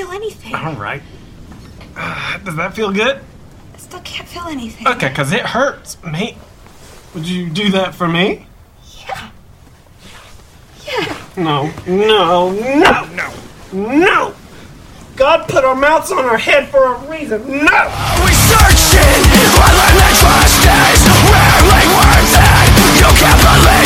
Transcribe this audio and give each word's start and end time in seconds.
feel 0.00 0.12
anything. 0.12 0.54
All 0.54 0.74
right. 0.74 1.02
Uh, 1.96 2.38
does 2.38 2.56
that 2.56 2.74
feel 2.74 2.90
good? 2.90 3.20
I 3.74 3.76
still 3.76 4.00
can't 4.00 4.26
feel 4.26 4.44
anything. 4.44 4.86
Okay, 4.86 5.08
because 5.08 5.32
it 5.32 5.42
hurts, 5.42 5.98
mate. 6.02 6.36
Would 7.14 7.28
you 7.28 7.50
do 7.50 7.70
that 7.72 7.94
for 7.94 8.08
me? 8.08 8.46
Yeah. 8.98 9.30
Yeah. 10.86 11.16
No, 11.36 11.70
no, 11.86 12.52
no, 12.52 13.04
no, 13.14 13.32
no! 13.72 14.34
God 15.16 15.48
put 15.48 15.64
our 15.64 15.74
mouths 15.74 16.10
on 16.12 16.24
our 16.24 16.38
head 16.38 16.68
for 16.68 16.94
a 16.94 16.98
reason. 17.10 17.42
No! 17.46 17.80
We 18.24 18.32
searching 18.32 19.20
while 19.52 19.76
I'm 19.76 20.00
in 20.00 20.14
trash 20.16 20.54
days 20.64 21.02
Wearing 21.28 21.90
words 21.92 22.32
that 22.32 22.72
you 22.96 23.08
can't 23.20 23.36
believe 23.36 23.79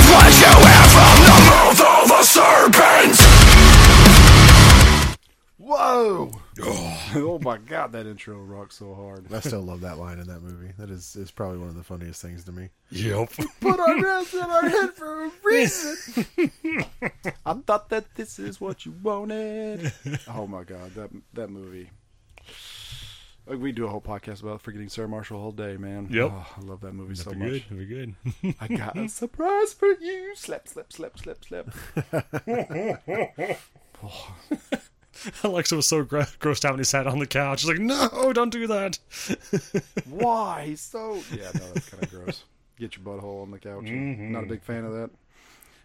Whoa! 5.75 6.31
Oh. 6.63 7.11
oh 7.17 7.39
my 7.41 7.59
god, 7.59 7.91
that 7.93 8.07
intro 8.07 8.37
rocks 8.37 8.77
so 8.77 8.95
hard. 8.95 9.27
I 9.33 9.41
still 9.41 9.61
love 9.61 9.81
that 9.81 9.99
line 9.99 10.21
in 10.21 10.29
that 10.29 10.41
movie. 10.41 10.73
That 10.79 10.89
is 10.89 11.17
is 11.17 11.33
probably 11.33 11.59
one 11.59 11.69
of 11.69 11.75
the 11.75 11.83
funniest 11.83 12.23
things 12.23 12.45
to 12.45 12.53
me. 12.53 12.69
Yep 12.91 13.33
Put 13.61 13.81
our 13.81 13.97
mouths 13.97 14.33
on 14.35 14.51
our 14.53 14.69
head 14.69 14.95
for 14.95 15.25
a 15.25 15.31
reason. 15.43 16.27
I 17.45 17.55
thought 17.55 17.89
that 17.89 18.15
this 18.15 18.39
is 18.39 18.61
what 18.61 18.87
you 18.87 18.95
wanted. 19.03 19.93
Oh 20.29 20.47
my 20.47 20.63
god, 20.63 20.95
that 20.95 21.11
that 21.33 21.51
movie. 21.51 21.91
Like, 23.47 23.59
we 23.59 23.73
do 23.73 23.85
a 23.85 23.89
whole 23.89 24.01
podcast 24.01 24.43
about 24.43 24.63
forgetting 24.63 24.89
Sarah 24.89 25.09
Marshall 25.09 25.39
all 25.39 25.53
day, 25.53 25.77
man. 25.77 26.09
Yep. 26.11 26.31
Oh, 26.33 26.47
I 26.57 26.61
love 26.61 26.81
that 26.83 26.95
movie 26.95 27.15
so 27.17 27.33
Be 27.33 27.37
much. 27.37 27.49
good, 27.51 27.63
that'd 27.65 27.79
be 27.79 27.87
good 27.87 28.15
I 28.61 28.69
got 28.69 28.97
a 28.97 29.09
surprise 29.09 29.73
for 29.75 29.89
you. 29.89 30.35
Slap, 30.37 30.69
slap, 30.69 30.93
slap, 30.93 31.19
slap, 31.19 31.45
slap. 31.45 31.75
Oh. 34.07 34.35
Alexa 35.45 35.77
was 35.77 35.87
so 35.87 36.03
gro- 36.03 36.23
grossed 36.41 36.65
out 36.65 36.73
when 36.73 36.81
he 36.81 36.85
sat 36.85 37.07
on 37.07 37.19
the 37.19 37.27
couch. 37.27 37.61
She's 37.61 37.69
like, 37.69 37.79
no, 37.79 38.33
don't 38.33 38.51
do 38.51 38.67
that. 38.67 38.99
Why? 40.09 40.67
He's 40.67 40.81
so. 40.81 41.23
Yeah, 41.33 41.51
no, 41.55 41.73
that's 41.73 41.89
kind 41.89 42.03
of 42.03 42.11
gross. 42.11 42.45
Get 42.79 42.97
your 42.97 43.05
butthole 43.05 43.43
on 43.43 43.51
the 43.51 43.59
couch. 43.59 43.85
Mm-hmm. 43.85 44.33
Not 44.33 44.45
a 44.45 44.47
big 44.47 44.63
fan 44.63 44.85
of 44.85 44.93
that. 44.93 45.11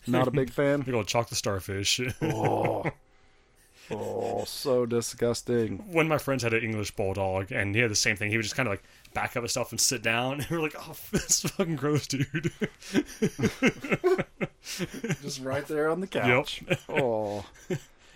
Not 0.07 0.27
a 0.27 0.31
big 0.31 0.49
fan. 0.49 0.83
You're 0.85 0.93
going 0.93 1.05
to 1.05 1.09
chalk 1.09 1.29
the 1.29 1.35
starfish. 1.35 2.01
Oh. 2.21 2.85
Oh, 3.91 4.43
so 4.45 4.85
disgusting. 4.85 5.83
When 5.91 6.07
my 6.07 6.19
friends 6.19 6.43
had 6.43 6.53
an 6.53 6.63
English 6.63 6.91
bulldog, 6.91 7.51
and 7.51 7.73
he 7.73 7.81
had 7.81 7.89
the 7.89 7.95
same 7.95 8.15
thing. 8.15 8.29
He 8.29 8.37
would 8.37 8.43
just 8.43 8.55
kind 8.55 8.67
of 8.67 8.73
like 8.73 8.83
back 9.13 9.35
up 9.35 9.41
himself 9.41 9.71
and 9.71 9.81
sit 9.81 10.03
down. 10.03 10.41
And 10.41 10.49
we 10.49 10.57
are 10.57 10.61
like, 10.61 10.75
oh, 10.77 10.95
this 11.11 11.43
is 11.43 11.51
fucking 11.51 11.75
gross, 11.75 12.05
dude. 12.05 12.51
Just 15.23 15.41
right 15.41 15.65
there 15.67 15.89
on 15.89 16.01
the 16.01 16.07
couch. 16.07 16.63
Yep. 16.67 16.79
Oh. 16.89 17.45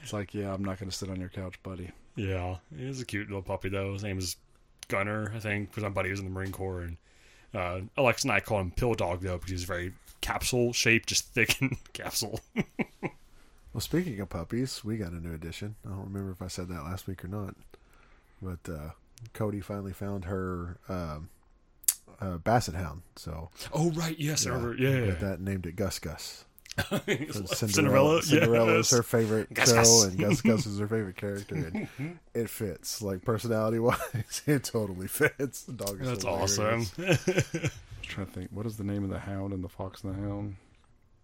It's 0.03 0.13
like, 0.13 0.33
yeah, 0.33 0.53
I'm 0.53 0.63
not 0.63 0.79
going 0.79 0.89
to 0.89 0.95
sit 0.95 1.09
on 1.09 1.19
your 1.19 1.29
couch, 1.29 1.61
buddy. 1.63 1.89
yeah, 2.15 2.57
he 2.77 2.85
was 2.85 3.01
a 3.01 3.05
cute 3.05 3.27
little 3.27 3.41
puppy, 3.41 3.69
though. 3.69 3.93
His 3.93 4.03
name 4.03 4.17
is 4.19 4.35
Gunner, 4.89 5.31
I 5.35 5.39
think, 5.39 5.69
because 5.69 5.83
my 5.83 5.89
buddy 5.89 6.11
was 6.11 6.19
in 6.19 6.25
the 6.25 6.31
Marine 6.31 6.51
Corps. 6.51 6.81
And 6.81 6.97
uh, 7.53 7.81
Alex 7.97 8.23
and 8.23 8.31
I 8.31 8.39
call 8.41 8.59
him 8.59 8.71
Pill 8.71 8.93
Dog, 8.93 9.21
though, 9.21 9.37
because 9.37 9.49
he's 9.51 9.63
very 9.63 9.93
capsule 10.21 10.73
shaped, 10.73 11.09
just 11.09 11.27
thick 11.33 11.59
and 11.61 11.77
capsule. 11.93 12.39
Well, 13.73 13.81
speaking 13.81 14.19
of 14.19 14.29
puppies, 14.29 14.83
we 14.83 14.97
got 14.97 15.13
a 15.13 15.15
new 15.15 15.33
addition. 15.33 15.75
I 15.85 15.89
don't 15.89 16.05
remember 16.05 16.31
if 16.31 16.41
I 16.41 16.47
said 16.47 16.67
that 16.67 16.83
last 16.83 17.07
week 17.07 17.25
or 17.25 17.27
not, 17.27 17.55
but 18.41 18.59
uh, 18.71 18.91
Cody 19.33 19.61
finally 19.61 19.93
found 19.93 20.25
her 20.25 20.77
um, 20.87 21.29
uh, 22.21 22.37
basset 22.37 22.75
hound. 22.75 23.01
So 23.15 23.49
oh, 23.73 23.89
right, 23.91 24.17
yes, 24.19 24.45
I 24.45 24.51
remember. 24.51 24.75
Yeah, 24.75 25.01
we 25.01 25.07
yeah, 25.07 25.13
that 25.15 25.41
named 25.41 25.65
it 25.65 25.75
Gus 25.75 25.97
Gus. 25.97 26.45
Cinderella. 26.79 27.45
Cinderella, 27.45 28.21
Cinderella 28.23 28.75
yes. 28.77 28.91
is 28.91 28.97
her 28.97 29.03
favorite 29.03 29.53
Gus 29.53 29.69
show, 29.69 29.75
Gus. 29.75 30.03
and 30.05 30.17
Gus 30.17 30.41
Gus 30.41 30.65
is 30.65 30.79
her 30.79 30.87
favorite 30.87 31.17
character, 31.17 31.55
and 31.55 32.19
it 32.33 32.49
fits. 32.49 33.01
Like 33.01 33.23
personality 33.23 33.79
wise, 33.79 34.41
it 34.47 34.63
totally 34.63 35.07
fits. 35.07 35.63
The 35.63 35.73
dog 35.73 36.01
is 36.01 36.07
That's 36.07 36.23
hilarious. 36.23 36.59
awesome. 36.59 36.87
I'm 36.99 37.69
trying 38.01 38.25
to 38.27 38.31
think. 38.31 38.49
What 38.51 38.65
is 38.65 38.77
the 38.77 38.83
name 38.83 39.03
of 39.03 39.09
the 39.09 39.19
hound 39.19 39.53
and 39.53 39.63
the 39.63 39.69
fox 39.69 40.03
and 40.03 40.13
the 40.15 40.19
hound? 40.27 40.55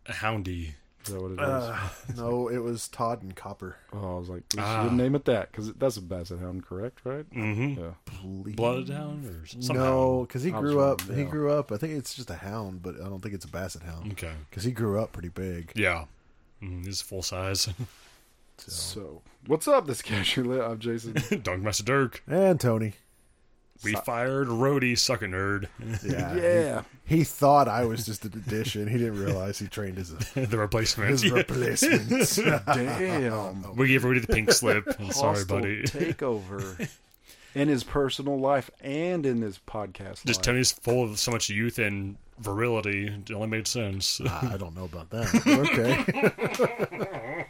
Houndy. 0.08 0.74
Is 1.06 1.14
that 1.14 1.22
what 1.22 1.32
it 1.32 1.34
is? 1.36 1.40
Uh, 1.40 1.90
no, 2.18 2.50
it 2.50 2.58
was 2.58 2.88
Tod 2.90 3.22
and 3.24 3.36
Copper. 3.36 3.78
oh, 3.94 4.16
I 4.18 4.20
was 4.20 4.30
like, 4.30 4.44
we 4.56 4.62
Ah. 4.62 4.84
should 4.84 4.94
name 4.94 5.16
it 5.16 5.26
that 5.26 5.52
because 5.52 5.72
that's 5.74 5.98
a 5.98 6.02
basset 6.02 6.40
hound, 6.40 6.66
correct? 6.66 7.00
Right? 7.04 7.30
Mm-hmm. 7.32 7.82
Yeah. 7.82 7.92
Please. 8.06 8.56
Bloodhound 8.56 9.26
or 9.26 9.46
some 9.46 9.76
No, 9.78 10.22
because 10.28 10.44
he 10.44 10.52
I 10.52 10.60
was 10.60 10.72
grew 10.72 10.82
wrong, 10.82 10.92
up. 10.92 11.02
He 11.04 11.24
grew 11.24 11.52
up. 11.52 11.72
I 11.72 11.78
think 11.78 11.94
it's 11.94 12.14
just 12.14 12.30
a 12.30 12.36
hound, 12.36 12.82
but 12.84 12.96
I 12.96 13.06
don't 13.10 13.22
think 13.22 13.34
it's 13.34 13.46
a 13.46 13.50
basset 13.50 13.84
hound. 13.84 14.12
Okay. 14.12 14.34
Because 14.50 14.64
he 14.66 14.72
grew 14.72 15.00
up 15.00 15.12
pretty 15.14 15.30
big. 15.30 15.72
Yeah. 15.76 16.06
Mm, 16.62 16.86
he's 16.86 17.02
full 17.02 17.22
size. 17.24 17.70
So, 18.58 19.22
what's 19.48 19.70
up, 19.70 19.88
this 19.88 20.02
Casual 20.02 20.48
Lit? 20.48 20.62
I'm 20.62 20.80
Jason. 20.80 21.14
Dog 21.44 21.62
Master 21.62 21.84
Dirk. 21.84 22.22
And 22.28 22.60
Tony. 22.60 22.94
We 23.84 23.94
fired 23.94 24.48
Rhodey, 24.48 24.98
suck 24.98 25.22
a 25.22 25.26
nerd. 25.26 25.68
Yeah. 26.04 26.36
yeah. 26.42 26.82
He, 27.06 27.18
he 27.18 27.24
thought 27.24 27.68
I 27.68 27.86
was 27.86 28.06
just 28.06 28.26
an 28.26 28.34
addition. 28.34 28.88
He 28.88 28.98
didn't 28.98 29.20
realize 29.20 29.58
he 29.60 29.68
trained 29.68 29.98
as 29.98 30.12
a, 30.12 30.46
the 30.46 30.58
replacement. 30.58 31.12
his 31.12 31.30
replacement. 31.30 32.10
Damn. 32.66 33.76
we 33.76 33.88
gave 33.88 34.04
Rhodey 34.04 34.22
the 34.26 34.34
pink 34.34 34.52
slip. 34.52 34.86
I'm 35.00 35.12
sorry, 35.12 35.38
Hostile 35.38 35.60
buddy. 35.60 35.84
Takeover 35.84 36.90
in 37.56 37.68
his 37.68 37.84
personal 37.84 38.38
life 38.38 38.70
and 38.82 39.26
in 39.26 39.42
his 39.42 39.60
podcast 39.68 40.26
Just 40.26 40.40
life. 40.40 40.42
Tony's 40.42 40.72
full 40.72 41.04
of 41.04 41.18
so 41.18 41.32
much 41.32 41.50
youth 41.50 41.80
and 41.80 42.18
virility. 42.40 43.08
It 43.08 43.32
only 43.32 43.48
made 43.48 43.68
sense. 43.68 44.22
I 44.22 44.58
don't 44.58 44.76
know 44.76 44.86
about 44.86 45.10
that. 45.10 45.34
Okay. 47.08 47.46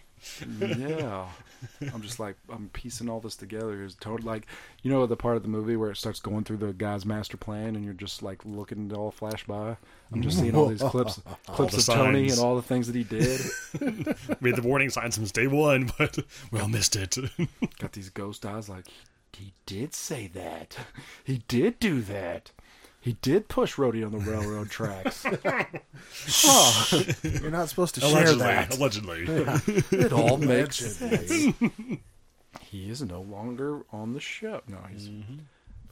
yeah. 0.77 1.27
I'm 1.93 2.01
just 2.01 2.19
like 2.19 2.35
I'm 2.49 2.69
piecing 2.69 3.09
all 3.09 3.19
this 3.19 3.35
together. 3.35 3.83
Is 3.83 3.95
total 3.95 4.25
like 4.25 4.45
you 4.81 4.91
know 4.91 5.05
the 5.05 5.15
part 5.15 5.37
of 5.37 5.43
the 5.43 5.49
movie 5.49 5.75
where 5.75 5.91
it 5.91 5.97
starts 5.97 6.19
going 6.19 6.43
through 6.43 6.57
the 6.57 6.73
guy's 6.73 7.05
master 7.05 7.37
plan 7.37 7.75
and 7.75 7.83
you're 7.83 7.93
just 7.93 8.23
like 8.23 8.43
looking 8.45 8.91
all 8.93 9.11
flash 9.11 9.45
by. 9.45 9.77
I'm 10.11 10.21
just 10.21 10.39
seeing 10.39 10.55
all 10.55 10.67
these 10.67 10.81
clips 10.81 11.21
clips 11.47 11.85
the 11.85 11.91
of 11.91 11.97
Tony 11.97 12.29
and 12.29 12.39
all 12.39 12.55
the 12.55 12.61
things 12.61 12.87
that 12.87 12.95
he 12.95 13.03
did. 13.03 13.41
we 14.41 14.49
had 14.49 14.57
the 14.57 14.67
warning 14.67 14.89
signs 14.89 15.15
since 15.15 15.31
day 15.31 15.47
one, 15.47 15.91
but 15.97 16.19
we 16.51 16.59
all 16.59 16.67
missed 16.67 16.95
it. 16.95 17.17
Got 17.79 17.93
these 17.93 18.09
ghost 18.09 18.45
eyes 18.45 18.69
like 18.69 18.85
he 19.33 19.53
did 19.65 19.93
say 19.93 20.27
that. 20.27 20.77
He 21.23 21.43
did 21.47 21.79
do 21.79 22.01
that. 22.01 22.51
He 23.09 23.17
did 23.23 23.47
push 23.47 23.75
Rhodey 23.77 24.05
on 24.05 24.11
the 24.11 24.19
railroad 24.19 24.69
tracks. 24.69 25.23
huh. 26.27 27.03
You're 27.23 27.49
not 27.49 27.67
supposed 27.67 27.95
to 27.95 28.01
share 28.01 28.27
allegedly. 28.27 28.45
that. 28.45 28.77
Allegedly. 28.77 29.25
It 30.05 30.13
all 30.13 30.37
makes 30.37 30.75
sense. 30.75 31.31
he 32.61 32.87
is 32.87 33.01
no 33.01 33.21
longer 33.21 33.81
on 33.91 34.13
the 34.13 34.19
ship. 34.19 34.65
No, 34.67 34.77
he's. 34.91 35.09
Mm-hmm. 35.09 35.37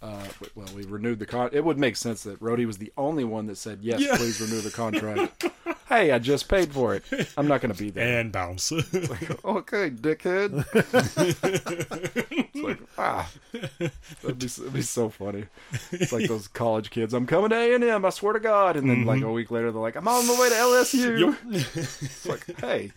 Uh, 0.02 0.24
well, 0.56 0.68
we 0.76 0.86
renewed 0.86 1.20
the 1.20 1.26
con. 1.26 1.50
It 1.52 1.64
would 1.66 1.78
make 1.80 1.96
sense 1.96 2.24
that 2.24 2.40
Rhodey 2.40 2.66
was 2.68 2.78
the 2.78 2.92
only 2.98 3.24
one 3.24 3.48
that 3.48 3.58
said 3.58 3.80
yes, 3.82 4.00
Yeah. 4.00 4.16
please 4.18 4.40
renew 4.40 4.62
the 4.62 4.70
contract. 4.70 5.46
hey, 5.90 6.12
I 6.12 6.20
just 6.20 6.48
paid 6.48 6.72
for 6.72 6.94
it. 6.94 7.04
I'm 7.36 7.48
not 7.48 7.62
going 7.62 7.74
to 7.74 7.78
be 7.84 7.90
there. 7.90 8.20
and 8.20 8.32
bounce. 8.32 8.72
okay, 8.72 9.90
dickhead. 9.90 10.66
it's 12.54 12.56
like 12.56 12.80
ah, 12.98 13.30
that'd 13.52 14.40
be, 14.40 14.48
that'd 14.48 14.74
be 14.74 14.82
so 14.82 15.10
funny. 15.10 15.46
It's 15.92 16.12
like 16.12 16.28
those 16.28 16.48
college 16.48 16.90
kids. 16.90 17.14
I'm 17.14 17.26
coming 17.26 17.50
to 17.50 17.56
A 17.56 17.74
and 17.76 17.84
M. 17.84 18.06
I 18.06 18.10
swear 18.12 18.34
to 18.34 18.40
God. 18.40 18.76
And 18.78 18.90
then 18.90 19.06
like 19.06 19.22
a 19.22 19.32
week 19.32 19.52
later, 19.52 19.72
they're 19.72 19.82
like, 19.82 19.96
I'm 19.96 20.08
on 20.08 20.28
the 20.28 20.34
way 20.34 20.50
to 20.50 20.56
LSU. 20.56 21.36
it's 21.76 22.26
like, 22.26 22.60
hey, 22.60 22.92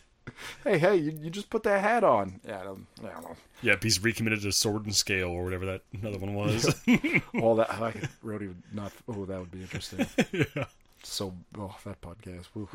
hey, 0.64 0.78
hey, 0.78 0.96
you, 0.96 1.12
you 1.22 1.30
just 1.30 1.50
put 1.50 1.62
that 1.64 1.80
hat 1.80 2.04
on. 2.04 2.40
Yeah, 2.46 2.60
I 2.60 2.64
don't, 2.64 2.86
I 3.02 3.08
don't 3.12 3.22
know. 3.22 3.36
Yep, 3.62 3.82
he's 3.82 4.03
recommitted 4.03 4.43
to 4.43 4.53
Sword 4.53 4.84
and 4.84 4.94
Scale 4.94 5.28
or 5.28 5.44
whatever 5.44 5.66
that 5.66 5.82
another 5.93 6.19
one 6.19 6.34
was. 6.34 6.66
All 7.41 7.56
that 7.56 7.72
I 7.75 7.93
could 7.93 8.09
Rhodey 8.25 8.48
would 8.48 8.62
not. 8.72 8.93
Oh, 9.09 9.25
that 9.25 9.38
would 9.38 9.50
be 9.50 9.62
interesting. 9.62 10.06
yeah. 10.32 10.65
So, 11.03 11.34
oh, 11.59 11.76
that 11.84 12.00
podcast. 12.00 12.47
whew. 12.53 12.69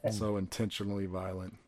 so 0.10 0.36
intentionally 0.36 1.06
violent. 1.06 1.58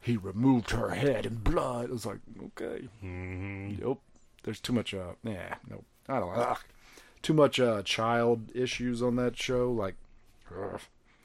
He 0.00 0.16
removed 0.16 0.70
her 0.70 0.90
head 0.90 1.26
and 1.26 1.42
blood. 1.42 1.84
It 1.84 1.92
was 1.92 2.06
like, 2.06 2.18
okay. 2.46 2.88
Mm-hmm. 3.04 3.84
Yep. 3.86 3.98
There's 4.42 4.60
too 4.60 4.72
much, 4.72 4.94
uh, 4.94 5.12
nah, 5.22 5.32
nope. 5.70 5.84
I 6.08 6.18
don't 6.18 6.36
know. 6.36 6.56
Too 7.22 7.34
much, 7.34 7.60
uh, 7.60 7.82
child 7.82 8.50
issues 8.54 9.02
on 9.02 9.14
that 9.16 9.36
show. 9.36 9.70
Like, 9.70 9.94
ugh. 10.50 10.80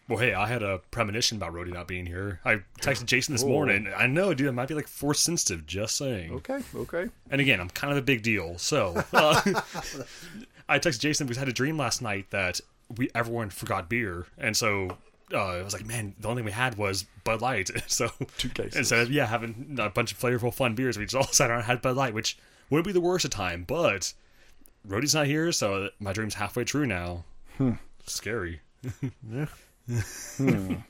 Well, 0.07 0.19
hey, 0.19 0.33
I 0.33 0.47
had 0.47 0.63
a 0.63 0.79
premonition 0.91 1.35
about 1.37 1.53
Rhodey 1.53 1.73
not 1.73 1.87
being 1.87 2.05
here. 2.05 2.39
I 2.45 2.61
texted 2.81 3.05
Jason 3.07 3.33
this 3.33 3.43
morning. 3.43 3.91
I 3.95 4.07
know, 4.07 4.33
dude, 4.33 4.47
I 4.47 4.51
might 4.51 4.67
be 4.69 4.73
like 4.73 4.87
force 4.87 5.19
sensitive. 5.19 5.65
Just 5.65 5.97
saying. 5.97 6.31
okay, 6.35 6.59
okay. 6.75 7.07
And 7.29 7.41
again, 7.41 7.59
I'm 7.59 7.69
kind 7.69 7.91
of 7.91 7.97
a 7.97 8.01
big 8.01 8.23
deal. 8.23 8.57
So 8.57 9.03
uh, 9.13 9.41
I 10.69 10.79
texted 10.79 10.99
Jason 10.99 11.27
because 11.27 11.37
I 11.37 11.41
had 11.41 11.49
a 11.49 11.53
dream 11.53 11.77
last 11.77 12.01
night 12.01 12.29
that 12.31 12.61
we 12.97 13.09
everyone 13.13 13.49
forgot 13.49 13.89
beer, 13.89 14.25
and 14.37 14.55
so 14.55 14.97
uh, 15.33 15.37
I 15.57 15.61
was 15.61 15.73
like, 15.73 15.85
man, 15.85 16.15
the 16.19 16.29
only 16.29 16.39
thing 16.39 16.45
we 16.45 16.51
had 16.53 16.77
was 16.77 17.03
Bud 17.25 17.41
Light. 17.41 17.69
So 17.87 18.09
Two 18.37 18.47
cases. 18.49 18.75
instead 18.77 18.99
of 18.99 19.11
yeah 19.11 19.25
having 19.25 19.77
a 19.79 19.89
bunch 19.89 20.11
of 20.13 20.19
flavorful 20.19 20.53
fun 20.53 20.73
beers, 20.75 20.97
we 20.97 21.03
just 21.05 21.15
all 21.15 21.27
sat 21.33 21.49
around 21.49 21.59
and 21.59 21.67
had 21.67 21.81
Bud 21.81 21.97
Light, 21.97 22.13
which 22.13 22.37
wouldn't 22.69 22.85
be 22.87 22.93
the 22.93 23.01
worst 23.01 23.25
of 23.25 23.31
time. 23.31 23.65
But 23.67 24.13
Rhodey's 24.87 25.13
not 25.15 25.25
here, 25.25 25.51
so 25.51 25.89
my 25.99 26.13
dream's 26.13 26.35
halfway 26.35 26.63
true 26.63 26.85
now. 26.85 27.25
Hmm. 27.57 27.73
Scary. 28.05 28.61
Yeah, 29.29 29.47
something 29.91 30.83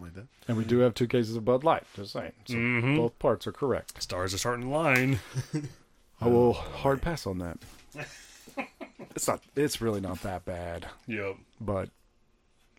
like 0.00 0.14
that. 0.14 0.26
And 0.48 0.56
we 0.56 0.64
do 0.64 0.78
have 0.80 0.94
two 0.94 1.06
cases 1.08 1.36
of 1.36 1.44
Bud 1.44 1.64
Light. 1.64 1.82
Just 1.94 2.12
saying. 2.12 2.32
So 2.46 2.54
Mm-hmm. 2.54 2.96
both 2.96 3.18
parts 3.18 3.46
are 3.46 3.52
correct. 3.52 4.02
Stars 4.02 4.32
are 4.34 4.38
starting 4.38 4.66
to 4.66 4.70
line. 4.70 5.18
I 6.20 6.28
will 6.28 6.52
hard 6.54 7.02
pass 7.02 7.26
on 7.26 7.38
that. 7.38 7.58
it's 9.14 9.28
not. 9.28 9.42
It's 9.54 9.80
really 9.80 10.00
not 10.00 10.22
that 10.22 10.44
bad, 10.44 10.86
Yep. 11.06 11.36
but 11.60 11.90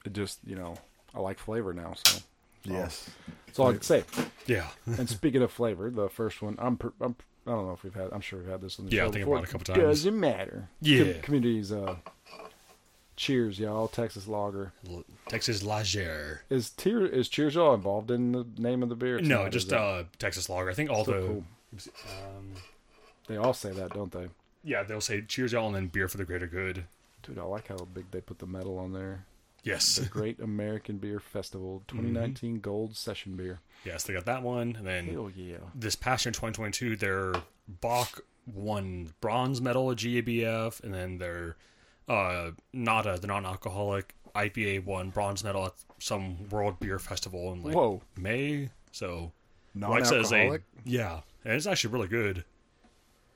it 0.06 0.14
just 0.14 0.40
you 0.46 0.56
know 0.56 0.78
I 1.14 1.20
like 1.20 1.38
flavor 1.40 1.74
now, 1.74 1.94
so 2.04 2.20
Yes. 2.64 3.10
that's 3.46 3.60
all 3.60 3.68
I 3.70 3.74
can 3.74 3.82
say. 3.82 4.04
Yeah. 4.46 4.68
and 4.86 5.08
speaking 5.10 5.42
of 5.42 5.52
flavor, 5.52 5.90
the 5.90 6.10
first 6.10 6.42
one 6.42 6.56
I'm, 6.60 6.78
per, 6.78 6.92
I'm 7.00 7.16
I 7.46 7.52
don't 7.52 7.66
know 7.68 7.74
if 7.74 7.84
we've 7.84 7.94
had. 7.94 8.10
I'm 8.12 8.22
sure 8.22 8.40
we've 8.40 8.50
had 8.50 8.62
this 8.62 8.80
on 8.80 8.86
the 8.88 8.92
Yeah, 8.96 9.04
I 9.04 9.06
show 9.08 9.12
think 9.12 9.22
I 9.22 9.26
before. 9.26 9.36
brought 9.36 9.44
it 9.44 9.50
a 9.50 9.52
couple 9.52 9.74
times. 9.76 9.84
Doesn't 9.88 10.20
matter. 10.20 10.70
Yeah. 10.82 11.14
Com- 11.14 11.22
communities. 11.22 11.72
Uh, 11.72 11.96
cheers, 13.18 13.60
y'all. 13.60 13.88
Texas 13.90 14.28
Lager. 14.28 14.72
Texas 15.28 15.62
Lager. 15.64 16.44
Is 16.50 16.70
Tier 16.70 17.06
is 17.06 17.28
Cheers 17.28 17.56
y'all 17.56 17.74
involved 17.74 18.10
in 18.12 18.32
the 18.32 18.46
name 18.58 18.82
of 18.84 18.88
the 18.90 18.96
beer? 18.96 19.20
No, 19.20 19.44
not, 19.44 19.52
just 19.52 19.74
uh, 19.74 20.04
Texas 20.20 20.50
Lager. 20.50 20.70
I 20.70 20.74
think 20.74 20.90
all 20.90 21.04
the. 21.04 21.12
cool. 21.20 21.44
Um, 22.10 22.54
They 23.28 23.36
all 23.36 23.54
say 23.54 23.72
that, 23.72 23.94
don't 23.94 24.12
they? 24.12 24.28
yeah, 24.64 24.84
they'll 24.84 25.02
say 25.02 25.22
cheers, 25.22 25.52
y'all, 25.54 25.68
and 25.68 25.76
then 25.76 25.88
beer 25.88 26.08
for 26.08 26.18
the 26.18 26.26
greater 26.26 26.48
good. 26.48 26.86
Dude, 27.24 27.38
I 27.40 27.44
like 27.44 27.68
how 27.68 27.78
big 27.94 28.10
they 28.12 28.22
put 28.22 28.40
the 28.40 28.46
medal 28.48 28.78
on 28.80 28.94
there. 28.94 29.26
Yes. 29.64 29.98
The 29.98 30.06
Great 30.06 30.40
American 30.40 30.98
Beer 30.98 31.20
Festival 31.20 31.84
Mm-hmm. 31.88 31.98
2019 31.98 32.60
Gold 32.62 32.96
Session 32.96 33.36
Beer. 33.36 33.60
yes, 33.84 34.04
they 34.04 34.14
got 34.14 34.26
that 34.26 34.44
one. 34.44 34.76
And 34.78 34.88
then 34.88 35.08
Hell 35.08 35.30
yeah. 35.36 35.58
this 35.76 35.96
past 35.96 36.24
year, 36.26 36.32
2022, 36.32 36.96
their 36.96 37.34
Bock 37.82 38.22
won 38.54 39.14
bronze 39.20 39.60
medal 39.62 39.92
at 39.92 39.98
GABF, 39.98 40.82
and 40.84 40.94
then 40.94 41.18
their 41.18 41.58
uh, 42.08 42.52
Nada, 42.74 43.18
the 43.20 43.28
non-alcoholic 43.28 44.14
IPA, 44.36 44.86
won 44.86 45.10
bronze 45.10 45.44
medal 45.44 45.66
at 45.66 45.74
some 46.00 46.50
World 46.50 46.80
Beer 46.80 47.00
Festival 47.00 47.54
in 47.54 47.64
like 47.64 47.76
Whoa. 47.76 48.02
May. 48.16 48.70
So, 48.92 49.32
like 49.76 50.02
it's 50.12 50.32
a- 50.32 50.60
yeah, 50.86 51.22
and 51.44 51.54
it's 51.54 51.68
actually 51.68 51.94
really 51.94 52.08
good. 52.08 52.44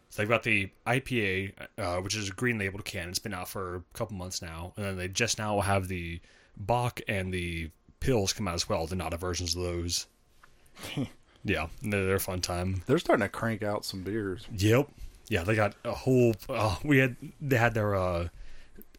So 0.09 0.21
they've 0.21 0.29
got 0.29 0.43
the 0.43 0.69
IPA, 0.85 1.53
uh, 1.77 1.97
which 2.01 2.15
is 2.17 2.29
a 2.29 2.33
green 2.33 2.57
labeled 2.59 2.83
can. 2.83 3.07
It's 3.07 3.19
been 3.19 3.33
out 3.33 3.47
for 3.47 3.75
a 3.75 3.83
couple 3.93 4.17
months 4.17 4.41
now, 4.41 4.73
and 4.75 4.85
then 4.85 4.97
they 4.97 5.07
just 5.07 5.37
now 5.37 5.61
have 5.61 5.87
the 5.87 6.19
Bock 6.57 6.99
and 7.07 7.33
the 7.33 7.69
Pils 8.01 8.35
come 8.35 8.47
out 8.47 8.55
as 8.55 8.67
well. 8.67 8.85
The 8.87 8.95
Nada 8.97 9.15
versions 9.15 9.55
of 9.55 9.63
those. 9.63 10.07
yeah, 11.45 11.67
they're, 11.81 12.05
they're 12.05 12.15
a 12.15 12.19
fun 12.19 12.41
time. 12.41 12.83
They're 12.87 12.99
starting 12.99 13.23
to 13.23 13.29
crank 13.29 13.63
out 13.63 13.85
some 13.85 14.03
beers. 14.03 14.47
Yep. 14.57 14.89
Yeah, 15.29 15.43
they 15.43 15.55
got 15.55 15.75
a 15.85 15.93
whole. 15.93 16.35
Uh, 16.49 16.75
we 16.83 16.97
had 16.97 17.15
they 17.39 17.55
had 17.55 17.73
their 17.73 17.95
uh, 17.95 18.27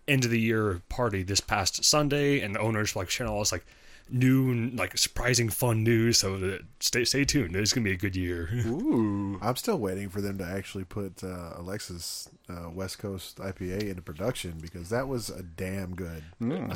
end 0.09 0.25
of 0.25 0.31
the 0.31 0.41
year 0.41 0.83
party 0.89 1.23
this 1.23 1.41
past 1.41 1.85
Sunday, 1.85 2.41
and 2.41 2.55
the 2.55 2.61
owners 2.61 2.95
were 2.95 3.03
like 3.03 3.11
sharing 3.11 3.33
all 3.33 3.39
this 3.41 3.53
like 3.53 3.65
new, 4.11 4.71
like 4.75 4.97
surprising, 4.99 5.49
fun 5.49 5.83
news. 5.85 6.19
So 6.19 6.35
uh, 6.35 6.59
stay 6.81 7.05
stay 7.05 7.25
tuned. 7.25 7.57
It's 7.57 7.73
gonna 7.73 7.85
be 7.85 7.93
a 7.93 7.97
good 7.97 8.17
year. 8.17 8.49
Ooh. 8.67 9.39
I'm 9.41 9.57
still 9.57 9.79
waiting 9.79 10.09
for 10.09 10.21
them 10.21 10.39
to 10.39 10.45
actually 10.45 10.85
put 10.85 11.25
uh, 11.25 11.55
Alexa's 11.57 12.29
uh, 12.49 12.69
West 12.71 12.99
Coast 12.99 13.39
IPA 13.39 13.89
into 13.89 14.03
production 14.03 14.59
because 14.61 14.91
that 14.91 15.09
was 15.09 15.31
a 15.31 15.43
damn 15.43 15.95
good. 15.95 16.23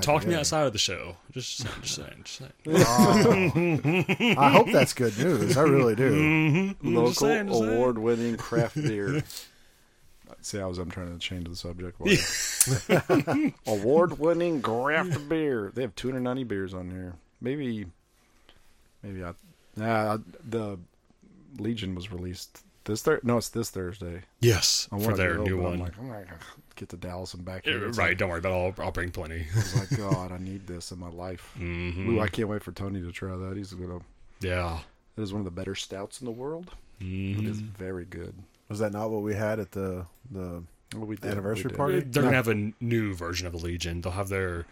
Talk 0.01 0.23
to 0.23 0.29
me 0.29 0.35
outside 0.35 0.67
of 0.67 0.73
the 0.73 0.79
show. 0.79 1.17
Just, 1.33 1.67
just 1.83 1.95
saying. 1.95 2.25
Just 2.25 2.39
saying. 2.65 4.37
I 4.39 4.51
hope 4.51 4.69
that's 4.73 4.95
good 4.95 5.17
news. 5.19 5.57
I 5.57 5.63
really 5.63 5.95
do. 5.95 6.75
Local 6.83 7.09
Just 7.09 7.21
saying, 7.21 7.49
just 7.49 7.61
saying. 7.61 7.73
award 7.75 7.99
winning 7.99 8.37
craft 8.37 8.77
beer. 8.77 9.23
See, 10.47 10.61
I 10.61 10.67
was 10.67 10.79
I'm 10.79 10.93
trying 10.93 11.13
to 11.13 11.19
change 11.19 11.49
the 11.49 11.57
subject. 11.57 12.01
award 13.67 14.17
winning 14.21 14.63
craft 14.63 15.29
beer. 15.29 15.73
They 15.75 15.83
have 15.83 15.97
290 15.97 16.45
beers 16.45 16.73
on 16.73 16.89
here. 16.89 17.15
Maybe, 17.41 17.87
maybe 19.03 19.25
I. 19.25 19.33
Nah, 19.77 20.19
the 20.49 20.79
Legion 21.59 21.97
was 21.97 22.13
released 22.13 22.63
this 22.85 23.03
Thursday. 23.03 23.27
No, 23.27 23.39
it's 23.39 23.49
this 23.49 23.71
Thursday. 23.71 24.23
Yes, 24.39 24.87
I 24.93 24.99
for 24.99 25.03
wanted 25.03 25.17
to 25.17 25.23
their 25.23 25.35
go, 25.35 25.43
new 25.43 25.57
but 25.63 25.67
I'm 25.73 25.81
like, 25.81 25.99
I'm 25.99 26.07
gonna 26.11 26.27
get 26.77 26.91
to 26.91 26.97
Dallas 26.97 27.35
and 27.35 27.45
back. 27.45 27.65
Here. 27.65 27.85
It's 27.89 27.99
right, 27.99 28.11
like- 28.11 28.19
don't 28.19 28.29
worry 28.29 28.39
about 28.39 28.53
it. 28.53 28.79
I'll, 28.79 28.85
I'll 28.87 28.93
bring 28.93 29.11
plenty. 29.11 29.47
I 29.53 29.57
was 29.57 29.75
like, 29.75 29.91
God, 29.99 30.31
I 30.31 30.39
need 30.39 30.69
this 30.69 30.93
in 30.93 31.01
my 31.01 31.11
life. 31.11 31.53
Mhm. 31.59 32.07
Ooh, 32.07 32.21
I 32.21 32.29
can't 32.29 32.49
wait 32.49 32.63
for 32.63 32.71
Tony 32.71 33.01
to 33.03 33.11
try 33.11 33.37
that. 33.37 33.57
He's 33.57 33.73
gonna. 33.73 33.99
Yeah. 34.41 34.79
It 35.17 35.23
is 35.23 35.33
one 35.33 35.41
of 35.41 35.45
the 35.45 35.51
better 35.51 35.75
stouts 35.75 36.21
in 36.21 36.25
the 36.25 36.31
world. 36.31 36.71
It 37.01 37.45
is 37.45 37.59
very 37.59 38.05
good. 38.05 38.33
Was 38.69 38.79
that 38.81 38.93
not 38.93 39.11
what 39.11 39.23
we 39.23 39.35
had 39.35 39.61
at 39.61 39.73
the 39.73 40.07
the 40.31 40.63
Well, 40.95 41.07
we 41.07 41.17
did, 41.17 41.31
Anniversary 41.31 41.65
we 41.65 41.71
did. 41.71 41.77
party? 41.77 42.01
They're 42.01 42.23
gonna 42.23 42.37
have 42.37 42.49
a 42.49 42.73
new 42.81 43.15
version 43.15 43.47
of 43.47 43.53
the 43.53 43.59
Legion. 43.59 44.01
They'll 44.01 44.13
have 44.13 44.29
their 44.29 44.67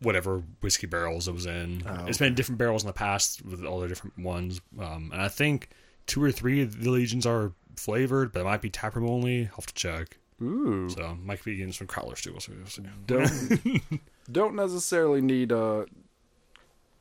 whatever 0.00 0.42
whiskey 0.60 0.86
barrels 0.86 1.28
it 1.28 1.32
was 1.34 1.46
in. 1.46 1.82
Oh, 1.86 2.06
It's 2.06 2.18
been 2.18 2.34
different 2.34 2.58
barrels 2.58 2.82
in 2.82 2.86
the 2.86 2.92
past 2.92 3.44
with 3.44 3.64
all 3.64 3.80
the 3.80 3.88
different 3.88 4.18
ones, 4.18 4.60
um, 4.78 5.10
and 5.12 5.20
I 5.20 5.28
think 5.28 5.68
two 6.06 6.22
or 6.22 6.32
three 6.32 6.62
of 6.62 6.82
the 6.82 6.90
Legions 6.90 7.26
are 7.26 7.52
flavored, 7.76 8.32
but 8.32 8.40
it 8.40 8.44
might 8.44 8.62
be 8.62 8.70
taproom 8.70 9.06
only. 9.08 9.42
I'll 9.46 9.56
have 9.56 9.66
to 9.66 9.74
check. 9.74 10.16
Ooh. 10.42 10.88
So 10.88 11.18
might 11.22 11.44
be 11.44 11.56
getting 11.56 11.72
some 11.72 11.86
crowlers 11.86 12.22
too. 12.22 12.34
So 12.38 12.52
we'll 12.56 12.66
see. 12.66 12.82
don't 13.06 14.00
don't 14.32 14.54
necessarily 14.54 15.20
need 15.20 15.52
a 15.52 15.84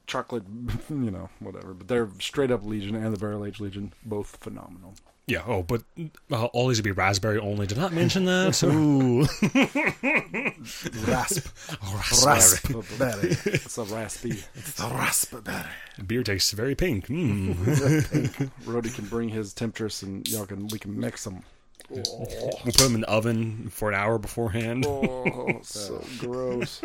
chocolate, 0.07 0.43
you 0.89 1.11
know, 1.11 1.29
whatever. 1.39 1.73
But 1.73 1.87
they're 1.87 2.09
straight 2.19 2.51
up 2.51 2.65
Legion 2.65 2.95
and 2.95 3.13
the 3.13 3.19
Barrel 3.19 3.45
Age 3.45 3.59
Legion, 3.61 3.93
both 4.05 4.37
phenomenal. 4.41 4.95
Yeah. 5.29 5.43
Oh, 5.45 5.61
but 5.61 5.83
uh, 6.31 6.45
all 6.45 6.67
these 6.67 6.79
would 6.79 6.83
be 6.85 6.91
raspberry 6.91 7.37
only. 7.37 7.67
Did 7.67 7.77
not 7.77 7.93
mention 7.93 8.25
that. 8.25 8.61
Ooh. 8.63 9.21
rasp 11.11 11.47
Oh, 11.83 12.03
raspberry? 12.25 13.37
It's 13.45 13.77
a 13.77 13.83
raspy. 13.83 14.43
It's 14.55 14.73
the 14.73 14.87
raspberry. 14.87 15.65
Beer 16.05 16.23
tastes 16.23 16.51
very 16.51 16.73
pink. 16.73 17.07
Mm. 17.07 17.53
Rhodey 18.65 18.93
can 18.93 19.05
bring 19.05 19.29
his 19.29 19.53
temptress, 19.53 20.01
and 20.01 20.27
y'all 20.27 20.47
can 20.47 20.67
we 20.69 20.79
can 20.79 20.99
mix 20.99 21.25
them. 21.25 21.43
We'll 21.89 22.03
put 22.63 22.73
them 22.75 22.95
in 22.95 23.01
the 23.01 23.09
oven 23.09 23.69
for 23.69 23.89
an 23.89 23.95
hour 23.95 24.17
beforehand. 24.17 24.85
Oh, 24.87 25.59
so 25.63 26.03
gross. 26.17 26.81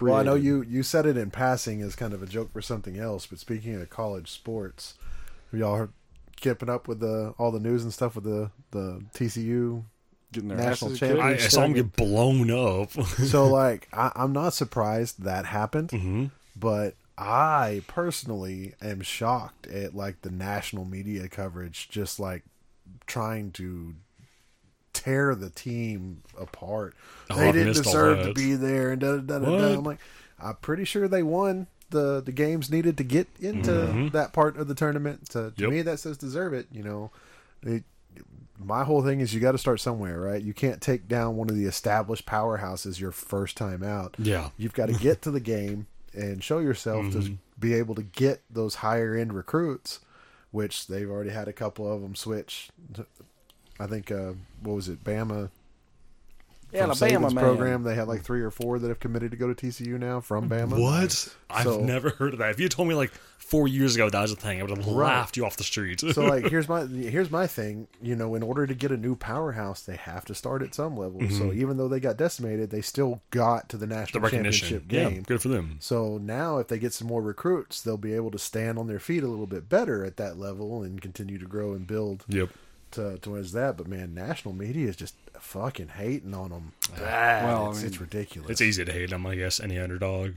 Well, 0.00 0.16
I 0.16 0.22
know 0.24 0.34
you 0.34 0.62
you 0.62 0.82
said 0.82 1.06
it 1.06 1.16
in 1.16 1.30
passing 1.30 1.82
as 1.82 1.94
kind 1.94 2.12
of 2.12 2.22
a 2.22 2.26
joke 2.26 2.52
for 2.52 2.60
something 2.60 2.98
else, 2.98 3.26
but 3.26 3.38
speaking 3.38 3.80
of 3.80 3.88
college 3.90 4.30
sports, 4.30 4.94
have 4.94 5.25
y'all 5.52 5.76
heard, 5.76 5.92
keeping 6.36 6.68
up 6.68 6.88
with 6.88 7.00
the 7.00 7.34
all 7.38 7.50
the 7.50 7.60
news 7.60 7.82
and 7.84 7.92
stuff 7.92 8.14
with 8.14 8.24
the 8.24 8.50
the 8.72 9.02
TCU? 9.14 9.84
Getting 10.32 10.48
their 10.48 10.58
National 10.58 10.90
asses 10.90 10.98
champion. 11.00 11.24
I, 11.24 11.30
I 11.34 11.36
saw 11.36 11.60
them 11.62 11.72
get 11.74 11.94
blown 11.96 12.50
up. 12.50 12.90
So 13.06 13.46
like, 13.46 13.88
I, 13.92 14.10
I'm 14.16 14.32
not 14.32 14.54
surprised 14.54 15.22
that 15.22 15.46
happened, 15.46 15.90
Mm-hmm. 15.90 16.26
but 16.56 16.94
I 17.16 17.82
personally 17.86 18.74
am 18.82 19.00
shocked 19.02 19.66
at 19.68 19.94
like 19.94 20.22
the 20.22 20.30
national 20.30 20.84
media 20.84 21.28
coverage, 21.28 21.88
just 21.88 22.18
like 22.20 22.42
trying 23.06 23.52
to 23.52 23.94
tear 24.92 25.34
the 25.34 25.50
team 25.50 26.22
apart. 26.38 26.94
Oh, 27.30 27.36
they 27.36 27.48
I 27.48 27.52
didn't 27.52 27.74
deserve 27.74 28.24
to 28.26 28.34
be 28.34 28.54
there, 28.54 28.90
and 28.92 29.00
da 29.00 29.16
da 29.18 29.38
da. 29.38 29.44
Da. 29.44 29.74
I'm 29.78 29.84
like, 29.84 30.00
I'm 30.38 30.56
pretty 30.56 30.84
sure 30.84 31.08
they 31.08 31.22
won 31.22 31.66
the 31.90 32.20
the 32.20 32.32
games 32.32 32.70
needed 32.70 32.96
to 32.98 33.04
get 33.04 33.28
into 33.40 34.08
that 34.12 34.32
part 34.32 34.56
of 34.56 34.68
the 34.68 34.74
tournament. 34.74 35.28
To, 35.30 35.32
to 35.32 35.38
Mm-hmm. 35.50 35.62
Yep. 35.62 35.70
me, 35.70 35.82
that 35.82 35.98
says 36.00 36.16
deserve 36.18 36.52
it. 36.54 36.66
You 36.72 36.82
know, 36.82 37.10
it, 37.62 37.84
my 38.58 38.84
whole 38.84 39.02
thing 39.02 39.20
is 39.20 39.34
you 39.34 39.40
got 39.40 39.52
to 39.52 39.58
start 39.58 39.80
somewhere, 39.80 40.18
right? 40.20 40.42
You 40.42 40.54
can't 40.54 40.80
take 40.80 41.08
down 41.08 41.36
one 41.36 41.50
of 41.50 41.56
the 41.56 41.66
established 41.66 42.24
powerhouses 42.26 42.98
your 42.98 43.12
first 43.12 43.56
time 43.56 43.82
out. 43.82 44.14
Yeah. 44.18 44.50
You've 44.56 44.72
got 44.74 44.86
to 44.86 44.94
get 44.98 45.22
to 45.22 45.30
the 45.30 45.40
game 45.40 45.86
and 46.14 46.42
show 46.42 46.58
yourself 46.60 47.06
Mm-hmm. 47.06 47.20
to 47.20 47.38
be 47.58 47.74
able 47.74 47.94
to 47.94 48.02
get 48.02 48.42
those 48.50 48.76
higher 48.76 49.14
end 49.14 49.32
recruits, 49.34 50.00
which 50.50 50.86
they've 50.88 51.08
already 51.10 51.30
had 51.30 51.48
a 51.48 51.52
couple 51.52 51.90
of 51.90 52.00
them 52.02 52.14
switch. 52.14 52.70
I 53.78 53.86
think 53.86 54.10
uh, 54.10 54.32
what 54.62 54.74
was 54.74 54.88
it, 54.88 55.04
Bama? 55.04 55.50
From 56.70 56.90
Alabama 56.90 57.26
Saban's 57.26 57.34
man. 57.34 57.44
program, 57.44 57.82
they 57.84 57.94
had 57.94 58.08
like 58.08 58.22
three 58.22 58.42
or 58.42 58.50
four 58.50 58.78
that 58.78 58.88
have 58.88 59.00
committed 59.00 59.30
to 59.30 59.36
go 59.36 59.52
to 59.52 59.54
TCU 59.54 59.98
now 59.98 60.20
from 60.20 60.48
Bama. 60.48 60.78
What? 60.78 61.34
I've 61.48 61.80
never 61.82 62.10
heard 62.10 62.32
of 62.32 62.40
that. 62.40 62.50
If 62.50 62.60
you 62.60 62.68
told 62.68 62.88
me 62.88 62.94
like 62.94 63.12
four 63.38 63.68
years 63.68 63.94
ago 63.94 64.10
that 64.10 64.20
was 64.20 64.32
a 64.32 64.36
thing, 64.36 64.58
I 64.58 64.62
would 64.64 64.76
have 64.76 64.86
Right. 64.86 65.06
laughed 65.06 65.36
you 65.36 65.46
off 65.46 65.56
the 65.56 65.62
street. 65.64 66.00
so 66.00 66.24
like 66.24 66.46
here's 66.50 66.68
my 66.68 66.84
here's 66.84 67.30
my 67.30 67.46
thing 67.46 67.86
you 68.02 68.16
know 68.16 68.34
in 68.34 68.42
order 68.42 68.66
to 68.66 68.74
get 68.74 68.90
a 68.90 68.96
new 68.96 69.14
powerhouse 69.14 69.82
they 69.82 69.94
have 69.94 70.24
to 70.24 70.34
start 70.34 70.62
at 70.62 70.74
some 70.74 70.96
level 70.96 71.20
so 71.30 71.52
even 71.52 71.76
though 71.76 71.86
they 71.86 72.00
got 72.00 72.16
decimated 72.16 72.70
they 72.70 72.80
still 72.80 73.20
got 73.30 73.68
to 73.68 73.76
the 73.76 73.86
Mm-hmm. 73.86 73.90
the 73.94 74.00
national 74.00 74.22
recognition. 74.24 74.68
championship 74.80 74.92
Yeah, 74.92 75.10
game 75.10 75.22
good 75.22 75.40
for 75.40 75.48
them. 75.48 75.76
so 75.78 76.18
now 76.18 76.58
if 76.58 76.66
they 76.66 76.78
get 76.80 76.92
some 76.92 77.06
more 77.06 77.22
recruits 77.22 77.80
they'll 77.82 77.96
be 77.96 78.14
able 78.14 78.32
to 78.32 78.38
stand 78.38 78.78
on 78.80 78.88
their 78.88 78.98
feet 78.98 79.22
a 79.22 79.28
little 79.28 79.46
bit 79.46 79.68
better 79.68 80.04
at 80.04 80.16
that 80.16 80.36
level 80.38 80.82
and 80.82 81.00
continue 81.00 81.38
to 81.38 81.46
grow 81.46 81.72
and 81.74 81.86
build 81.86 82.24
Yep. 82.28 82.48
To 82.92 83.18
towards 83.18 83.52
that 83.52 83.76
but 83.76 83.86
man 83.88 84.14
national 84.14 84.54
media 84.54 84.88
is 84.88 84.96
just 84.96 85.14
fucking 85.38 85.88
hating 85.88 86.34
on 86.34 86.50
them 86.50 86.72
Well, 86.98 87.66
I 87.66 87.68
it's, 87.70 87.78
mean, 87.78 87.86
it's 87.86 88.00
ridiculous 88.00 88.50
It's 88.50 88.60
easy 88.60 88.84
to 88.84 88.92
hate 88.92 89.10
them, 89.10 89.26
I 89.26 89.34
guess, 89.34 89.60
any 89.60 89.78
underdog. 89.78 90.32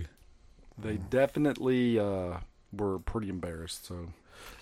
They 0.77 0.97
definitely 0.97 1.99
uh, 1.99 2.37
were 2.73 2.99
pretty 2.99 3.29
embarrassed. 3.29 3.85
So 3.85 4.13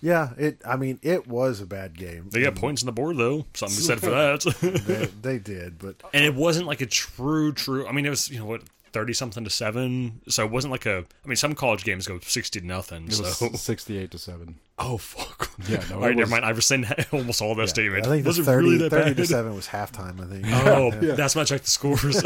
yeah 0.02 0.30
it 0.40 0.60
i 0.66 0.76
mean 0.76 0.98
it 1.04 1.28
was 1.28 1.62
a 1.62 1.66
bad 1.66 1.96
game 1.96 2.30
They 2.32 2.42
got 2.42 2.56
points 2.56 2.82
on 2.82 2.88
the 2.88 2.92
board 2.92 3.18
though. 3.18 3.46
Something 3.54 3.76
to 3.76 3.82
be 3.82 3.88
said 3.88 4.00
for 4.00 4.10
that. 4.10 4.86
they, 4.88 5.06
they 5.34 5.38
did 5.40 5.78
but 5.78 5.96
and 6.14 6.26
it 6.26 6.34
wasn't 6.34 6.66
like 6.68 6.82
a 6.82 6.88
true, 6.88 7.54
true. 7.54 7.86
I 7.88 7.92
mean, 7.92 8.06
it 8.06 8.10
was 8.10 8.30
you 8.30 8.40
know 8.40 8.46
what 8.46 8.64
thirty 8.94 9.14
something 9.14 9.44
to 9.44 9.50
seven. 9.50 10.22
So 10.28 10.46
it 10.46 10.52
wasn't 10.52 10.72
like 10.72 10.86
a. 10.86 11.06
I 11.24 11.28
mean, 11.28 11.36
some 11.36 11.56
college 11.56 11.84
games 11.84 12.08
go 12.08 12.20
sixty 12.20 12.60
to 12.62 12.66
nothing. 12.66 13.04
It 13.06 13.20
was 13.20 13.38
so 13.38 13.50
sixty-eight 13.50 14.12
to 14.12 14.18
seven. 14.18 14.56
oh 14.80 14.98
fuck. 14.98 15.50
Yeah, 15.68 15.84
no, 15.90 15.96
all 15.98 16.04
it 16.04 16.08
right, 16.08 16.16
never 16.16 16.30
mind. 16.30 16.46
I've 16.46 16.56
rescind 16.56 16.86
almost 17.12 17.42
all 17.42 17.56
that 17.56 17.70
statement. 17.70 18.06
I 18.06 18.10
think 18.10 18.24
the 18.24 18.30
was 18.30 18.38
30, 18.40 18.66
really 18.66 18.78
that 18.78 18.90
30 18.92 19.16
to 19.16 19.26
7 19.26 19.56
was 19.56 19.68
halftime, 19.68 20.22
I 20.22 20.26
think. 20.28 20.46
Oh, 20.68 20.92
that's 21.16 21.36
when 21.36 21.42
I 21.42 21.46
checked 21.46 21.64
the 21.66 21.72
scores. 21.72 22.18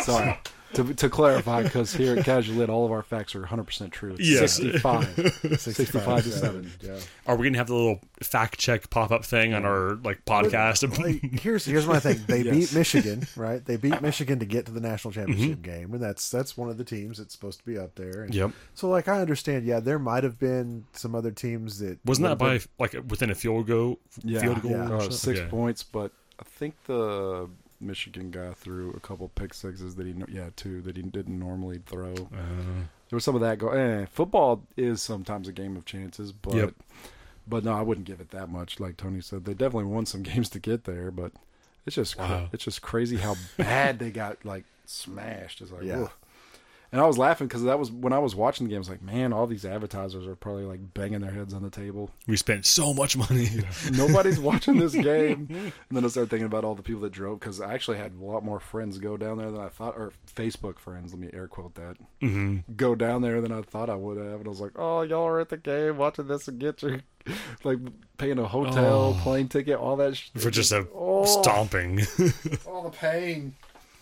Sorry. 0.04 0.38
To, 0.74 0.94
to 0.94 1.08
clarify, 1.08 1.62
because 1.62 1.94
here 1.94 2.16
at 2.18 2.24
Casual 2.24 2.56
Lit, 2.56 2.68
all 2.70 2.84
of 2.84 2.92
our 2.92 3.02
facts 3.02 3.34
are 3.34 3.42
100% 3.42 3.90
true. 3.92 4.14
It's 4.18 4.28
Yes. 4.28 4.52
65. 4.56 5.58
65 5.58 6.22
to 6.24 6.30
7. 6.30 6.70
Yeah. 6.82 6.98
Are 7.26 7.36
we 7.36 7.46
gonna 7.46 7.58
have 7.58 7.66
the 7.68 7.74
little 7.74 8.00
fact 8.22 8.58
check 8.58 8.88
pop 8.90 9.10
up 9.10 9.24
thing 9.24 9.54
on 9.54 9.64
our 9.64 9.94
like 10.04 10.24
podcast? 10.24 10.82
Like, 10.98 11.40
here's 11.40 11.64
here's 11.64 11.86
my 11.86 11.98
thing. 12.00 12.18
They 12.26 12.42
Yes. 12.42 12.54
beat 12.54 12.74
Michigan, 12.78 13.26
right? 13.36 13.64
They 13.64 13.76
beat 13.76 14.00
Michigan 14.02 14.38
to 14.40 14.44
get 14.46 14.66
to 14.66 14.72
the 14.72 14.80
national 14.80 15.12
Mm-hmm. 15.12 15.20
championship 15.32 15.62
game, 15.62 15.92
and 15.94 16.02
that's 16.02 16.30
that's 16.30 16.56
one 16.56 16.68
of 16.68 16.76
the 16.78 16.84
teams 16.84 17.18
that's 17.18 17.32
supposed 17.34 17.58
to 17.60 17.64
be 17.64 17.78
up 17.78 17.94
there. 17.94 18.22
And 18.22 18.34
Yep. 18.34 18.50
So 18.74 18.88
like 18.88 19.08
I 19.08 19.20
understand, 19.20 19.64
yeah, 19.64 19.80
there 19.80 19.98
might 19.98 20.24
have 20.24 20.38
been 20.38 20.84
some 20.92 21.14
other 21.14 21.30
teams 21.30 21.78
that 21.78 21.98
Wasn't 22.04 22.24
that 22.26 22.38
would've 22.44 22.68
by 22.76 22.84
like 22.84 23.10
within 23.10 23.30
a 23.30 23.34
field 23.34 23.66
goal? 23.66 23.98
Yeah, 24.22 24.40
field 24.40 24.62
goal. 24.62 24.70
yeah. 24.72 24.88
or 24.90 24.96
Uh, 24.96 25.00
something? 25.00 25.10
six 25.16 25.40
Okay. 25.40 25.48
points, 25.48 25.82
but 25.82 26.12
I 26.38 26.44
think 26.44 26.74
the 26.86 27.48
Michigan 27.80 28.30
guy 28.30 28.52
threw 28.54 28.90
a 28.92 29.00
couple 29.00 29.28
pick 29.34 29.52
sixes 29.54 29.94
that 29.96 30.06
he, 30.06 30.12
no- 30.12 30.26
yeah, 30.28 30.50
two 30.56 30.80
that 30.82 30.96
he 30.96 31.02
didn't 31.02 31.38
normally 31.38 31.80
throw. 31.86 32.12
Uh, 32.14 32.84
There 33.08 33.16
was 33.16 33.24
some 33.24 33.34
of 33.34 33.40
that 33.42 33.58
go. 33.58 33.68
Eh, 33.70 34.06
football 34.06 34.62
is 34.76 35.00
sometimes 35.02 35.46
a 35.48 35.52
game 35.52 35.76
of 35.76 35.84
chances, 35.84 36.32
but 36.32 36.54
Yep. 36.54 36.74
but 37.46 37.64
no, 37.64 37.72
I 37.72 37.82
wouldn't 37.82 38.06
give 38.06 38.20
it 38.20 38.30
that 38.30 38.48
much. 38.48 38.80
Like 38.80 38.96
Tony 38.96 39.20
said, 39.20 39.44
they 39.44 39.52
definitely 39.54 39.84
won 39.92 40.06
some 40.06 40.22
games 40.30 40.48
to 40.50 40.58
get 40.58 40.84
there, 40.84 41.10
but 41.10 41.32
it's 41.86 41.94
just 41.96 42.18
Wow. 42.18 42.48
it's 42.52 42.64
just 42.64 42.82
crazy 42.82 43.16
how 43.18 43.36
bad 43.56 43.98
they 43.98 44.10
got 44.10 44.44
like 44.44 44.64
smashed. 44.86 45.60
It's 45.60 45.70
like 45.70 45.84
Yeah. 45.84 46.02
ugh. 46.02 46.10
And 46.92 47.00
I 47.00 47.06
was 47.06 47.18
laughing 47.18 47.48
because 47.48 47.64
that 47.64 47.78
was 47.78 47.90
when 47.90 48.12
I 48.12 48.18
was 48.20 48.34
watching 48.36 48.66
the 48.66 48.70
game. 48.70 48.76
I 48.76 48.80
was 48.80 48.88
like, 48.88 49.02
man, 49.02 49.32
all 49.32 49.46
these 49.46 49.64
advertisers 49.64 50.26
are 50.26 50.36
probably 50.36 50.64
like 50.64 50.94
banging 50.94 51.20
their 51.20 51.32
heads 51.32 51.52
on 51.52 51.62
the 51.62 51.68
table. 51.70 52.10
we 52.28 52.36
spent 52.36 52.64
so 52.64 52.94
much 52.94 53.16
money. 53.16 53.48
Nobody's 53.92 54.38
watching 54.38 54.78
this 54.78 54.92
game. 55.10 55.48
And 55.50 55.72
then 55.90 56.04
I 56.04 56.08
started 56.08 56.30
thinking 56.30 56.46
about 56.46 56.64
all 56.64 56.74
the 56.76 56.82
people 56.82 57.02
that 57.02 57.12
drove 57.12 57.40
because 57.40 57.60
I 57.60 57.74
actually 57.74 57.98
had 57.98 58.12
a 58.14 58.24
lot 58.24 58.44
more 58.44 58.60
friends 58.60 58.98
go 58.98 59.16
down 59.16 59.36
there 59.38 59.50
than 59.50 59.60
I 59.60 59.68
thought, 59.68 59.96
or 59.96 60.12
Facebook 60.34 60.78
friends. 60.78 61.12
Let 61.12 61.20
me 61.20 61.28
air 61.32 61.48
quote 61.48 61.74
that. 61.74 61.96
hmm 62.20 62.58
Go 62.76 62.94
down 62.94 63.20
there 63.22 63.40
than 63.40 63.50
I 63.52 63.62
thought 63.62 63.90
I 63.90 63.96
would 63.96 64.16
have. 64.16 64.38
And 64.38 64.46
I 64.46 64.48
was 64.48 64.60
like, 64.60 64.72
oh, 64.76 65.02
y'all 65.02 65.26
are 65.26 65.40
at 65.40 65.48
the 65.48 65.56
game 65.56 65.96
watching 65.96 66.28
this 66.28 66.46
and 66.46 66.58
get 66.60 66.82
your 66.82 67.00
like 67.64 67.78
paying 68.16 68.38
a 68.38 68.46
hotel, 68.46 69.16
Oh. 69.18 69.20
plane 69.22 69.48
ticket, 69.48 69.76
all 69.76 69.96
that 69.96 70.16
sh- 70.16 70.30
For 70.36 70.50
just 70.52 70.70
a 70.70 70.86
oh, 70.94 71.24
stomping. 71.24 72.02
all 72.64 72.84
the 72.84 72.90
pain. 72.96 73.54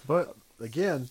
But 0.07 0.37
again, 0.61 1.09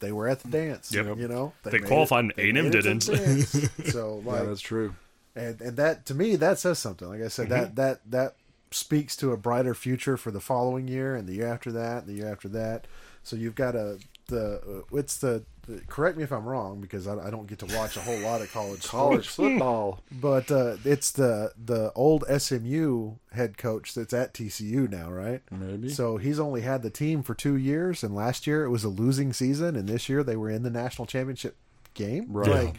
they 0.00 0.12
were 0.12 0.28
at 0.28 0.40
the 0.40 0.48
dance. 0.48 0.92
Yep. 0.92 1.18
You 1.18 1.28
know, 1.28 1.52
They 1.62 1.70
made 1.72 1.86
qualified 1.86 2.24
and 2.24 2.32
they 2.36 2.44
A&M 2.48 2.54
made 2.54 2.66
it 2.66 2.70
to 2.72 2.82
didn't. 2.82 3.06
the 3.06 3.16
dance. 3.16 3.92
so 3.92 4.22
Yeah, 4.26 4.42
that's 4.42 4.60
true. 4.60 4.94
and 5.36 5.60
and 5.60 5.76
that 5.76 6.06
to 6.06 6.14
me 6.14 6.36
that 6.36 6.58
says 6.58 6.78
something. 6.78 7.08
Like 7.08 7.22
I 7.22 7.28
said, 7.28 7.48
that 7.50 7.66
mm-hmm. 7.68 7.74
that 7.76 8.10
that 8.10 8.34
speaks 8.72 9.16
to 9.16 9.32
a 9.32 9.36
brighter 9.36 9.74
future 9.74 10.16
for 10.16 10.30
the 10.30 10.40
following 10.40 10.88
year 10.88 11.14
and 11.16 11.28
the 11.28 11.34
year 11.34 11.46
after 11.48 11.72
that, 11.72 12.04
and 12.04 12.06
the 12.06 12.14
year 12.14 12.30
after 12.30 12.48
that. 12.48 12.86
So 13.22 13.36
you've 13.36 13.54
got 13.54 13.74
a 13.74 13.98
the 14.30 14.84
uh, 14.92 14.96
it's 14.96 15.18
the, 15.18 15.44
correct 15.86 16.16
me 16.16 16.24
if 16.24 16.32
I'm 16.32 16.44
wrong 16.44 16.80
because 16.80 17.06
I, 17.06 17.18
I 17.26 17.30
don't 17.30 17.46
get 17.46 17.58
to 17.60 17.76
watch 17.76 17.96
a 17.96 18.00
whole 18.00 18.18
lot 18.20 18.40
of 18.40 18.50
college 18.52 18.82
College 18.88 19.28
football. 19.28 20.00
But 20.10 20.50
uh, 20.50 20.76
it's 20.84 21.10
the 21.12 21.52
the 21.62 21.92
old 21.94 22.24
SMU 22.26 23.16
head 23.32 23.58
coach 23.58 23.94
that's 23.94 24.12
at 24.14 24.32
TCU 24.34 24.90
now, 24.90 25.10
right? 25.10 25.42
Maybe. 25.50 25.90
So 25.90 26.16
he's 26.16 26.40
only 26.40 26.62
had 26.62 26.82
the 26.82 26.90
team 26.90 27.22
for 27.22 27.34
two 27.34 27.56
years, 27.56 28.02
and 28.02 28.14
last 28.14 28.46
year 28.46 28.64
it 28.64 28.70
was 28.70 28.82
a 28.84 28.88
losing 28.88 29.32
season, 29.32 29.76
and 29.76 29.88
this 29.88 30.08
year 30.08 30.22
they 30.24 30.36
were 30.36 30.50
in 30.50 30.62
the 30.62 30.70
national 30.70 31.06
championship 31.06 31.56
game. 31.94 32.26
Right. 32.30 32.48
Like, 32.66 32.74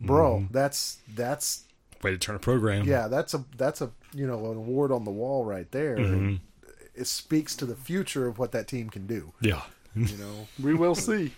bro, 0.00 0.38
Mm-hmm. 0.38 0.52
that's 0.52 0.98
that's 1.14 1.64
Way 2.02 2.12
to 2.12 2.18
turn 2.18 2.36
a 2.36 2.38
program. 2.38 2.84
yeah, 2.86 3.08
that's 3.08 3.34
a 3.34 3.44
that's 3.56 3.80
a 3.80 3.90
you 4.14 4.26
know 4.26 4.50
an 4.52 4.56
award 4.56 4.92
on 4.92 5.04
the 5.04 5.10
wall 5.10 5.44
right 5.44 5.70
there. 5.72 5.96
Mm-hmm. 5.96 6.36
It 6.94 7.06
speaks 7.06 7.54
to 7.56 7.64
the 7.66 7.76
future 7.76 8.26
of 8.26 8.38
what 8.38 8.50
that 8.52 8.66
team 8.68 8.90
can 8.90 9.06
do. 9.06 9.32
Yeah. 9.40 9.62
You 9.94 10.16
know, 10.16 10.46
we 10.62 10.74
will 10.74 10.94
see. 10.94 11.32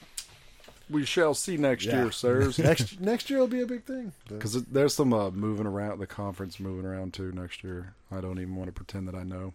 We 0.88 1.04
shall 1.06 1.34
see 1.34 1.56
next 1.56 1.84
Yeah. 1.84 2.02
year, 2.02 2.10
sirs. 2.12 2.58
next 2.58 3.00
next 3.00 3.30
year 3.30 3.38
will 3.38 3.46
be 3.46 3.60
a 3.60 3.66
big 3.66 3.84
thing. 3.84 4.12
Because 4.28 4.60
there's 4.64 4.94
some 4.94 5.12
uh, 5.12 5.30
moving 5.30 5.66
around, 5.66 6.00
the 6.00 6.06
conference 6.06 6.58
moving 6.58 6.84
around 6.84 7.14
too 7.14 7.30
next 7.32 7.62
year. 7.62 7.94
I 8.10 8.20
don't 8.20 8.40
even 8.40 8.56
want 8.56 8.66
to 8.68 8.72
pretend 8.72 9.06
that 9.08 9.14
I 9.14 9.22
know. 9.22 9.54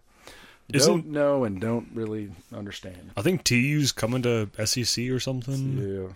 Isn't- 0.74 0.92
don't 0.92 1.08
know 1.08 1.44
and 1.44 1.60
don't 1.62 1.90
really 1.94 2.32
understand. 2.54 3.12
I 3.18 3.22
think 3.22 3.44
TU's 3.44 3.92
coming 3.92 4.22
to 4.24 4.50
SEC 4.66 5.10
or 5.10 5.20
something. 5.20 5.78
Yeah. 5.78 6.14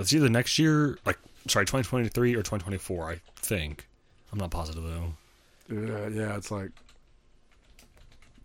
It's 0.00 0.12
either 0.12 0.28
next 0.28 0.58
year, 0.58 0.98
like 1.04 1.18
sorry, 1.48 1.64
2023 1.64 2.34
or 2.34 2.38
2024. 2.42 3.10
I 3.10 3.20
think. 3.36 3.88
I'm 4.32 4.38
not 4.38 4.50
positive 4.50 4.84
though. 4.84 5.14
Yeah, 5.74 6.08
yeah, 6.08 6.36
it's 6.36 6.50
like 6.50 6.70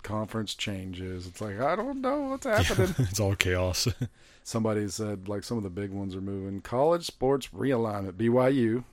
conference 0.05 0.53
changes. 0.53 1.25
It's 1.25 1.41
like 1.41 1.59
I 1.59 1.75
don't 1.75 1.99
know 1.99 2.21
what's 2.21 2.45
happening. 2.45 2.93
it's 2.99 3.19
all 3.19 3.35
chaos. 3.35 3.87
Somebody 4.43 4.87
said 4.87 5.27
like 5.27 5.43
some 5.43 5.57
of 5.57 5.63
the 5.63 5.69
big 5.69 5.91
ones 5.91 6.15
are 6.15 6.21
moving. 6.21 6.61
College 6.61 7.05
sports 7.05 7.49
realignment. 7.53 8.13
BYU. 8.13 8.83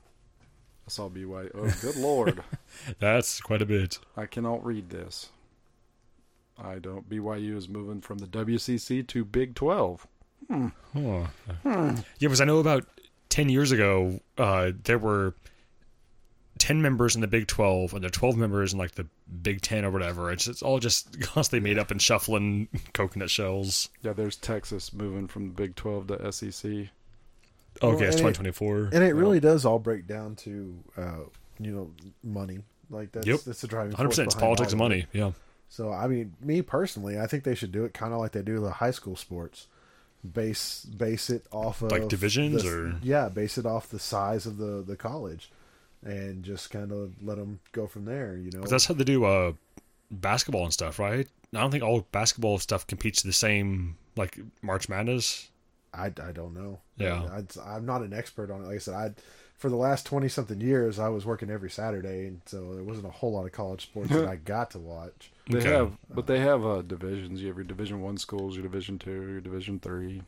I 0.85 0.89
saw 0.89 1.09
BYU. 1.09 1.51
Oh, 1.55 1.73
good 1.81 1.95
lord! 1.95 2.43
That's 2.99 3.39
quite 3.39 3.61
a 3.61 3.65
bit. 3.65 3.99
I 4.17 4.25
cannot 4.25 4.65
read 4.65 4.89
this. 4.89 5.29
I 6.61 6.79
don't. 6.79 7.07
BYU 7.09 7.55
is 7.55 7.69
moving 7.69 8.01
from 8.01 8.17
the 8.17 8.27
WCC 8.27 9.07
to 9.07 9.23
Big 9.23 9.55
Twelve. 9.55 10.07
Huh. 10.49 11.27
Yeah, 11.63 11.95
because 12.19 12.41
I 12.41 12.45
know 12.45 12.59
about 12.59 12.85
10 13.29 13.49
years 13.49 13.71
ago, 13.71 14.19
uh, 14.37 14.73
there 14.83 14.99
were 14.99 15.33
10 16.63 16.81
members 16.81 17.13
in 17.15 17.21
the 17.21 17.27
Big 17.27 17.47
12 17.47 17.93
and 17.93 18.01
there 18.03 18.07
are 18.07 18.11
12 18.11 18.37
members 18.37 18.71
in 18.73 18.79
like 18.79 18.91
the 18.95 19.05
Big 19.41 19.61
10 19.61 19.83
or 19.83 19.91
whatever. 19.91 20.31
It's, 20.31 20.47
it's 20.47 20.61
all 20.63 20.79
just 20.79 21.19
constantly 21.21 21.59
made 21.67 21.77
up 21.77 21.91
and 21.91 22.01
shuffling 22.01 22.69
coconut 22.93 23.29
shells. 23.29 23.89
Yeah, 24.01 24.13
there's 24.13 24.35
Texas 24.37 24.93
moving 24.93 25.27
from 25.27 25.47
the 25.49 25.53
Big 25.53 25.75
Twelve 25.75 26.07
to 26.07 26.31
SEC. 26.31 26.63
Okay, 26.65 26.87
Well, 27.81 27.91
it's 27.93 28.01
and 28.01 28.27
it- 28.27 28.33
2024. 28.35 28.89
And 28.93 29.03
it 29.03 29.13
really 29.13 29.39
does 29.39 29.65
all 29.65 29.79
break 29.79 30.07
down 30.07 30.35
to 30.37 30.75
uh, 30.97 31.17
you 31.59 31.71
know 31.75 31.91
money. 32.23 32.59
Like 32.89 33.11
that's 33.11 33.25
Yep. 33.27 33.39
that's 33.41 33.61
the 33.61 33.67
driving. 33.67 33.93
100%. 33.93 33.97
force 33.97 34.17
It's 34.19 34.35
behind 34.35 34.39
politics 34.41 34.71
and 34.73 34.81
all 34.81 34.85
of 34.87 34.91
money. 34.91 35.05
Yeah. 35.11 35.31
So 35.69 35.91
I 35.91 36.07
mean, 36.07 36.33
me 36.39 36.61
personally, 36.61 37.19
I 37.19 37.27
think 37.27 37.43
they 37.43 37.55
should 37.55 37.71
do 37.71 37.83
it 37.83 37.93
kind 37.93 38.13
of 38.13 38.19
like 38.19 38.31
they 38.31 38.41
do 38.41 38.59
the 38.59 38.71
high 38.71 38.91
school 38.91 39.15
sports. 39.15 39.67
Base 40.33 40.85
base 40.85 41.29
it 41.29 41.45
off 41.51 41.81
of 41.81 41.91
Like 41.91 42.07
divisions 42.07 42.63
the- 42.63 42.69
or- 42.69 42.95
yeah, 43.03 43.27
base 43.27 43.57
it 43.57 43.65
off 43.65 43.89
the 43.89 43.99
size 43.99 44.45
of 44.45 44.55
the 44.57 44.81
the 44.81 44.95
college, 44.95 45.51
and 46.05 46.43
just 46.43 46.69
kind 46.71 46.91
of 46.91 47.13
let 47.23 47.37
them 47.37 47.59
go 47.71 47.87
from 47.87 48.05
there. 48.05 48.37
You 48.37 48.51
know, 48.51 48.61
'Cause 48.61 48.69
that's 48.71 48.85
how 48.85 48.93
they 48.93 49.03
do 49.03 49.25
uh, 49.25 49.53
basketball 50.11 50.63
and 50.63 50.73
stuff, 50.73 50.99
right? 50.99 51.27
I 51.55 51.59
don't 51.59 51.71
think 51.71 51.83
all 51.83 52.07
basketball 52.11 52.57
stuff 52.59 52.87
competes 52.87 53.21
the 53.21 53.33
same, 53.33 53.97
like 54.15 54.39
March 54.61 54.89
Madness. 54.89 55.49
I, 55.93 56.05
I 56.07 56.31
don't 56.33 56.53
know. 56.55 56.79
Yeah. 56.97 57.27
I, 57.31 57.43
I'm 57.75 57.85
not 57.85 58.01
an 58.01 58.13
expert 58.13 58.49
on 58.49 58.61
it. 58.63 58.67
Like 58.67 58.75
I 58.75 58.79
said, 58.79 58.93
I 58.95 59.11
for 59.57 59.69
the 59.69 59.75
last 59.75 60.05
twenty 60.05 60.27
something 60.27 60.59
years, 60.59 60.97
I 60.99 61.07
was 61.09 61.25
working 61.25 61.49
every 61.51 61.69
Saturday, 61.69 62.25
and 62.27 62.41
so 62.47 62.73
there 62.73 62.83
wasn't 62.83 63.05
a 63.07 63.11
whole 63.11 63.31
lot 63.33 63.45
of 63.45 63.51
college 63.51 63.83
sports 63.83 64.09
that 64.09 64.27
I 64.27 64.35
got 64.43 64.71
to 64.71 64.79
watch. 64.79 65.31
They 65.47 65.59
Okay. 65.59 65.69
have, 65.69 65.97
but 66.09 66.25
they 66.27 66.39
have 66.39 66.65
uh, 66.65 66.81
divisions. 66.81 67.41
You 67.41 67.49
have 67.49 67.57
your 67.57 67.63
Division 67.65 68.01
One 68.01 68.17
schools, 68.17 68.55
your 68.55 68.63
Division 68.63 68.97
Two, 68.97 69.11
your 69.11 69.41
Division 69.41 69.79
Three. 69.79 70.23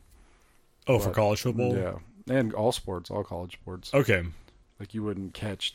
Oh, 0.86 1.00
for 1.00 1.10
college 1.10 1.40
football? 1.42 1.74
Yeah, 1.76 1.98
and 2.32 2.54
all 2.54 2.70
sports, 2.70 3.10
all 3.10 3.24
college 3.24 3.54
sports. 3.54 3.92
Okay. 3.92 4.22
Like 4.78 4.94
you 4.94 5.02
wouldn't 5.02 5.34
catch 5.34 5.74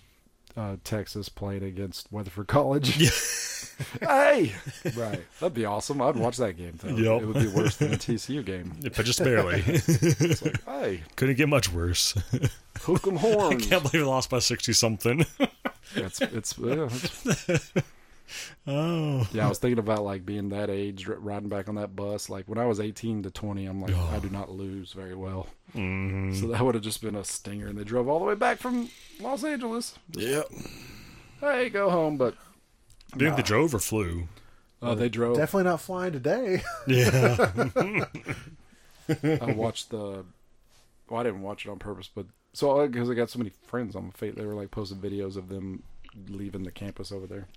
uh, 0.58 0.76
Texas 0.84 1.30
playing 1.30 1.64
against 1.64 2.12
Weatherford 2.12 2.48
College. 2.48 2.94
hey, 4.02 4.54
Right. 4.96 5.22
that'd 5.40 5.54
be 5.54 5.66
awesome. 5.66 6.02
I'd 6.02 6.16
watch 6.16 6.38
that 6.38 6.58
game. 6.58 6.78
Though. 6.82 6.96
Yep. 6.96 7.22
It 7.22 7.26
would 7.26 7.40
be 7.40 7.48
worse 7.48 7.78
than 7.78 7.94
a 7.94 7.98
TCU 7.98 8.44
game. 8.46 8.74
But 8.82 9.06
just 9.06 9.24
barely. 9.24 9.64
It's 9.68 10.42
like, 10.44 10.64
hey, 10.66 11.02
Couldn't 11.16 11.36
get 11.38 11.50
much 11.50 11.72
worse. 11.72 12.14
hook 12.82 13.08
'em 13.08 13.18
I 13.18 13.56
can't 13.56 13.84
believe 13.84 13.94
we 13.94 14.04
lost 14.04 14.30
by 14.30 14.40
60 14.40 14.74
something. 14.74 15.26
It's 15.96 16.22
it's 16.22 16.58
yeah, 16.58 16.88
it's 16.92 17.72
oh. 18.68 19.28
Yeah, 19.34 19.46
I 19.46 19.50
was 19.50 19.60
thinking 19.60 19.80
about 19.80 20.04
like 20.04 20.26
being 20.26 20.50
that 20.50 20.70
age, 20.70 21.08
r- 21.10 21.16
riding 21.16 21.50
back 21.50 21.68
on 21.70 21.76
that 21.76 21.96
bus. 21.96 22.30
Like 22.30 22.48
when 22.48 22.58
I 22.58 22.66
was 22.66 22.80
18 22.80 23.24
to 23.24 23.32
20, 23.32 23.66
I'm 23.66 23.82
like, 23.82 23.96
I 23.96 24.20
do 24.20 24.30
not 24.30 24.52
lose 24.52 24.94
very 24.94 25.16
well. 25.16 25.48
Mm-hmm. 25.76 26.34
So 26.36 26.48
that 26.48 26.64
would 26.64 26.76
have 26.76 26.84
just 26.84 27.02
been 27.02 27.16
a 27.16 27.24
stinger. 27.24 27.68
And 27.68 27.78
they 27.78 27.84
drove 27.84 28.08
all 28.08 28.20
the 28.20 28.26
way 28.26 28.36
back 28.36 28.60
from 28.60 28.90
Los 29.20 29.44
Angeles. 29.44 29.96
Yep. 30.14 30.48
Hey, 31.40 31.70
go 31.70 31.90
home. 31.90 32.18
But 32.18 32.36
Do 33.18 33.26
you 33.26 33.32
think 33.32 33.38
they 33.38 33.44
drove 33.44 33.74
or 33.74 33.80
flew? 33.80 34.28
uh, 34.82 34.96
they 34.96 35.10
drove. 35.10 35.38
Definitely 35.38 35.70
not 35.70 35.82
flying 35.82 36.14
today. 36.14 36.62
Yeah. 36.88 37.52
I 39.42 39.52
watched 39.52 39.90
the. 39.90 40.24
Well, 41.10 41.20
I 41.20 41.24
didn't 41.24 41.42
watch 41.42 41.66
it 41.66 41.70
on 41.70 41.80
purpose, 41.80 42.10
but 42.14 42.26
so 42.54 42.88
because 42.88 43.10
I 43.10 43.14
got 43.14 43.30
so 43.30 43.40
many 43.40 43.52
friends 43.68 43.96
on 43.96 44.12
Fate, 44.12 44.36
they 44.36 44.46
were 44.46 44.54
like 44.54 44.72
posting 44.72 45.00
videos 45.00 45.36
of 45.36 45.50
them 45.50 45.84
leaving 46.30 46.64
the 46.64 46.72
campus 46.72 47.12
over 47.12 47.28
there. 47.28 47.48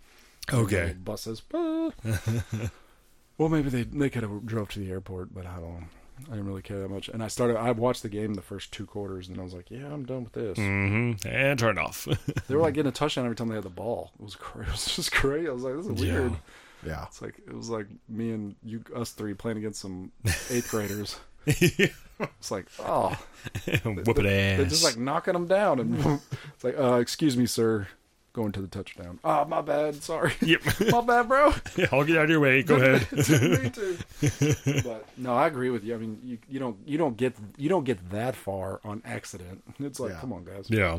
Okay. 0.52 0.86
Little 0.88 1.02
buses. 1.02 1.42
Ah. 1.54 1.90
well, 3.38 3.48
maybe 3.48 3.68
they 3.70 3.82
they 3.84 4.10
could 4.10 4.22
have 4.22 4.46
drove 4.46 4.68
to 4.70 4.78
the 4.78 4.90
airport, 4.90 5.34
but 5.34 5.46
I 5.46 5.54
don't. 5.54 5.62
know. 5.80 5.86
I 6.28 6.30
didn't 6.30 6.46
really 6.46 6.62
care 6.62 6.78
that 6.78 6.90
much. 6.90 7.08
And 7.08 7.24
I 7.24 7.28
started. 7.28 7.56
I 7.56 7.72
watched 7.72 8.02
the 8.04 8.08
game 8.08 8.34
the 8.34 8.42
first 8.42 8.72
two 8.72 8.86
quarters, 8.86 9.28
and 9.28 9.40
I 9.40 9.42
was 9.42 9.52
like, 9.52 9.68
"Yeah, 9.70 9.86
I'm 9.92 10.04
done 10.04 10.22
with 10.24 10.32
this." 10.32 10.56
Mm-hmm. 10.58 11.26
And 11.26 11.58
turn 11.58 11.76
off. 11.78 12.06
They 12.46 12.54
were 12.54 12.62
like 12.62 12.74
getting 12.74 12.88
a 12.90 12.92
touchdown 12.92 13.24
every 13.24 13.34
time 13.36 13.48
they 13.48 13.56
had 13.56 13.64
the 13.64 13.70
ball. 13.70 14.12
It 14.20 14.22
was 14.22 14.36
crazy. 14.36 14.66
It 14.68 14.72
was 14.72 14.96
just 14.96 15.12
crazy. 15.12 15.48
I 15.48 15.52
was 15.52 15.62
like, 15.64 15.76
"This 15.76 15.86
is 15.86 16.00
weird." 16.00 16.32
Yeah. 16.32 16.38
Yeah. 16.86 17.04
It's 17.06 17.20
like 17.22 17.34
it 17.46 17.52
was 17.54 17.68
like 17.70 17.86
me 18.08 18.30
and 18.30 18.54
you, 18.62 18.84
us 18.94 19.10
three, 19.10 19.34
playing 19.34 19.58
against 19.58 19.80
some 19.80 20.12
eighth 20.50 20.70
graders. 20.70 21.16
It's 22.20 22.50
like, 22.52 22.66
oh, 22.78 23.18
Whooping 23.84 24.24
ass. 24.26 24.56
they're 24.58 24.64
just 24.66 24.84
like 24.84 24.96
knocking 24.96 25.32
them 25.32 25.48
down, 25.48 25.80
and 25.80 26.20
it's 26.54 26.62
like, 26.62 26.78
uh, 26.78 26.94
"Excuse 27.00 27.36
me, 27.36 27.44
sir." 27.44 27.88
Going 28.34 28.50
to 28.50 28.60
the 28.60 28.66
touchdown. 28.66 29.20
Oh, 29.22 29.44
my 29.44 29.60
bad. 29.60 30.02
Sorry. 30.02 30.34
Yep. 30.42 30.62
my 30.90 31.00
bad, 31.00 31.28
bro. 31.28 31.54
Yeah, 31.76 31.86
I'll 31.92 32.04
get 32.04 32.16
out 32.18 32.24
of 32.24 32.30
your 32.30 32.40
way. 32.40 32.62
Go 32.64 32.74
ahead. 32.74 33.10
Me 33.12 33.70
too. 33.70 33.96
but 34.82 35.06
no, 35.16 35.34
I 35.34 35.46
agree 35.46 35.70
with 35.70 35.84
you. 35.84 35.94
I 35.94 35.98
mean, 35.98 36.18
you, 36.22 36.38
you 36.48 36.58
don't 36.58 36.76
you 36.84 36.98
don't 36.98 37.16
get 37.16 37.34
you 37.56 37.68
don't 37.68 37.84
get 37.84 38.10
that 38.10 38.34
far 38.34 38.80
on 38.84 39.02
accident. 39.04 39.62
It's 39.78 40.00
like, 40.00 40.10
Yeah. 40.10 40.20
come 40.20 40.32
on, 40.32 40.44
guys. 40.44 40.66
yeah. 40.68 40.98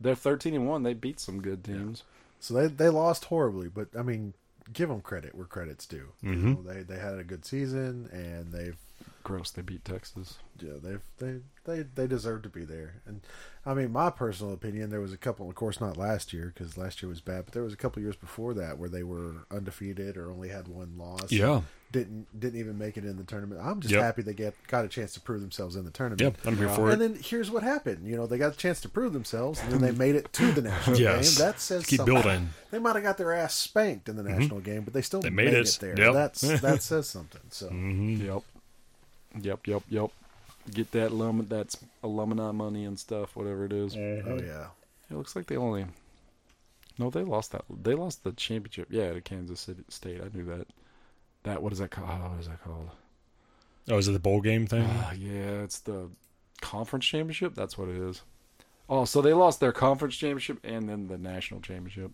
They're 0.00 0.14
thirteen 0.14 0.54
and 0.54 0.68
one. 0.68 0.84
They 0.84 0.94
beat 0.94 1.18
some 1.18 1.42
good 1.42 1.64
teams. 1.64 2.04
So 2.38 2.54
they 2.54 2.68
they 2.68 2.88
lost 2.88 3.26
horribly, 3.26 3.68
but 3.68 3.88
I 3.98 4.02
mean, 4.02 4.34
give 4.72 4.88
them 4.88 5.00
credit 5.00 5.34
where 5.34 5.46
credit's 5.46 5.86
due. 5.86 6.12
You 6.22 6.30
mm-hmm. 6.30 6.52
know, 6.52 6.62
they 6.62 6.82
they 6.82 6.98
had 6.98 7.18
a 7.18 7.24
good 7.24 7.44
season 7.44 8.08
and 8.12 8.52
they've 8.52 8.78
Gross. 9.26 9.50
They 9.50 9.62
beat 9.62 9.84
Texas. 9.84 10.38
yeah 10.62 10.74
they've 10.80 11.00
they 11.18 11.40
they 11.64 11.82
they 11.82 12.06
deserve 12.06 12.42
to 12.42 12.48
be 12.48 12.64
there. 12.64 12.94
And 13.06 13.20
I 13.66 13.74
mean, 13.74 13.90
my 13.90 14.10
personal 14.10 14.52
opinion, 14.54 14.90
there 14.90 15.00
was 15.00 15.12
a 15.12 15.16
couple, 15.16 15.48
of 15.48 15.56
course, 15.56 15.80
not 15.80 15.96
last 15.96 16.32
year 16.32 16.52
because 16.54 16.78
last 16.78 17.02
year 17.02 17.08
was 17.08 17.20
bad, 17.20 17.44
but 17.46 17.52
there 17.52 17.64
was 17.64 17.72
a 17.72 17.76
couple 17.76 18.00
years 18.00 18.14
before 18.14 18.54
that 18.54 18.78
where 18.78 18.88
they 18.88 19.02
were 19.02 19.32
undefeated 19.50 20.16
or 20.16 20.30
only 20.30 20.48
had 20.50 20.68
one 20.68 20.96
loss. 20.96 21.32
Yeah. 21.32 21.62
didn't 21.90 22.28
didn't 22.38 22.60
even 22.60 22.78
make 22.78 22.96
it 22.96 23.04
in 23.04 23.16
the 23.16 23.24
tournament. 23.24 23.60
I'm 23.64 23.80
just 23.80 23.92
Yep. 23.94 24.02
happy 24.02 24.22
they 24.22 24.32
get 24.34 24.54
got 24.68 24.84
a 24.84 24.88
chance 24.88 25.12
to 25.14 25.20
prove 25.20 25.40
themselves 25.40 25.74
in 25.74 25.84
the 25.84 25.90
tournament. 25.90 26.20
Yep. 26.20 26.46
I'm 26.46 26.56
here 26.56 26.68
for 26.68 26.90
And 26.92 27.02
it. 27.02 27.12
then 27.14 27.20
here's 27.20 27.50
what 27.50 27.64
happened. 27.64 28.06
You 28.06 28.16
know, 28.16 28.28
they 28.28 28.38
got 28.38 28.54
a 28.54 28.56
chance 28.56 28.80
to 28.82 28.88
prove 28.88 29.12
themselves, 29.12 29.60
and 29.60 29.72
then 29.72 29.80
they 29.80 29.90
made 29.90 30.14
it 30.14 30.32
to 30.34 30.52
the 30.52 30.62
national 30.62 31.00
Yes. 31.00 31.36
game. 31.36 31.46
That 31.48 31.58
says 31.60 31.84
Keep 31.86 31.96
something. 31.96 32.14
building. 32.14 32.50
They 32.70 32.78
might 32.78 32.94
have 32.94 33.02
got 33.02 33.18
their 33.18 33.32
ass 33.32 33.54
spanked 33.54 34.08
in 34.08 34.14
the 34.14 34.22
mm-hmm. 34.22 34.38
national 34.38 34.60
game, 34.60 34.82
but 34.84 34.94
they 34.94 35.02
still 35.02 35.20
They 35.20 35.30
made, 35.30 35.46
made 35.46 35.54
it. 35.54 35.68
it. 35.68 35.78
there. 35.80 35.98
Yep. 35.98 36.12
That's 36.14 36.40
that 36.60 36.82
says 36.90 37.08
something. 37.08 37.40
So 37.50 37.66
mm-hmm. 37.70 38.24
Yep. 38.26 38.42
Yep. 39.40 39.66
Yep. 39.66 39.82
Yep. 39.88 40.10
Get 40.72 40.90
that 40.92 41.12
alum 41.12 41.46
that's 41.48 41.76
alumni 42.02 42.50
money 42.50 42.84
and 42.84 42.98
stuff, 42.98 43.36
whatever 43.36 43.64
it 43.64 43.72
is. 43.72 43.96
oh 43.96 44.40
yeah, 44.44 44.66
It 45.10 45.16
looks 45.16 45.36
like 45.36 45.46
they 45.46 45.56
only. 45.56 45.86
No, 46.98 47.10
they 47.10 47.22
lost 47.22 47.52
that. 47.52 47.64
They 47.70 47.94
lost 47.94 48.24
the 48.24 48.32
championship. 48.32 48.88
Yeah, 48.90 49.12
to 49.12 49.20
Kansas 49.20 49.60
City 49.60 49.84
State. 49.88 50.20
I 50.20 50.36
knew 50.36 50.44
that. 50.46 50.66
That 51.44 51.62
what 51.62 51.72
is 51.72 51.78
that 51.78 51.90
called? 51.90 52.08
Oh, 52.10 52.30
what 52.30 52.40
is 52.40 52.48
that 52.48 52.62
called? 52.64 52.90
Oh, 53.88 53.98
is 53.98 54.08
it 54.08 54.12
the 54.12 54.18
bowl 54.18 54.40
game 54.40 54.66
thing? 54.66 54.88
Ah, 54.88 55.12
yeah, 55.12 55.62
it's 55.62 55.78
the 55.80 56.08
conference 56.60 57.04
championship. 57.04 57.54
That's 57.54 57.78
what 57.78 57.88
it 57.88 57.96
is. 57.96 58.22
Oh, 58.88 59.04
so 59.04 59.20
they 59.20 59.32
lost 59.32 59.60
their 59.60 59.72
conference 59.72 60.16
championship 60.16 60.58
and 60.64 60.88
then 60.88 61.06
the 61.08 61.18
national 61.18 61.60
championship. 61.60 62.10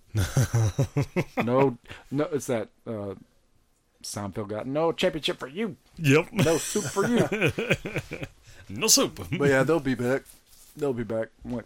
no, 1.43 1.79
no, 2.11 2.25
it's 2.33 2.47
that 2.47 2.69
uh, 2.87 3.15
Seinfeld 4.03 4.49
got 4.49 4.67
no 4.67 4.93
championship 4.93 5.39
for 5.39 5.49
you, 5.49 5.77
Yep. 5.99 6.33
no 6.33 6.59
soup 6.59 6.85
for 6.85 7.07
you. 7.07 7.27
No 8.69 8.87
soup. 8.87 9.21
but 9.39 9.49
yeah, 9.51 9.65
they'll 9.65 9.81
be 9.81 9.95
back. 9.95 10.23
They'll 10.77 10.93
be 10.95 11.03
back. 11.05 11.29
I'm 11.45 11.53
like, 11.57 11.65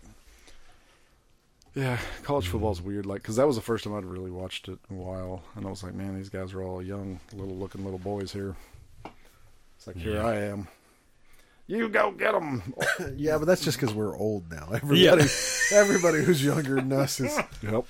yeah, 1.75 1.99
college 2.23 2.49
football's 2.49 2.81
weird. 2.81 3.05
Like, 3.07 3.23
because 3.23 3.37
that 3.37 3.47
was 3.47 3.55
the 3.57 3.63
first 3.63 3.85
time 3.85 3.95
I'd 3.95 4.05
really 4.05 4.31
watched 4.31 4.67
it 4.69 4.79
in 4.91 4.97
a 4.97 4.99
while, 5.01 5.43
and 5.55 5.67
I 5.67 5.71
was 5.71 5.83
like, 5.83 5.95
man, 5.95 6.17
these 6.17 6.31
guys 6.31 6.55
are 6.55 6.63
all 6.63 6.83
young, 6.83 7.21
little 7.35 7.55
looking 7.55 7.85
little 7.85 7.99
boys 7.99 8.33
here. 8.33 8.57
It's 9.77 9.87
like, 9.87 9.97
here 9.97 10.21
I 10.23 10.37
am. 10.37 10.69
You 11.69 11.89
go 11.89 12.13
get 12.13 12.31
them. 12.33 12.75
yeah, 13.17 13.39
but 13.39 13.47
that's 13.47 13.65
just 13.65 13.81
because 13.81 13.93
we're 13.93 14.17
old 14.17 14.49
now. 14.53 14.69
Everybody, 14.73 15.25
everybody 15.73 16.23
who's 16.23 16.45
younger 16.45 16.77
than 16.77 16.93
us 16.93 17.19
is 17.19 17.37
yep. 17.63 17.85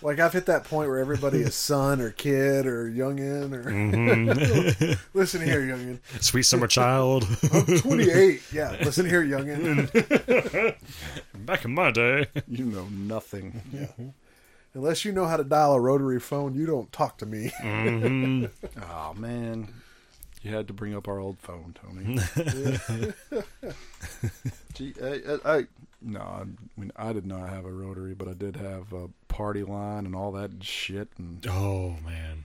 like 0.00 0.20
I've 0.20 0.32
hit 0.32 0.46
that 0.46 0.62
point 0.62 0.88
where 0.88 1.00
everybody 1.00 1.40
is 1.40 1.56
son 1.56 2.00
or 2.00 2.12
kid 2.12 2.66
or 2.66 2.88
youngin 2.88 3.52
or 3.52 3.64
Mm-hmm. 3.64 4.92
listen 5.18 5.42
here, 5.42 5.60
youngin. 5.60 5.98
Sweet 6.22 6.44
summer 6.44 6.68
child. 6.68 7.26
Twenty 7.78 8.10
eight. 8.10 8.42
Yeah, 8.52 8.76
listen 8.82 9.06
here, 9.06 9.24
youngin. 9.24 10.76
Back 11.34 11.64
in 11.64 11.74
my 11.74 11.90
day. 11.90 12.26
You 12.46 12.66
know 12.66 12.86
nothing. 12.92 13.60
Yeah. 13.72 14.06
Unless 14.74 15.04
you 15.04 15.10
know 15.10 15.26
how 15.26 15.36
to 15.36 15.44
dial 15.44 15.72
a 15.72 15.80
rotary 15.80 16.20
phone, 16.20 16.54
you 16.54 16.64
don't 16.66 16.92
talk 16.92 17.18
to 17.18 17.26
me. 17.26 17.50
Oh 17.60 19.14
man, 19.14 19.68
you 20.46 20.54
had 20.54 20.66
to 20.68 20.72
bring 20.72 20.94
up 20.94 21.08
our 21.08 21.18
old 21.18 21.38
phone, 21.40 21.74
Tony. 21.82 22.18
Gee, 24.74 24.94
I, 25.02 25.20
I, 25.44 25.58
I- 25.58 25.66
no, 26.02 26.20
I 26.20 26.44
mean 26.78 26.92
I 26.94 27.12
did 27.14 27.26
not 27.26 27.48
have 27.48 27.64
a 27.64 27.72
rotary, 27.72 28.14
but 28.14 28.28
I 28.28 28.34
did 28.34 28.56
have 28.56 28.92
a 28.92 29.08
party 29.28 29.62
line 29.64 30.04
and 30.06 30.14
all 30.14 30.30
that 30.32 30.62
shit. 30.62 31.08
And 31.18 31.44
Oh 31.50 31.96
man. 32.04 32.44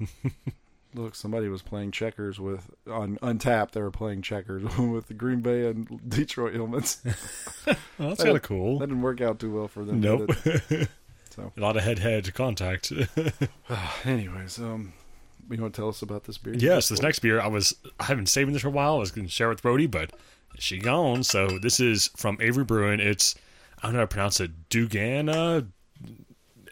look, 0.94 1.14
somebody 1.16 1.48
was 1.48 1.60
playing 1.60 1.90
checkers 1.90 2.38
with 2.40 2.70
on 2.88 3.18
Untappd. 3.18 3.72
They 3.72 3.82
were 3.82 3.90
playing 3.90 4.22
checkers 4.22 4.62
with 4.78 5.08
the 5.08 5.14
Green 5.14 5.40
Bay 5.40 5.66
and 5.66 6.00
Detroit 6.08 6.54
helmets. 6.54 7.02
Well, 7.66 7.76
that's 8.10 8.22
kind 8.22 8.36
of 8.36 8.42
cool. 8.42 8.78
That 8.78 8.86
didn't 8.86 9.02
work 9.02 9.20
out 9.20 9.40
too 9.40 9.52
well 9.54 9.68
for 9.68 9.84
them. 9.84 10.00
Nope. 10.00 10.30
So, 11.30 11.52
A 11.56 11.60
lot 11.60 11.76
of 11.76 11.82
head-head 11.82 12.32
contact. 12.34 12.92
anyways, 14.04 14.58
um, 14.60 14.92
you 15.56 15.62
want 15.62 15.74
to 15.74 15.80
tell 15.80 15.88
us 15.88 16.02
about 16.02 16.24
this 16.24 16.38
beer? 16.38 16.54
yes, 16.54 16.88
this 16.88 17.02
next 17.02 17.20
beer 17.20 17.40
I 17.40 17.46
was 17.46 17.74
I 17.98 18.04
have 18.04 18.16
been 18.16 18.26
saving 18.26 18.52
this 18.52 18.62
for 18.62 18.68
a 18.68 18.72
while. 18.72 18.96
I 18.96 18.98
was 18.98 19.10
going 19.10 19.26
to 19.26 19.32
share 19.32 19.48
it 19.48 19.54
with 19.54 19.62
Brody, 19.62 19.86
but 19.86 20.12
she 20.58 20.78
gone. 20.78 21.22
So 21.22 21.58
this 21.58 21.80
is 21.80 22.08
from 22.16 22.38
Avery 22.40 22.64
Brewing. 22.64 23.00
It's 23.00 23.34
I 23.82 23.86
don't 23.86 23.94
know 23.94 24.00
how 24.00 24.04
to 24.04 24.08
pronounce 24.08 24.40
it. 24.40 24.68
Dugana. 24.68 25.68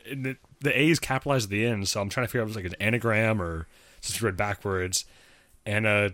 The, 0.08 0.36
the 0.60 0.78
A 0.78 0.88
is 0.88 0.98
capitalized 1.00 1.46
at 1.46 1.50
the 1.50 1.66
end, 1.66 1.88
so 1.88 2.00
I'm 2.00 2.08
trying 2.08 2.26
to 2.26 2.28
figure 2.28 2.42
out 2.42 2.44
if 2.44 2.56
it's 2.56 2.56
like 2.56 2.66
an 2.66 2.80
anagram 2.80 3.42
or 3.42 3.66
just 4.00 4.22
read 4.22 4.36
backwards. 4.36 5.04
Anna 5.64 6.12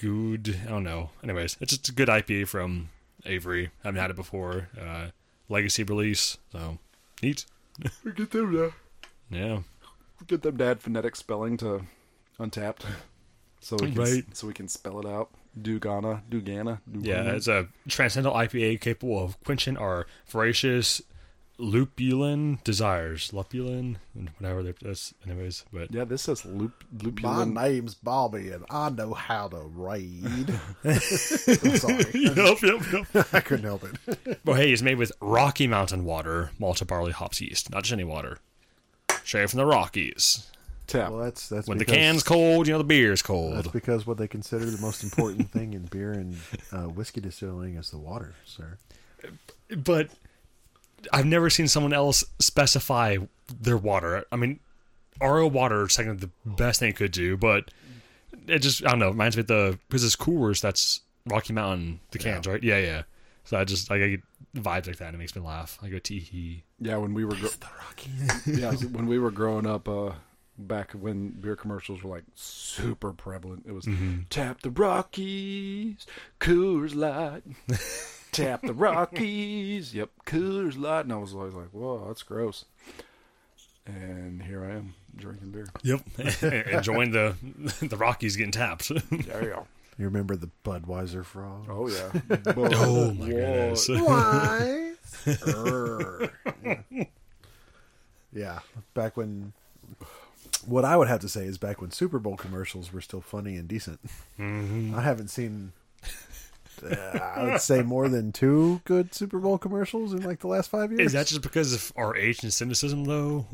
Good. 0.00 0.58
I 0.66 0.70
don't 0.70 0.84
know. 0.84 1.10
Anyways, 1.22 1.58
it's 1.60 1.72
just 1.72 1.90
a 1.90 1.92
good 1.92 2.08
IPA 2.08 2.48
from 2.48 2.88
Avery. 3.26 3.66
I 3.84 3.88
haven't 3.88 4.00
had 4.00 4.10
it 4.10 4.16
before. 4.16 4.70
Uh, 4.80 5.08
legacy 5.50 5.82
release. 5.82 6.38
So 6.52 6.78
neat. 7.22 7.44
We 8.02 8.12
get 8.12 8.30
them 8.30 8.54
now. 8.54 8.70
Yeah. 9.30 9.58
Get 10.26 10.42
them 10.42 10.58
to 10.58 10.64
add 10.64 10.80
phonetic 10.80 11.16
spelling 11.16 11.56
to 11.58 11.82
Untappd 12.38 12.82
so 13.60 13.76
we 13.80 13.92
can 13.92 13.94
Right. 14.02 14.36
so 14.36 14.46
we 14.46 14.52
can 14.54 14.68
spell 14.68 15.00
it 15.00 15.06
out 15.06 15.30
dugana 15.60 16.22
dugana 16.30 16.80
dugana. 16.90 17.04
Yeah, 17.04 17.22
it's 17.32 17.48
a 17.48 17.68
transcendental 17.88 18.38
IPA 18.38 18.80
capable 18.80 19.22
of 19.24 19.42
quenching 19.44 19.76
our 19.76 20.06
voracious 20.28 21.02
lupulin 21.58 22.62
desires. 22.64 23.30
Lupulin, 23.32 23.96
whatever 24.38 24.62
that's. 24.62 25.12
Anyways, 25.26 25.64
but 25.72 25.92
yeah 25.92 26.04
this 26.04 26.22
says 26.22 26.44
loop 26.46 26.84
My 27.22 27.44
name's 27.44 27.94
Bobby, 27.94 28.50
and 28.50 28.64
I 28.70 28.88
know 28.90 29.12
how 29.14 29.48
to 29.48 29.58
raid. 29.58 30.58
I'm 30.84 30.94
sorry, 31.00 32.04
yep, 32.14 32.62
yep, 32.62 32.82
yep. 33.12 33.26
I 33.34 33.40
couldn't 33.40 33.64
help 33.64 33.84
it. 33.84 34.40
Well, 34.44 34.56
hey, 34.56 34.72
it's 34.72 34.82
made 34.82 34.96
with 34.98 35.12
Rocky 35.20 35.66
Mountain 35.66 36.04
water, 36.04 36.50
malted 36.58 36.88
barley, 36.88 37.12
hops, 37.12 37.40
yeast, 37.40 37.70
not 37.70 37.82
just 37.82 37.92
any 37.92 38.04
water. 38.04 38.38
Straight 39.24 39.50
from 39.50 39.58
the 39.58 39.66
Rockies. 39.66 40.46
tap 40.86 41.10
Well, 41.10 41.20
that's 41.20 41.48
that's 41.48 41.66
When 41.68 41.78
the 41.78 41.84
can's 41.84 42.22
cold, 42.22 42.66
you 42.66 42.72
know 42.72 42.78
the 42.78 42.84
beer's 42.84 43.22
cold. 43.22 43.56
That's 43.56 43.68
because 43.68 44.06
what 44.06 44.18
they 44.18 44.28
consider 44.28 44.66
the 44.66 44.80
most 44.80 45.02
important 45.02 45.50
thing 45.52 45.72
in 45.74 45.82
beer 45.82 46.12
and 46.12 46.36
uh, 46.72 46.84
whiskey 46.84 47.20
distilling 47.20 47.76
is 47.76 47.90
the 47.90 47.98
water, 47.98 48.34
sir. 48.44 48.78
But 49.76 50.08
I've 51.12 51.26
never 51.26 51.50
seen 51.50 51.68
someone 51.68 51.92
else 51.92 52.24
specify 52.38 53.18
their 53.60 53.76
water. 53.76 54.24
I 54.32 54.36
mean, 54.36 54.60
RO 55.20 55.46
water 55.46 55.84
is 55.84 55.92
second 55.92 56.20
the 56.20 56.30
best 56.44 56.80
thing 56.80 56.90
it 56.90 56.96
could 56.96 57.12
do, 57.12 57.36
but 57.36 57.70
it 58.46 58.60
just 58.60 58.84
I 58.84 58.90
don't 58.90 58.98
know. 58.98 59.08
it 59.08 59.12
Reminds 59.12 59.36
me 59.36 59.42
of 59.42 59.46
the 59.46 59.78
because 59.88 60.04
it's 60.04 60.16
Coors. 60.16 60.60
That's 60.60 61.00
Rocky 61.26 61.52
Mountain. 61.52 62.00
The 62.10 62.18
cans, 62.18 62.46
right? 62.46 62.62
Yeah, 62.62 62.78
yeah. 62.78 63.02
So 63.44 63.58
I 63.58 63.64
just 63.64 63.90
like 63.90 64.02
I 64.02 64.08
get 64.08 64.20
vibes 64.56 64.86
like 64.86 64.96
that. 64.96 65.06
and 65.06 65.14
It 65.14 65.18
makes 65.18 65.34
me 65.34 65.42
laugh. 65.42 65.78
I 65.82 65.88
go 65.88 65.98
tee 65.98 66.20
hee. 66.20 66.62
Yeah 66.80 66.96
when 66.96 67.14
we 67.14 67.24
were 67.24 67.34
gro- 67.36 67.48
The 67.48 67.66
Rockies. 67.86 68.58
yeah 68.58 68.72
when 68.92 69.06
we 69.06 69.18
were 69.18 69.30
growing 69.30 69.66
up 69.66 69.88
uh 69.88 70.12
back 70.58 70.92
when 70.92 71.30
beer 71.30 71.56
commercials 71.56 72.02
were 72.02 72.10
like 72.10 72.24
super 72.34 73.12
prevalent 73.12 73.64
it 73.66 73.72
was 73.72 73.86
Mm-hmm. 73.86 74.20
tap 74.28 74.60
the 74.60 74.70
rockies 74.70 76.06
coors 76.38 76.94
light 76.94 77.42
tap 78.32 78.60
the 78.62 78.74
rockies 78.74 79.94
yep 79.94 80.10
coors 80.26 80.78
light 80.78 81.00
and 81.06 81.12
i 81.12 81.16
was 81.16 81.34
always 81.34 81.54
like 81.54 81.68
whoa 81.70 82.04
that's 82.06 82.22
gross 82.22 82.66
and 83.86 84.42
here 84.42 84.62
i 84.64 84.70
am 84.76 84.94
drinking 85.16 85.50
beer 85.50 85.66
Yep. 85.82 86.00
Enjoying 86.72 87.10
the 87.10 87.34
the 87.80 87.96
Rockies 87.96 88.36
getting 88.36 88.52
tapped. 88.52 88.88
there 89.10 89.42
you 89.42 89.48
go 89.50 89.66
You 89.98 90.04
remember 90.06 90.36
the 90.36 90.50
Budweiser 90.64 91.24
frog? 91.24 91.66
Oh 91.68 91.88
yeah. 91.88 92.10
oh 92.56 93.12
my 93.14 93.26
goodness. 93.26 93.88
Why? 93.88 94.89
Err. 95.46 96.30
yeah. 96.64 96.80
yeah, 98.32 98.58
back 98.94 99.16
when 99.16 99.52
What 100.66 100.84
I 100.84 100.96
would 100.96 101.08
have 101.08 101.20
to 101.20 101.28
say 101.28 101.44
is 101.44 101.58
back 101.58 101.80
when 101.80 101.90
Super 101.90 102.18
Bowl 102.18 102.36
commercials 102.36 102.92
were 102.92 103.00
still 103.00 103.20
funny 103.20 103.56
and 103.56 103.66
decent. 103.68 104.00
I 104.38 105.00
haven't 105.02 105.28
seen. 105.28 105.72
Uh, 106.82 106.94
I 107.36 107.44
would 107.44 107.60
say 107.60 107.82
more 107.82 108.08
than 108.08 108.32
two 108.32 108.80
good 108.84 109.14
Super 109.14 109.38
Bowl 109.38 109.58
commercials 109.58 110.14
in 110.14 110.22
like 110.22 110.38
the 110.40 110.46
last 110.46 110.70
five 110.70 110.90
years. 110.90 111.08
Is 111.08 111.12
that 111.12 111.26
just 111.26 111.42
because 111.42 111.74
of 111.74 111.92
our 111.94 112.16
age 112.16 112.42
and 112.42 112.50
cynicism, 112.50 113.04
though? 113.04 113.44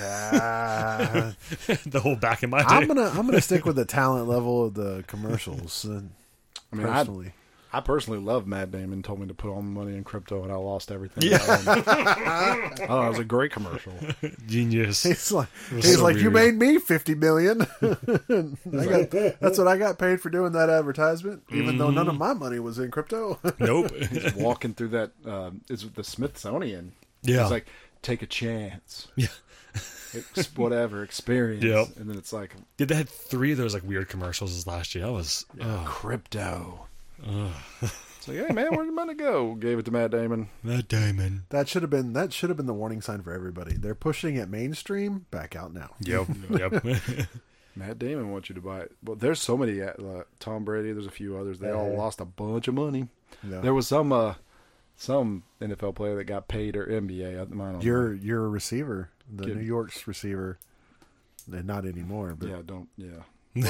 Ah, 0.00 1.34
the 1.86 2.00
whole 2.02 2.16
back 2.16 2.42
in 2.42 2.48
my 2.48 2.60
day. 2.60 2.66
I'm 2.68 2.88
gonna 2.88 3.08
I'm 3.10 3.26
gonna 3.26 3.42
stick 3.42 3.66
with 3.66 3.76
the 3.76 3.84
talent 3.84 4.28
level 4.28 4.64
of 4.64 4.72
the 4.74 5.04
commercials. 5.08 5.84
uh, 5.84 6.00
I 6.72 6.76
mean, 6.76 6.86
I, 6.86 6.90
personally, 7.00 7.32
I 7.72 7.80
personally 7.80 8.18
love 8.18 8.46
Matt 8.46 8.72
Damon. 8.72 9.02
Told 9.02 9.20
me 9.20 9.28
to 9.28 9.34
put 9.34 9.48
all 9.50 9.62
my 9.62 9.84
money 9.84 9.96
in 9.96 10.02
crypto, 10.02 10.42
and 10.42 10.52
I 10.52 10.56
lost 10.56 10.90
everything. 10.90 11.30
Yeah. 11.30 11.38
oh, 12.88 13.06
it 13.06 13.08
was 13.08 13.18
a 13.18 13.24
great 13.24 13.52
commercial. 13.52 13.92
Genius. 14.46 15.02
he's 15.04 15.30
like 15.30 15.48
he's 15.70 15.96
so 15.96 16.02
like 16.02 16.16
you 16.16 16.30
made 16.30 16.56
me 16.56 16.78
fifty 16.78 17.14
million. 17.14 17.62
I 17.82 18.86
got, 18.86 19.10
that's 19.40 19.58
what 19.58 19.68
I 19.68 19.76
got 19.76 19.98
paid 19.98 20.20
for 20.20 20.30
doing 20.30 20.52
that 20.52 20.68
advertisement, 20.68 21.44
even 21.50 21.78
though 21.78 21.90
none 21.90 22.08
of 22.08 22.16
my 22.16 22.34
money 22.34 22.58
was 22.58 22.78
in 22.78 22.90
crypto. 22.90 23.38
Nope. 23.58 23.92
He's 23.94 24.34
walking 24.34 24.74
through 24.74 24.88
that 24.88 25.10
um, 25.26 25.60
is 25.68 25.88
the 25.90 26.02
Smithsonian. 26.02 26.92
Yeah. 27.22 27.42
it's 27.42 27.50
like 27.50 27.66
take 28.00 28.22
a 28.22 28.26
chance, 28.26 29.08
yeah. 29.16 29.28
Ex- 30.14 30.56
whatever 30.56 31.02
experience. 31.02 31.62
Yep. 31.62 31.96
And 31.96 32.08
then 32.08 32.16
it's 32.16 32.32
like 32.32 32.54
Yeah, 32.78 32.86
they 32.86 32.94
had 32.94 33.08
three 33.08 33.52
of 33.52 33.58
those 33.58 33.74
like 33.74 33.84
weird 33.84 34.08
commercials 34.08 34.66
last 34.66 34.94
year. 34.94 35.04
That 35.04 35.12
was 35.12 35.44
oh, 35.60 35.84
crypto. 35.86 36.86
It's 38.20 38.28
like, 38.28 38.36
hey 38.36 38.52
man, 38.52 38.74
where'd 38.74 38.84
your 38.84 38.94
money 38.94 39.14
go? 39.14 39.54
Gave 39.54 39.78
it 39.78 39.86
to 39.86 39.90
Matt 39.90 40.10
Damon. 40.10 40.50
Matt 40.62 40.88
Damon. 40.88 41.44
that 41.48 41.68
should 41.68 41.80
have 41.80 41.90
been 41.90 42.12
that 42.12 42.34
should 42.34 42.50
have 42.50 42.56
been 42.58 42.66
the 42.66 42.74
warning 42.74 43.00
sign 43.00 43.22
for 43.22 43.32
everybody. 43.32 43.76
They're 43.78 43.94
pushing 43.94 44.36
it 44.36 44.50
mainstream. 44.50 45.24
Back 45.30 45.56
out 45.56 45.72
now. 45.72 45.94
Yep. 46.00 46.26
yep. 46.50 46.84
Matt 47.76 47.98
Damon 47.98 48.30
wants 48.30 48.50
you 48.50 48.54
to 48.56 48.60
buy 48.60 48.80
it. 48.80 48.92
Well, 49.02 49.16
there's 49.16 49.40
so 49.40 49.56
many. 49.56 49.80
Uh, 49.80 49.94
Tom 50.38 50.64
Brady. 50.64 50.92
There's 50.92 51.06
a 51.06 51.10
few 51.10 51.38
others. 51.38 51.60
They 51.60 51.70
all 51.70 51.96
lost 51.96 52.20
a 52.20 52.26
bunch 52.26 52.68
of 52.68 52.74
money. 52.74 53.08
Yeah. 53.42 53.60
There 53.60 53.72
was 53.72 53.86
some 53.88 54.12
uh, 54.12 54.34
some 54.96 55.44
NFL 55.62 55.94
player 55.94 56.16
that 56.16 56.24
got 56.24 56.46
paid 56.46 56.76
or 56.76 56.86
NBA. 56.86 57.38
I, 57.38 57.42
I 57.42 57.44
don't 57.44 57.56
know. 57.56 57.80
You're 57.80 58.12
you're 58.12 58.44
a 58.44 58.48
receiver, 58.50 59.08
the 59.34 59.46
Kid. 59.46 59.56
New 59.56 59.62
York's 59.62 60.06
receiver. 60.06 60.58
And 61.50 61.64
not 61.64 61.86
anymore, 61.86 62.36
but 62.38 62.48
yeah, 62.48 62.60
don't 62.64 62.88
yeah. 62.96 63.22
He 63.54 63.62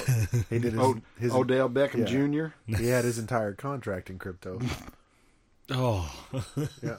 did 0.58 0.64
his, 0.64 0.78
Oh, 0.78 0.96
his 1.18 1.32
Odell 1.32 1.68
Beckham 1.68 2.00
yeah. 2.00 2.50
Jr. 2.50 2.76
he 2.78 2.88
had 2.88 3.04
his 3.04 3.18
entire 3.18 3.54
contract 3.54 4.10
in 4.10 4.18
crypto. 4.18 4.60
oh. 5.70 6.12
Yeah. 6.82 6.96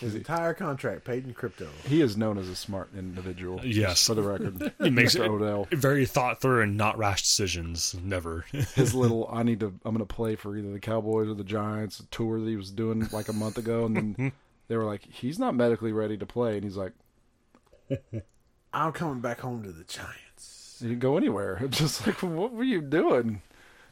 His 0.00 0.14
entire 0.14 0.54
contract 0.54 1.04
paid 1.04 1.26
in 1.26 1.34
crypto. 1.34 1.68
He 1.84 2.00
is 2.00 2.16
known 2.16 2.38
as 2.38 2.48
a 2.48 2.56
smart 2.56 2.90
individual. 2.96 3.60
Yes. 3.64 4.06
for 4.06 4.14
the 4.14 4.22
record. 4.22 4.72
He 4.82 4.90
makes 4.90 5.14
Mr. 5.14 5.28
Odell. 5.28 5.68
very 5.70 6.06
thought 6.06 6.40
through 6.40 6.62
and 6.62 6.76
not 6.76 6.96
rash 6.96 7.22
decisions. 7.22 7.94
Never. 8.02 8.46
His 8.74 8.94
little, 8.94 9.28
I 9.30 9.42
need 9.42 9.60
to, 9.60 9.66
I'm 9.84 9.94
going 9.94 9.98
to 9.98 10.06
play 10.06 10.34
for 10.34 10.56
either 10.56 10.72
the 10.72 10.80
Cowboys 10.80 11.28
or 11.28 11.34
the 11.34 11.44
Giants 11.44 12.00
a 12.00 12.06
tour 12.06 12.40
that 12.40 12.48
he 12.48 12.56
was 12.56 12.70
doing 12.70 13.06
like 13.12 13.28
a 13.28 13.32
month 13.34 13.58
ago, 13.58 13.84
and 13.84 13.96
then 13.96 14.32
they 14.68 14.76
were 14.76 14.84
like, 14.84 15.04
he's 15.04 15.38
not 15.38 15.54
medically 15.54 15.92
ready 15.92 16.16
to 16.16 16.26
play, 16.26 16.54
and 16.54 16.64
he's 16.64 16.76
like, 16.76 16.92
I'm 18.72 18.92
coming 18.92 19.20
back 19.20 19.40
home 19.40 19.62
to 19.64 19.72
the 19.72 19.84
Giants. 19.84 20.31
You 20.82 20.90
can 20.90 20.98
go 20.98 21.16
anywhere. 21.16 21.58
It's 21.62 21.78
just 21.78 22.06
like, 22.06 22.22
what 22.22 22.52
were 22.52 22.64
you 22.64 22.80
doing? 22.80 23.42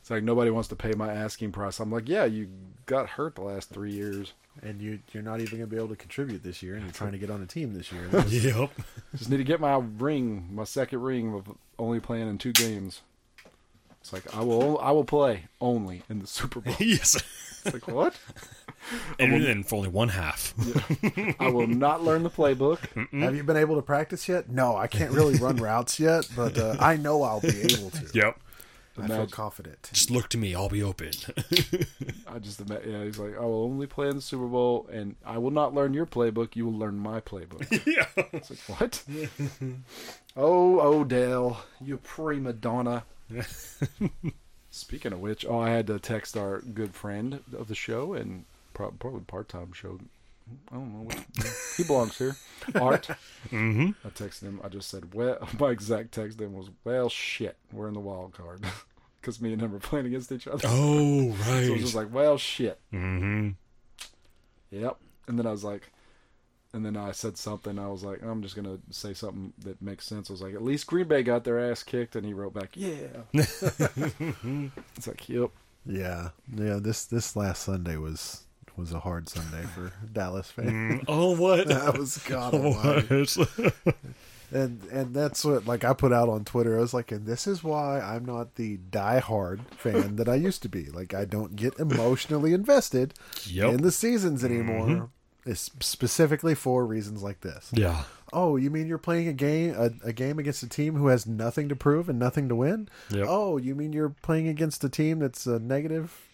It's 0.01 0.11
like 0.11 0.23
nobody 0.23 0.51
wants 0.51 0.69
to 0.69 0.77
pay 0.77 0.93
my 0.93 1.13
asking 1.13 1.53
price. 1.53 1.79
I'm 1.79 1.93
like, 1.93 2.09
yeah, 2.09 2.25
you 2.25 2.49
got 2.87 3.11
hurt 3.11 3.35
the 3.35 3.43
last 3.43 3.71
three 3.71 3.93
years. 3.93 4.33
And 4.63 4.83
you 4.83 4.99
you're 5.13 5.23
not 5.23 5.41
even 5.41 5.59
gonna 5.59 5.67
be 5.69 5.77
able 5.77 5.89
to 5.89 5.97
contribute 5.97 6.43
this 6.43 6.63
year 6.63 6.75
and 6.75 6.85
you're 6.85 6.93
trying 6.93 7.13
to 7.13 7.19
get 7.19 7.31
on 7.31 7.41
a 7.41 7.47
team 7.47 7.73
this 7.73 7.91
year. 7.93 8.09
yep. 8.29 8.71
Just 9.17 9.31
need 9.31 9.39
to 9.39 9.45
get 9.45 9.61
my 9.61 9.77
ring, 9.77 10.49
my 10.51 10.65
second 10.65 11.01
ring 11.01 11.35
of 11.35 11.57
only 11.79 12.01
playing 12.01 12.29
in 12.29 12.37
two 12.37 12.53
games. 12.53 13.01
It's 14.01 14.13
like 14.13 14.35
I 14.35 14.41
will, 14.43 14.79
I 14.79 14.91
will 14.93 15.05
play 15.05 15.45
only 15.61 16.03
in 16.09 16.21
the 16.21 16.27
Super 16.27 16.61
Bowl. 16.61 16.75
yes. 16.81 17.23
It's 17.65 17.75
like 17.75 17.89
what? 17.89 18.15
And 19.19 19.45
then 19.45 19.63
for 19.63 19.77
only 19.77 19.91
one 19.91 20.09
half. 20.09 20.55
I 21.39 21.49
will 21.49 21.67
not 21.67 22.03
learn 22.03 22.23
the 22.23 22.31
playbook. 22.31 22.79
Have 23.21 23.37
you 23.37 23.45
been 23.45 23.59
able 23.59 23.77
to 23.77 23.83
practice 23.83 24.27
yet? 24.29 24.49
No, 24.49 24.75
I 24.77 24.87
can't 24.87 25.11
really 25.13 25.35
run 25.37 25.57
routes 25.69 26.01
yet, 26.01 26.27
but 26.35 26.57
uh, 26.57 26.77
I 26.81 26.97
know 26.97 27.23
I'll 27.23 27.43
be 27.43 27.61
able 27.61 27.91
to. 27.91 28.11
Yep. 28.15 28.39
I 29.03 29.07
feel 29.07 29.27
confident. 29.29 29.91
Just 29.93 30.11
look 30.11 30.29
to 30.31 30.39
me. 30.39 30.55
I'll 30.55 30.69
be 30.69 30.83
open. 30.83 31.11
I 32.27 32.39
just 32.39 32.61
ima- 32.61 32.81
yeah, 32.87 33.05
he's 33.05 33.19
like, 33.19 33.37
I 33.37 33.41
will 33.41 33.65
only 33.65 33.87
play 33.87 34.09
in 34.09 34.17
the 34.17 34.23
Super 34.23 34.47
Bowl, 34.47 34.87
and 34.93 35.15
I 35.25 35.39
will 35.39 35.51
not 35.51 35.75
learn 35.75 35.95
your 35.95 36.07
playbook. 36.07 36.57
You 36.57 36.67
will 36.67 36.79
learn 36.79 36.99
my 36.99 37.21
playbook. 37.21 37.71
yeah. 37.87 38.07
It's 38.33 38.51
like 38.51 38.81
what? 38.81 39.03
oh, 40.37 40.81
Odell, 40.81 41.63
you 41.81 41.97
prima 41.99 42.53
donna. 42.53 43.05
Speaking 44.71 45.13
of 45.13 45.21
which, 45.21 45.45
oh, 45.47 45.59
I 45.59 45.71
had 45.71 45.87
to 45.89 45.99
text 45.99 46.37
our 46.37 46.61
good 46.61 46.95
friend 46.95 47.41
of 47.57 47.69
the 47.69 47.75
show 47.75 48.15
and 48.15 48.45
pro- 48.75 48.93
probably 48.93 49.21
part-time 49.23 49.73
show. 49.73 49.99
I 50.71 50.75
don't 50.75 50.93
know. 50.93 51.05
What, 51.05 51.25
he 51.77 51.85
belongs 51.85 52.19
here. 52.19 52.37
Art. 52.75 53.09
Mm-hmm. 53.51 54.07
I 54.07 54.11
texted 54.11 54.43
him. 54.43 54.61
I 54.63 54.69
just 54.69 54.91
said, 54.91 55.15
"Well," 55.15 55.49
my 55.59 55.71
exact 55.71 56.13
text 56.13 56.39
him 56.39 56.53
was, 56.53 56.69
"Well, 56.85 57.09
shit, 57.09 57.57
we're 57.73 57.89
in 57.89 57.95
the 57.95 58.01
wild 58.01 58.35
card." 58.35 58.63
Because 59.21 59.41
me 59.41 59.53
and 59.55 59.63
him 59.63 59.73
were 59.73 59.79
playing 59.79 60.07
against 60.07 60.31
each 60.31 60.47
other. 60.47 60.63
Oh, 60.67 61.31
right. 61.31 61.45
So 61.47 61.53
it 61.63 61.71
was 61.73 61.81
just 61.81 61.95
like, 61.95 62.13
well, 62.13 62.37
shit. 62.37 62.79
mm-hmm. 62.93 63.51
Yep. 64.71 64.97
And 65.27 65.39
then 65.39 65.47
I 65.47 65.51
was 65.51 65.65
like, 65.65 65.91
and 66.73 66.85
then 66.85 66.97
I 66.97 67.13
said 67.13 67.37
something. 67.37 67.79
I 67.79 67.89
was 67.89 68.05
like, 68.05 68.23
I'm 68.23 68.43
just 68.43 68.57
gonna 68.57 68.79
say 68.91 69.15
something 69.15 69.53
that 69.65 69.81
makes 69.83 70.07
sense. 70.07 70.31
I 70.31 70.33
was 70.33 70.43
like, 70.43 70.55
at 70.55 70.63
least 70.63 70.87
Green 70.87 71.09
Bay 71.09 71.23
got 71.23 71.45
their 71.45 71.59
ass 71.59 71.83
kicked, 71.83 72.17
and 72.17 72.25
he 72.25 72.33
wrote 72.33 72.55
back, 72.55 72.71
yeah. 72.75 73.07
it's 73.33 75.07
like, 75.07 75.29
yep. 75.29 75.51
Yeah, 75.87 76.31
yeah. 76.55 76.79
This 76.81 77.05
this 77.07 77.35
last 77.37 77.63
Sunday 77.63 77.97
was 77.97 78.45
was 78.77 78.93
a 78.93 79.01
hard 79.01 79.29
Sunday 79.29 79.63
for 79.75 79.93
Dallas 80.13 80.51
fans. 80.51 81.03
Mm, 81.03 81.05
oh, 81.09 81.37
what? 81.37 81.69
That 81.69 81.99
was 81.99 82.19
God 82.19 82.55
Almighty. 82.55 83.07
Oh, 83.11 83.25
what? 83.85 83.97
and 84.53 84.83
and 84.91 85.15
that's 85.15 85.45
what 85.45 85.67
like 85.67 85.85
I 85.85 85.93
put 85.93 86.13
out 86.13 86.29
on 86.29 86.45
Twitter. 86.45 86.77
I 86.77 86.81
was 86.81 86.95
like, 86.95 87.13
and 87.13 87.27
this 87.27 87.47
is 87.47 87.65
why 87.65 88.01
I'm 88.01 88.25
not 88.25 88.57
the 88.57 88.79
diehard 88.91 89.61
fan 89.73 90.17
that 90.17 90.29
I 90.29 90.35
used 90.35 90.63
to 90.63 90.69
be. 90.69 90.85
Like 90.87 91.15
I 91.15 91.25
don't 91.25 91.57
get 91.57 91.79
emotionally 91.79 92.53
invested 92.53 93.15
Yep. 93.47 93.75
in 93.75 93.83
the 93.83 93.93
seasons 93.93 94.45
anymore. 94.45 94.87
Mm-hmm. 94.87 95.05
It's 95.47 95.71
specifically 95.81 96.55
for 96.55 96.85
reasons 96.87 97.23
like 97.23 97.41
this. 97.41 97.71
yeah. 97.73 98.05
Oh, 98.33 98.55
you 98.57 98.71
mean 98.71 98.87
you're 98.87 98.99
playing 98.99 99.27
a 99.27 99.33
game 99.33 99.75
a, 99.77 99.91
a 100.09 100.13
game 100.13 100.39
against 100.39 100.63
a 100.63 100.69
team 100.69 100.95
who 100.95 101.09
has 101.09 101.27
nothing 101.27 101.69
to 101.69 101.75
prove 101.75 102.09
and 102.09 102.19
nothing 102.19 102.49
to 102.49 102.55
win? 102.55 102.89
Yep. 103.11 103.27
Oh, 103.29 103.57
you 103.57 103.75
mean 103.75 103.93
you're 103.93 104.15
playing 104.23 104.47
against 104.47 104.85
a 104.85 104.89
team 104.89 105.19
that's 105.19 105.47
a 105.47 105.59
negative 105.59 106.29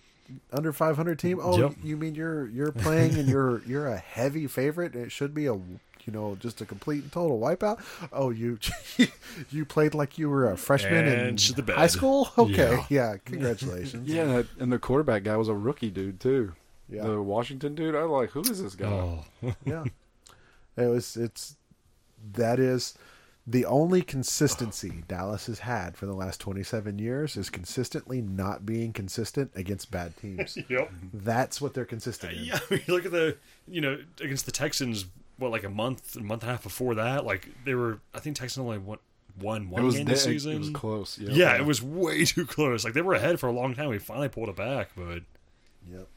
under 0.53 0.73
500 0.75 1.19
team? 1.19 1.38
Oh, 1.42 1.57
Yep. 1.59 1.73
you 1.83 1.97
mean 1.97 2.14
you're 2.14 2.49
you're 2.49 2.73
playing 2.73 3.14
and 3.16 3.29
you're 3.29 3.62
you're 3.66 3.87
a 3.87 3.97
heavy 3.97 4.47
favorite? 4.47 4.95
It 4.95 5.11
should 5.11 5.33
be 5.33 5.47
a 5.47 5.55
you 5.55 6.12
know 6.12 6.37
just 6.38 6.61
a 6.61 6.66
complete 6.66 7.03
and 7.03 7.11
total 7.12 7.40
wipeout. 7.40 7.81
Oh, 8.12 8.29
you 8.29 8.59
you 9.51 9.64
played 9.64 9.95
like 9.95 10.19
you 10.19 10.29
were 10.29 10.51
a 10.51 10.57
freshman 10.59 11.07
in 11.07 11.19
And 11.19 11.40
shit 11.40 11.64
the 11.64 11.73
high 11.73 11.87
school? 11.87 12.29
Okay, 12.38 12.73
Yeah. 12.73 12.85
yeah, 12.90 13.16
congratulations. 13.25 14.07
Yeah, 14.07 14.42
and 14.61 14.71
the 14.71 14.79
quarterback 14.79 15.23
guy 15.25 15.37
was 15.38 15.49
a 15.49 15.55
rookie 15.55 15.90
dude 15.90 16.21
too. 16.21 16.53
Yeah. 16.88 17.05
The 17.05 17.20
Washington 17.22 17.75
dude. 17.75 17.94
I 17.94 18.03
was 18.05 18.11
like, 18.11 18.31
who 18.31 18.40
is 18.42 18.62
this 18.62 18.75
guy? 18.75 18.87
Oh. 18.87 19.25
yeah 19.64 19.85
it 20.77 20.88
was 20.88 21.16
it's 21.16 21.57
that 22.35 22.59
is 22.59 22.94
the 23.46 23.64
only 23.64 24.03
consistency 24.03 25.03
dallas 25.09 25.46
has 25.46 25.61
had 25.61 25.96
for 25.96 26.05
the 26.05 26.12
last 26.12 26.38
27 26.40 26.99
years 26.99 27.37
is 27.37 27.49
consistently 27.49 28.20
not 28.20 28.66
being 28.66 28.92
consistent 28.92 29.51
against 29.55 29.90
bad 29.90 30.14
teams 30.18 30.59
Yep. 30.68 30.92
that's 31.14 31.61
what 31.61 31.72
they're 31.72 31.85
consistent 31.87 32.35
in. 32.35 32.44
Yeah, 32.44 32.59
I 32.70 32.75
mean, 32.75 32.83
look 32.88 33.07
at 33.07 33.12
the, 33.12 33.37
you 33.68 33.81
know, 33.81 33.99
against 34.20 34.44
the 34.46 34.53
Texans, 34.53 35.07
what, 35.38 35.51
like 35.51 35.64
a 35.64 35.70
month, 35.70 36.16
a 36.16 36.20
month 36.20 36.42
and 36.42 36.51
a 36.51 36.55
half 36.55 36.62
before 36.62 36.94
that? 36.96 37.25
Like, 37.25 37.49
they 37.64 37.75
were, 37.75 38.01
I 38.14 38.18
think 38.18 38.37
Texans 38.37 38.64
only 38.64 38.79
won, 38.79 38.99
won 39.40 39.70
one 39.70 39.83
it 39.83 39.87
was 39.87 39.96
game 39.96 40.07
this 40.07 40.25
season. 40.25 40.53
It 40.53 40.59
was 40.59 40.70
close. 40.70 41.18
Yeah, 41.18 41.31
Yeah, 41.33 41.57
it 41.57 41.64
was 41.64 41.83
way 41.83 42.25
too 42.27 42.46
close. 42.46 42.85
Like, 42.85 42.94
they 42.94 43.03
were 43.03 43.14
ahead 43.14 43.38
for 43.40 43.46
a 43.49 43.53
long 43.53 43.75
time. 43.75 43.88
We 43.88 43.99
finally 43.99 44.29
pulled 44.29 44.49
it 44.49 44.57
back, 44.57 44.90
but 44.96 45.22
Yep. 45.90 46.09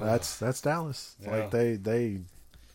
That's 0.00 0.38
that's 0.38 0.60
Dallas. 0.60 1.16
Yeah. 1.20 1.30
Like 1.30 1.50
they 1.50 1.74
they 1.76 2.20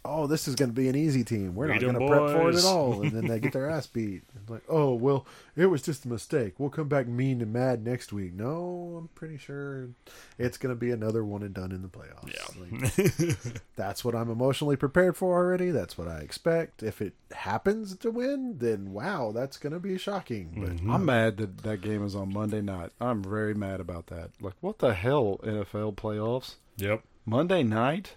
oh 0.06 0.28
this 0.28 0.48
is 0.48 0.56
going 0.56 0.70
to 0.70 0.76
be 0.76 0.90
an 0.90 0.96
easy 0.96 1.24
team. 1.24 1.56
We're 1.56 1.68
not 1.68 1.80
going 1.80 1.98
to 1.98 2.08
prep 2.08 2.30
for 2.32 2.50
it 2.50 2.56
at 2.56 2.66
all, 2.66 3.02
and 3.02 3.12
then 3.12 3.28
they 3.28 3.40
get 3.40 3.54
their 3.54 3.70
ass 3.72 3.88
beat. 3.88 4.24
It's 4.36 4.50
like 4.50 4.64
oh 4.68 4.94
well, 4.94 5.26
it 5.56 5.68
was 5.68 5.82
just 5.82 6.06
a 6.06 6.08
mistake. 6.08 6.56
We'll 6.58 6.70
come 6.70 6.88
back 6.88 7.08
mean 7.08 7.42
and 7.42 7.54
mad 7.54 7.84
next 7.84 8.12
week. 8.12 8.34
No, 8.34 8.98
I'm 9.00 9.08
pretty 9.10 9.38
sure 9.38 9.90
it's 10.38 10.58
going 10.58 10.74
to 10.76 10.80
be 10.80 10.92
another 10.92 11.24
one 11.24 11.44
and 11.44 11.54
done 11.54 11.72
in 11.72 11.82
the 11.82 11.88
playoffs. 11.88 12.34
Yeah. 12.34 13.40
Like, 13.40 13.62
that's 13.76 14.04
what 14.04 14.16
I'm 14.16 14.30
emotionally 14.30 14.76
prepared 14.76 15.16
for 15.16 15.36
already. 15.36 15.72
That's 15.72 15.98
what 15.98 16.08
I 16.08 16.18
expect. 16.18 16.84
If 16.84 17.02
it 17.02 17.14
happens 17.32 17.96
to 17.98 18.12
win, 18.12 18.58
then 18.58 18.92
wow, 18.92 19.32
that's 19.34 19.58
going 19.58 19.74
to 19.74 19.80
be 19.80 19.98
shocking. 19.98 20.54
But 20.58 20.92
I'm 20.92 21.06
mad 21.06 21.38
that 21.38 21.60
that 21.60 21.82
game 21.82 22.06
is 22.06 22.16
on 22.16 22.34
Monday 22.34 22.62
night. 22.62 22.92
I'm 23.00 23.24
very 23.24 23.54
mad 23.54 23.80
about 23.80 24.08
that. 24.08 24.32
Like, 24.42 24.56
what 24.62 24.80
the 24.80 24.94
hell, 24.94 25.40
NFL 25.44 25.96
playoffs? 25.96 26.56
yep. 26.78 27.04
Monday 27.26 27.64
night? 27.64 28.16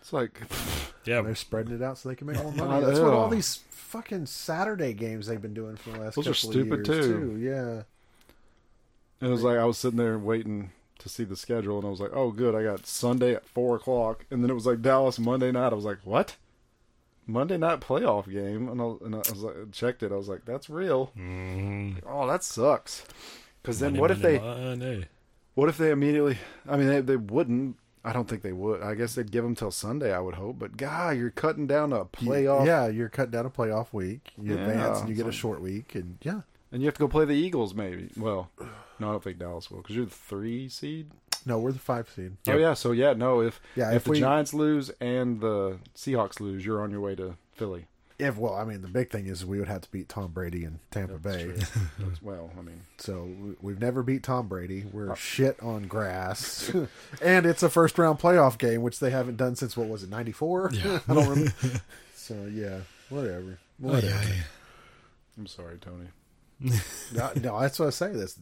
It's 0.00 0.12
like 0.12 0.40
Yeah, 1.04 1.22
They're 1.22 1.34
spreading 1.34 1.74
it 1.74 1.82
out 1.82 1.98
so 1.98 2.08
they 2.08 2.14
can 2.14 2.28
make 2.28 2.36
more 2.36 2.52
I 2.52 2.56
money. 2.56 2.86
That's 2.86 3.00
what 3.00 3.12
all 3.12 3.28
these 3.28 3.60
fucking 3.70 4.26
Saturday 4.26 4.92
games 4.92 5.26
they've 5.26 5.42
been 5.42 5.54
doing 5.54 5.76
for 5.76 5.90
the 5.90 5.98
last 6.00 6.14
Those 6.14 6.28
are 6.28 6.32
couple 6.34 6.48
of 6.48 6.54
stupid, 6.54 6.86
years, 6.86 7.06
too. 7.06 7.36
Yeah. 7.38 7.82
And 9.20 9.28
it 9.28 9.32
was 9.32 9.42
like 9.42 9.58
I 9.58 9.64
was 9.64 9.78
sitting 9.78 9.98
there 9.98 10.18
waiting 10.18 10.70
to 10.98 11.08
see 11.08 11.24
the 11.24 11.36
schedule, 11.36 11.78
and 11.78 11.86
I 11.86 11.90
was 11.90 12.00
like, 12.00 12.12
"Oh, 12.12 12.30
good, 12.30 12.54
I 12.54 12.62
got 12.62 12.86
Sunday 12.86 13.34
at 13.34 13.44
four 13.44 13.76
o'clock." 13.76 14.24
And 14.30 14.42
then 14.42 14.50
it 14.50 14.54
was 14.54 14.66
like 14.66 14.82
Dallas 14.82 15.18
Monday 15.18 15.50
night. 15.52 15.72
I 15.72 15.74
was 15.74 15.84
like, 15.84 15.98
"What? 16.04 16.36
Monday 17.26 17.56
night 17.56 17.80
playoff 17.80 18.30
game?" 18.30 18.68
And 18.68 18.80
I, 18.80 18.84
and 19.04 19.14
I 19.14 19.18
was 19.18 19.42
like, 19.42 19.72
checked 19.72 20.02
it. 20.02 20.12
I 20.12 20.16
was 20.16 20.28
like, 20.28 20.44
"That's 20.44 20.70
real." 20.70 21.12
Mm-hmm. 21.16 22.06
Oh, 22.06 22.26
that 22.28 22.44
sucks. 22.44 23.04
Because 23.62 23.78
then, 23.78 23.92
Monday, 23.92 24.00
what 24.00 24.10
if 24.12 24.22
Monday, 24.22 24.38
they? 24.38 24.44
Monday. 24.44 25.08
What 25.54 25.68
if 25.68 25.76
they 25.78 25.90
immediately? 25.90 26.38
I 26.68 26.76
mean, 26.76 26.88
they 26.88 27.00
they 27.00 27.16
wouldn't. 27.16 27.76
I 28.04 28.12
don't 28.12 28.28
think 28.28 28.42
they 28.42 28.52
would. 28.52 28.82
I 28.82 28.94
guess 28.94 29.14
they'd 29.14 29.30
give 29.30 29.44
them 29.44 29.54
till 29.54 29.70
Sunday. 29.70 30.12
I 30.12 30.18
would 30.18 30.34
hope. 30.34 30.58
But 30.58 30.76
God, 30.76 31.16
you're 31.16 31.30
cutting 31.30 31.66
down 31.66 31.92
a 31.92 32.04
playoff. 32.04 32.66
Yeah, 32.66 32.88
you're 32.88 33.08
cutting 33.08 33.30
down 33.30 33.46
a 33.46 33.50
playoff 33.50 33.92
week. 33.92 34.32
You 34.40 34.54
Yeah, 34.56 34.60
advance 34.62 35.00
and 35.00 35.08
you 35.08 35.14
get 35.14 35.26
a 35.26 35.32
short 35.32 35.60
week, 35.60 35.94
and 35.94 36.18
yeah. 36.22 36.40
And 36.72 36.80
you 36.82 36.86
have 36.86 36.94
to 36.94 37.00
go 37.00 37.06
play 37.08 37.26
the 37.26 37.34
Eagles, 37.34 37.74
maybe. 37.74 38.08
Well, 38.16 38.50
no, 38.98 39.08
I 39.08 39.12
don't 39.12 39.22
think 39.22 39.38
Dallas 39.38 39.70
will 39.70 39.82
because 39.82 39.94
you're 39.94 40.06
the 40.06 40.10
three 40.10 40.68
seed. 40.68 41.10
No, 41.44 41.58
we're 41.58 41.72
the 41.72 41.78
five 41.78 42.08
seed. 42.08 42.36
Oh 42.48 42.56
yeah, 42.56 42.72
so 42.74 42.92
yeah, 42.92 43.12
no. 43.12 43.40
If 43.40 43.60
Yeah, 43.76 43.90
if, 43.90 43.96
if 43.96 44.04
the 44.04 44.10
we- 44.12 44.20
Giants 44.20 44.54
lose 44.54 44.90
and 45.00 45.40
the 45.40 45.78
Seahawks 45.94 46.40
lose, 46.40 46.64
you're 46.64 46.80
on 46.82 46.90
your 46.90 47.00
way 47.00 47.14
to 47.16 47.36
Philly. 47.52 47.86
If 48.18 48.36
well, 48.36 48.54
I 48.54 48.64
mean, 48.64 48.82
the 48.82 48.88
big 48.88 49.10
thing 49.10 49.26
is 49.26 49.44
we 49.44 49.58
would 49.58 49.68
have 49.68 49.80
to 49.82 49.90
beat 49.90 50.08
Tom 50.08 50.32
Brady 50.32 50.64
in 50.64 50.78
Tampa 50.90 51.18
Bay. 51.18 51.46
That's- 51.98 52.22
well, 52.22 52.50
I 52.58 52.62
mean, 52.62 52.80
So 52.98 53.24
we- 53.24 53.56
we've 53.60 53.80
never 53.80 54.02
beat 54.02 54.22
Tom 54.22 54.48
Brady. 54.48 54.84
We're 54.92 55.10
Oh. 55.12 55.14
shit 55.14 55.60
on 55.62 55.84
grass, 55.88 56.70
and 57.22 57.46
it's 57.46 57.62
a 57.62 57.68
first 57.70 57.98
round 57.98 58.18
playoff 58.18 58.58
game, 58.58 58.82
which 58.82 59.00
they 59.00 59.10
haven't 59.10 59.36
done 59.38 59.56
since 59.56 59.76
what 59.76 59.88
was 59.88 60.02
it 60.02 60.10
ninety 60.10 60.32
four? 60.32 60.70
Yeah. 60.72 61.00
I 61.08 61.14
don't 61.14 61.28
remember. 61.28 61.52
so 62.14 62.34
yeah, 62.52 62.80
whatever. 63.08 63.58
Oh, 63.84 63.88
whatever. 63.88 64.24
I'm 65.36 65.46
sorry, 65.46 65.78
Tony. 65.78 66.06
no, 67.12 67.30
no, 67.40 67.60
that's 67.60 67.78
what 67.78 67.86
I 67.88 67.90
say. 67.90 68.12
This, 68.12 68.38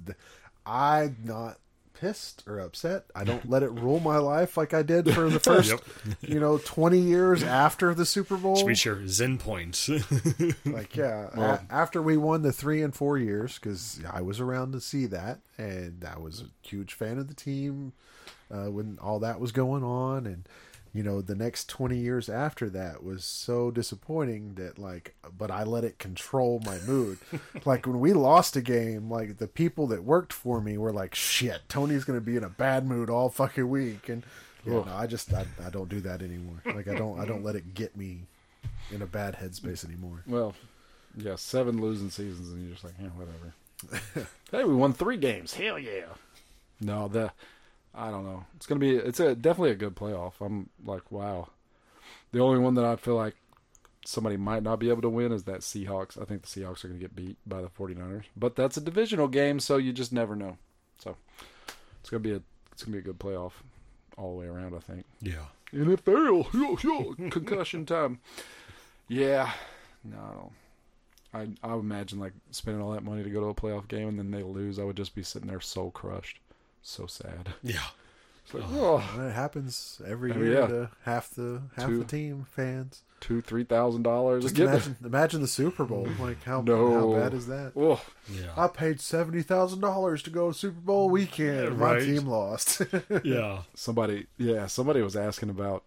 I'm 0.66 1.16
not 1.24 1.58
pissed 2.00 2.42
or 2.46 2.58
upset. 2.58 3.04
I 3.14 3.24
don't 3.24 3.48
let 3.50 3.62
it 3.62 3.70
rule 3.70 4.00
my 4.00 4.16
life 4.18 4.56
like 4.56 4.72
I 4.74 4.82
did 4.82 5.12
for 5.14 5.28
the 5.28 5.38
first, 5.40 5.70
Yep. 5.70 5.80
you 6.22 6.40
know, 6.40 6.58
twenty 6.58 6.98
years 6.98 7.42
after 7.42 7.94
the 7.94 8.06
Super 8.06 8.36
Bowl. 8.36 8.56
Should 8.56 8.66
be 8.66 8.74
your 8.82 9.06
Zen 9.06 9.38
point. 9.38 9.88
Like, 10.64 10.96
yeah, 10.96 11.28
Well- 11.36 11.64
a- 11.68 11.72
after 11.72 12.00
we 12.02 12.16
won 12.16 12.42
the 12.42 12.52
three 12.52 12.82
and 12.82 12.94
four 12.94 13.18
years, 13.18 13.54
because 13.58 14.00
I 14.10 14.22
was 14.22 14.40
around 14.40 14.72
to 14.72 14.80
see 14.80 15.06
that, 15.06 15.40
and 15.58 16.04
I 16.04 16.18
was 16.18 16.40
a 16.42 16.66
huge 16.66 16.94
fan 16.94 17.18
of 17.18 17.28
the 17.28 17.34
team 17.34 17.92
uh, 18.50 18.66
when 18.70 18.98
all 19.00 19.18
that 19.20 19.38
was 19.40 19.52
going 19.52 19.82
on, 19.84 20.26
and 20.26 20.48
you 20.92 21.02
know, 21.02 21.20
the 21.20 21.34
next 21.34 21.68
twenty 21.68 21.98
years 21.98 22.28
after 22.28 22.68
that 22.70 23.04
was 23.04 23.24
so 23.24 23.70
disappointing 23.70 24.54
that, 24.54 24.78
like, 24.78 25.14
but 25.36 25.50
I 25.50 25.62
let 25.62 25.84
it 25.84 25.98
control 25.98 26.60
my 26.64 26.78
mood. 26.80 27.18
like 27.64 27.86
when 27.86 28.00
we 28.00 28.12
lost 28.12 28.56
a 28.56 28.60
game, 28.60 29.10
like 29.10 29.38
the 29.38 29.46
people 29.46 29.86
that 29.88 30.04
worked 30.04 30.32
for 30.32 30.60
me 30.60 30.76
were 30.78 30.92
like, 30.92 31.14
"Shit, 31.14 31.62
Tony's 31.68 32.04
gonna 32.04 32.20
be 32.20 32.36
in 32.36 32.44
a 32.44 32.48
bad 32.48 32.86
mood 32.86 33.08
all 33.08 33.28
fucking 33.28 33.68
week," 33.68 34.08
and 34.08 34.22
yeah, 34.64 34.72
no, 34.72 34.86
I 34.92 35.06
just 35.06 35.32
I, 35.32 35.46
I 35.64 35.70
don't 35.70 35.88
do 35.88 36.00
that 36.00 36.22
anymore. 36.22 36.62
Like 36.66 36.88
I 36.88 36.94
don't 36.94 37.20
I 37.20 37.24
don't 37.24 37.44
let 37.44 37.56
it 37.56 37.74
get 37.74 37.96
me 37.96 38.26
in 38.90 39.02
a 39.02 39.06
bad 39.06 39.36
headspace 39.36 39.84
anymore. 39.84 40.22
Well, 40.26 40.54
yeah, 41.16 41.36
seven 41.36 41.80
losing 41.80 42.10
seasons, 42.10 42.50
and 42.50 42.62
you're 42.62 42.72
just 42.72 42.84
like, 42.84 42.94
yeah, 43.00 43.08
whatever. 43.08 44.28
hey, 44.50 44.64
we 44.64 44.74
won 44.74 44.92
three 44.92 45.16
games. 45.16 45.54
Hell 45.54 45.78
yeah. 45.78 46.06
No, 46.80 47.08
the 47.08 47.32
I 47.94 48.10
don't 48.10 48.24
know. 48.24 48.44
It's 48.56 48.66
gonna 48.66 48.78
be. 48.78 48.96
It's 48.96 49.20
a 49.20 49.34
definitely 49.34 49.72
a 49.72 49.76
good 49.76 49.96
playoff. 49.96 50.34
I'm 50.40 50.70
like, 50.84 51.10
wow. 51.10 51.48
The 52.32 52.40
only 52.40 52.60
one 52.60 52.74
that 52.74 52.84
I 52.84 52.96
feel 52.96 53.16
like 53.16 53.34
somebody 54.04 54.36
might 54.36 54.62
not 54.62 54.78
be 54.78 54.88
able 54.88 55.02
to 55.02 55.08
win 55.08 55.32
is 55.32 55.44
that 55.44 55.60
Seahawks. 55.60 56.20
I 56.20 56.24
think 56.24 56.42
the 56.42 56.48
Seahawks 56.48 56.84
are 56.84 56.88
gonna 56.88 57.00
get 57.00 57.16
beat 57.16 57.36
by 57.46 57.60
the 57.60 57.68
49ers, 57.68 58.24
but 58.36 58.56
that's 58.56 58.76
a 58.76 58.80
divisional 58.80 59.28
game, 59.28 59.60
so 59.60 59.76
you 59.76 59.92
just 59.92 60.12
never 60.12 60.36
know. 60.36 60.56
So 60.98 61.16
it's 62.00 62.10
gonna 62.10 62.20
be 62.20 62.32
a 62.32 62.40
it's 62.72 62.84
gonna 62.84 62.94
be 62.94 63.00
a 63.00 63.02
good 63.02 63.18
playoff 63.18 63.52
all 64.16 64.32
the 64.32 64.38
way 64.40 64.46
around. 64.46 64.74
I 64.74 64.80
think. 64.80 65.04
yeah. 65.20 65.46
NFL, 65.72 66.52
yo, 66.52 66.78
yo, 66.82 67.30
concussion 67.30 67.86
time. 67.86 68.18
Yeah, 69.06 69.52
no, 70.04 70.50
I 71.32 71.48
I 71.62 71.74
would 71.74 71.84
imagine 71.84 72.18
like 72.18 72.32
spending 72.50 72.82
all 72.82 72.92
that 72.92 73.04
money 73.04 73.22
to 73.22 73.30
go 73.30 73.40
to 73.40 73.46
a 73.46 73.54
playoff 73.54 73.86
game 73.86 74.08
and 74.08 74.18
then 74.18 74.30
they 74.30 74.42
lose. 74.42 74.78
I 74.78 74.84
would 74.84 74.96
just 74.96 75.14
be 75.14 75.22
sitting 75.22 75.48
there 75.48 75.60
so 75.60 75.90
crushed, 75.90 76.38
so 76.82 77.06
sad. 77.06 77.54
Yeah. 77.62 77.80
Like, 78.52 78.64
oh, 78.72 78.96
Well, 79.16 79.28
It 79.28 79.32
happens 79.32 80.00
every 80.04 80.32
Oh, 80.32 80.38
year 80.38 80.52
yeah. 80.60 80.66
to 80.66 80.90
half 81.04 81.30
the 81.30 81.62
half 81.76 81.86
Two- 81.88 81.98
the 81.98 82.04
team 82.04 82.46
fans. 82.50 83.02
two 83.20 83.40
three 83.40 83.62
thousand 83.64 84.02
dollars. 84.02 84.42
Just 84.42 84.58
imagine, 84.58 84.96
imagine 85.04 85.40
the 85.40 85.46
Super 85.46 85.84
Bowl. 85.84 86.08
Like 86.18 86.42
how 86.42 86.60
No. 86.62 86.92
how 87.14 87.20
bad 87.20 87.32
is 87.34 87.46
that? 87.46 87.72
Oh, 87.76 88.02
Yeah. 88.28 88.52
I 88.56 88.66
paid 88.66 89.00
seventy 89.00 89.42
thousand 89.42 89.80
dollars 89.80 90.22
to 90.24 90.30
go 90.30 90.48
to 90.50 90.58
Super 90.58 90.80
Bowl 90.80 91.08
weekend. 91.10 91.54
Yeah, 91.58 91.66
and 91.68 91.78
My 91.78 91.92
right. 91.94 92.02
team 92.04 92.26
lost. 92.26 92.82
Yeah. 93.24 93.62
somebody, 93.74 94.26
yeah, 94.36 94.66
somebody 94.66 95.00
was 95.02 95.14
asking 95.16 95.50
about 95.50 95.84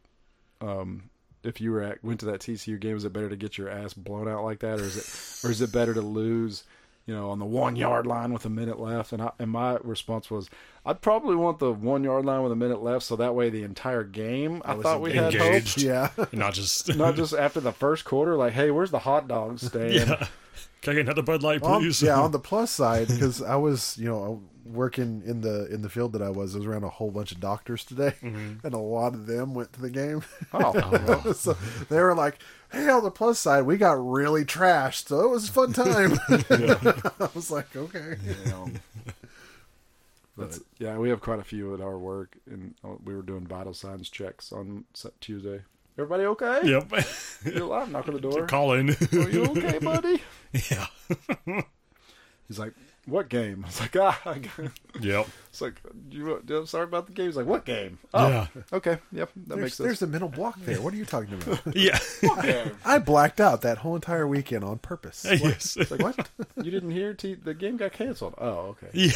um 0.61 1.09
if 1.43 1.59
you 1.59 1.71
were 1.73 1.81
at 1.81 2.01
went 2.01 2.21
to 2.21 2.25
that 2.27 2.39
TCU 2.39 2.79
game. 2.79 2.95
Is 2.95 3.03
it 3.03 3.11
better 3.11 3.27
to 3.29 3.35
get 3.35 3.57
your 3.57 3.67
ass 3.67 3.93
blown 3.93 4.29
out 4.29 4.45
like 4.45 4.59
that, 4.59 4.79
or 4.79 4.83
is 4.85 4.95
it 4.95 5.45
or 5.45 5.51
is 5.51 5.59
it 5.61 5.73
better 5.73 5.93
to 5.93 6.01
lose? 6.01 6.63
You 7.05 7.13
know, 7.13 7.31
on 7.31 7.39
the 7.39 7.45
one 7.45 7.75
yard 7.75 8.07
line 8.07 8.31
with 8.31 8.45
a 8.45 8.49
minute 8.49 8.79
left, 8.79 9.11
and 9.11 9.21
I, 9.21 9.31
and 9.37 9.51
my 9.51 9.75
response 9.83 10.31
was, 10.31 10.49
I'd 10.85 11.01
probably 11.01 11.35
want 11.35 11.59
the 11.59 11.73
one 11.73 12.01
yard 12.05 12.23
line 12.23 12.43
with 12.43 12.53
a 12.53 12.55
minute 12.55 12.81
left, 12.81 13.03
so 13.03 13.17
that 13.17 13.35
way 13.35 13.49
the 13.49 13.63
entire 13.63 14.05
game, 14.05 14.61
I, 14.63 14.73
was 14.75 14.83
thought 14.83 15.01
we 15.01 15.11
had 15.11 15.33
hope. 15.33 15.41
engaged. 15.47 15.81
yeah, 15.81 16.11
not 16.31 16.53
just. 16.53 16.95
Not 16.95 17.15
just 17.15 17.33
after 17.33 17.59
the 17.59 17.73
first 17.73 18.05
quarter, 18.05 18.35
like, 18.37 18.53
hey, 18.53 18.71
where's 18.71 18.91
the 18.91 18.99
hot 18.99 19.27
dog 19.27 19.59
stand? 19.59 19.93
yeah. 19.93 20.27
Can 20.81 20.91
I 20.91 20.95
get 20.95 21.01
another 21.01 21.21
Bud 21.23 21.43
Light, 21.43 21.61
on, 21.63 21.81
please? 21.81 22.01
yeah. 22.01 22.19
On 22.19 22.31
the 22.31 22.39
plus 22.39 22.71
side, 22.71 23.07
because 23.09 23.41
I 23.41 23.55
was 23.57 23.97
you 23.97 24.05
know 24.09 24.41
working 24.65 25.23
in 25.25 25.41
the 25.41 25.65
in 25.73 25.81
the 25.81 25.89
field 25.89 26.13
that 26.13 26.21
I 26.21 26.29
was, 26.29 26.55
I 26.55 26.59
was 26.59 26.67
around 26.67 26.85
a 26.85 26.89
whole 26.89 27.11
bunch 27.11 27.33
of 27.33 27.41
doctors 27.41 27.83
today, 27.83 28.13
Mm-hmm. 28.21 28.65
and 28.65 28.73
a 28.73 28.77
lot 28.77 29.13
of 29.13 29.25
them 29.27 29.53
went 29.53 29.73
to 29.73 29.81
the 29.81 29.89
game. 29.89 30.23
Oh, 30.53 31.33
so 31.33 31.57
they 31.89 31.99
were 32.01 32.15
like, 32.15 32.39
"Hey, 32.73 32.89
on 32.89 33.03
the 33.03 33.11
plus 33.11 33.39
side, 33.39 33.63
we 33.63 33.77
got 33.77 33.93
really 33.93 34.43
trashed, 34.43 35.07
so 35.07 35.21
it 35.21 35.29
was 35.29 35.47
a 35.47 35.51
fun 35.51 35.73
time." 35.73 36.19
I 36.29 37.29
was 37.33 37.49
like, 37.51 37.75
"Okay." 37.75 38.17
yeah. 38.45 38.65
That's, 40.37 40.59
yeah, 40.79 40.97
we 40.97 41.09
have 41.09 41.21
quite 41.21 41.39
a 41.39 41.43
few 41.43 41.75
at 41.75 41.81
our 41.81 41.97
work, 41.97 42.35
and 42.49 42.73
uh, 42.83 42.95
we 43.03 43.15
were 43.15 43.21
doing 43.21 43.45
vital 43.45 43.73
signs 43.73 44.09
checks 44.09 44.51
on 44.51 44.85
Tuesday. 45.21 45.61
Everybody 45.95 46.23
okay? 46.23 46.61
Yep. 46.63 46.91
You're 47.45 47.63
alive. 47.65 47.91
Knock 47.91 48.07
on 48.07 48.15
the 48.15 48.19
door. 48.19 48.47
Colin. 48.47 48.89
Are 48.89 49.29
you 49.29 49.45
okay, 49.45 49.77
buddy? 49.77 50.23
yeah. 50.71 50.87
He's 52.47 52.57
like, 52.57 52.73
"What 53.05 53.29
game?" 53.29 53.63
I 53.63 53.67
was 53.67 53.79
like, 53.81 53.95
"Ah." 53.97 54.21
I 54.25 54.41
Yep. 55.01 55.27
It's 55.53 55.61
like, 55.61 55.79
"You 56.09 56.41
I'm 56.49 56.65
sorry 56.65 56.85
about 56.85 57.05
the 57.05 57.13
game." 57.13 57.27
He's 57.27 57.35
like, 57.35 57.45
"What 57.45 57.63
game?" 57.63 57.99
Oh, 58.13 58.27
Yeah. 58.27 58.47
okay. 58.73 58.97
Yep, 59.11 59.29
that 59.35 59.47
There's, 59.49 59.59
makes 59.61 59.75
sense. 59.75 59.85
there's 59.85 59.99
sense. 59.99 60.09
a 60.09 60.11
mental 60.11 60.29
block 60.29 60.57
there. 60.61 60.81
What 60.81 60.93
are 60.93 60.97
you 60.97 61.05
talking 61.05 61.33
about? 61.35 61.61
Yeah. 61.75 61.99
I 62.83 62.97
blacked 62.99 63.39
out 63.39 63.61
that 63.61 63.77
whole 63.79 63.93
entire 63.95 64.27
weekend 64.27 64.63
on 64.63 64.79
purpose. 64.79 65.25
yes. 65.29 65.77
It's 65.77 65.91
like, 65.91 66.01
what? 66.01 66.27
you 66.57 66.71
didn't 66.71 66.89
hear? 66.91 67.13
T- 67.13 67.35
the 67.35 67.53
game 67.53 67.77
got 67.77 67.91
canceled. 67.93 68.33
Oh, 68.39 68.75
okay. 68.81 68.87
Yeah. 68.93 69.11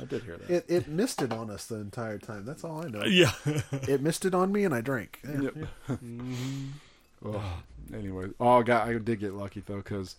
I 0.00 0.04
did 0.04 0.24
hear 0.24 0.36
that. 0.36 0.50
It 0.50 0.64
it 0.68 0.88
missed 0.88 1.22
it 1.22 1.32
on 1.32 1.50
us 1.50 1.64
the 1.66 1.76
entire 1.76 2.18
time. 2.18 2.44
That's 2.44 2.64
all 2.64 2.84
I 2.84 2.88
know. 2.88 3.04
Yeah. 3.04 3.32
It 3.72 4.02
missed 4.02 4.24
it 4.26 4.34
on 4.34 4.52
me, 4.52 4.64
and 4.64 4.74
I 4.74 4.80
drank. 4.82 5.20
Yeah, 5.24 5.40
Yep. 5.40 5.54
yeah. 5.56 5.96
Well, 7.22 7.42
anyway, 7.94 8.26
oh, 8.40 8.58
I 8.60 8.62
got 8.62 8.88
I 8.88 8.98
did 8.98 9.20
get 9.20 9.32
lucky 9.34 9.62
though 9.64 9.76
because 9.76 10.16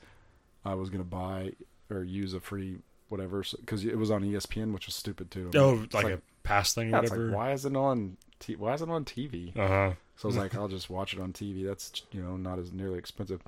I 0.66 0.74
was 0.76 0.90
gonna 0.90 1.04
buy 1.04 1.52
or 1.90 2.04
use 2.04 2.34
a 2.34 2.40
free 2.40 2.78
whatever 3.10 3.44
because 3.60 3.86
it 3.86 3.98
was 3.98 4.12
on 4.12 4.24
ESPN, 4.24 4.74
which 4.74 4.86
was 4.88 4.96
stupid 4.96 5.32
too. 5.32 5.52
Oh, 5.56 5.82
It's 5.84 5.94
like, 5.94 6.06
a 6.06 6.22
pass 6.44 6.74
thing 6.74 6.88
or 6.88 6.92
yeah, 6.92 6.98
whatever. 7.02 7.28
like 7.28 7.36
why 7.36 7.52
is 7.52 7.66
it 7.66 7.76
on? 7.76 8.18
T- 8.40 8.56
why 8.56 8.74
is 8.74 8.82
it 8.82 8.90
on 8.90 9.06
TV? 9.06 9.56
Uh 9.58 9.68
huh. 9.68 9.92
So 10.18 10.28
I 10.28 10.30
was 10.30 10.38
like, 10.38 10.56
I'll 10.56 10.68
just 10.68 10.90
watch 10.90 11.14
it 11.14 11.20
on 11.20 11.34
TV. 11.34 11.66
That's 11.66 12.04
you 12.12 12.22
know 12.22 12.38
not 12.38 12.60
as 12.60 12.72
nearly 12.72 13.00
expensive, 13.00 13.42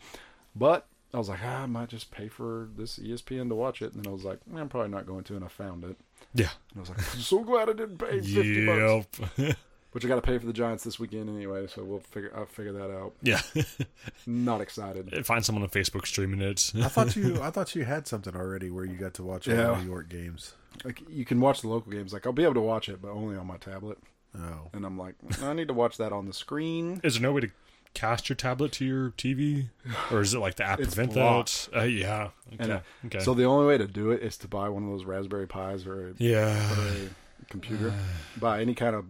but 0.55 0.87
I 1.13 1.17
was 1.17 1.29
like, 1.29 1.39
ah, 1.43 1.63
I 1.63 1.65
might 1.65 1.89
just 1.89 2.11
pay 2.11 2.27
for 2.27 2.69
this 2.75 2.99
ESPN 2.99 3.49
to 3.49 3.55
watch 3.55 3.81
it. 3.81 3.93
And 3.93 4.03
then 4.03 4.11
I 4.11 4.13
was 4.13 4.23
like, 4.25 4.39
"Eh, 4.53 4.59
I'm 4.59 4.67
probably 4.69 4.89
not 4.89 5.05
going 5.05 5.23
to, 5.25 5.35
and 5.35 5.45
I 5.45 5.47
found 5.47 5.83
it. 5.83 5.95
Yeah. 6.33 6.49
And 6.71 6.77
I 6.77 6.79
was 6.81 6.89
like, 6.89 6.99
I'm 6.99 7.21
so 7.21 7.43
glad 7.43 7.69
I 7.69 7.73
didn't 7.73 7.97
pay 7.97 8.19
fifty 8.19 8.65
bucks. 8.65 9.19
Yep. 9.95 10.03
Which 10.03 10.05
I 10.05 10.07
got 10.09 10.15
to 10.15 10.21
pay 10.21 10.37
for 10.37 10.45
the 10.45 10.53
Giants 10.53 10.83
this 10.83 10.99
weekend 10.99 11.29
anyway, 11.29 11.67
so 11.67 11.83
we'll 11.83 11.99
figure 12.01 12.31
I'll 12.35 12.45
figure 12.45 12.73
that 12.73 12.91
out. 12.91 13.13
yeah. 13.21 13.41
Not 14.25 14.61
excited. 14.61 15.25
Find 15.25 15.43
someone 15.45 15.63
on 15.63 15.69
Facebook 15.69 16.05
streaming 16.05 16.41
it. 16.41 16.71
I 16.75 16.87
thought 16.89 17.15
you 17.15 17.39
I 17.41 17.49
thought 17.49 17.75
you 17.75 17.85
had 17.85 18.07
something 18.07 18.35
already 18.35 18.69
where 18.69 18.85
you 18.85 18.95
got 18.97 19.13
to 19.15 19.23
watch 19.23 19.47
all 19.47 19.55
Yeah. 19.55 19.67
the 19.71 19.77
New 19.77 19.89
York 19.89 20.09
games. 20.09 20.53
Like 20.83 21.01
you 21.09 21.23
can 21.25 21.39
watch 21.39 21.61
the 21.61 21.69
local 21.69 21.91
games. 21.91 22.11
Like 22.13 22.25
I'll 22.25 22.33
be 22.33 22.43
able 22.43 22.55
to 22.55 22.61
watch 22.61 22.89
it, 22.89 23.01
but 23.01 23.11
only 23.11 23.37
on 23.37 23.47
my 23.47 23.57
tablet. 23.57 23.97
Oh, 24.37 24.69
And 24.73 24.85
I'm 24.85 24.97
like, 24.97 25.15
I 25.41 25.53
need 25.53 25.69
to 25.69 25.73
watch 25.73 25.95
that 25.97 26.11
on 26.11 26.25
the 26.25 26.33
screen. 26.33 26.99
Is 27.05 27.13
there 27.13 27.21
no 27.23 27.31
way 27.31 27.39
to 27.39 27.49
cast 27.93 28.27
your 28.27 28.35
tablet 28.35 28.73
to 28.73 28.83
your 28.85 29.11
TV, 29.11 29.69
or 30.11 30.19
is 30.19 30.33
it 30.33 30.39
like 30.39 30.55
the 30.55 30.65
app 30.65 30.81
It's 30.81 30.93
prevent 30.93 31.13
blocked. 31.13 31.71
that? 31.71 31.79
Uh, 31.79 31.83
yeah. 31.83 32.29
Okay. 32.51 32.57
And 32.59 32.71
uh, 32.73 32.79
okay. 33.05 33.19
so 33.19 33.33
the 33.33 33.45
only 33.45 33.65
way 33.65 33.77
to 33.77 33.87
do 33.87 34.11
it 34.11 34.21
is 34.21 34.35
to 34.39 34.49
buy 34.49 34.67
one 34.67 34.83
of 34.83 34.89
those 34.89 35.05
Raspberry 35.05 35.47
Pis 35.47 35.85
or 35.87 36.09
a, 36.09 36.13
yeah. 36.17 36.53
or 36.77 36.87
a 36.87 37.45
computer, 37.49 37.93
buy 38.37 38.59
any 38.59 38.75
kind 38.75 38.93
of 38.97 39.05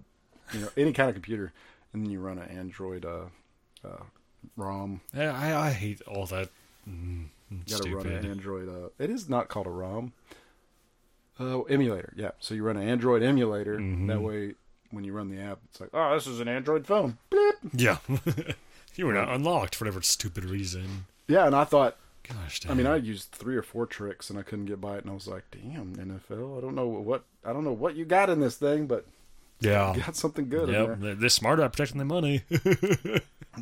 you 0.54 0.60
know 0.62 0.70
any 0.78 0.94
kind 0.94 1.10
of 1.10 1.16
computer, 1.16 1.52
and 1.94 2.04
then 2.04 2.12
you 2.12 2.20
run 2.20 2.38
an 2.38 2.50
Android 2.50 3.06
uh, 3.06 3.26
uh, 3.84 4.04
ROM. 4.56 5.02
Yeah, 5.16 5.34
I 5.38 5.68
I 5.68 5.72
hate 5.72 6.02
all 6.08 6.26
that. 6.28 6.50
Mm, 6.90 7.28
You 7.50 7.60
got 7.70 7.82
to 7.84 7.96
run 7.96 8.08
an. 8.08 8.26
Android. 8.26 8.70
Uh, 8.70 8.90
it 9.00 9.10
is 9.10 9.28
not 9.30 9.48
called 9.50 9.68
a 9.68 9.72
ROM. 9.72 10.14
Oh, 11.40 11.64
emulator. 11.64 12.14
Yeah. 12.16 12.32
So 12.40 12.54
you 12.54 12.64
run 12.64 12.78
an 12.78 12.88
Android 12.88 13.22
emulator. 13.22 13.78
Mm-hmm. 13.78 14.08
That 14.08 14.22
way, 14.22 14.54
when 14.92 15.04
you 15.04 15.12
run 15.14 15.30
the 15.30 15.42
app, 15.42 15.60
it's 15.70 15.82
like, 15.82 15.90
oh, 15.94 16.14
this 16.14 16.28
is 16.28 16.40
an 16.40 16.48
Android 16.48 16.86
phone. 16.88 17.18
Bleep. 17.30 17.54
Yeah, 17.74 17.98
you 18.96 19.06
were 19.06 19.14
not 19.14 19.30
unlocked 19.30 19.76
for 19.76 19.84
whatever 19.86 20.02
stupid 20.02 20.46
reason. 20.46 21.06
Yeah, 21.28 21.46
and 21.48 21.56
I 21.56 21.64
thought, 21.66 21.98
Gosh, 22.28 22.62
damn. 22.62 22.72
I 22.72 22.76
mean, 22.76 22.88
I 22.88 22.96
used 22.96 23.32
three 23.32 23.56
or 23.56 23.62
four 23.62 23.86
tricks 23.86 24.30
and 24.30 24.40
I 24.40 24.44
couldn't 24.44 24.66
get 24.66 24.80
by 24.82 24.96
it, 24.98 25.02
and 25.04 25.12
I 25.12 25.14
was 25.14 25.28
like, 25.28 25.44
damn, 25.52 25.96
NFL, 25.96 26.58
I 26.58 26.62
don't 26.62 26.74
know 26.76 26.88
what 26.88 27.24
I 27.44 27.52
don't 27.54 27.64
know 27.64 27.74
what 27.74 27.96
you 27.96 28.06
got 28.06 28.30
in 28.30 28.40
this 28.40 28.56
thing, 28.56 28.88
but 28.88 29.06
yeah, 29.60 29.94
you 29.96 30.02
got 30.02 30.16
something 30.16 30.50
good 30.50 30.70
in 30.70 30.76
Yep, 30.76 30.88
there. 30.88 30.96
they're, 30.96 31.16
they're 31.16 31.30
smart 31.30 31.60
about 31.60 31.74
protecting 31.74 31.98
their 31.98 32.06
money. 32.06 32.44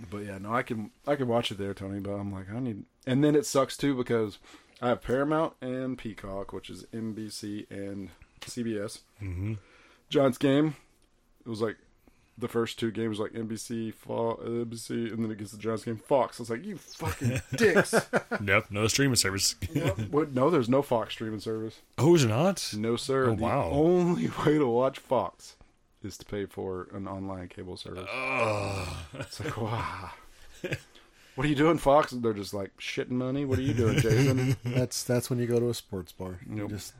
But 0.10 0.26
yeah, 0.26 0.40
no, 0.40 0.52
I 0.52 0.64
can 0.64 0.90
I 1.06 1.16
can 1.16 1.28
watch 1.28 1.52
it 1.52 1.58
there, 1.60 1.74
Tony. 1.74 2.00
But 2.00 2.14
I'm 2.14 2.34
like, 2.34 2.50
I 2.52 2.60
need, 2.60 2.86
and 3.06 3.24
then 3.24 3.36
it 3.36 3.46
sucks 3.46 3.78
too 3.78 3.96
because 3.96 4.40
I 4.82 4.88
have 4.90 5.02
Paramount 5.04 5.54
and 5.62 5.98
Peacock, 5.98 6.52
which 6.52 6.70
is 6.70 6.86
NBC 6.94 7.70
and 7.70 8.10
CBS. 8.42 9.02
Mm-hmm. 9.22 9.54
Giants 10.10 10.38
game, 10.40 10.76
it 11.46 11.50
was 11.50 11.62
like 11.62 11.78
the 12.40 12.48
first 12.48 12.80
two 12.80 12.90
games 12.90 13.20
like 13.20 13.34
NBC, 13.34 13.94
Fo- 13.94 14.38
NBC, 14.44 15.14
and 15.14 15.24
then 15.24 15.30
it 15.30 15.38
gets 15.38 15.52
the 15.52 15.60
Giants 15.60 15.86
game 15.86 15.98
Fox. 15.98 16.40
I 16.40 16.42
was 16.42 16.50
like, 16.50 16.66
you 16.66 16.78
fucking 16.78 17.42
dicks. 17.56 17.94
nope, 18.42 18.66
no 18.72 18.88
streaming 18.88 19.16
service. 19.16 19.56
what? 20.10 20.34
No, 20.34 20.50
there's 20.50 20.70
no 20.70 20.82
Fox 20.82 21.14
streaming 21.14 21.40
service. 21.40 21.82
oh, 22.00 22.16
is 22.16 22.24
it 22.24 22.30
not? 22.30 22.74
No, 22.76 22.96
sir. 22.96 23.30
Oh, 23.30 23.36
the 23.36 23.44
wow. 23.44 23.70
only 23.72 24.32
way 24.44 24.58
to 24.58 24.66
watch 24.68 24.98
Fox 24.98 25.56
is 26.04 26.18
to 26.18 26.26
pay 26.26 26.46
for 26.46 26.88
an 26.94 27.08
online 27.08 27.48
cable 27.48 27.78
service. 27.78 28.08
It's 29.14 29.40
like, 29.44 29.58
wow. 29.58 30.12
What 31.36 31.48
are 31.48 31.50
you 31.50 31.56
doing, 31.56 31.80
Fox? 31.80 32.12
And 32.12 32.22
they're 32.22 32.32
just 32.34 32.54
like 32.54 32.70
shitting 32.78 33.10
money. 33.10 33.44
What 33.44 33.58
are 33.58 33.64
you 33.64 33.74
doing, 33.74 33.98
Jason? 34.00 34.56
That's 34.64 35.04
that's 35.04 35.32
when 35.32 35.40
you 35.40 35.48
go 35.48 35.60
to 35.60 35.70
a 35.70 35.74
sports 35.74 36.12
bar. 36.12 36.38
You 36.48 36.68
just 36.68 36.94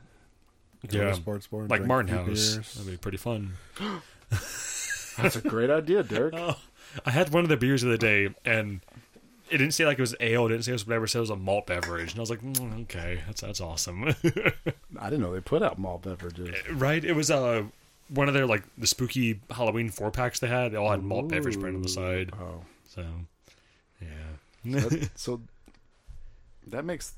go 0.82 0.88
to 0.88 1.04
Yeah, 1.04 1.10
a 1.10 1.14
sports 1.14 1.46
bar, 1.46 1.60
and 1.60 1.70
like 1.70 1.78
drink 1.82 1.88
Martin 1.88 2.14
a 2.16 2.24
few 2.24 2.32
House. 2.34 2.54
beers. 2.56 2.74
That'd 2.74 2.90
be 2.90 2.96
pretty 2.96 3.16
fun. 3.18 3.52
That's 5.16 5.36
a 5.36 5.40
great 5.40 5.70
idea, 5.70 6.02
Derek. 6.02 6.34
I 7.06 7.10
had 7.10 7.30
one 7.32 7.44
of 7.44 7.48
the 7.48 7.56
beers 7.56 7.84
of 7.84 7.90
the 7.90 7.98
day, 7.98 8.34
and 8.44 8.80
it 9.50 9.58
didn't 9.58 9.72
say 9.74 9.86
like 9.86 9.98
it 9.98 10.02
was 10.02 10.16
ale. 10.18 10.46
It 10.46 10.50
didn't 10.50 10.64
say 10.64 10.72
it 10.72 10.74
was 10.74 10.86
whatever. 10.86 11.04
It 11.04 11.08
said 11.10 11.18
it 11.18 11.20
was 11.20 11.30
a 11.30 11.36
malt 11.36 11.66
beverage, 11.68 12.10
and 12.10 12.18
I 12.18 12.22
was 12.22 12.30
like, 12.30 12.42
mm, 12.42 12.82
okay, 12.82 13.20
that's 13.28 13.40
that's 13.40 13.60
awesome, 13.60 14.04
I 14.04 14.14
didn't 15.10 15.20
know 15.20 15.32
they 15.32 15.40
put 15.40 15.62
out 15.62 15.78
malt 15.78 16.02
beverages. 16.02 16.56
right? 16.72 17.04
It 17.04 17.12
was 17.14 17.30
uh 17.30 17.62
one 18.08 18.28
of 18.28 18.34
their 18.34 18.46
like 18.46 18.62
the 18.78 18.86
spooky 18.86 19.40
Halloween 19.50 19.88
four 19.90 20.10
packs 20.10 20.40
they 20.40 20.48
had. 20.48 20.72
They 20.72 20.76
all 20.76 20.90
had 20.90 21.02
malt 21.02 21.28
beverage 21.28 21.58
brand 21.58 21.76
on 21.76 21.82
the 21.82 21.88
side. 21.88 22.30
Oh, 22.40 22.62
So, 22.88 23.04
yeah. 24.00 24.78
that, 24.80 25.10
so 25.14 25.40
that 26.68 26.84
makes 26.84 27.14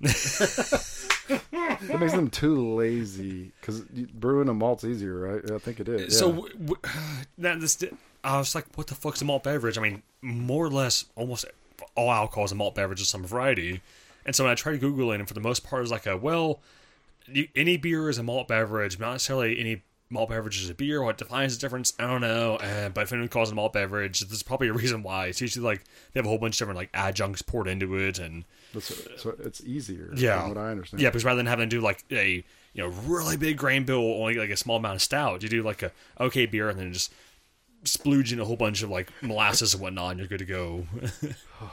that 0.00 1.96
makes 2.00 2.12
them 2.12 2.28
too 2.30 2.74
lazy 2.74 3.52
because 3.60 3.80
brewing 3.80 4.48
a 4.48 4.54
malt's 4.54 4.84
easier, 4.84 5.18
right? 5.18 5.50
I 5.50 5.58
think 5.58 5.80
it 5.80 5.88
is. 5.88 6.18
So 6.18 6.28
yeah. 6.28 6.34
w- 6.34 6.54
w- 6.54 6.80
that 7.38 7.60
this, 7.60 7.82
I 8.22 8.38
was 8.38 8.54
like, 8.54 8.66
what 8.74 8.86
the 8.86 8.94
fuck's 8.94 9.22
a 9.22 9.24
malt 9.24 9.44
beverage? 9.44 9.78
I 9.78 9.82
mean, 9.82 10.02
more 10.22 10.64
or 10.66 10.70
less, 10.70 11.04
almost 11.16 11.44
all 11.94 12.10
alcohol 12.10 12.44
is 12.44 12.52
a 12.52 12.56
malt 12.56 12.74
beverage 12.74 13.00
of 13.00 13.06
some 13.06 13.24
variety. 13.24 13.80
And 14.26 14.34
so 14.34 14.44
when 14.44 14.50
I 14.50 14.54
tried 14.54 14.80
googling, 14.80 15.16
and 15.16 15.28
for 15.28 15.34
the 15.34 15.40
most 15.40 15.64
part, 15.64 15.82
it's 15.82 15.90
like 15.90 16.06
a 16.06 16.16
well, 16.16 16.60
you, 17.26 17.48
any 17.54 17.76
beer 17.76 18.08
is 18.08 18.18
a 18.18 18.22
malt 18.22 18.48
beverage, 18.48 18.98
not 18.98 19.12
necessarily 19.12 19.58
any 19.58 19.82
malt 20.10 20.28
beverage 20.30 20.60
is 20.62 20.70
a 20.70 20.74
beer. 20.74 21.02
What 21.02 21.18
defines 21.18 21.56
the 21.56 21.60
difference? 21.60 21.92
I 21.98 22.06
don't 22.06 22.20
know. 22.20 22.56
Uh, 22.56 22.88
but 22.88 23.02
if 23.02 23.12
anyone 23.12 23.28
calls 23.28 23.50
it 23.50 23.52
a 23.52 23.54
malt 23.54 23.72
beverage, 23.72 24.20
there's 24.20 24.42
probably 24.42 24.68
a 24.68 24.72
reason 24.72 25.02
why. 25.02 25.26
It's 25.26 25.40
usually 25.40 25.64
like 25.64 25.84
they 26.12 26.20
have 26.20 26.26
a 26.26 26.28
whole 26.28 26.38
bunch 26.38 26.56
of 26.56 26.58
different 26.58 26.78
like 26.78 26.90
adjuncts 26.94 27.42
poured 27.42 27.68
into 27.68 27.96
it, 27.96 28.18
and 28.18 28.44
That's, 28.72 28.94
so 29.20 29.34
it's 29.40 29.62
easier. 29.64 30.12
yeah, 30.16 30.40
from 30.40 30.50
what 30.50 30.58
I 30.58 30.70
understand. 30.70 31.02
Yeah, 31.02 31.10
because 31.10 31.24
rather 31.24 31.38
than 31.38 31.46
having 31.46 31.68
to 31.68 31.76
do 31.76 31.80
like 31.80 32.04
a 32.10 32.44
you 32.72 32.82
know 32.82 32.88
really 33.06 33.36
big 33.36 33.56
grain 33.56 33.84
bill, 33.84 34.00
only 34.00 34.34
like 34.34 34.50
a 34.50 34.56
small 34.56 34.76
amount 34.76 34.96
of 34.96 35.02
stout, 35.02 35.42
you 35.42 35.48
do 35.48 35.62
like 35.62 35.82
a 35.82 35.92
okay 36.20 36.46
beer 36.46 36.68
and 36.68 36.78
then 36.78 36.92
just 36.92 37.12
splooge 37.84 38.32
in 38.32 38.40
a 38.40 38.44
whole 38.44 38.56
bunch 38.56 38.82
of 38.82 38.90
like 38.90 39.10
molasses 39.22 39.74
and 39.74 39.82
whatnot, 39.82 40.12
and 40.12 40.20
you're 40.20 40.28
good 40.28 40.38
to 40.38 40.44
go. 40.44 40.86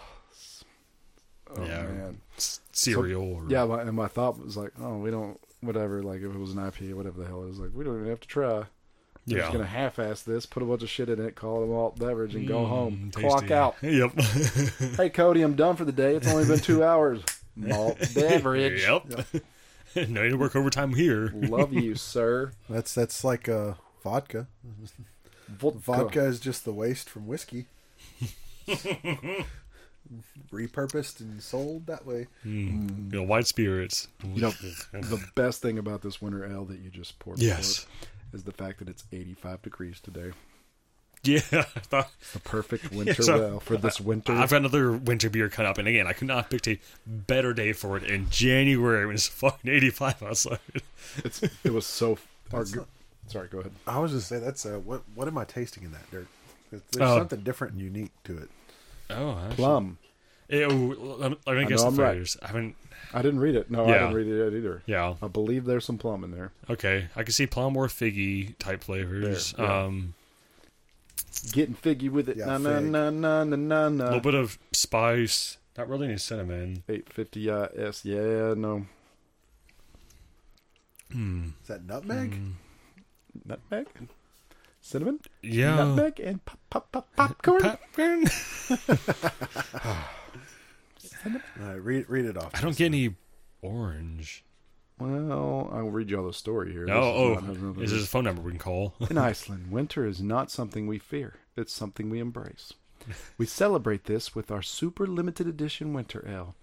Oh 1.57 1.65
yeah. 1.65 1.83
man. 1.83 2.21
Cereal. 2.37 3.23
or, 3.23 3.45
Yeah, 3.49 3.65
my, 3.65 3.81
and 3.81 3.93
my 3.93 4.07
thought 4.07 4.43
was 4.43 4.57
like, 4.57 4.71
oh, 4.79 4.97
we 4.97 5.11
don't, 5.11 5.39
whatever. 5.61 6.03
Like 6.03 6.21
if 6.21 6.33
it 6.33 6.37
was 6.37 6.51
an 6.51 6.57
IPA, 6.57 6.93
whatever 6.95 7.19
the 7.19 7.27
hell 7.27 7.43
it 7.45 7.49
is, 7.49 7.59
like 7.59 7.71
we 7.73 7.83
don't 7.83 7.95
even 7.95 8.09
have 8.09 8.19
to 8.19 8.27
try. 8.27 8.63
We're 9.27 9.37
yeah. 9.37 9.41
just 9.41 9.53
gonna 9.53 9.65
half-ass 9.65 10.23
this, 10.23 10.47
put 10.47 10.63
a 10.63 10.65
bunch 10.65 10.81
of 10.81 10.89
shit 10.89 11.07
in 11.07 11.21
it, 11.21 11.35
call 11.35 11.61
it 11.61 11.65
a 11.65 11.67
malt 11.67 11.99
beverage, 11.99 12.33
and 12.33 12.47
go 12.47 12.65
home. 12.65 13.11
Mm, 13.11 13.19
Clock 13.19 13.51
out. 13.51 13.75
Yep. 13.81 14.19
Hey 14.97 15.09
Cody, 15.09 15.43
I'm 15.43 15.55
done 15.55 15.75
for 15.75 15.85
the 15.85 15.91
day. 15.91 16.15
It's 16.15 16.27
only 16.27 16.45
been 16.45 16.59
two 16.59 16.83
hours. 16.83 17.21
Malt 17.55 17.99
beverage. 18.15 18.81
yep. 18.81 19.05
no 19.95 20.23
need 20.23 20.29
to 20.29 20.37
work 20.37 20.55
overtime 20.55 20.95
here. 20.95 21.31
Love 21.35 21.71
you, 21.71 21.95
sir. 21.95 22.51
That's 22.67 22.95
that's 22.95 23.23
like 23.23 23.47
uh, 23.47 23.73
vodka. 24.03 24.47
Vodka. 25.47 25.79
Vodka 25.79 26.25
is 26.25 26.39
just 26.39 26.65
the 26.65 26.73
waste 26.73 27.09
from 27.09 27.27
whiskey. 27.27 27.67
Repurposed 30.51 31.19
and 31.21 31.41
sold 31.41 31.85
that 31.87 32.05
way. 32.05 32.27
You 32.43 32.71
know, 33.11 33.23
white 33.23 33.47
spirits. 33.47 34.07
You 34.23 34.41
know, 34.41 34.49
the 34.91 35.23
best 35.35 35.61
thing 35.61 35.77
about 35.77 36.01
this 36.01 36.21
winter 36.21 36.45
ale 36.45 36.65
that 36.65 36.79
you 36.79 36.89
just 36.89 37.17
poured 37.19 37.39
Yes. 37.39 37.85
is 38.33 38.43
the 38.43 38.51
fact 38.51 38.79
that 38.79 38.89
it's 38.89 39.03
85 39.11 39.61
degrees 39.61 39.99
today. 39.99 40.31
Yeah. 41.23 41.39
I 41.51 41.61
thought- 41.63 42.11
The 42.33 42.39
perfect 42.39 42.91
winter 42.91 43.21
So, 43.21 43.35
ale 43.45 43.59
for 43.59 43.77
this 43.77 44.01
winter. 44.01 44.33
I've 44.33 44.49
got 44.49 44.57
another 44.57 44.91
winter 44.91 45.29
beer 45.29 45.49
cut 45.49 45.65
up, 45.65 45.77
and 45.77 45.87
again, 45.87 46.07
I 46.07 46.13
could 46.13 46.27
not 46.27 46.37
have 46.37 46.49
picked 46.49 46.67
a 46.67 46.79
better 47.05 47.53
day 47.53 47.73
for 47.73 47.95
it 47.95 48.03
in 48.03 48.29
January 48.29 49.05
when 49.05 49.15
it's 49.15 49.27
fucking 49.27 49.71
85 49.71 50.23
outside. 50.23 50.59
It's 51.25 51.41
it 51.43 51.73
was 51.73 51.85
so. 51.85 52.17
Our, 52.53 52.63
sorry, 53.27 53.47
go 53.49 53.59
ahead. 53.59 53.71
I 53.87 53.99
was 53.99 54.11
just 54.11 54.27
say 54.29 54.39
that's 54.39 54.65
uh, 54.65 54.79
what 54.79 55.01
what 55.15 55.27
am 55.27 55.37
I 55.37 55.43
tasting 55.45 55.83
in 55.83 55.91
that 55.91 56.09
dirt? 56.11 56.27
There's 56.71 56.81
Oh. 57.01 57.17
something 57.17 57.41
different 57.41 57.73
and 57.73 57.81
unique 57.81 58.11
to 58.25 58.37
it. 58.37 58.49
Oh, 59.17 59.37
Plum. 59.51 59.97
Ew, 60.49 60.67
let 61.19 61.31
me, 61.31 61.37
let 61.45 61.55
me 61.55 61.63
I 61.63 61.65
guess 61.65 61.79
know 61.83 61.91
the 61.91 62.01
I'm 62.03 62.07
right. 62.07 62.15
phrase. 62.17 62.37
I 62.41 62.47
haven't. 62.47 62.75
I 63.13 63.21
didn't 63.21 63.39
read 63.39 63.55
it. 63.55 63.69
No, 63.69 63.85
I 63.85 63.93
didn't 63.93 64.13
read 64.13 64.27
it 64.27 64.53
either. 64.57 64.81
Yeah. 64.85 65.15
I 65.21 65.27
believe 65.27 65.65
there's 65.65 65.85
some 65.85 65.97
plum 65.97 66.23
in 66.23 66.31
there. 66.31 66.51
Okay. 66.69 67.07
I 67.15 67.23
can 67.23 67.33
see 67.33 67.45
plum 67.45 67.75
or 67.75 67.87
figgy 67.87 68.57
type 68.57 68.83
flavors. 68.83 69.53
There, 69.53 69.65
yeah. 69.65 69.83
Um, 69.85 70.13
Getting 71.51 71.75
figgy 71.75 72.09
with 72.09 72.29
it. 72.29 72.37
Yeah, 72.37 72.45
na, 72.45 72.57
na 72.57 72.75
fig. 72.79 72.85
na 72.91 73.09
na 73.09 73.43
na 73.43 73.55
na 73.89 74.03
a 74.03 74.05
little 74.05 74.19
bit 74.19 74.33
of 74.33 74.57
spice. 74.71 75.57
Not 75.77 75.87
really 75.89 76.07
any 76.07 76.17
cinnamon. 76.17 76.83
850 76.89 77.49
IS. 77.49 78.05
Yeah, 78.05 78.53
no. 78.55 78.85
Is 81.09 81.67
that 81.67 81.85
nutmeg? 81.85 82.31
Mm. 82.31 82.51
Nutmeg? 83.45 83.87
Cinnamon? 84.81 85.19
Yeah. 85.43 85.75
Nutmeg 85.75 86.19
and 86.19 86.43
pop, 86.43 86.59
pop, 86.69 86.91
pop, 86.91 87.07
popcorn? 87.15 87.61
Popcorn. 87.61 88.23
Uh, 91.61 91.77
read 91.79 92.05
read 92.09 92.25
it 92.25 92.35
off. 92.35 92.49
I 92.55 92.61
don't 92.61 92.75
get 92.75 92.85
any 92.85 93.15
orange. 93.61 94.43
Well, 94.99 95.69
I'll 95.71 95.89
read 95.89 96.09
you 96.09 96.17
all 96.19 96.25
the 96.25 96.33
story 96.33 96.71
here. 96.71 96.85
No. 96.85 96.95
This 96.95 97.05
is 97.11 97.15
Oh, 97.19 97.33
not- 97.33 97.75
has 97.75 97.83
is 97.83 97.89
to 97.91 97.95
there 97.95 98.03
a 98.03 98.07
phone 98.07 98.23
number 98.23 98.41
we 98.41 98.51
can 98.51 98.59
call? 98.59 98.95
In 99.09 99.17
Iceland, 99.19 99.71
winter 99.71 100.05
is 100.05 100.21
not 100.21 100.49
something 100.51 100.87
we 100.87 100.97
fear, 100.99 101.35
it's 101.55 101.73
something 101.73 102.09
we 102.09 102.19
embrace. 102.19 102.73
We 103.37 103.45
celebrate 103.47 104.05
this 104.05 104.33
with 104.33 104.49
our 104.51 104.61
super 104.63 105.05
limited 105.05 105.47
edition 105.47 105.93
winter 105.93 106.25
ale, 106.27 106.55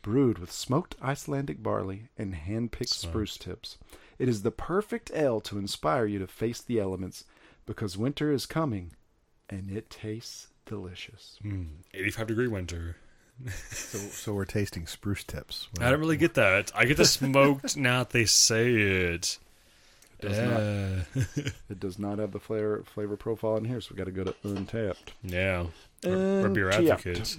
brewed 0.00 0.38
with 0.38 0.52
smoked 0.52 0.94
Icelandic 1.02 1.62
barley 1.62 2.08
and 2.16 2.34
hand 2.34 2.72
picked 2.72 2.90
spruce 2.90 3.36
tips. 3.36 3.76
It 4.18 4.28
is 4.30 4.42
the 4.42 4.50
perfect 4.50 5.10
ale 5.14 5.40
to 5.42 5.58
inspire 5.58 6.06
you 6.06 6.18
to 6.20 6.26
face 6.26 6.62
the 6.62 6.80
elements 6.80 7.24
because 7.66 7.98
winter 7.98 8.32
is 8.32 8.46
coming 8.46 8.92
and 9.50 9.70
it 9.70 9.90
tastes 9.90 10.48
delicious. 10.64 11.38
Hmm. 11.42 11.64
85 11.94 12.26
degree 12.28 12.48
winter. 12.48 12.96
So, 13.70 13.98
so 13.98 14.32
we're 14.32 14.46
tasting 14.46 14.86
spruce 14.86 15.22
tips. 15.22 15.68
I 15.78 15.90
don't 15.90 16.00
really 16.00 16.16
get 16.16 16.34
that. 16.34 16.72
I 16.74 16.86
get 16.86 16.96
the 16.96 17.04
smoked 17.04 17.76
now 17.76 17.98
that 17.98 18.10
they 18.10 18.24
say 18.24 18.72
it. 18.72 19.38
It 20.18 20.22
does 20.22 20.38
not 20.38 21.52
it 21.68 21.78
does 21.78 21.98
not 21.98 22.18
have 22.18 22.32
the 22.32 22.40
flavor 22.40 22.82
flavor 22.86 23.18
profile 23.18 23.58
in 23.58 23.66
here, 23.66 23.82
so 23.82 23.90
we 23.92 23.98
gotta 23.98 24.10
go 24.10 24.24
to 24.24 24.32
Untappd. 24.44 24.96
Yeah. 25.22 25.66
We're, 26.02 26.42
we're 26.42 26.48
beer 26.48 26.70
Untappd. 26.70 26.90
advocates. 26.90 27.36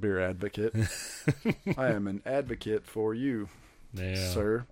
Beer 0.00 0.20
advocate. 0.20 0.74
I 1.76 1.88
am 1.88 2.06
an 2.06 2.22
advocate 2.24 2.86
for 2.86 3.12
you. 3.12 3.50
yeah. 3.92 4.14
sir. 4.32 4.64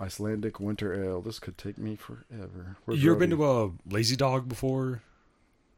Icelandic 0.00 0.58
winter 0.60 0.94
ale. 1.04 1.20
This 1.20 1.38
could 1.38 1.56
take 1.56 1.78
me 1.78 1.96
forever. 1.96 2.76
Where's 2.84 3.02
You 3.02 3.10
ever 3.10 3.20
been 3.20 3.30
to 3.30 3.44
a 3.44 3.70
Lazy 3.88 4.16
Dog 4.16 4.48
before? 4.48 5.02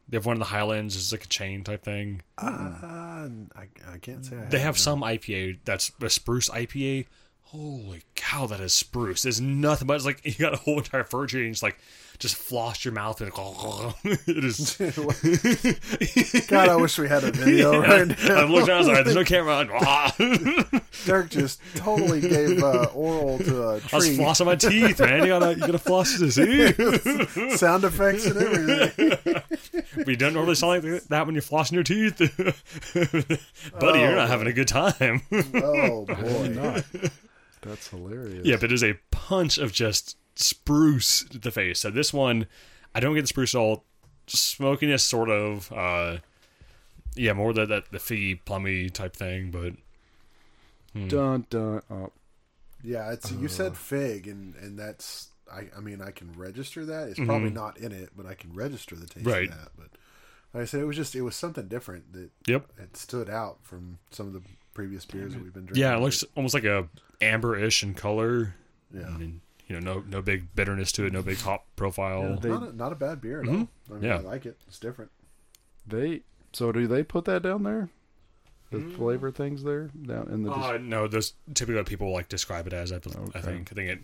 They 0.08 0.16
have 0.16 0.26
one 0.26 0.36
in 0.36 0.40
the 0.40 0.46
Highlands. 0.46 0.94
It's 0.96 1.12
like 1.12 1.24
a 1.24 1.28
chain 1.28 1.64
type 1.64 1.82
thing. 1.82 2.22
Uh, 2.38 3.28
I, 3.56 3.68
I 3.92 3.98
can't 4.00 4.24
say. 4.24 4.36
I 4.36 4.44
They 4.44 4.60
have 4.60 4.78
some 4.78 5.00
IPA 5.00 5.58
that's 5.64 5.90
a 6.00 6.08
spruce 6.10 6.48
IPA. 6.48 7.06
Holy 7.42 8.02
cow, 8.14 8.46
that 8.46 8.60
is 8.60 8.72
spruce. 8.72 9.22
There's 9.22 9.40
nothing 9.40 9.86
but 9.86 9.94
it's 9.94 10.04
like 10.04 10.20
you 10.24 10.34
got 10.34 10.54
a 10.54 10.58
whole 10.58 10.78
entire 10.78 11.04
fir 11.04 11.26
tree 11.26 11.44
and 11.44 11.54
just 11.54 11.62
like 11.62 11.78
just 12.18 12.36
floss 12.36 12.84
your 12.84 12.92
mouth 12.94 13.20
and 13.20 13.30
it 14.04 14.44
is. 14.44 14.76
God, 16.48 16.68
I 16.68 16.76
wish 16.76 16.98
we 16.98 17.08
had 17.08 17.24
a 17.24 17.32
video 17.32 17.80
right 17.80 18.08
now. 18.08 18.42
I'm 18.42 18.50
looking 18.50 18.66
down. 18.66 18.76
I 18.76 18.78
was 18.78 18.88
like, 18.88 19.04
"There's 19.04 19.16
no 19.16 19.24
camera 19.24 19.54
on." 19.54 20.82
Dirk 21.04 21.30
just 21.30 21.60
totally 21.74 22.20
gave 22.20 22.62
uh, 22.62 22.88
oral 22.94 23.38
to 23.38 23.68
a 23.68 23.80
tree. 23.80 23.88
I 23.92 23.96
was 23.96 24.06
tree. 24.06 24.16
flossing 24.16 24.46
my 24.46 24.56
teeth, 24.56 25.00
man. 25.00 25.22
You 25.22 25.28
gotta, 25.28 25.54
you 25.54 25.60
gotta 25.60 25.78
floss 25.78 26.18
to 26.18 26.30
see. 26.30 27.56
Sound 27.56 27.84
effects 27.84 28.26
and 28.26 28.36
everything. 28.36 29.42
But 29.96 30.08
you 30.08 30.16
don't 30.16 30.34
normally 30.34 30.54
sound 30.54 30.84
like 30.84 31.02
that 31.04 31.26
when 31.26 31.34
you're 31.34 31.42
flossing 31.42 31.72
your 31.72 31.82
teeth, 31.82 32.18
buddy. 33.78 34.00
you're 34.00 34.14
not 34.14 34.28
having 34.28 34.46
a 34.46 34.52
good 34.52 34.68
time. 34.68 35.22
Oh 35.32 36.04
boy. 36.06 36.48
Not. 36.48 36.84
That's 37.62 37.88
hilarious. 37.88 38.46
Yeah, 38.46 38.56
but 38.60 38.68
there's 38.68 38.84
a 38.84 38.94
punch 39.10 39.58
of 39.58 39.72
just 39.72 40.16
spruce 40.36 41.24
the 41.24 41.50
face. 41.50 41.80
So 41.80 41.90
this 41.90 42.12
one, 42.12 42.46
I 42.94 43.00
don't 43.00 43.14
get 43.14 43.22
the 43.22 43.26
spruce 43.26 43.54
at 43.54 43.58
all. 43.58 43.84
Smokiness, 44.26 45.02
sort 45.02 45.30
of. 45.30 45.72
Uh, 45.72 46.18
yeah, 47.14 47.32
more 47.32 47.52
that 47.52 47.68
that 47.68 47.90
the 47.90 47.98
figgy, 47.98 48.38
plummy 48.44 48.90
type 48.90 49.16
thing. 49.16 49.50
But 49.50 49.74
hmm. 50.92 51.08
Dun 51.08 51.46
dun. 51.50 51.82
Oh, 51.90 52.12
Yeah, 52.82 53.12
it's 53.12 53.30
you 53.32 53.48
said 53.48 53.72
uh. 53.72 53.74
fig, 53.74 54.26
and 54.26 54.54
and 54.56 54.78
that's 54.78 55.28
I. 55.52 55.68
I 55.76 55.80
mean, 55.80 56.00
I 56.00 56.10
can 56.10 56.32
register 56.36 56.84
that. 56.86 57.08
It's 57.08 57.18
mm-hmm. 57.18 57.28
probably 57.28 57.50
not 57.50 57.78
in 57.78 57.92
it, 57.92 58.10
but 58.16 58.26
I 58.26 58.34
can 58.34 58.52
register 58.54 58.96
the 58.96 59.06
taste 59.06 59.26
Right. 59.26 59.48
of 59.48 59.56
that. 59.56 59.68
But 59.76 59.88
like 60.52 60.62
I 60.62 60.66
said, 60.66 60.80
it 60.80 60.84
was 60.84 60.96
just 60.96 61.14
it 61.14 61.22
was 61.22 61.36
something 61.36 61.68
different 61.68 62.12
that 62.12 62.30
yep, 62.46 62.66
it 62.78 62.96
stood 62.96 63.30
out 63.30 63.58
from 63.62 63.98
some 64.10 64.26
of 64.26 64.32
the 64.32 64.42
previous 64.74 65.06
beers 65.06 65.32
that 65.32 65.42
we've 65.42 65.54
been 65.54 65.66
drinking. 65.66 65.82
yeah, 65.82 65.96
it 65.96 66.00
looks 66.00 66.22
almost 66.36 66.54
like 66.54 66.64
a 66.64 66.88
amber-ish 67.20 67.82
in 67.82 67.94
color. 67.94 68.54
yeah. 68.92 69.06
And, 69.06 69.40
you 69.66 69.78
know, 69.80 69.94
no 69.94 70.04
no 70.08 70.22
big 70.22 70.54
bitterness 70.54 70.92
to 70.92 71.04
it, 71.06 71.12
no 71.12 71.22
big 71.22 71.38
hop 71.38 71.66
profile. 71.76 72.36
They- 72.40 72.48
not 72.48 72.62
a, 72.62 72.72
not 72.76 72.92
a 72.92 72.96
bad 72.96 73.20
beer 73.20 73.40
at 73.42 73.48
all. 73.48 73.54
I 73.54 73.56
mean, 73.56 73.68
Mm-hmm. 73.90 74.04
Yeah. 74.04 74.16
I 74.16 74.20
like 74.20 74.46
it. 74.46 74.56
It's 74.66 74.78
different. 74.78 75.10
they. 75.86 76.22
So 76.52 76.72
do 76.72 76.86
they 76.86 77.02
put 77.02 77.24
that 77.26 77.42
down 77.42 77.62
there? 77.64 77.90
The 78.72 78.80
flavor 78.96 79.30
things 79.30 79.62
there 79.62 79.90
down 80.06 80.28
in 80.28 80.42
the. 80.42 80.50
Uh, 80.50 80.78
no, 80.80 81.06
those 81.06 81.34
typically 81.54 81.76
what 81.76 81.86
people 81.86 82.10
like 82.12 82.28
describe 82.28 82.66
it 82.66 82.72
as. 82.72 82.90
I, 82.92 82.96
I 82.96 83.40
think. 83.40 83.70
I 83.70 83.74
think 83.74 83.90
it 83.90 83.98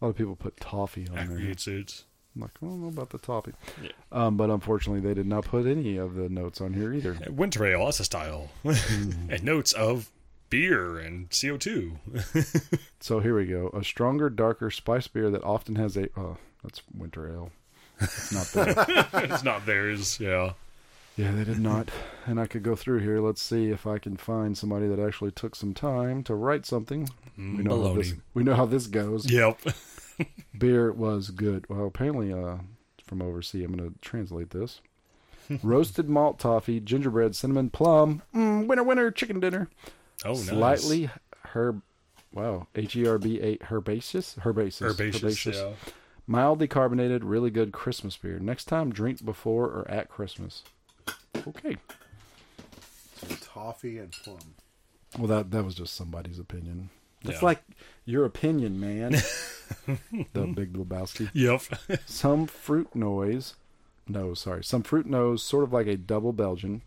a 0.00 0.04
lot 0.04 0.10
of 0.10 0.16
people 0.16 0.34
put 0.36 0.56
toffee 0.58 1.06
on 1.08 1.14
there. 1.14 1.22
aggregates 1.24 1.66
it. 1.68 2.04
I'm 2.34 2.42
like, 2.42 2.50
I 2.62 2.66
don't 2.66 2.82
know 2.82 2.88
about 2.88 3.10
the 3.10 3.18
toffee. 3.18 3.52
Yeah. 3.82 3.90
Um, 4.12 4.36
but 4.36 4.50
unfortunately, 4.50 5.00
they 5.00 5.14
did 5.14 5.26
not 5.26 5.44
put 5.44 5.66
any 5.66 5.96
of 5.96 6.14
the 6.14 6.28
notes 6.28 6.60
on 6.60 6.74
here 6.74 6.92
either. 6.92 7.16
Winter 7.30 7.64
ale, 7.64 7.84
that's 7.86 8.00
a 8.00 8.04
style, 8.04 8.50
and 8.64 9.42
notes 9.44 9.72
of 9.72 10.10
beer 10.50 10.98
and 10.98 11.28
CO 11.30 11.56
two. 11.56 11.98
So 13.06 13.20
here 13.20 13.36
we 13.36 13.46
go. 13.46 13.68
A 13.68 13.84
stronger, 13.84 14.28
darker 14.28 14.68
spice 14.68 15.06
beer 15.06 15.30
that 15.30 15.44
often 15.44 15.76
has 15.76 15.96
a. 15.96 16.08
Oh, 16.18 16.38
that's 16.64 16.82
winter 16.92 17.30
ale. 17.32 17.52
It's 18.00 18.32
not 18.32 18.46
that. 18.48 19.08
it's 19.30 19.44
not 19.44 19.64
theirs. 19.64 20.18
Yeah. 20.18 20.54
yeah, 21.16 21.30
they 21.30 21.44
did 21.44 21.60
not. 21.60 21.90
And 22.26 22.40
I 22.40 22.46
could 22.48 22.64
go 22.64 22.74
through 22.74 22.98
here. 23.00 23.20
Let's 23.20 23.40
see 23.42 23.70
if 23.70 23.86
I 23.86 23.98
can 23.98 24.16
find 24.16 24.58
somebody 24.58 24.88
that 24.88 24.98
actually 24.98 25.30
took 25.30 25.54
some 25.54 25.72
time 25.72 26.24
to 26.24 26.34
write 26.34 26.66
something. 26.66 27.08
We 27.38 27.44
know 27.44 27.80
how 27.84 27.94
this, 27.94 28.14
we 28.34 28.42
know 28.42 28.54
how 28.56 28.66
this 28.66 28.88
goes. 28.88 29.30
Yep. 29.30 29.60
Beer 30.58 30.90
was 30.90 31.30
good. 31.30 31.68
Well, 31.68 31.86
apparently, 31.86 32.32
uh, 32.32 32.56
from 33.06 33.22
overseas, 33.22 33.64
I'm 33.64 33.76
going 33.76 33.88
to 33.88 33.98
translate 34.00 34.50
this. 34.50 34.80
Roasted 35.62 36.08
malt 36.08 36.40
toffee, 36.40 36.80
gingerbread, 36.80 37.36
cinnamon, 37.36 37.70
plum. 37.70 38.22
Mm, 38.34 38.66
winner, 38.66 38.82
winner, 38.82 39.12
chicken 39.12 39.38
dinner. 39.38 39.68
Oh, 40.24 40.32
nice. 40.32 40.46
Slightly 40.48 41.10
herb. 41.52 41.82
Wow, 42.32 42.66
H 42.74 42.96
E 42.96 43.06
R 43.06 43.18
B 43.18 43.40
A 43.40 43.58
herbaceous, 43.72 44.36
herbaceous, 44.44 44.82
herbaceous. 45.00 45.46
Yeah. 45.56 45.72
mildly 46.26 46.66
carbonated, 46.66 47.24
really 47.24 47.50
good 47.50 47.72
Christmas 47.72 48.16
beer. 48.16 48.38
Next 48.38 48.64
time, 48.66 48.92
drink 48.92 49.24
before 49.24 49.66
or 49.66 49.86
at 49.90 50.08
Christmas. 50.10 50.62
Okay. 51.46 51.76
So 53.16 53.26
toffee 53.40 53.98
and 53.98 54.12
plum. 54.12 54.38
Well, 55.18 55.28
that 55.28 55.50
that 55.52 55.64
was 55.64 55.74
just 55.74 55.94
somebody's 55.94 56.38
opinion. 56.38 56.90
It's 57.22 57.40
Yeah. 57.40 57.46
like 57.46 57.62
your 58.04 58.24
opinion, 58.26 58.78
man. 58.78 59.12
the 60.32 60.46
Big 60.54 60.74
Lebowski. 60.74 61.30
Yep. 61.32 62.00
Some 62.06 62.46
fruit 62.46 62.94
noise. 62.94 63.54
No, 64.06 64.34
sorry. 64.34 64.62
Some 64.62 64.82
fruit 64.82 65.06
nose, 65.06 65.42
sort 65.42 65.64
of 65.64 65.72
like 65.72 65.86
a 65.86 65.96
double 65.96 66.32
Belgian. 66.32 66.82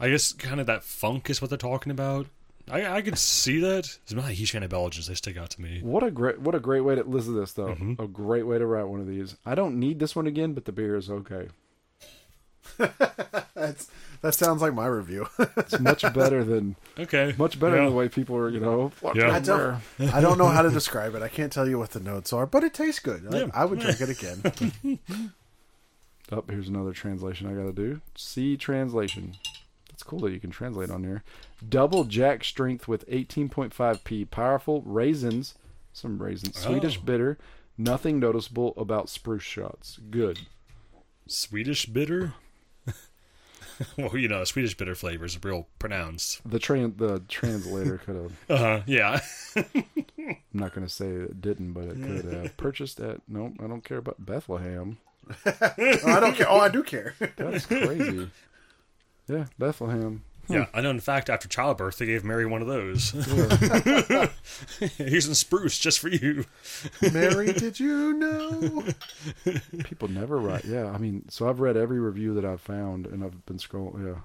I 0.00 0.08
guess 0.08 0.32
kind 0.32 0.60
of 0.60 0.66
that 0.66 0.82
funk 0.82 1.28
is 1.30 1.40
what 1.42 1.50
they're 1.50 1.58
talking 1.58 1.92
about. 1.92 2.26
I 2.70 2.86
I 2.86 3.02
could 3.02 3.18
see 3.18 3.60
that. 3.60 3.98
I'm 4.10 4.16
not 4.16 4.28
a 4.30 4.32
huge 4.32 4.52
fan 4.52 4.62
of 4.62 4.70
Belgians. 4.70 5.06
They 5.08 5.14
stick 5.14 5.36
out 5.36 5.50
to 5.50 5.60
me. 5.60 5.80
What 5.82 6.02
a 6.02 6.10
great 6.10 6.40
what 6.40 6.54
a 6.54 6.60
great 6.60 6.80
way 6.82 6.94
to 6.94 7.02
listen 7.02 7.34
to 7.34 7.40
this 7.40 7.52
though. 7.52 7.68
Mm-hmm. 7.74 8.00
A 8.02 8.06
great 8.06 8.46
way 8.46 8.58
to 8.58 8.66
write 8.66 8.84
one 8.84 9.00
of 9.00 9.06
these. 9.06 9.36
I 9.44 9.54
don't 9.54 9.78
need 9.78 9.98
this 9.98 10.14
one 10.16 10.26
again, 10.26 10.52
but 10.54 10.64
the 10.64 10.72
beer 10.72 10.96
is 10.96 11.10
okay. 11.10 11.48
That's 12.78 13.88
that 14.22 14.34
sounds 14.34 14.62
like 14.62 14.74
my 14.74 14.86
review. 14.86 15.26
It's 15.56 15.80
much 15.80 16.02
better 16.14 16.44
than 16.44 16.76
Okay. 16.98 17.34
much 17.38 17.58
better 17.58 17.76
Yeah. 17.76 17.82
than 17.84 17.90
the 17.90 17.96
way 17.96 18.08
people 18.08 18.36
are, 18.36 18.48
you 18.50 18.60
know. 18.60 18.92
Yeah. 19.14 19.32
I 19.34 19.40
don't, 19.40 19.76
I 20.12 20.20
don't 20.20 20.36
know 20.38 20.46
how 20.48 20.62
to 20.62 20.70
describe 20.80 21.14
it. 21.14 21.22
I 21.22 21.28
can't 21.28 21.50
tell 21.52 21.66
you 21.68 21.78
what 21.78 21.90
the 21.90 22.00
notes 22.00 22.32
are, 22.32 22.46
but 22.46 22.62
it 22.62 22.74
tastes 22.74 23.00
good. 23.00 23.26
I, 23.34 23.38
Yeah. 23.38 23.46
I 23.54 23.64
would 23.64 23.80
drink 23.80 24.00
it 24.00 24.10
again. 24.10 24.98
Oh, 26.32 26.44
here's 26.48 26.68
another 26.68 26.92
translation 26.92 27.48
I 27.48 27.54
got 27.54 27.66
to 27.66 27.72
do. 27.72 28.00
C 28.14 28.56
translation. 28.56 29.34
That's 30.00 30.08
cool 30.08 30.20
that 30.20 30.32
you 30.32 30.40
can 30.40 30.48
translate 30.50 30.88
on 30.88 31.04
here. 31.04 31.22
Double 31.68 32.04
jack 32.04 32.42
strength 32.42 32.88
with 32.88 33.06
18.5p. 33.10 34.30
Powerful 34.30 34.80
raisins. 34.86 35.56
Some 35.92 36.22
raisins. 36.22 36.58
Swedish 36.58 36.96
Oh. 36.96 37.04
bitter. 37.04 37.36
Nothing 37.76 38.18
noticeable 38.18 38.72
about 38.78 39.10
spruce 39.10 39.42
shots. 39.42 39.98
Good. 40.10 40.40
Swedish 41.26 41.84
bitter. 41.84 42.32
well, 43.98 44.16
you 44.16 44.26
know, 44.28 44.42
Swedish 44.44 44.74
bitter 44.74 44.94
flavor 44.94 45.26
is 45.26 45.38
real 45.44 45.66
pronounced. 45.78 46.40
The 46.48 46.58
train 46.58 46.94
the 46.96 47.20
translator 47.28 47.98
could 47.98 48.16
have. 48.16 48.32
Uh 48.48 48.56
huh. 48.56 48.80
Yeah. 48.86 49.20
I'm 49.56 50.36
not 50.54 50.72
going 50.74 50.86
to 50.86 50.92
say 50.92 51.08
it 51.08 51.42
didn't, 51.42 51.74
but 51.74 51.84
it 51.84 52.02
could 52.02 52.32
have 52.32 52.56
purchased 52.56 53.00
at. 53.00 53.20
Nope, 53.28 53.56
I 53.62 53.66
don't 53.66 53.84
care 53.84 53.98
about 53.98 54.24
Bethlehem. 54.24 54.96
Oh, 55.44 55.52
I 56.06 56.20
don't 56.20 56.34
care. 56.34 56.48
Oh, 56.48 56.58
I 56.58 56.70
do 56.70 56.82
care. 56.82 57.14
That's 57.36 57.66
crazy. 57.66 58.30
Yeah, 59.30 59.46
Bethlehem. 59.58 60.22
Yeah, 60.48 60.64
hmm. 60.66 60.76
I 60.76 60.80
know. 60.80 60.90
In 60.90 61.00
fact, 61.00 61.30
after 61.30 61.46
childbirth, 61.48 61.98
they 61.98 62.06
gave 62.06 62.24
Mary 62.24 62.44
one 62.46 62.60
of 62.60 62.66
those. 62.68 63.10
Here's 64.98 65.24
some 65.26 65.34
spruce 65.34 65.78
just 65.78 66.00
for 66.00 66.08
you. 66.08 66.44
Mary, 67.12 67.52
did 67.52 67.78
you 67.78 68.12
know? 68.14 68.82
People 69.84 70.08
never 70.08 70.38
write. 70.38 70.64
Yeah, 70.64 70.90
I 70.90 70.98
mean, 70.98 71.24
so 71.28 71.48
I've 71.48 71.60
read 71.60 71.76
every 71.76 72.00
review 72.00 72.34
that 72.34 72.44
I've 72.44 72.60
found, 72.60 73.06
and 73.06 73.22
I've 73.22 73.46
been 73.46 73.58
scrolling. 73.58 74.04
Yeah, 74.06 74.20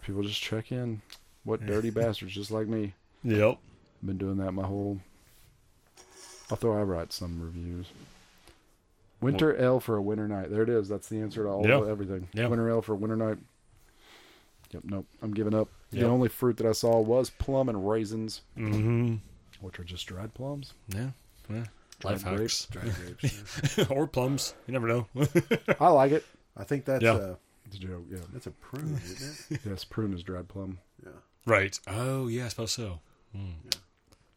people 0.00 0.22
just 0.22 0.42
check 0.42 0.72
in. 0.72 1.00
What 1.44 1.64
dirty 1.64 1.90
bastards, 1.90 2.32
just 2.32 2.50
like 2.50 2.66
me. 2.66 2.94
Yep. 3.22 3.58
Been 4.02 4.18
doing 4.18 4.38
that 4.38 4.52
my 4.52 4.66
whole. 4.66 4.98
Although 6.50 6.72
I 6.72 6.82
write 6.82 7.12
some 7.12 7.40
reviews. 7.40 7.86
Winter 9.20 9.58
ale 9.62 9.80
for 9.80 9.96
a 9.96 10.02
winter 10.02 10.28
night. 10.28 10.50
There 10.50 10.62
it 10.62 10.68
is. 10.68 10.88
That's 10.88 11.08
the 11.08 11.20
answer 11.20 11.44
to 11.44 11.48
all 11.48 11.66
Yeah. 11.66 11.78
of 11.78 11.88
everything. 11.88 12.28
Yeah. 12.34 12.48
Winter 12.48 12.68
ale 12.68 12.82
for 12.82 12.92
a 12.92 12.96
winter 12.96 13.16
night. 13.16 13.38
Yep. 14.74 14.82
Nope. 14.84 15.06
I'm 15.22 15.32
giving 15.32 15.54
up. 15.54 15.68
The 15.90 16.04
only 16.04 16.28
fruit 16.28 16.56
that 16.58 16.66
I 16.66 16.72
saw 16.72 17.00
was 17.00 17.30
plum 17.30 17.68
and 17.68 17.88
raisins, 17.88 18.42
Mm-hmm. 18.58 19.14
which 19.60 19.78
are 19.78 19.84
just 19.84 20.06
dried 20.06 20.34
plums. 20.34 20.74
Yeah. 20.88 21.10
yeah. 21.48 21.64
Dried 22.00 22.12
Life 22.14 22.24
grapes. 22.24 22.66
hacks. 22.66 22.66
Dry 22.66 22.82
grapes. 23.20 23.78
yeah. 23.78 23.84
or 23.90 24.06
plums. 24.08 24.54
You 24.66 24.72
never 24.72 24.88
know. 24.88 25.06
I 25.80 25.88
like 25.90 26.10
it. 26.12 26.24
I 26.56 26.64
think 26.64 26.84
that's 26.84 27.02
Yeah. 27.04 27.16
a 27.16 27.36
It's 27.66 27.76
a 27.76 27.78
joke. 27.78 28.04
Yeah. 28.10 28.18
that's 28.32 28.48
a 28.48 28.50
prune, 28.50 29.00
isn't 29.04 29.56
it? 29.56 29.60
Yes. 29.64 29.84
Prune 29.84 30.12
is 30.12 30.22
dried 30.24 30.48
plum. 30.48 30.78
Yeah. 31.04 31.12
right. 31.46 31.78
Oh, 31.86 32.26
yeah, 32.26 32.46
I 32.46 32.48
suppose 32.48 32.72
so. 32.72 32.98
Mm. 33.36 33.52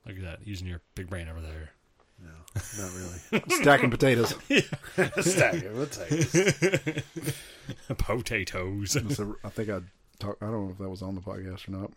Look 0.06 0.18
at 0.18 0.24
that. 0.24 0.48
Using 0.48 0.68
your 0.68 0.82
big 0.96 1.10
brain 1.10 1.28
over 1.28 1.42
there. 1.42 1.72
No, 2.24 2.30
not 2.84 2.92
really. 2.94 3.62
Stacking 3.62 3.90
potatoes. 3.92 4.30
Stack 5.22 5.54
it. 5.56 5.72
We'll 5.74 5.86
take 5.88 6.12
it. 6.34 7.04
Potatoes. 7.98 8.98
So 9.16 9.36
I 9.44 9.50
think 9.50 9.70
I 9.70 9.80
talk. 10.20 10.38
I 10.42 10.46
don't 10.46 10.66
know 10.66 10.72
if 10.72 10.78
that 10.80 10.90
was 10.90 11.02
on 11.02 11.16
the 11.16 11.22
podcast 11.22 11.68
or 11.68 11.72
not. 11.72 11.92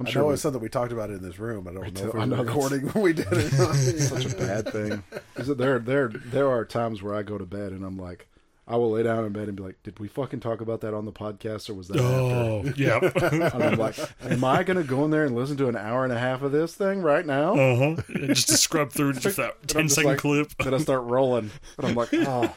I'm 0.00 0.06
I 0.06 0.10
sure 0.10 0.22
know 0.22 0.28
we- 0.28 0.34
it's 0.34 0.42
something 0.42 0.62
we 0.62 0.68
talked 0.68 0.92
about 0.92 1.10
it 1.10 1.14
in 1.14 1.22
this 1.22 1.38
room. 1.40 1.66
I 1.66 1.72
don't 1.72 1.92
know 1.94 2.08
if 2.08 2.14
I 2.14 2.22
it 2.22 2.26
know 2.26 2.36
was 2.36 2.46
that's- 2.46 2.54
recording 2.70 2.88
when 2.90 3.02
we 3.04 3.12
did 3.12 3.26
it. 3.32 3.50
such 4.00 4.26
a 4.32 4.36
bad 4.36 4.68
thing. 4.70 5.02
Is 5.36 5.48
it 5.48 5.58
there? 5.58 5.78
There, 5.80 6.08
there 6.08 6.48
are 6.50 6.64
times 6.64 7.02
where 7.02 7.14
I 7.14 7.22
go 7.22 7.36
to 7.38 7.46
bed 7.46 7.72
and 7.72 7.84
I'm 7.84 7.98
like, 7.98 8.28
I 8.70 8.76
will 8.76 8.90
lay 8.90 9.02
down 9.02 9.24
in 9.24 9.32
bed 9.32 9.48
and 9.48 9.56
be 9.56 9.62
like, 9.62 9.82
"Did 9.82 9.98
we 9.98 10.08
fucking 10.08 10.40
talk 10.40 10.60
about 10.60 10.82
that 10.82 10.92
on 10.92 11.06
the 11.06 11.10
podcast, 11.10 11.70
or 11.70 11.74
was 11.74 11.88
that 11.88 11.96
after?" 11.96 12.06
Oh, 12.06 12.62
yep. 12.76 13.02
uh 13.16 13.50
And 13.54 13.64
I'm 13.64 13.78
like, 13.78 13.98
"Am 14.22 14.44
I 14.44 14.62
going 14.62 14.76
to 14.76 14.84
go 14.84 15.06
in 15.06 15.10
there 15.10 15.24
and 15.24 15.34
listen 15.34 15.56
to 15.56 15.68
an 15.68 15.76
hour 15.76 16.04
and 16.04 16.12
a 16.12 16.18
half 16.18 16.42
of 16.42 16.52
this 16.52 16.74
thing 16.74 17.00
right 17.00 17.24
now?" 17.24 17.54
Uh 17.58 17.94
huh. 17.96 18.02
Just 18.26 18.48
to 18.50 18.58
scrub 18.58 18.92
through 18.92 19.14
just 19.14 19.38
that 19.38 19.56
And 19.62 19.68
10 19.70 19.80
I'm 19.80 19.86
just 19.86 19.94
second 19.94 20.10
like- 20.10 20.18
clip. 20.18 20.50
Then 20.62 20.74
I 20.74 20.78
start 20.78 21.04
rolling, 21.04 21.50
and 21.78 21.86
I'm 21.86 21.94
like, 21.94 22.10
"Oh, 22.12 22.54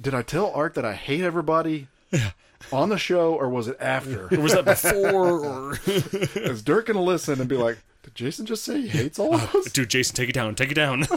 did 0.00 0.12
I 0.12 0.22
tell 0.22 0.50
Art 0.50 0.74
that 0.74 0.84
I 0.84 0.94
hate 0.94 1.22
everybody?" 1.22 1.86
On 2.72 2.88
the 2.88 2.98
show, 2.98 3.34
or 3.34 3.48
was 3.48 3.68
it 3.68 3.76
after? 3.80 4.32
Or 4.32 4.40
was 4.40 4.52
that 4.52 4.64
before? 4.64 5.44
Or 5.44 5.78
Is 5.86 6.62
Dirk 6.62 6.86
gonna 6.86 7.02
listen 7.02 7.40
and 7.40 7.48
be 7.48 7.56
like, 7.56 7.78
Did 8.02 8.14
Jason 8.14 8.46
just 8.46 8.64
say 8.64 8.82
he 8.82 8.88
hates 8.88 9.18
all 9.18 9.34
of 9.34 9.54
us? 9.54 9.72
Dude, 9.72 9.88
Jason, 9.90 10.14
take 10.14 10.28
it 10.28 10.34
down. 10.34 10.54
Take 10.54 10.70
it 10.70 10.74
down. 10.74 11.00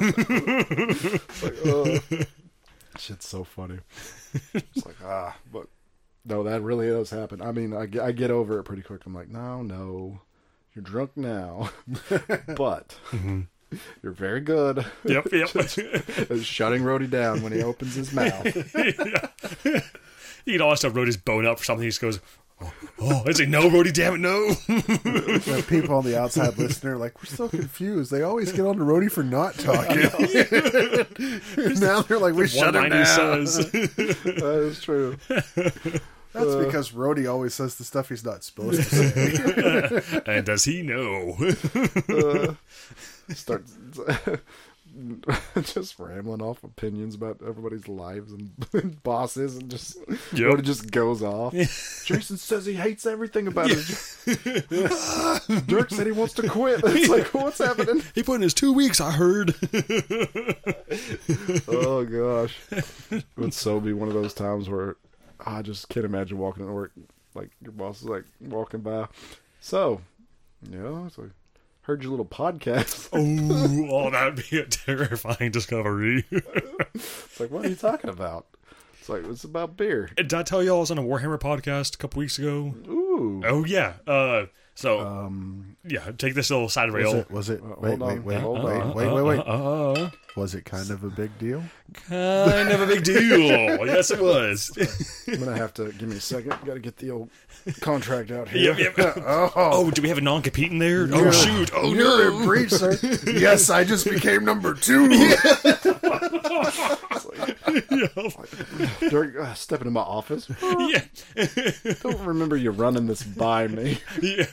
like, 1.43 1.65
uh, 1.65 2.23
shit's 2.97 3.27
so 3.27 3.43
funny. 3.43 3.79
It's 4.53 4.85
like 4.85 4.95
ah, 5.03 5.35
but 5.51 5.67
no, 6.25 6.43
that 6.43 6.61
really 6.61 6.87
does 6.87 7.09
happen. 7.09 7.41
I 7.41 7.51
mean, 7.51 7.73
I, 7.73 7.85
get- 7.85 8.01
I 8.03 8.11
get 8.13 8.31
over 8.31 8.59
it 8.59 8.63
pretty 8.63 8.81
quick. 8.81 9.05
I'm 9.05 9.13
like, 9.13 9.29
no, 9.29 9.61
no, 9.61 10.21
you're 10.73 10.83
drunk 10.83 11.11
now, 11.15 11.69
but 12.55 12.95
you're 14.01 14.11
very 14.11 14.39
good 14.39 14.85
yep, 15.03 15.27
yep. 15.31 15.55
at 15.55 15.69
shutting 16.41 16.81
Rhodey 16.83 17.09
down 17.09 17.41
when 17.43 17.51
he 17.51 17.61
opens 17.61 17.95
his 17.95 18.13
mouth. 18.13 18.45
He'd 20.45 20.61
always 20.61 20.81
have 20.81 20.95
wrote 20.95 21.07
his 21.07 21.17
bone 21.17 21.45
up 21.45 21.59
for 21.59 21.65
something. 21.65 21.83
He 21.83 21.89
just 21.89 22.01
goes, 22.01 22.19
oh, 22.61 22.73
oh. 22.99 23.23
It's 23.25 23.39
like, 23.39 23.49
no, 23.49 23.69
Brody, 23.69 23.91
damn 23.91 24.15
it, 24.15 24.17
no. 24.19 24.47
The 24.73 25.65
people 25.67 25.95
on 25.95 26.03
the 26.03 26.19
outside 26.19 26.57
listener 26.57 26.95
are 26.95 26.97
like, 26.97 27.17
we're 27.19 27.25
so 27.25 27.47
confused. 27.47 28.11
They 28.11 28.23
always 28.23 28.51
get 28.51 28.65
on 28.65 28.77
to 28.77 28.83
Rhodey 28.83 29.11
for 29.11 29.23
not 29.23 29.55
talking. 29.55 30.01
now 31.79 32.01
they're 32.01 32.19
like, 32.19 32.33
we 32.33 32.47
shut 32.47 32.75
him 32.75 32.89
down. 32.89 33.47
says. 33.47 33.71
that 33.71 34.67
is 34.69 34.81
true. 34.81 35.17
That's 35.27 36.49
uh, 36.49 36.65
because 36.65 36.91
Rhodey 36.91 37.31
always 37.31 37.53
says 37.53 37.75
the 37.75 37.83
stuff 37.83 38.09
he's 38.09 38.25
not 38.25 38.43
supposed 38.43 38.89
to 38.89 40.03
say. 40.03 40.21
and 40.25 40.45
does 40.45 40.65
he 40.65 40.81
know? 40.81 41.37
Uh, 42.09 42.55
start 43.33 43.63
just 45.63 45.97
rambling 45.97 46.41
off 46.41 46.63
opinions 46.63 47.15
about 47.15 47.39
everybody's 47.45 47.87
lives 47.87 48.31
and 48.31 49.01
bosses, 49.03 49.57
and 49.57 49.69
just 49.71 49.97
Yep. 49.97 50.07
Rhodey 50.33 50.61
just 50.63 50.91
goes 50.91 51.23
off. 51.23 51.53
Jason 51.53 52.37
says 52.37 52.65
he 52.65 52.73
hates 52.73 53.05
everything 53.05 53.47
about 53.47 53.67
it. 53.71 53.77
Dirk 55.67 55.89
said 55.89 56.05
he 56.05 56.11
wants 56.11 56.33
to 56.35 56.47
quit. 56.47 56.81
It's 56.83 57.09
like, 57.09 57.33
what's 57.33 57.57
happening? 57.57 58.03
he 58.13 58.23
put 58.23 58.35
in 58.35 58.41
his 58.41 58.53
two 58.53 58.71
weeks, 58.73 59.01
I 59.01 59.11
heard. 59.11 59.55
Oh 61.67 62.05
gosh, 62.05 62.57
it 63.11 63.25
would 63.35 63.53
so 63.53 63.79
be 63.79 63.93
one 63.93 64.07
of 64.07 64.13
those 64.13 64.33
times 64.33 64.69
where 64.69 64.95
I 65.45 65.61
just 65.61 65.89
can't 65.89 66.05
imagine 66.05 66.37
walking 66.37 66.63
into 66.63 66.73
work 66.73 66.91
like 67.35 67.49
your 67.61 67.71
boss 67.71 68.01
is 68.01 68.07
like 68.07 68.25
walking 68.39 68.81
by. 68.81 69.07
So, 69.59 70.01
yeah, 70.69 71.07
so 71.09 71.29
heard 71.83 72.01
your 72.03 72.11
little 72.11 72.25
podcast. 72.25 73.09
oh, 73.13 73.87
oh, 74.05 74.09
that'd 74.11 74.43
be 74.49 74.57
a 74.59 74.65
terrifying 74.65 75.51
discovery. 75.51 76.25
It's 76.31 77.39
like, 77.39 77.51
what 77.51 77.65
are 77.65 77.69
you 77.69 77.75
talking 77.75 78.09
about? 78.09 78.47
It's 78.99 79.09
like 79.09 79.25
it's 79.25 79.43
about 79.43 79.75
beer. 79.77 80.09
Did 80.15 80.33
I 80.33 80.43
tell 80.43 80.63
y'all 80.63 80.77
I 80.77 80.79
was 80.79 80.91
on 80.91 80.97
a 80.97 81.03
Warhammer 81.03 81.39
podcast 81.39 81.95
a 81.95 81.97
couple 81.97 82.19
weeks 82.19 82.39
ago? 82.39 82.73
Ooh, 82.87 83.41
Oh, 83.45 83.65
yeah. 83.65 83.93
Uh, 84.07 84.45
so, 84.75 84.99
um, 85.01 85.75
yeah, 85.87 86.11
take 86.17 86.33
this 86.33 86.49
little 86.49 86.69
side 86.69 86.91
Was 86.91 87.03
rail. 87.03 87.15
it? 87.15 87.31
Was 87.31 87.49
it? 87.49 87.61
Uh, 87.61 87.75
Wait, 87.79 87.97
hold 87.97 88.01
wait, 88.01 88.17
on, 88.17 88.23
wait, 88.23 88.39
hold 88.39 88.63
wait, 88.63 88.95
wait, 88.95 89.23
wait, 89.23 89.45
wait. 89.45 90.11
Was 90.35 90.55
it 90.55 90.65
kind 90.65 90.89
of 90.89 91.03
a 91.03 91.09
big 91.11 91.37
deal? 91.37 91.63
kind 92.09 92.71
of 92.71 92.81
a 92.81 92.87
big 92.87 93.03
deal. 93.03 93.85
yes, 93.85 94.09
it 94.09 94.19
was. 94.19 94.71
I'm 95.27 95.39
gonna 95.39 95.55
have 95.57 95.75
to 95.75 95.91
give 95.91 96.09
me 96.09 96.15
a 96.15 96.19
second. 96.19 96.49
Got 96.65 96.73
to 96.73 96.79
get 96.79 96.97
the 96.97 97.11
old 97.11 97.29
contract 97.81 98.31
out 98.31 98.47
here. 98.49 98.73
yep, 98.73 98.97
yep. 98.97 99.13
Oh, 99.17 99.51
Oh, 99.55 99.91
do 99.91 100.01
we 100.01 100.09
have 100.09 100.17
a 100.17 100.21
non-compete 100.21 100.71
in 100.71 100.79
there? 100.79 101.07
Oh, 101.11 101.29
shoot. 101.29 101.69
Oh, 101.75 101.93
you're 101.93 102.31
no. 102.31 102.37
in 102.39 102.45
breach, 102.47 102.71
sir. 102.71 102.97
yes, 103.27 103.69
I 103.69 103.83
just 103.83 104.09
became 104.09 104.43
number 104.43 104.73
two. 104.73 105.07
Dirk, 109.09 109.35
uh, 109.39 109.53
step 109.53 109.81
into 109.81 109.91
my 109.91 110.01
office. 110.01 110.49
Yeah. 110.83 111.03
Don't 112.01 112.19
remember 112.25 112.57
you 112.57 112.71
running 112.71 113.07
this 113.07 113.23
by 113.23 113.67
me. 113.67 113.99
yeah. 114.21 114.45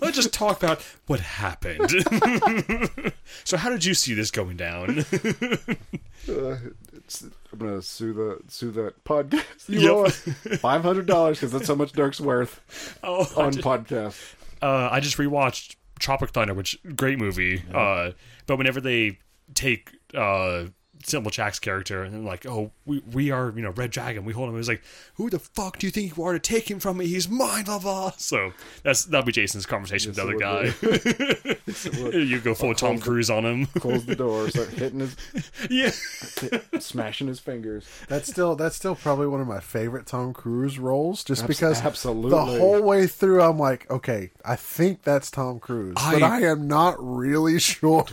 Let's 0.00 0.16
just 0.16 0.32
talk 0.32 0.62
about 0.62 0.82
what 1.06 1.20
happened. 1.20 1.90
so, 3.44 3.56
how 3.56 3.70
did 3.70 3.84
you 3.84 3.94
see 3.94 4.14
this 4.14 4.30
going 4.30 4.56
down? 4.56 5.04
Uh, 6.28 6.56
it's, 6.92 7.22
I'm 7.52 7.58
gonna 7.58 7.82
sue 7.82 8.12
the 8.12 8.38
sue 8.48 8.70
that 8.72 9.02
podcast. 9.04 9.68
You 9.68 10.04
Yep. 10.04 10.58
five 10.60 10.82
hundred 10.82 11.06
dollars 11.06 11.38
because 11.38 11.52
that's 11.52 11.68
how 11.68 11.74
much 11.74 11.92
Dirk's 11.92 12.20
worth 12.20 12.98
oh, 13.02 13.26
on 13.36 13.52
just, 13.52 13.64
podcast. 13.64 14.34
uh, 14.62 14.88
I 14.92 15.00
just 15.00 15.16
rewatched 15.16 15.76
Tropic 15.98 16.30
Thunder, 16.30 16.54
which 16.54 16.78
great 16.94 17.18
movie. 17.18 17.62
Uh, 17.72 18.12
but 18.46 18.56
whenever 18.58 18.80
they 18.80 19.18
take 19.54 19.90
uh, 20.14 20.64
Simple 21.04 21.30
Jack's 21.30 21.58
character 21.58 22.02
and 22.02 22.12
they're 22.14 22.20
like, 22.20 22.46
"Oh, 22.46 22.70
we 22.84 23.00
we 23.12 23.30
are 23.30 23.52
you 23.54 23.62
know 23.62 23.70
Red 23.70 23.90
Dragon, 23.90 24.24
we 24.24 24.32
hold 24.32 24.48
him," 24.48 24.56
He's 24.56 24.68
like, 24.68 24.82
"Who 25.14 25.30
the 25.30 25.38
fuck 25.38 25.78
do 25.78 25.86
you 25.86 25.90
think 25.90 26.16
you 26.16 26.22
are 26.24 26.32
to 26.32 26.38
take 26.38 26.70
him 26.70 26.80
from 26.80 26.98
me? 26.98 27.06
He's 27.06 27.28
mine, 27.28 27.64
lava." 27.66 28.14
So 28.18 28.52
that's 28.82 29.04
that'll 29.06 29.26
be 29.26 29.32
Jason's 29.32 29.66
conversation 29.66 30.12
Yes, 30.14 30.24
with 30.24 30.38
the 30.38 30.46
other 30.46 31.44
would 31.46 32.12
guy. 32.12 32.18
you 32.18 32.40
go 32.40 32.54
full 32.54 32.74
Tom 32.74 32.98
Cruise 32.98 33.30
on 33.30 33.44
him. 33.44 33.66
Close 33.66 34.04
the 34.06 34.16
door, 34.16 34.48
start 34.50 34.68
hitting 34.70 35.00
his, 35.00 35.16
yeah. 35.70 35.90
hit- 36.40 36.82
smashing 36.82 37.28
his 37.28 37.40
fingers. 37.40 37.86
That's 38.08 38.28
still 38.30 38.56
that's 38.56 38.76
still 38.76 38.94
probably 38.94 39.26
one 39.26 39.40
of 39.40 39.46
my 39.46 39.60
favorite 39.60 40.06
Tom 40.06 40.32
Cruise 40.32 40.78
roles, 40.78 41.24
just 41.24 41.42
Abs- 41.44 41.48
because 41.48 41.80
absolutely. 41.82 42.30
the 42.30 42.44
whole 42.44 42.82
way 42.82 43.06
through 43.06 43.42
I'm 43.42 43.58
like, 43.58 43.90
okay, 43.90 44.30
I 44.44 44.56
think 44.56 45.02
that's 45.02 45.30
Tom 45.30 45.58
Cruise, 45.60 45.94
but 45.94 46.22
I- 46.22 46.38
I 46.38 46.40
am 46.42 46.66
not 46.68 46.96
really 46.98 47.58
sure. 47.58 48.04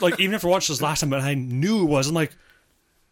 like 0.00 0.18
even 0.20 0.34
if 0.34 0.44
I 0.44 0.48
watched 0.48 0.68
this 0.68 0.82
last 0.82 1.00
time, 1.00 1.10
but 1.10 1.20
I 1.20 1.34
knew 1.34 1.82
it 1.84 1.89
was. 1.90 2.08
I'm 2.08 2.14
like, 2.14 2.34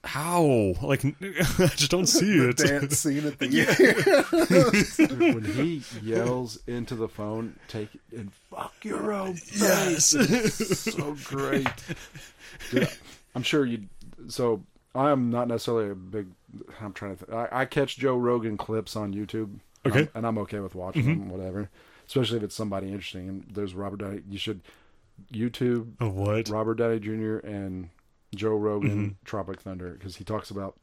how? 0.05 0.75
Like 0.83 1.05
I 1.21 1.67
just 1.77 1.91
don't 1.91 2.07
see 2.07 2.39
it. 2.39 2.57
Dance 2.57 2.99
scene 2.99 3.27
at 3.27 3.39
the 3.39 4.97
end. 4.99 5.09
Dude, 5.09 5.35
when 5.35 5.45
he 5.45 5.83
yells 6.03 6.59
into 6.67 6.95
the 6.95 7.09
phone, 7.09 7.57
take 7.69 7.95
it 7.95 8.01
and 8.17 8.33
fuck 8.51 8.75
your 8.83 9.13
own 9.13 9.35
face. 9.35 9.61
Yes. 9.61 10.15
It's 10.15 10.95
so 10.95 11.17
great. 11.25 11.67
Dude, 12.71 12.89
I'm 13.35 13.43
sure 13.43 13.67
you. 13.67 13.85
So 14.29 14.63
I 14.95 15.11
am 15.11 15.31
not 15.31 15.49
necessarily 15.49 15.91
a 15.91 15.95
big. 15.95 16.29
I'm 16.81 16.93
trying 16.93 17.17
to. 17.17 17.27
Th- 17.27 17.37
I, 17.53 17.61
I 17.63 17.65
catch 17.67 17.99
Joe 17.99 18.17
Rogan 18.17 18.57
clips 18.57 18.97
on 18.97 19.13
YouTube. 19.13 19.45
and 19.45 19.61
Okay. 19.87 19.99
I'm- 20.01 20.09
and 20.15 20.27
I'm 20.27 20.39
okay 20.39 20.61
with 20.61 20.75
watching 20.75 21.05
them, 21.05 21.21
mm-hmm. 21.23 21.31
whatever. 21.31 21.69
Especially 22.07 22.39
if 22.39 22.43
it's 22.45 22.55
somebody 22.55 22.87
interesting. 22.89 23.29
And 23.29 23.45
there's 23.53 23.75
Robert 23.75 23.99
Downey. 23.99 24.23
You 24.31 24.39
should 24.39 24.61
YouTube 25.33 25.93
Oh, 26.01 26.09
what? 26.09 26.49
Robert 26.49 26.77
Downey 26.77 27.01
Jr. 27.01 27.39
and 27.39 27.91
Joe 28.35 28.57
Rogan 28.57 29.17
Tropic 29.25 29.61
Thunder 29.61 29.91
because 29.91 30.17
he 30.17 30.25
talks 30.25 30.51
about 30.51 30.77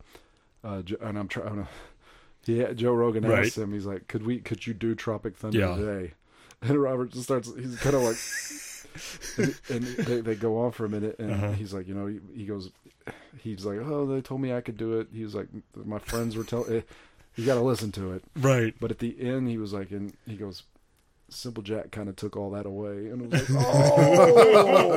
uh 0.64 0.82
and 1.02 1.18
I'm 1.18 1.28
trying 1.28 1.68
to 2.46 2.52
yeah 2.52 2.74
Joe 2.74 2.94
Rogan 2.94 3.24
Right. 3.26 3.46
asked 3.46 3.58
him 3.58 3.72
he's 3.74 3.86
like 3.86 4.08
could 4.08 4.26
we 4.26 4.40
could 4.40 4.66
you 4.66 4.74
do 4.74 4.96
Tropic 4.96 5.36
Thunder 5.38 5.60
Yeah. 5.60 5.76
today 5.76 6.14
and 6.62 6.82
Robert 6.82 7.12
just 7.12 7.24
starts 7.26 7.52
he's 7.56 7.76
kind 7.78 7.96
of 7.96 8.02
like 8.04 8.18
and, 9.38 9.56
and 9.70 9.84
they, 10.06 10.22
they 10.22 10.36
go 10.36 10.58
on 10.60 10.72
for 10.72 10.86
a 10.86 10.90
minute 10.90 11.18
and 11.20 11.32
Uh-huh. 11.32 11.52
he's 11.52 11.74
like 11.74 11.88
you 11.88 11.94
know 11.94 12.08
he, 12.08 12.20
he 12.36 12.46
goes 12.46 12.72
he's 13.42 13.66
like 13.66 13.78
oh 13.80 14.06
they 14.06 14.22
told 14.22 14.42
me 14.42 14.54
I 14.54 14.62
could 14.62 14.78
do 14.78 15.00
it 15.00 15.08
he 15.14 15.24
was 15.24 15.36
like 15.36 15.48
my 15.76 16.00
friends 16.00 16.36
were 16.36 16.44
telling 16.44 16.84
you 17.36 17.46
got 17.46 17.56
to 17.56 17.62
listen 17.62 17.92
to 17.94 18.14
it 18.14 18.24
Right. 18.38 18.74
but 18.80 18.90
at 18.92 19.00
the 19.00 19.16
end 19.20 19.50
he 19.50 19.58
was 19.58 19.74
like 19.74 19.92
and 19.92 20.14
he 20.26 20.36
goes 20.36 20.64
Simple 21.30 21.64
Jack 21.64 21.92
kind 21.92 22.08
of 22.08 22.16
took 22.16 22.38
all 22.38 22.52
that 22.52 22.66
away 22.66 23.08
and 23.10 23.22
it 23.24 23.32
was 23.32 23.50
like 23.50 23.66
oh 23.68 24.96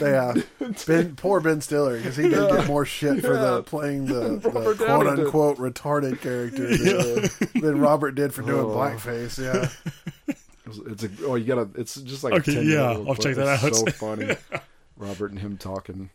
yeah. 0.00 0.34
Ben, 0.86 1.16
poor 1.16 1.40
Ben 1.40 1.60
Stiller 1.60 1.96
because 1.96 2.16
he 2.16 2.28
did 2.28 2.50
get 2.50 2.66
more 2.66 2.84
shit 2.84 3.20
for 3.20 3.36
the 3.36 3.62
playing 3.64 4.06
the, 4.06 4.36
the 4.42 4.50
quote 4.50 4.78
Downey 4.78 5.10
did. 5.16 5.24
unquote 5.26 5.58
retarded 5.58 6.20
character 6.20 6.76
than, 7.54 7.60
than 7.60 7.80
Robert 7.80 8.12
did 8.12 8.32
for 8.32 8.42
doing 8.42 8.66
Oh. 8.66 8.76
blackface. 8.76 9.38
Yeah, 9.42 9.68
It's- 10.28 10.80
It's 10.86 11.04
a 11.04 11.10
oh 11.26 11.34
you 11.36 11.44
gotta 11.44 11.68
it's 11.74 11.94
just 11.96 12.24
like 12.24 12.32
Okay, 12.34 12.52
a 12.52 12.54
10 12.56 12.66
yeah, 12.68 12.90
I'll 13.08 13.14
check 13.14 13.36
that 13.36 13.62
It's 13.64 13.64
out. 13.64 13.74
So 13.74 13.86
funny, 13.92 14.36
Robert 14.96 15.30
and 15.30 15.40
him 15.40 15.56
talking. 15.58 16.10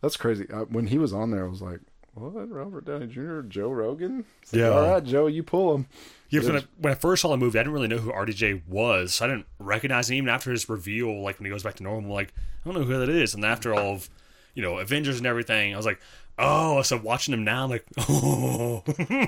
That's 0.00 0.16
crazy. 0.16 0.46
Uh, 0.52 0.64
when 0.66 0.86
he 0.86 0.98
was 0.98 1.12
on 1.12 1.30
there, 1.32 1.44
I 1.44 1.48
was 1.48 1.60
like, 1.62 1.80
"What? 2.14 2.48
Robert 2.50 2.84
Downey 2.86 3.06
Jr. 3.08 3.40
Joe 3.42 3.70
Rogan? 3.70 4.24
It's 4.42 4.52
like, 4.52 4.60
Yeah. 4.60 4.68
All 4.70 4.92
right, 4.94 5.04
Joe, 5.04 5.26
you 5.26 5.42
pull 5.42 5.74
him." 5.74 5.86
Yeah, 6.30 6.42
when 6.42 6.56
I, 6.56 6.62
when 6.78 6.92
I 6.92 6.94
first 6.94 7.22
saw 7.22 7.28
the 7.30 7.36
movie, 7.38 7.58
I 7.58 7.62
didn't 7.62 7.72
really 7.72 7.88
know 7.88 7.98
who 7.98 8.12
RDJ 8.12 8.62
was. 8.68 9.14
So 9.14 9.24
I 9.24 9.28
didn't 9.28 9.46
recognize 9.58 10.10
him 10.10 10.16
even 10.16 10.28
after 10.28 10.50
his 10.50 10.68
reveal. 10.68 11.22
Like 11.22 11.38
when 11.38 11.46
he 11.46 11.50
goes 11.50 11.62
back 11.62 11.76
to 11.76 11.82
normal, 11.82 12.12
like 12.14 12.34
I 12.64 12.70
don't 12.70 12.78
know 12.80 12.86
who 12.86 12.98
that 12.98 13.08
is. 13.08 13.34
And 13.34 13.44
after 13.44 13.72
all 13.74 13.94
of 13.94 14.10
you 14.54 14.62
know 14.62 14.78
Avengers 14.78 15.18
and 15.18 15.26
everything, 15.26 15.72
I 15.72 15.76
was 15.76 15.86
like, 15.86 16.00
oh. 16.38 16.82
So 16.82 16.98
watching 16.98 17.32
him 17.32 17.44
now, 17.44 17.64
I'm 17.64 17.70
like, 17.70 17.84
oh, 18.08 18.82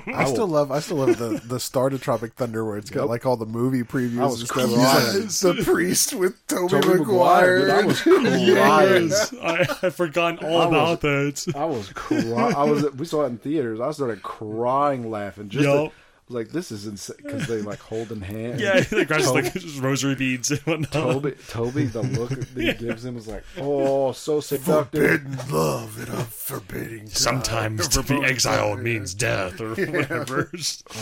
I 0.07 0.25
still 0.25 0.47
love 0.47 0.71
I 0.71 0.79
still 0.79 0.97
love 0.97 1.17
the 1.17 1.41
the 1.43 1.59
start 1.59 1.93
of 1.93 2.01
Tropic 2.03 2.33
Thunder 2.33 2.63
where 2.65 2.77
it's 2.77 2.89
got 2.91 3.01
Yep. 3.01 3.09
like 3.09 3.25
all 3.25 3.35
the 3.37 3.45
movie 3.47 3.81
previews 3.83 4.19
I 4.21 4.25
was 4.25 4.39
and 4.41 4.49
stuff. 4.49 4.69
crying. 4.71 5.21
He's 5.23 5.43
like, 5.43 5.57
the 5.57 5.63
priest 5.63 6.13
with 6.13 6.47
Toby, 6.47 6.67
Tobey 6.81 6.99
Maguire, 6.99 7.59
dude, 7.61 7.69
I 7.71 7.85
was 7.85 8.01
crying. 8.03 8.45
yes, 8.45 9.33
I 9.41 9.63
had 9.81 9.93
forgotten 9.95 10.45
all 10.45 10.61
I 10.61 10.65
was- 10.65 10.67
about 10.67 11.01
that. 11.01 11.53
I 11.55 11.65
was 11.65 11.89
crying. 11.93 12.33
I 12.55 12.63
was. 12.63 12.91
We 12.93 13.05
saw 13.05 13.23
it 13.23 13.27
in 13.27 13.37
theaters. 13.39 13.79
I 13.79 13.89
started 13.91 14.21
crying, 14.21 15.09
laughing. 15.09 15.49
Just 15.49 15.63
Yup. 15.65 15.75
the, 15.75 15.83
was 15.83 15.91
like, 16.31 16.49
this 16.49 16.71
is 16.71 16.87
insane 16.87 17.17
because 17.23 17.47
they 17.47 17.61
like 17.61 17.79
hold 17.79 18.11
in 18.11 18.21
hand. 18.21 18.59
Yeah, 18.59 18.79
the 18.81 19.05
grass 19.05 19.23
is 19.25 19.31
like 19.31 19.53
just 19.53 19.79
rosary 19.79 20.15
beads 20.15 20.51
and 20.51 20.59
whatnot. 20.61 20.91
Tobey, 20.91 21.31
Tobey, 21.47 21.85
the 21.85 22.01
look 22.01 22.29
that 22.29 22.47
he 22.55 22.73
gives 22.85 23.05
him 23.05 23.17
is 23.17 23.27
like, 23.27 23.43
oh, 23.57 24.11
so 24.11 24.39
seductive. 24.39 25.21
Forbidden 25.21 25.37
love 25.51 25.97
in 26.01 26.13
a 26.13 26.23
forbidding. 26.23 27.07
Sometimes 27.07 27.87
to 27.89 28.03
be 28.03 28.23
exiled 28.23 28.79
means 28.79 29.13
death 29.13 29.59
or 29.61 29.69
whatever. 29.75 30.49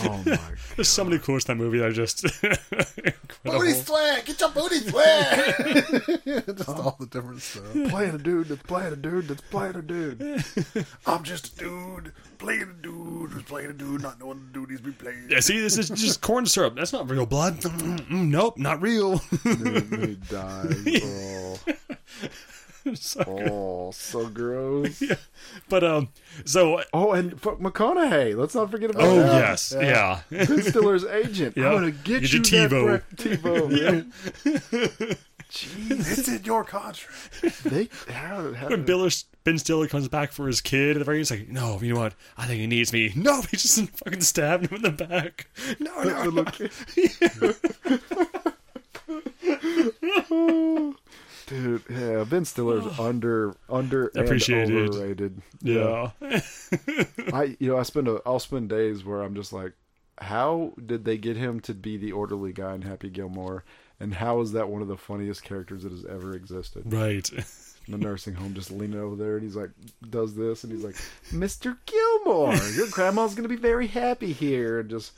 Oh 0.03 0.17
my! 0.25 0.35
God. 0.35 0.39
There's 0.75 0.87
so 0.89 1.03
many 1.03 1.19
quotes 1.19 1.45
in 1.47 1.57
that 1.57 1.63
movie 1.63 1.79
that 1.79 1.87
are 1.87 1.91
just 1.91 2.23
Booty 2.41 2.57
incredible. 3.43 3.73
sweat! 3.73 4.25
Get 4.25 4.39
your 4.41 4.49
booty 4.49 4.79
sweat! 4.79 5.57
Just 6.57 6.69
all 6.69 6.97
the 6.99 7.07
different 7.09 7.41
stuff. 7.41 7.71
Playing 7.89 8.15
a 8.15 8.17
dude 8.17 8.47
that's 8.47 8.63
playing 8.63 8.93
a 8.93 8.95
dude 8.95 9.27
that's 9.27 9.41
playing 9.41 9.75
a 9.75 9.81
dude. 9.81 10.43
I'm 11.05 11.23
just 11.23 11.53
a 11.53 11.57
dude 11.57 12.13
playing 12.39 12.61
a 12.63 12.73
dude 12.81 13.31
who's 13.31 13.43
playing 13.43 13.69
a 13.69 13.73
dude, 13.73 14.01
not 14.01 14.19
knowing 14.19 14.39
the 14.47 14.59
dude 14.59 14.71
he's 14.71 14.81
been 14.81 14.93
playing. 14.93 15.27
Yeah, 15.29 15.39
see, 15.41 15.59
this 15.59 15.77
is 15.77 15.89
just 15.89 16.21
corn 16.27 16.45
syrup. 16.47 16.75
That's 16.75 16.91
not 16.93 17.07
real 17.09 17.25
blood. 17.27 17.57
Mm, 17.59 18.29
nope, 18.29 18.57
not 18.57 18.81
real. 18.81 19.21
And 19.45 20.05
he 20.05 20.15
dies. 20.15 21.01
Oh, 21.03 21.59
So- 22.95 23.23
oh, 23.27 23.91
so 23.91 24.27
gross. 24.29 25.03
but 25.69 25.83
um, 25.83 26.09
so 26.45 26.81
Oh, 26.93 27.11
and 27.11 27.39
fuck 27.39 27.59
McConaughey. 27.59 28.35
Let's 28.35 28.55
not 28.55 28.71
forget 28.71 28.89
about 28.91 29.03
oh 29.03 29.19
that. 29.19 29.33
yes, 29.39 29.73
yeah. 29.77 30.21
Ben 30.31 30.63
Stiller's 30.63 31.03
agent. 31.05 31.55
Yeah. 31.57 31.67
I'm 31.67 31.73
gonna 31.75 31.91
get, 31.91 32.21
Get 32.21 32.33
you 32.33 32.39
your 32.39 32.67
that 32.67 33.03
TiVo. 33.13 33.39
bre- 33.43 34.75
TiVo. 34.97 35.17
Jeez, 35.49 36.17
It's 36.19 36.27
in 36.27 36.43
your 36.43 36.63
contract. 36.63 37.63
they 37.63 37.89
how, 38.13 38.53
how, 38.53 38.67
When 38.69 38.85
Bill 38.85 39.09
Ben 39.43 39.57
Stiller 39.57 39.87
comes 39.87 40.07
back 40.07 40.31
for 40.31 40.45
his 40.45 40.61
kid 40.61 40.95
at 40.95 40.99
the 40.99 41.05
very 41.05 41.17
end, 41.17 41.21
he's 41.27 41.31
like, 41.31 41.49
"No, 41.49 41.79
you 41.81 41.93
know 41.93 41.99
what? 41.99 42.13
I 42.37 42.45
think 42.45 42.59
he 42.61 42.67
needs 42.67 42.93
me." 42.93 43.11
No, 43.15 43.41
he 43.41 43.57
just 43.57 43.79
fucking 43.97 44.21
stabbed 44.21 44.67
him 44.67 44.75
in 44.75 44.81
the 44.83 44.91
back. 44.91 45.47
No, 45.79 46.03
no, 46.03 46.23
the 46.23 46.23
no. 46.23 46.29
little 46.29 46.45
kid. 46.45 46.71
Dude, 51.47 51.81
yeah, 51.89 52.23
Ben 52.25 52.45
Stiller's 52.45 52.85
under 52.99 53.55
under 53.69 54.07
and 54.09 54.25
Appreciated. 54.25 54.89
overrated. 54.89 55.41
Yeah. 55.61 56.11
I 57.33 57.55
you 57.59 57.69
know 57.69 57.77
I 57.77 57.83
spend 57.83 58.07
a 58.07 58.21
I'll 58.25 58.39
spend 58.39 58.69
days 58.69 59.03
where 59.03 59.23
I'm 59.23 59.33
just 59.33 59.51
like, 59.51 59.73
how 60.19 60.73
did 60.85 61.05
they 61.05 61.17
get 61.17 61.37
him 61.37 61.59
to 61.61 61.73
be 61.73 61.97
the 61.97 62.11
orderly 62.11 62.53
guy 62.53 62.75
in 62.75 62.83
Happy 62.83 63.09
Gilmore, 63.09 63.63
and 63.99 64.13
how 64.13 64.41
is 64.41 64.51
that 64.53 64.69
one 64.69 64.81
of 64.81 64.87
the 64.87 64.97
funniest 64.97 65.43
characters 65.43 65.83
that 65.83 65.91
has 65.91 66.05
ever 66.05 66.33
existed? 66.35 66.83
right. 66.91 67.29
In 67.31 67.43
the 67.89 67.97
nursing 67.97 68.35
home, 68.35 68.53
just 68.53 68.71
leaning 68.71 68.99
over 68.99 69.15
there, 69.15 69.35
and 69.35 69.43
he's 69.43 69.55
like, 69.55 69.71
does 70.09 70.35
this, 70.35 70.63
and 70.63 70.71
he's 70.73 70.83
like, 70.83 70.95
Mister 71.31 71.77
Gilmore, 71.85 72.55
your 72.75 72.87
grandma's 72.87 73.35
gonna 73.35 73.47
be 73.47 73.55
very 73.55 73.87
happy 73.87 74.31
here, 74.33 74.79
and 74.79 74.89
just. 74.89 75.13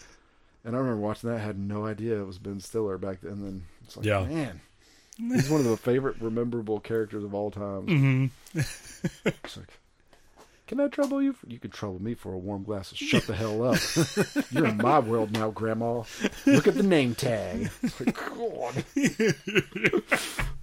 And 0.64 0.76
I 0.76 0.80
remember 0.80 1.02
watching 1.02 1.30
that, 1.32 1.38
I 1.38 1.44
had 1.44 1.58
no 1.58 1.88
idea 1.88 2.22
it 2.22 2.28
was 2.28 2.38
Ben 2.38 2.60
Stiller 2.60 3.00
back 3.00 3.22
then. 3.22 3.32
And 3.32 3.44
then 3.44 3.64
it's 3.84 3.98
like, 3.98 4.06
Yeah. 4.06 4.26
man, 4.26 4.62
he's 5.18 5.50
one 5.50 5.60
of 5.60 5.66
the 5.66 5.76
favorite, 5.76 6.18
rememberable 6.22 6.80
characters 6.80 7.24
of 7.24 7.34
all 7.34 7.50
time. 7.50 7.82
hmm 7.88 8.26
It's 9.26 9.58
like, 9.58 9.70
can 10.72 10.80
I 10.80 10.88
trouble 10.88 11.22
you? 11.22 11.34
For, 11.34 11.48
you 11.50 11.60
could 11.60 11.74
trouble 11.74 12.02
me 12.02 12.14
for 12.14 12.32
a 12.32 12.38
warm 12.38 12.64
glass 12.64 12.94
of 12.94 12.98
shut 12.98 13.28
the 13.28 13.36
hell 13.36 13.62
up. 13.62 13.78
You're 14.52 14.68
in 14.68 14.78
my 14.78 15.00
world 15.00 15.34
now, 15.34 15.52
Grandma. 15.52 16.04
Look 16.46 16.66
at 16.66 16.76
the 16.76 16.82
name 16.84 17.14
tag. 17.14 17.70
It's 17.84 18.00
like, 18.00 18.16
God. 18.16 18.74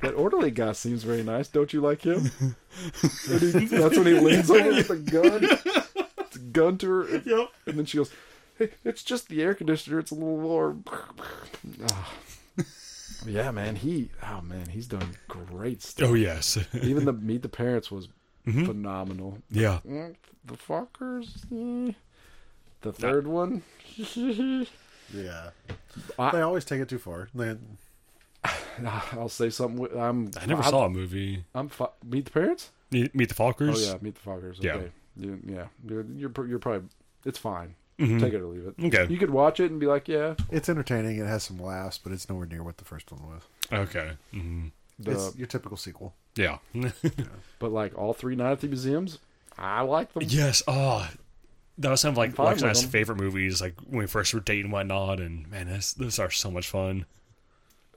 that 0.01 0.15
orderly 0.17 0.51
guy 0.51 0.73
seems 0.73 1.03
very 1.05 1.23
nice. 1.23 1.49
Don't 1.49 1.75
you 1.75 1.83
like 1.83 2.01
him? 2.01 2.31
He- 3.03 3.67
that's 3.67 3.99
when 3.99 4.07
he 4.07 4.15
leans 4.15 4.51
over 4.51 4.71
with 4.71 4.89
a 4.89 4.97
gun. 4.97 5.41
It's 6.21 6.37
a 6.37 6.39
gun 6.39 6.79
to 6.79 6.89
her. 6.89 7.15
And, 7.17 7.27
Yep. 7.27 7.49
and 7.67 7.79
then 7.79 7.85
she 7.85 7.99
goes, 7.99 8.11
hey, 8.59 8.71
it's 8.85 9.03
just 9.03 9.29
the 9.29 9.43
air 9.43 9.53
conditioner. 9.53 9.99
It's 9.99 10.11
a 10.11 10.15
little 10.15 10.39
warm. 10.39 10.85
Ah. 11.93 12.15
Yeah, 13.27 13.51
man. 13.51 13.77
He, 13.77 14.09
oh, 14.27 14.41
man, 14.41 14.69
he's 14.71 14.87
done 14.87 15.17
great 15.29 15.83
stuff. 15.83 16.09
Oh 16.09 16.15
yes. 16.15 16.57
Even 16.73 17.05
the 17.05 17.13
Meet 17.13 17.43
the 17.43 17.51
Parents 17.51 17.91
was 17.91 18.09
Mhm. 18.53 18.67
phenomenal. 18.67 19.39
yeah. 19.51 19.81
Mm, 19.87 20.15
The 20.45 20.55
fuckers. 20.57 21.45
eh. 21.53 21.93
The 22.81 22.93
third 22.93 23.27
one. 23.27 23.63
Yeah. 25.13 25.51
I- 26.19 26.31
they 26.33 26.41
always 26.43 26.65
take 26.67 26.81
it 26.83 26.89
too 26.89 26.99
far. 26.99 27.29
They, 27.35 27.57
I'll 29.13 29.29
say 29.31 29.51
something. 29.51 29.89
I'm. 29.99 30.31
I 30.41 30.47
never 30.47 30.63
I'm, 30.63 30.71
saw 30.71 30.85
a 30.85 30.91
movie. 30.91 31.45
I'm. 31.55 31.69
Fu- 31.69 31.87
Meet 32.05 32.27
the 32.27 32.31
Parents. 32.31 32.71
Meet, 32.91 33.15
Meet 33.15 33.35
the 33.35 33.43
Oh 33.43 33.55
yeah, 33.77 33.95
Meet 34.01 34.15
the 34.23 34.31
Fuckers. 34.31 34.63
Yeah. 34.63 34.81
You, 35.17 35.39
yeah. 35.47 35.67
You're, 35.87 36.05
you're. 36.15 36.47
You're 36.47 36.59
probably. 36.59 36.89
It's 37.25 37.39
fine. 37.39 37.75
Mhm. 37.99 38.21
Take 38.21 38.33
it 38.35 38.41
or 38.41 38.47
leave 38.47 38.67
it. 38.67 38.75
Okay. 38.95 39.13
You 39.13 39.19
could 39.19 39.31
watch 39.31 39.59
it 39.59 39.71
and 39.73 39.81
be 39.81 39.87
like, 39.87 40.07
yeah. 40.07 40.35
it's 40.51 40.69
entertaining. 40.69 41.19
It 41.19 41.27
has 41.27 41.43
some 41.43 41.59
laughs, 41.59 41.99
but 41.99 42.13
it's 42.13 42.29
nowhere 42.29 42.47
near 42.47 42.63
what 42.63 42.77
the 42.77 42.85
first 42.85 43.11
one 43.11 43.23
was. 43.29 43.43
Okay. 43.73 44.13
hmm 44.33 44.69
The, 45.01 45.11
it's 45.13 45.37
your 45.37 45.49
typical 45.49 45.77
sequel. 45.77 46.15
Yeah. 46.39 46.59
but 47.59 47.73
like 47.73 47.97
all 47.99 48.13
three 48.15 48.37
Night 48.37 48.53
at 48.53 48.61
the 48.61 48.69
Museums, 48.69 49.19
I 49.59 49.83
like 49.83 50.13
them. 50.13 50.23
yes. 50.27 50.63
Oh, 50.67 51.09
that 51.79 51.91
was 51.91 52.01
some 52.01 52.11
of 52.11 52.17
like 52.17 52.35
fine 52.35 52.47
Lex 52.47 52.63
and 52.63 52.71
I's 52.71 52.85
favorite 52.85 53.19
movies, 53.19 53.61
like 53.61 53.75
when 53.81 54.01
we 54.01 54.07
first 54.07 54.33
were 54.33 54.41
dating 54.41 54.67
and 54.67 54.73
whatnot. 54.73 55.21
And 55.21 55.51
man, 55.51 55.67
this, 55.67 55.93
those 55.93 56.19
are 56.19 56.31
so 56.31 56.51
much 56.51 56.69
fun. 56.69 57.07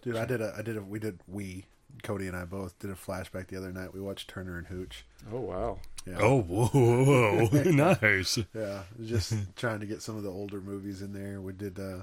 Dude, 0.02 0.16
I 0.16 0.26
did 0.26 0.42
a, 0.42 0.54
I 0.58 0.62
did 0.62 0.78
a, 0.78 0.82
we 0.82 1.00
did, 1.00 1.20
we, 1.28 1.66
Cody 2.04 2.28
and 2.28 2.36
I 2.36 2.46
both 2.46 2.78
did 2.80 2.90
a 2.90 2.96
flashback 2.96 3.48
the 3.48 3.58
other 3.58 3.72
night. 3.72 3.94
We 3.94 4.02
watched 4.02 4.28
Turner 4.28 4.58
and 4.58 4.68
Hooch. 4.68 5.06
Oh 5.32 5.40
wow. 5.40 5.80
Yeah. 6.06 6.18
Oh, 6.20 6.42
whoa, 6.42 6.68
whoa, 6.68 7.46
whoa. 7.46 7.64
nice. 8.02 8.40
Yeah, 8.56 8.84
just 9.04 9.34
trying 9.56 9.82
to 9.82 9.86
get 9.86 10.02
some 10.02 10.18
of 10.18 10.24
the 10.24 10.32
older 10.32 10.60
movies 10.60 11.02
in 11.02 11.14
there. 11.14 11.40
We 11.42 11.54
did 11.54 11.80
uh, 11.80 12.02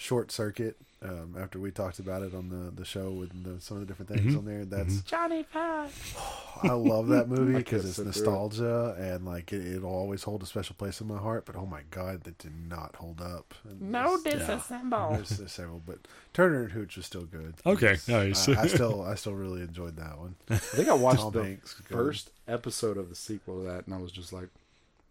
Short 0.00 0.32
Circuit 0.32 0.76
um, 1.02 1.36
after 1.38 1.58
we 1.58 1.70
talked 1.70 1.98
about 1.98 2.22
it 2.22 2.34
on 2.34 2.48
the, 2.48 2.70
the 2.70 2.86
show 2.86 3.10
with 3.10 3.44
the, 3.44 3.60
some 3.60 3.76
of 3.76 3.82
the 3.82 3.86
different 3.86 4.10
things 4.10 4.34
on 4.34 4.46
there. 4.46 4.64
That's 4.64 5.02
Johnny 5.02 5.42
Five. 5.42 5.92
I 6.62 6.72
love 6.72 7.08
that 7.08 7.28
movie 7.34 7.52
because 7.54 7.84
it's 7.84 7.96
sit 7.96 8.02
through 8.04 8.10
it. 8.12 8.16
nostalgia 8.16 8.96
and 8.98 9.26
like 9.26 9.52
it, 9.52 9.66
it'll 9.76 9.90
always 9.94 10.22
hold 10.22 10.42
a 10.42 10.46
special 10.46 10.74
place 10.78 11.02
in 11.02 11.06
my 11.06 11.18
heart. 11.18 11.44
But 11.44 11.56
oh 11.56 11.66
my 11.66 11.82
god, 11.90 12.24
that 12.24 12.38
did 12.38 12.52
not 12.68 12.96
hold 12.96 13.20
up. 13.20 13.54
And 13.68 13.92
No 13.92 14.16
there's- 14.18 14.42
disassemble. 14.42 15.16
There's, 15.16 15.28
there's 15.30 15.52
several, 15.52 15.82
but 15.86 15.98
Turner 16.32 16.62
and 16.62 16.72
Hooch 16.72 16.96
was 16.96 17.04
still 17.04 17.24
good. 17.24 17.54
Okay, 17.66 17.96
nice. 18.08 18.48
I, 18.48 18.62
I 18.62 18.66
still 18.68 19.02
I 19.02 19.14
still 19.16 19.34
really 19.34 19.60
enjoyed 19.60 19.96
that 19.96 20.18
one. 20.18 20.34
I 20.48 20.56
think 20.56 20.88
I 20.88 20.94
watched 20.94 21.20
Tom 21.20 21.32
the 21.32 21.44
Hanks 21.44 21.76
was 21.76 21.86
good. 21.86 21.94
first 21.94 22.30
episode 22.48 22.96
of 22.96 23.10
the 23.10 23.14
sequel 23.16 23.58
to 23.62 23.68
that, 23.70 23.84
and 23.86 23.94
I 23.94 23.98
was 23.98 24.12
just 24.12 24.32
like, 24.32 24.48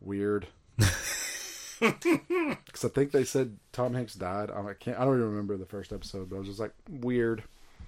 weird. 0.02 0.48
Because 1.80 2.86
I 2.86 2.90
think 2.90 3.12
they 3.12 3.24
said 3.24 3.58
Tom 3.72 3.94
Hanks 3.94 4.14
died. 4.16 4.52
I 4.52 4.74
can't. 4.74 4.98
I 5.00 5.06
don't 5.06 5.16
even 5.16 5.30
remember 5.30 5.58
the 5.58 5.66
first 5.66 5.94
episode, 5.94 6.30
but 6.30 6.36
I 6.36 6.40
was 6.40 6.48
just 6.48 6.60
like, 6.60 6.74
weird, 6.90 7.44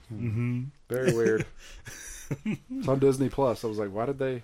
hmm 0.09 0.63
very 0.89 1.13
weird. 1.13 1.45
it's 2.45 2.87
on 2.87 2.99
Disney 2.99 3.29
Plus. 3.29 3.63
I 3.63 3.67
was 3.67 3.77
like, 3.77 3.91
why 3.93 4.05
did 4.05 4.19
they? 4.19 4.43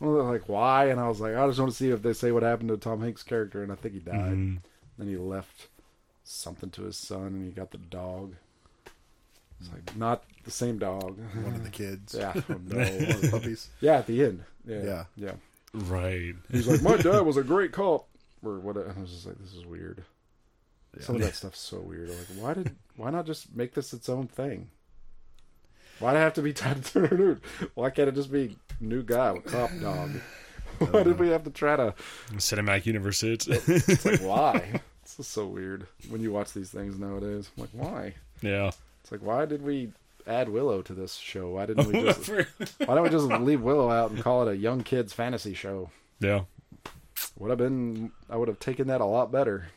Well, 0.00 0.14
they're 0.14 0.22
like, 0.22 0.48
why? 0.48 0.86
And 0.86 1.00
I 1.00 1.08
was 1.08 1.20
like, 1.20 1.34
I 1.34 1.46
just 1.48 1.58
want 1.58 1.72
to 1.72 1.76
see 1.76 1.90
if 1.90 2.02
they 2.02 2.12
say 2.12 2.30
what 2.32 2.42
happened 2.42 2.68
to 2.68 2.76
Tom 2.76 3.00
Hanks' 3.00 3.22
character, 3.22 3.62
and 3.62 3.72
I 3.72 3.74
think 3.74 3.94
he 3.94 4.00
died. 4.00 4.32
hmm 4.32 4.56
Then 4.96 5.08
he 5.08 5.16
left 5.16 5.68
something 6.24 6.70
to 6.70 6.82
his 6.82 6.96
son, 6.96 7.26
and 7.26 7.44
he 7.44 7.50
got 7.50 7.70
the 7.70 7.78
dog. 7.78 8.34
It's 9.60 9.70
like 9.72 9.96
not 9.96 10.22
the 10.44 10.50
same 10.52 10.78
dog. 10.78 11.18
One 11.42 11.54
of 11.54 11.64
the 11.64 11.70
kids, 11.70 12.14
yeah, 12.16 12.32
oh, 12.36 12.40
one 12.46 12.68
no. 12.68 12.78
of 12.80 13.20
the 13.22 13.28
puppies. 13.30 13.68
Yeah, 13.80 13.98
at 13.98 14.06
the 14.06 14.24
end. 14.24 14.44
Yeah. 14.64 14.82
Yeah. 14.84 15.04
Yeah. 15.16 15.32
Right. 15.74 16.34
He's 16.50 16.68
like, 16.68 16.80
my 16.82 16.96
dad 16.96 17.20
was 17.22 17.36
a 17.36 17.42
great 17.42 17.72
cop. 17.72 18.06
Or 18.44 18.60
what? 18.60 18.76
I 18.76 19.00
was 19.00 19.10
just 19.10 19.26
like, 19.26 19.38
this 19.38 19.54
is 19.54 19.66
weird. 19.66 20.04
Some 21.00 21.16
of 21.16 21.22
that 21.22 21.34
stuff's 21.34 21.60
so 21.60 21.80
weird. 21.80 22.08
Like, 22.08 22.18
why 22.36 22.54
did, 22.54 22.74
why 22.96 23.10
not 23.10 23.26
just 23.26 23.54
make 23.54 23.74
this 23.74 23.92
its 23.92 24.08
own 24.08 24.26
thing? 24.26 24.70
Why'd 26.00 26.16
it 26.16 26.20
have 26.20 26.34
to 26.34 26.42
be 26.42 26.52
Ted 26.52 26.84
Turner 26.84 27.16
Nude? 27.16 27.40
Why 27.74 27.90
can't 27.90 28.08
it 28.08 28.14
just 28.14 28.30
be 28.30 28.56
new 28.80 29.02
guy 29.02 29.32
with 29.32 29.46
cop 29.46 29.70
dog? 29.80 30.10
Why 30.78 31.02
did 31.02 31.14
uh, 31.14 31.16
we 31.16 31.28
have 31.30 31.42
to 31.42 31.50
try 31.50 31.74
to, 31.74 31.92
Cinematic 32.34 32.86
universe. 32.86 33.24
It. 33.24 33.48
it's 33.48 34.04
like, 34.04 34.20
why? 34.22 34.80
It's 35.02 35.16
just 35.16 35.32
so 35.32 35.44
weird 35.46 35.88
when 36.08 36.22
you 36.22 36.30
watch 36.30 36.52
these 36.52 36.70
things 36.70 36.96
nowadays. 37.00 37.50
I'm 37.56 37.62
like, 37.62 37.70
why? 37.72 38.14
yeah. 38.42 38.70
It's 39.02 39.10
like, 39.10 39.22
why 39.22 39.44
did 39.44 39.62
we 39.62 39.90
add 40.24 40.48
Willow 40.48 40.82
to 40.82 40.94
this 40.94 41.16
show? 41.16 41.50
Why 41.50 41.66
didn't 41.66 41.88
we 41.88 42.02
just, 42.02 42.28
why 42.28 42.94
don't 42.94 43.02
we 43.02 43.08
just 43.08 43.26
leave 43.26 43.60
Willow 43.60 43.90
out 43.90 44.12
and 44.12 44.22
call 44.22 44.46
it 44.46 44.52
a 44.52 44.56
young 44.56 44.84
kids 44.84 45.12
fantasy 45.12 45.54
show? 45.54 45.90
yeah. 46.20 46.42
Would 47.38 47.50
have 47.50 47.58
been. 47.58 48.10
I 48.28 48.36
would 48.36 48.48
have 48.48 48.58
taken 48.58 48.88
that 48.88 49.00
a 49.00 49.04
lot 49.04 49.30
better. 49.32 49.68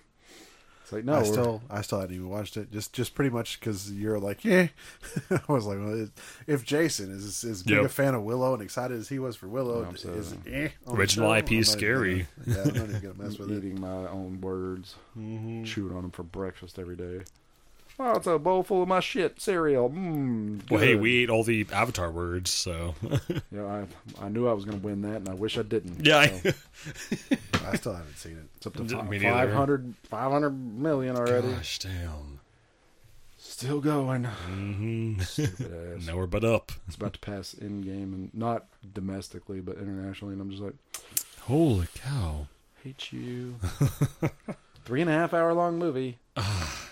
It's 0.84 0.92
like 0.92 1.06
no, 1.06 1.14
I 1.14 1.24
still, 1.24 1.62
I 1.70 1.82
still 1.84 2.00
hadn't 2.00 2.16
even 2.16 2.28
watched 2.30 2.58
it. 2.58 2.72
Just, 2.72 2.92
just 2.92 3.14
pretty 3.16 3.30
much 3.30 3.60
because 3.60 3.92
you're 3.92 4.20
like, 4.20 4.44
yeah. 4.44 4.68
I 5.30 5.40
was 5.48 5.66
like, 5.66 5.78
well, 5.80 5.94
it- 6.04 6.12
if 6.48 6.66
Jason 6.66 7.12
is 7.12 7.44
as 7.46 7.64
big 7.64 7.76
Yep. 7.78 7.86
a 7.86 7.90
fan 7.90 8.14
of 8.16 8.24
Willow 8.24 8.54
and 8.54 8.62
excited 8.64 8.98
as 9.00 9.08
he 9.08 9.20
was 9.20 9.36
for 9.36 9.48
Willow, 9.48 9.86
I'm 9.86 9.96
so- 9.96 10.10
is 10.10 10.34
eh, 10.50 10.70
Original 10.88 11.32
IP 11.34 11.52
is 11.54 11.70
scary. 11.70 12.28
gonna- 12.46 12.58
yeah, 12.58 12.64
I'm 12.64 12.68
not 12.76 12.90
even 12.90 13.02
gonna 13.02 13.24
mess 13.24 13.40
I'm 13.40 13.40
with 13.48 13.52
it. 13.52 13.58
eating 13.64 13.80
my 13.80 14.08
own 14.10 14.42
words, 14.42 14.96
Mm-hmm. 15.18 15.64
chewing 15.64 15.96
on 15.96 16.02
them 16.02 16.12
for 16.12 16.24
breakfast 16.24 16.78
every 16.80 16.96
day. 16.96 17.22
Oh, 18.04 18.16
it's 18.16 18.26
a 18.26 18.40
bowl 18.40 18.64
full 18.64 18.82
of 18.82 18.88
my 18.88 19.00
shit 19.00 19.40
cereal. 19.40 19.88
Mmm. 19.92 20.68
Well, 20.72 20.82
hey, 20.82 20.96
we 20.96 21.22
ate 21.22 21.30
all 21.30 21.44
the 21.44 21.68
Avatar 21.72 22.10
words, 22.10 22.50
so 22.50 22.96
Yeah, 23.52 23.66
I, 24.20 24.26
I 24.26 24.30
knew 24.30 24.48
I 24.48 24.54
was 24.54 24.66
going 24.66 24.80
to 24.80 24.84
win 24.86 25.04
that, 25.04 25.18
and 25.18 25.30
I 25.30 25.36
wish 25.36 25.56
I 25.58 25.62
didn't. 25.62 26.04
yeah. 26.04 26.26
So, 26.26 26.52
I, 27.64 27.70
I 27.72 27.76
still 27.76 27.94
haven't 27.94 28.18
seen 28.18 28.38
it. 28.38 28.46
it's 28.58 28.66
up 28.66 28.74
to 28.74 28.84
Me 29.04 29.20
fi- 29.20 29.30
neither. 29.30 29.50
500, 29.52 29.94
500 30.06 30.50
million 30.50 31.16
already. 31.16 31.50
Gosh, 31.50 31.78
damn. 31.78 32.40
Still 33.38 33.82
going. 33.82 34.24
hmm 34.24 35.20
Stupid 35.20 35.96
ass. 36.00 36.06
Nowhere 36.08 36.26
but 36.26 36.44
up. 36.44 36.72
It's 36.88 36.96
about 36.96 37.14
to 37.14 37.20
pass 37.20 37.54
in 37.54 37.82
game, 37.82 38.14
and 38.16 38.34
not 38.34 38.66
domestically, 38.94 39.62
but 39.62 39.78
internationally. 39.78 40.34
And 40.34 40.42
I'm 40.42 40.50
just 40.50 40.64
like, 40.64 40.74
Holy 41.42 41.88
cow! 41.94 42.48
hate 42.84 43.12
you. 43.14 43.58
Three 44.86 45.02
and 45.02 45.10
a 45.10 45.14
half 45.14 45.36
hour 45.36 45.54
long 45.54 45.78
movie 45.78 46.18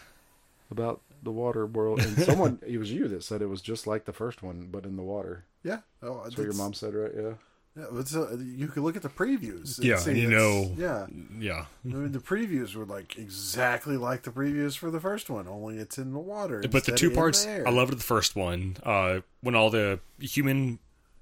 about 0.71 1.01
the 1.23 1.31
water 1.31 1.65
world. 1.65 1.99
And 2.01 2.17
someone, 2.23 2.59
it 2.65 2.77
was 2.77 2.91
you 2.91 3.07
that 3.09 3.23
said 3.23 3.41
it 3.41 3.47
was 3.49 3.61
just 3.61 3.87
like 3.87 4.05
the 4.05 4.13
first 4.13 4.41
one, 4.43 4.67
but 4.71 4.85
in 4.85 4.95
the 4.95 5.03
water. 5.03 5.45
Yeah. 5.63 5.79
Oh, 6.01 6.21
That's 6.23 6.37
what 6.37 6.43
your 6.45 6.53
mom 6.53 6.73
said, 6.73 6.93
right? 6.93 7.11
Yeah. 7.15 7.33
Yeah, 7.77 7.85
it's, 7.99 8.15
uh, 8.15 8.35
you 8.41 8.67
can 8.67 8.83
look 8.83 8.95
at 8.95 9.03
the 9.03 9.09
previews. 9.09 9.77
and 9.77 9.85
Yeah, 9.87 9.97
see 9.97 10.19
you 10.19 10.27
know- 10.29 10.73
Yeah. 10.75 11.05
Yeah, 11.37 11.65
I 11.85 11.87
mean, 11.87 12.11
the 12.13 12.19
previews 12.19 12.75
were 12.75 12.83
like 12.85 13.17
exactly 13.17 13.95
like 13.95 14.23
the 14.23 14.31
previews 14.31 14.75
for 14.75 14.89
the 14.89 14.99
first 14.99 15.29
one, 15.29 15.47
only 15.47 15.77
it's 15.77 15.97
in 15.99 16.11
the 16.11 16.19
water. 16.19 16.63
but 16.71 16.85
the 16.85 16.93
two 16.93 17.11
parts, 17.11 17.45
the. 17.45 17.67
I 17.67 17.69
loved 17.69 17.93
the 17.93 18.03
first 18.03 18.35
one. 18.35 18.77
Uh, 18.83 19.19
when 19.41 19.55
all 19.55 19.69
the 19.69 19.99
human 20.19 20.79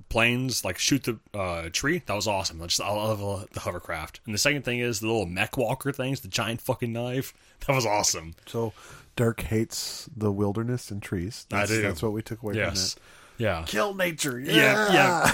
planes 0.10 0.64
like 0.64 0.78
shoot 0.78 1.04
the 1.04 1.20
uh, 1.38 1.70
tree, 1.72 2.02
that 2.06 2.14
was 2.14 2.28
awesome. 2.28 2.62
I 2.62 2.68
just 2.68 2.80
I 2.82 2.90
love 2.92 3.50
the 3.52 3.60
hovercraft. 3.60 4.22
And 4.26 4.34
the 4.34 4.40
second 4.40 4.64
thing 4.64 4.80
is 4.80 5.02
the 5.02 5.08
little 5.08 5.26
mech 5.26 5.58
walker 5.58 5.92
things, 5.92 6.22
the 6.22 6.30
giant 6.30 6.62
fucking 6.62 6.94
knife. 6.94 7.34
That 7.68 7.74
was 7.76 7.86
awesome. 7.88 8.36
So 8.46 8.72
Dirk 9.18 9.42
hates 9.42 10.10
the 10.16 10.32
wilderness 10.32 10.90
and 10.92 11.02
trees. 11.04 11.46
I 11.52 11.58
That's, 11.58 11.72
do. 11.72 11.82
That's 11.82 12.02
what 12.02 12.14
we 12.14 12.22
took 12.22 12.42
away 12.42 12.56
Yes, 12.56 12.94
from 12.94 13.02
yeah. 13.40 13.64
Kill 13.68 13.94
nature. 13.94 14.40
Yeah. 14.40 14.54
Yeah, 14.54 14.94
yeah. 14.94 15.32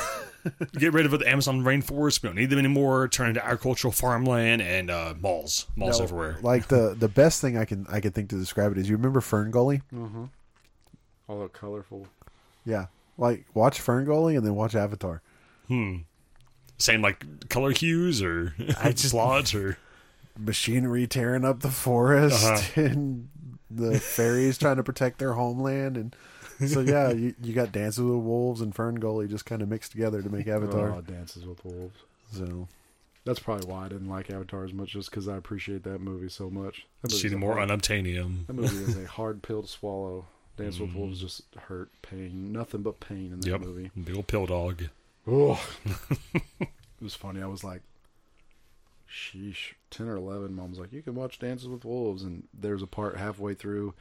Get 0.77 0.91
rid 0.91 1.05
of 1.05 1.11
the 1.17 1.29
Amazon 1.29 1.61
rainforest. 1.63 2.21
We 2.23 2.27
don't 2.29 2.35
need 2.35 2.49
them 2.49 2.59
anymore. 2.59 3.07
Turn 3.07 3.29
into 3.29 3.41
agricultural 3.45 3.91
farmland 3.93 4.61
and 4.61 4.89
uh, 4.91 5.13
malls, 5.21 5.67
malls 5.77 5.99
No, 5.99 6.03
everywhere. 6.03 6.37
Like 6.41 6.67
the 6.67 6.95
the 6.99 7.07
best 7.07 7.39
thing 7.39 7.57
I 7.57 7.63
can 7.65 7.85
I 7.89 8.01
can 8.01 8.11
think 8.11 8.29
to 8.31 8.35
describe 8.37 8.71
it 8.73 8.77
is 8.77 8.89
you 8.89 8.97
remember 8.97 9.21
Fern 9.21 9.51
Gully? 9.51 9.83
All 11.27 11.39
that 11.41 11.53
colorful. 11.53 12.07
Yeah. 12.65 12.87
Like 13.17 13.45
watch 13.53 13.79
Fern 13.79 14.03
Gully 14.05 14.35
and 14.35 14.45
then 14.45 14.55
watch 14.55 14.75
Avatar. 14.75 15.21
Hmm. 15.67 15.97
Same 16.77 17.01
like 17.01 17.47
color 17.49 17.71
hues 17.71 18.21
or 18.21 18.53
I 18.81 18.89
just- 18.91 19.09
slots 19.09 19.53
or 19.55 19.77
Machinery 20.37 21.05
tearing 21.05 21.45
up 21.45 21.59
the 21.59 21.69
forest 21.69 22.43
Uh-huh. 22.43 22.81
and 22.81 23.29
the 23.75 23.99
fairies 23.99 24.57
trying 24.57 24.77
to 24.77 24.83
protect 24.83 25.19
their 25.19 25.33
homeland 25.33 25.97
and 25.97 26.15
so 26.67 26.79
yeah, 26.81 27.11
you, 27.11 27.33
you 27.41 27.53
got 27.53 27.71
Dances 27.71 28.03
with 28.03 28.17
Wolves 28.17 28.61
and 28.61 28.73
Fern 28.73 28.95
Gully 28.95 29.27
just 29.27 29.45
kind 29.45 29.61
of 29.61 29.69
mixed 29.69 29.91
together 29.91 30.21
to 30.21 30.29
make 30.29 30.47
Avatar. 30.47 30.91
Oh, 30.91 31.01
Dances 31.01 31.45
with 31.45 31.63
Wolves. 31.65 31.97
So 32.31 32.67
That's 33.25 33.39
probably 33.39 33.65
why 33.67 33.85
I 33.85 33.89
didn't 33.89 34.09
like 34.09 34.29
Avatar 34.29 34.63
as 34.63 34.73
much, 34.73 34.91
just 34.91 35.09
because 35.09 35.27
I 35.27 35.35
appreciate 35.37 35.83
that 35.83 35.99
movie 35.99 36.29
so 36.29 36.49
much. 36.49 36.85
That 37.01 37.11
movie's 37.11 37.21
see 37.21 37.27
the 37.29 37.37
more 37.37 37.55
hard- 37.55 37.69
unobtainium. 37.69 38.47
That 38.47 38.53
movie 38.53 38.75
is 38.83 38.97
a 38.97 39.07
hard 39.19 39.41
pill 39.41 39.63
to 39.63 39.67
swallow. 39.67 40.25
Dance 40.55 40.79
with 40.79 40.93
Wolves 40.93 41.17
mm. 41.17 41.21
just 41.21 41.41
hurt, 41.67 41.89
pain, 42.03 42.51
nothing 42.51 42.83
but 42.83 42.99
pain 42.99 43.31
in 43.33 43.39
that 43.39 43.47
Yep, 43.49 43.61
movie. 43.61 43.89
big 44.03 44.15
old 44.15 44.27
pill 44.27 44.45
dog. 44.45 44.83
Oh, 45.25 45.59
it 46.35 46.67
was 47.01 47.15
funny. 47.15 47.41
I 47.41 47.47
was 47.47 47.63
like, 47.63 47.81
"Sheesh." 49.13 49.73
Ten 49.89 50.07
or 50.07 50.15
eleven, 50.17 50.53
mom's 50.55 50.79
like, 50.79 50.91
"You 50.91 51.01
can 51.01 51.15
watch 51.15 51.39
Dances 51.39 51.67
with 51.67 51.85
Wolves," 51.85 52.23
and 52.23 52.47
there's 52.53 52.81
a 52.81 52.87
part 52.87 53.15
halfway 53.17 53.53
through 53.53 53.93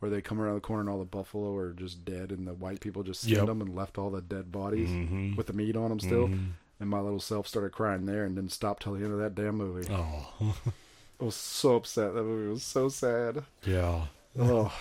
where 0.00 0.10
they 0.10 0.20
come 0.22 0.40
around 0.40 0.54
the 0.54 0.60
corner 0.60 0.80
and 0.80 0.88
all 0.90 0.98
the 0.98 1.04
buffalo 1.04 1.54
are 1.56 1.72
just 1.72 2.04
dead, 2.04 2.30
and 2.32 2.46
the 2.46 2.54
white 2.54 2.80
people 2.80 3.02
just 3.02 3.20
skinned 3.20 3.36
Yep. 3.36 3.46
them 3.46 3.60
and 3.60 3.74
left 3.76 3.98
all 3.98 4.10
the 4.10 4.22
dead 4.22 4.50
bodies 4.50 4.88
Mhm. 4.88 5.36
with 5.36 5.46
the 5.46 5.52
meat 5.52 5.76
on 5.76 5.90
them 5.90 6.00
still. 6.00 6.28
Mhm. 6.28 6.52
And 6.80 6.88
my 6.88 7.00
little 7.00 7.20
self 7.20 7.46
started 7.46 7.72
crying 7.72 8.06
there, 8.06 8.24
and 8.24 8.34
didn't 8.34 8.52
stop 8.52 8.80
till 8.80 8.94
the 8.94 9.04
end 9.04 9.12
of 9.12 9.18
that 9.18 9.34
damn 9.34 9.56
movie. 9.56 9.86
Oh, 9.92 10.32
I 11.20 11.24
was 11.24 11.34
so 11.36 11.76
upset. 11.76 12.14
That 12.14 12.22
movie 12.24 12.50
was 12.50 12.62
so 12.62 12.88
sad. 12.88 13.44
yeah. 13.64 14.06
Oh, 14.38 14.72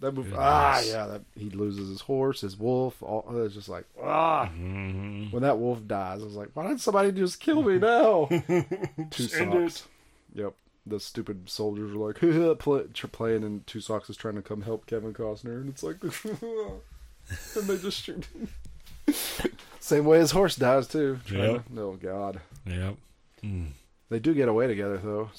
that 0.00 0.12
movie. 0.12 0.32
Ah, 0.36 0.80
yeah. 0.80 1.06
That 1.06 1.22
he 1.36 1.50
loses 1.50 1.88
his 1.88 2.00
horse, 2.00 2.40
his 2.40 2.58
wolf. 2.58 3.02
All 3.02 3.24
it's 3.44 3.54
just 3.54 3.68
like 3.68 3.84
ah. 4.02 4.46
Mhm. 4.56 5.32
When 5.32 5.42
that 5.42 5.58
wolf 5.58 5.86
dies, 5.86 6.20
I 6.22 6.24
was 6.24 6.34
like, 6.36 6.48
why 6.54 6.66
didn't 6.66 6.80
somebody 6.80 7.12
just 7.12 7.40
kill 7.40 7.62
me 7.62 7.78
now? 7.78 8.26
Two 9.10 9.24
socks. 9.24 9.86
Yep. 10.34 10.54
The 10.86 10.98
stupid 10.98 11.50
soldiers 11.50 11.94
were 11.94 12.08
like 12.08 12.16
play, 12.58 12.82
playing, 13.12 13.44
and 13.44 13.66
two 13.66 13.80
socks 13.80 14.08
is 14.08 14.16
trying 14.16 14.36
to 14.36 14.42
come 14.42 14.62
help 14.62 14.86
Kevin 14.86 15.12
Costner, 15.12 15.60
and 15.60 15.68
it's 15.68 15.82
like, 15.82 15.96
and 17.56 17.66
they 17.68 17.76
just 17.76 18.02
shoot. 18.02 18.26
Same 19.78 20.04
way 20.04 20.18
his 20.18 20.30
horse 20.30 20.56
dies 20.56 20.86
too. 20.88 21.20
Yep. 21.30 21.64
to- 21.74 21.80
oh 21.80 21.92
God. 22.00 22.40
Yep. 22.66 22.96
Mm. 23.44 23.68
They 24.08 24.18
do 24.18 24.34
get 24.34 24.48
away 24.48 24.66
together 24.66 24.98
though. 24.98 25.30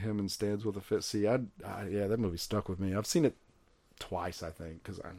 Him 0.00 0.18
and 0.18 0.30
Stands 0.30 0.64
With 0.64 0.76
A 0.76 0.80
Fist. 0.80 1.08
See, 1.08 1.26
I, 1.26 1.40
I 1.66 1.86
yeah, 1.88 2.06
that 2.06 2.18
movie 2.20 2.36
stuck 2.36 2.68
with 2.68 2.78
me. 2.80 2.94
I've 2.94 3.06
seen 3.06 3.24
it 3.24 3.34
twice, 4.00 4.42
I 4.42 4.50
think, 4.50 4.82
because 4.82 4.98
I, 5.00 5.10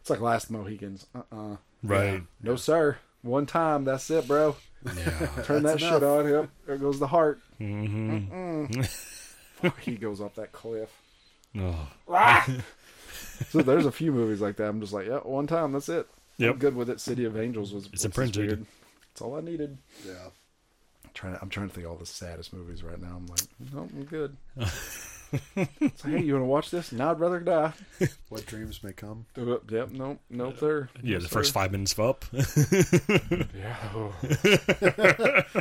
it's 0.00 0.08
like 0.08 0.20
Last 0.20 0.50
Mohicans. 0.50 1.06
Uh 1.14 1.22
uh 1.30 1.56
Right. 1.82 2.22
No 2.42 2.56
sir. 2.56 2.96
One 3.22 3.44
time. 3.46 3.84
That's 3.84 4.08
it, 4.10 4.26
bro. 4.26 4.56
Yeah. 4.84 5.28
Turn 5.44 5.62
that 5.64 5.78
That's 5.78 5.82
shit 5.82 6.02
on. 6.02 6.28
Yep. 6.28 6.48
There 6.66 6.76
goes 6.78 6.98
the 6.98 7.06
heart. 7.06 7.40
hmm 7.58 8.64
Fuck, 8.82 9.78
he 9.80 9.94
goes 9.96 10.20
off 10.20 10.34
that 10.36 10.52
cliff. 10.52 10.90
Oh. 11.58 11.88
So 13.48 13.60
there's 13.60 13.86
a 13.86 13.92
few 13.92 14.12
movies 14.12 14.40
like 14.40 14.56
that. 14.56 14.68
I'm 14.68 14.80
just 14.80 14.92
like, 14.92 15.06
yeah, 15.08 15.18
one 15.18 15.46
time. 15.48 15.72
That's 15.72 15.88
it. 15.88 16.06
I'm 16.40 16.58
good 16.58 16.76
with 16.76 16.88
it. 16.90 17.00
City 17.00 17.24
of 17.24 17.36
Angels 17.36 17.72
was. 17.72 17.88
It's 17.92 18.04
imprinted. 18.04 18.46
weird. 18.46 18.66
That's 19.08 19.22
all 19.22 19.36
I 19.36 19.40
needed. 19.40 19.78
yeah. 20.06 20.12
I'm 21.04 21.10
trying. 21.14 21.34
To, 21.34 21.42
I'm 21.42 21.48
trying 21.48 21.68
to 21.68 21.74
think 21.74 21.84
of 21.86 21.92
all 21.92 21.98
the 21.98 22.06
saddest 22.06 22.52
movies 22.52 22.82
right 22.84 23.00
now. 23.00 23.16
I'm 23.16 23.26
like, 23.26 23.40
no, 23.72 23.80
I'm 23.80 24.04
good. 24.04 24.36
it's 25.56 26.04
like, 26.04 26.14
hey, 26.14 26.22
you 26.22 26.34
want 26.34 26.42
to 26.42 26.46
watch 26.46 26.70
this? 26.70 26.92
No, 26.92 27.10
I'd 27.10 27.20
rather 27.20 27.40
die. 27.40 27.72
What 28.28 28.46
dreams 28.46 28.82
may 28.82 28.92
come. 28.92 29.26
Uh, 29.36 29.58
Yep. 29.68 29.90
Nope. 29.92 30.20
Nope. 30.30 30.58
There. 30.60 30.88
Yeah, 31.02 31.18
the 31.18 31.28
first 31.28 31.52
five 31.52 31.70
minutes 31.72 31.92
of 31.92 32.00
up. 32.00 32.24
Yeah. 33.54 33.76
oh. 33.94 34.14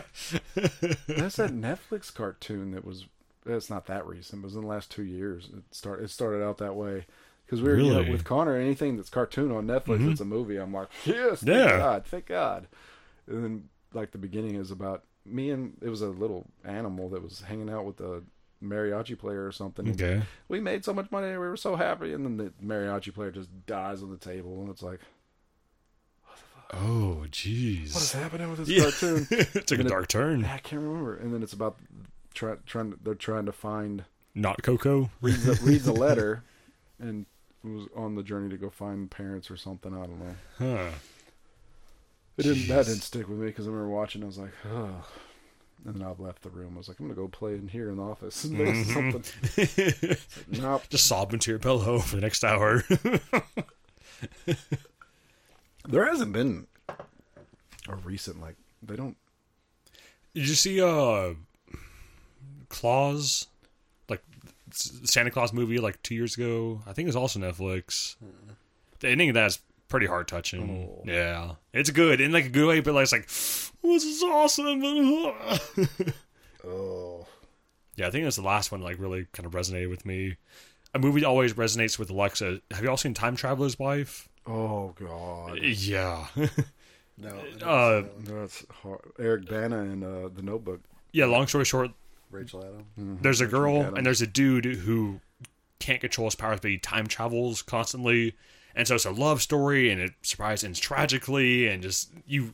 That's 1.07 1.35
that 1.37 1.51
Netflix 1.51 2.13
cartoon 2.13 2.71
that 2.71 2.85
was. 2.85 3.05
It's 3.45 3.69
not 3.71 3.87
that 3.87 4.05
recent, 4.05 4.41
but 4.41 4.45
it 4.45 4.49
was 4.49 4.55
in 4.55 4.61
the 4.61 4.67
last 4.67 4.91
two 4.91 5.03
years. 5.03 5.49
It 5.55 5.63
start. 5.71 6.01
It 6.03 6.09
started 6.09 6.43
out 6.43 6.59
that 6.59 6.75
way 6.75 7.05
because 7.45 7.61
we 7.61 7.69
were 7.69 7.77
you 7.79 7.91
know, 7.93 8.01
Mm-hmm. 8.01 8.11
with 8.11 8.23
Connor. 8.23 8.55
Anything 8.55 8.97
that's 8.97 9.09
cartoon 9.09 9.51
on 9.51 9.65
Netflix, 9.67 10.09
it's 10.11 10.21
a 10.21 10.25
movie. 10.25 10.57
I'm 10.57 10.73
like, 10.73 10.89
yes, 11.05 11.39
thank 11.41 11.57
Yeah. 11.57 11.77
God, 11.77 12.05
thank 12.05 12.25
God. 12.27 12.67
And 13.27 13.43
then 13.43 13.69
like 13.93 14.11
the 14.11 14.17
beginning 14.17 14.55
is 14.55 14.71
about 14.71 15.03
me 15.25 15.49
and 15.51 15.77
it 15.81 15.89
was 15.89 16.01
a 16.01 16.07
little 16.07 16.45
animal 16.63 17.09
that 17.09 17.21
was 17.21 17.41
hanging 17.41 17.69
out 17.69 17.85
with 17.85 17.99
a 17.99 18.23
mariachi 18.63 19.17
player 19.17 19.45
or 19.45 19.51
something. 19.51 19.87
and 19.87 20.01
okay. 20.01 20.21
We 20.47 20.59
made 20.59 20.85
so 20.85 20.93
much 20.93 21.11
money. 21.11 21.27
We 21.29 21.37
were 21.37 21.57
so 21.57 21.75
happy, 21.75 22.13
and 22.13 22.25
then 22.25 22.37
the 22.37 22.53
mariachi 22.65 23.13
player 23.13 23.31
just 23.31 23.49
dies 23.65 24.01
on 24.03 24.11
the 24.11 24.17
table, 24.17 24.61
and 24.61 24.69
it's 24.69 24.83
like, 24.83 24.99
Oh, 26.73 27.25
jeez. 27.29 27.93
what 27.93 28.03
is 28.03 28.13
happening 28.13 28.49
with 28.49 28.59
this 28.65 28.69
Yeah. 28.69 28.83
cartoon? 28.83 29.27
It 29.31 29.67
took 29.67 29.77
a 29.77 29.81
And 29.81 29.87
it- 29.87 29.89
dark 29.89 30.07
turn. 30.07 30.45
I 30.45 30.57
can't 30.59 30.81
remember. 30.81 31.17
And 31.17 31.33
then 31.33 31.43
it's 31.43 31.53
about 31.53 31.77
try, 32.33 32.55
trying. 32.65 32.91
To, 32.91 32.99
they're 33.03 33.13
trying 33.15 33.45
to 33.45 33.51
find 33.51 34.05
Not 34.33 34.63
Coco. 34.63 35.09
reads 35.21 35.87
a 35.87 35.91
letter, 36.05 36.43
and 36.99 37.25
was 37.63 37.87
on 37.95 38.15
the 38.15 38.23
journey 38.23 38.49
to 38.49 38.57
go 38.57 38.69
find 38.69 39.11
parents 39.11 39.51
or 39.51 39.57
something. 39.57 39.93
I 39.93 40.05
don't 40.05 40.19
know. 40.19 40.35
Huh. 40.57 40.89
It 42.37 42.43
didn't. 42.43 42.67
That 42.69 42.85
didn't 42.85 43.01
stick 43.01 43.27
with 43.27 43.37
me 43.37 43.47
because 43.47 43.67
I 43.67 43.69
remember 43.69 43.89
watching. 43.93 44.23
I 44.23 44.27
was 44.27 44.37
like, 44.37 44.53
oh. 44.73 45.05
And 45.85 45.95
then 45.95 46.03
I 46.03 46.13
left 46.21 46.43
the 46.43 46.49
room. 46.49 46.73
I 46.75 46.77
was 46.77 46.87
like, 46.87 46.99
I'm 46.99 47.07
gonna 47.07 47.15
go 47.15 47.27
play 47.27 47.55
in 47.55 47.67
here 47.67 47.89
in 47.89 47.97
the 47.97 48.03
office. 48.03 48.43
To 48.49 48.83
something. 48.85 49.23
Nope. 50.61 50.83
Just 50.89 51.07
sobbing 51.07 51.39
to 51.39 51.51
your 51.51 51.59
pillow 51.59 51.99
for 51.99 52.15
the 52.17 52.21
next 52.21 52.43
hour. 52.43 52.83
There 55.87 56.05
hasn't 56.05 56.31
been 56.31 56.67
a 57.89 57.95
recent 58.03 58.39
like 58.39 58.55
they 58.83 58.95
don't. 58.95 59.17
Did 60.35 60.47
you 60.47 60.53
see 60.55 60.79
uh 60.81 61.33
Claus? 62.69 63.47
Like 64.07 64.21
Santa 64.71 65.31
Claus 65.31 65.53
movie 65.53 65.79
like 65.79 66.01
two 66.03 66.13
years 66.15 66.37
ago. 66.37 66.81
I 66.85 66.93
think 66.93 67.07
it 67.07 67.09
was 67.09 67.15
also 67.15 67.39
Netflix. 67.39 68.15
The 68.99 69.09
ending 69.09 69.29
of 69.29 69.33
that's 69.33 69.59
pretty 69.91 70.07
heart 70.07 70.27
touching. 70.27 70.89
Oh. 70.89 71.03
Yeah. 71.05 71.51
It's 71.73 71.91
good 71.91 72.19
in 72.19 72.31
like 72.31 72.45
a 72.45 72.49
good 72.49 72.67
way, 72.67 72.79
but 72.79 72.95
like 72.95 73.03
it's 73.03 73.11
like 73.11 73.27
this 73.83 74.03
is 74.03 74.23
awesome. 74.23 74.81
Oh. 76.63 77.25
yeah, 77.95 78.07
I 78.07 78.11
think 78.11 78.23
that's 78.23 78.35
the 78.35 78.43
last 78.43 78.71
one 78.71 78.81
like 78.81 78.99
really 78.99 79.25
kind 79.33 79.45
of 79.47 79.53
resonated 79.53 79.89
with 79.89 80.05
me. 80.05 80.37
A 80.93 80.99
movie 80.99 81.23
always 81.25 81.53
resonates 81.53 81.97
with 81.97 82.09
Alexa. 82.09 82.61
Have 82.71 82.83
you 82.83 82.89
all 82.89 82.97
seen 82.97 83.13
Time 83.13 83.35
Traveler's 83.35 83.79
Wife? 83.79 84.29
Oh 84.45 84.93
God. 84.97 85.59
Yeah. 85.61 86.27
No. 87.17 87.37
Uh, 87.63 88.03
That's 88.23 88.65
hard. 88.81 89.01
Eric 89.19 89.47
Bana 89.47 89.81
and 89.81 90.03
uh, 90.03 90.29
the 90.33 90.41
Notebook. 90.41 90.79
yeah, 91.11 91.25
long 91.25 91.45
story 91.45 91.65
short, 91.65 91.91
Rachel 92.31 92.63
Adam. 92.65 93.19
there's 93.21 93.41
a 93.41 93.45
girl 93.45 93.81
Adam. 93.81 93.95
and 93.95 94.05
there's 94.07 94.23
a 94.23 94.27
dude 94.27 94.65
who 94.65 95.19
can't 95.77 96.01
control 96.01 96.25
his 96.25 96.33
powers, 96.33 96.59
but 96.61 96.71
he 96.71 96.79
time 96.79 97.05
travels 97.05 97.61
constantly. 97.61 98.33
And 98.75 98.87
so 98.87 98.95
it's 98.95 99.05
a 99.05 99.11
love 99.11 99.41
story, 99.41 99.89
and 99.91 100.01
it 100.01 100.11
surprises 100.21 100.63
ends 100.63 100.79
tragically, 100.79 101.67
and 101.67 101.81
just 101.83 102.11
you, 102.25 102.53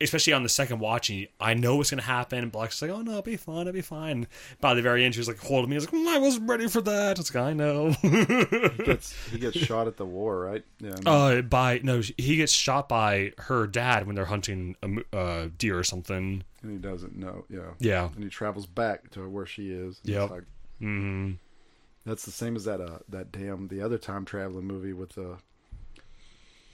especially 0.00 0.32
on 0.32 0.42
the 0.44 0.48
second 0.48 0.78
watching, 0.78 1.26
I 1.40 1.54
know 1.54 1.76
what's 1.76 1.90
gonna 1.90 2.02
happen. 2.02 2.48
But 2.50 2.58
like, 2.60 2.82
like, 2.82 2.90
oh 2.90 3.02
no, 3.02 3.10
it'll 3.12 3.22
be 3.22 3.36
fine, 3.36 3.62
it'll 3.62 3.72
be 3.72 3.80
fine. 3.80 4.26
By 4.60 4.74
the 4.74 4.82
very 4.82 5.04
end, 5.04 5.14
she's 5.14 5.28
like 5.28 5.38
holding 5.38 5.70
me. 5.70 5.76
I 5.76 5.78
was 5.78 5.92
like, 5.92 6.00
"Mm, 6.02 6.06
I 6.06 6.18
wasn't 6.18 6.48
ready 6.48 6.68
for 6.68 6.80
that. 6.82 7.18
It's 7.18 7.34
like 7.34 7.44
I 7.44 7.52
know. 7.52 7.90
He 7.90 8.84
gets 8.84 9.14
he 9.30 9.38
gets 9.38 9.58
shot 9.58 9.86
at 9.88 9.96
the 9.96 10.06
war, 10.06 10.38
right? 10.40 10.64
Yeah. 10.80 10.94
uh, 11.04 11.42
by 11.42 11.80
no, 11.82 12.00
he 12.16 12.36
gets 12.36 12.52
shot 12.52 12.88
by 12.88 13.32
her 13.38 13.66
dad 13.66 14.06
when 14.06 14.14
they're 14.14 14.24
hunting 14.26 14.76
a 14.82 15.16
uh, 15.16 15.48
deer 15.58 15.78
or 15.78 15.84
something. 15.84 16.44
and 16.62 16.70
he 16.72 16.78
doesn't 16.78 17.16
know. 17.16 17.44
Yeah. 17.50 17.72
Yeah. 17.78 18.08
And 18.14 18.22
he 18.24 18.30
travels 18.30 18.66
back 18.66 19.10
to 19.10 19.28
where 19.28 19.46
she 19.46 19.70
is. 19.70 20.00
and. 20.04 20.22
It's 20.22 20.32
like, 20.32 20.44
hmm 20.78 21.32
that's 22.06 22.24
the 22.24 22.30
same 22.30 22.56
as 22.56 22.64
that 22.64 22.80
uh 22.80 23.00
that 23.10 23.30
damn 23.32 23.68
the 23.68 23.82
other 23.82 23.98
time 23.98 24.24
traveling 24.24 24.64
movie 24.64 24.92
with 24.94 25.10
the. 25.10 25.36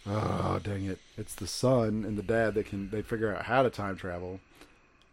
Oh 0.07 0.61
dang 0.63 0.85
it! 0.85 0.99
It's 1.17 1.35
the 1.35 1.47
son 1.47 2.05
and 2.07 2.19
the 2.19 2.23
dad 2.23 2.55
that 2.55 2.67
can 2.67 2.91
they 2.91 3.03
figure 3.03 3.35
out 3.35 3.45
how 3.45 3.63
to 3.63 3.71
time 3.71 3.97
travel, 3.97 4.41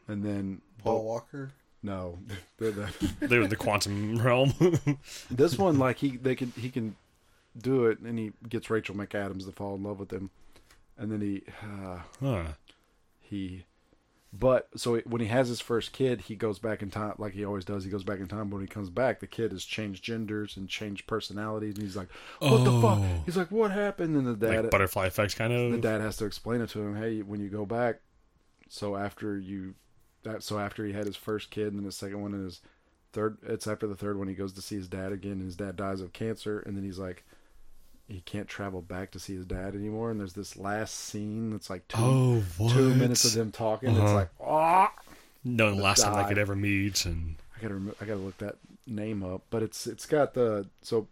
and 0.08 0.24
then 0.24 0.62
Paul 0.84 1.06
Walker. 1.06 1.52
no, 1.82 2.20
they're 2.58 2.72
the, 2.72 2.89
They 3.22 3.38
were 3.38 3.46
in 3.46 3.50
the 3.50 3.56
quantum 3.56 4.18
realm. 4.22 4.54
this 5.30 5.58
one 5.58 5.80
like 5.80 5.98
he 6.00 6.18
they 6.18 6.36
can 6.36 6.52
he 6.58 6.70
can 6.70 6.96
do 7.58 7.86
it 7.86 8.00
and 8.00 8.18
he 8.18 8.32
gets 8.50 8.70
Rachel 8.70 8.96
McAdams 8.96 9.46
to 9.46 9.52
fall 9.52 9.76
in 9.76 9.84
love 9.84 10.00
with 10.00 10.12
him, 10.12 10.30
and 10.98 11.12
then 11.12 11.22
he 11.22 11.44
uh, 11.64 12.00
huh. 12.20 12.44
he 13.22 13.64
but 14.34 14.70
so 14.76 14.98
when 15.02 15.20
he 15.22 15.28
has 15.28 15.50
his 15.50 15.60
first 15.60 15.92
kid 15.92 16.22
he 16.22 16.36
goes 16.36 16.58
back 16.58 16.82
in 16.82 16.90
time 16.90 17.14
like 17.18 17.34
he 17.34 17.44
always 17.44 17.66
does 17.66 17.84
he 17.84 17.90
goes 17.90 18.04
back 18.06 18.20
in 18.20 18.28
time 18.28 18.50
but 18.50 18.56
when 18.56 18.64
he 18.66 18.68
comes 18.68 18.90
back 18.90 19.20
the 19.20 19.28
kid 19.28 19.52
has 19.52 19.66
changed 19.66 20.02
genders 20.04 20.56
and 20.56 20.70
changed 20.70 21.06
personalities 21.06 21.74
and 21.76 21.84
he's 21.84 21.98
like 21.98 22.08
what 22.40 22.64
the 22.64 22.72
fuck 22.82 23.00
Oh. 23.00 23.22
he's 23.26 23.36
like 23.36 23.52
what 23.52 23.72
happened 23.72 24.16
and 24.16 24.26
the 24.26 24.36
dad 24.48 24.62
Like 24.64 24.72
butterfly 24.72 25.08
effects, 25.08 25.34
kind 25.34 25.52
of. 25.52 25.72
the 25.72 25.78
dad 25.78 26.00
has 26.00 26.16
to 26.18 26.26
explain 26.26 26.62
it 26.62 26.70
to 26.70 26.80
him 26.80 26.96
hey 26.96 27.22
when 27.22 27.42
you 27.42 27.50
go 27.50 27.66
back 27.66 28.00
so 28.70 28.96
after 28.96 29.38
you 29.38 29.76
that 30.24 30.44
so 30.44 30.58
after 30.60 30.86
he 30.86 30.94
had 30.94 31.06
his 31.08 31.18
first 31.18 31.52
kid 31.52 31.68
and 31.68 31.78
then 31.78 31.84
his 31.86 31.98
second 31.98 32.22
one 32.22 32.34
and 32.34 32.46
his 32.46 32.62
third 33.12 33.38
it's 33.44 33.68
after 33.68 33.86
the 33.86 33.96
third 33.96 34.18
one 34.18 34.30
he 34.30 34.34
goes 34.34 34.54
to 34.54 34.62
see 34.62 34.76
his 34.76 34.88
dad 34.88 35.12
again 35.12 35.34
and 35.34 35.44
his 35.44 35.58
dad 35.58 35.76
dies 35.76 36.00
of 36.00 36.14
cancer 36.14 36.60
and 36.62 36.78
then 36.78 36.84
he's 36.86 37.00
like 37.00 37.26
he 38.12 38.22
can't 38.22 38.47
travel 38.47 38.82
back 38.82 39.12
to 39.12 39.20
see 39.20 39.34
his 39.36 39.45
dad 39.45 39.74
anymore 39.76 40.12
and 40.12 40.20
there's 40.20 40.34
this 40.34 40.57
last 40.57 40.93
scene 40.95 41.49
that's 41.51 41.70
like 41.70 41.88
two, 41.88 41.97
Oh, 41.99 42.43
what? 42.57 42.74
two 42.74 42.93
minutes 42.93 43.24
of 43.26 43.34
them 43.34 43.51
talking 43.51 43.89
it's 43.89 43.99
Uh-huh. 43.99 44.14
like 44.16 44.30
oh 44.39 44.88
No, 45.43 45.74
the 45.76 45.82
last 45.82 46.01
time 46.03 46.14
they 46.14 46.20
died. 46.22 46.28
could 46.30 46.38
ever 46.38 46.55
meet, 46.55 47.05
and 47.05 47.36
I 47.57 47.62
gotta 47.62 47.74
rem- 47.76 47.95
I 48.01 48.05
gotta 48.05 48.20
look 48.20 48.38
that 48.39 48.57
name 48.86 49.24
up, 49.24 49.43
but 49.49 49.64
it's 49.64 49.88
it's 49.88 50.05
got 50.05 50.34
the 50.34 50.68
so 50.82 51.07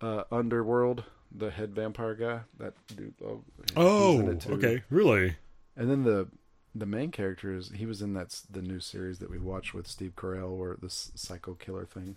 uh 0.00 0.24
Underworld, 0.30 1.04
the 1.34 1.50
head 1.50 1.74
vampire 1.74 2.14
guy, 2.14 2.40
that 2.58 2.74
dude. 2.94 3.14
Oh, 3.24 3.42
oh, 3.76 4.20
in 4.20 4.28
it 4.28 4.40
too. 4.40 4.52
okay, 4.54 4.82
really? 4.90 5.36
And 5.76 5.90
then 5.90 6.04
the 6.04 6.28
the 6.74 6.86
main 6.86 7.10
character 7.10 7.54
is 7.54 7.70
he 7.74 7.86
was 7.86 8.00
in 8.02 8.14
that 8.14 8.26
s- 8.26 8.46
the 8.50 8.62
new 8.62 8.80
series 8.80 9.18
that 9.18 9.30
we 9.30 9.38
watched 9.38 9.74
with 9.74 9.86
Steve 9.86 10.14
Carell, 10.16 10.50
or 10.50 10.76
this 10.80 11.12
psycho 11.14 11.54
killer 11.54 11.84
thing, 11.84 12.16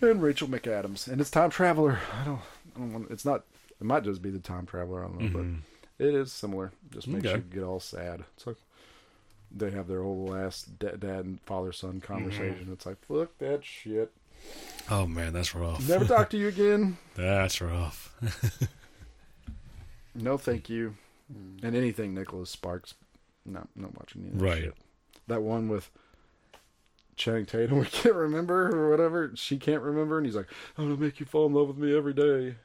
and 0.00 0.22
Rachel 0.22 0.48
McAdams, 0.48 1.06
and 1.08 1.20
it's 1.20 1.30
time 1.30 1.50
traveler. 1.50 1.98
I 2.20 2.24
don't 2.24 2.40
I 2.74 2.78
don't 2.78 2.92
want 2.92 3.10
it's 3.10 3.24
not 3.24 3.44
it 3.80 3.84
might 3.84 4.04
just 4.04 4.22
be 4.22 4.30
the 4.30 4.38
time 4.38 4.66
traveler. 4.66 5.04
I 5.04 5.08
don't 5.08 5.18
know, 5.20 5.38
Mhm. 5.38 5.58
but 5.98 6.06
it 6.06 6.14
is 6.14 6.32
similar. 6.32 6.72
Just 6.90 7.08
makes 7.08 7.26
Okay. 7.26 7.36
you 7.36 7.44
get 7.54 7.62
all 7.62 7.80
sad. 7.80 8.24
It's 8.36 8.46
like 8.46 8.56
they 9.50 9.70
have 9.72 9.88
their 9.88 10.02
whole 10.02 10.26
last 10.26 10.78
da- 10.78 10.96
dad 10.96 11.24
and 11.24 11.40
father 11.42 11.72
son 11.72 12.00
conversation. 12.00 12.68
It's 12.72 12.86
like 12.86 12.98
fuck 13.06 13.36
that 13.38 13.64
shit. 13.64 14.12
Oh 14.90 15.06
man, 15.06 15.32
that's 15.32 15.54
rough. 15.54 15.86
Never 15.88 16.04
talk 16.06 16.30
to 16.30 16.38
you 16.38 16.48
again. 16.48 16.96
That's 17.14 17.60
rough. 17.60 18.14
No, 20.14 20.36
thank 20.36 20.68
you. 20.68 20.96
And 21.62 21.76
anything 21.76 22.14
Nicholas 22.14 22.50
Sparks, 22.50 22.94
not 23.46 23.68
not 23.76 23.96
watching 23.96 24.26
any 24.32 24.36
Right. 24.42 24.62
shit. 24.64 24.74
That 25.28 25.42
one 25.42 25.68
with 25.68 25.90
Channing 27.20 27.46
Tatum, 27.46 27.78
we 27.80 27.84
can't 27.86 28.14
remember 28.14 28.74
or 28.74 28.90
whatever. 28.90 29.30
She 29.34 29.58
can't 29.58 29.82
remember, 29.82 30.16
and 30.16 30.26
he's 30.26 30.34
like, 30.36 30.48
"I'm 30.78 30.88
gonna 30.88 31.00
make 31.00 31.20
you 31.20 31.26
fall 31.26 31.46
in 31.46 31.52
love 31.54 31.68
with 31.68 31.76
me 31.76 31.96
every 31.96 32.14
day." 32.14 32.56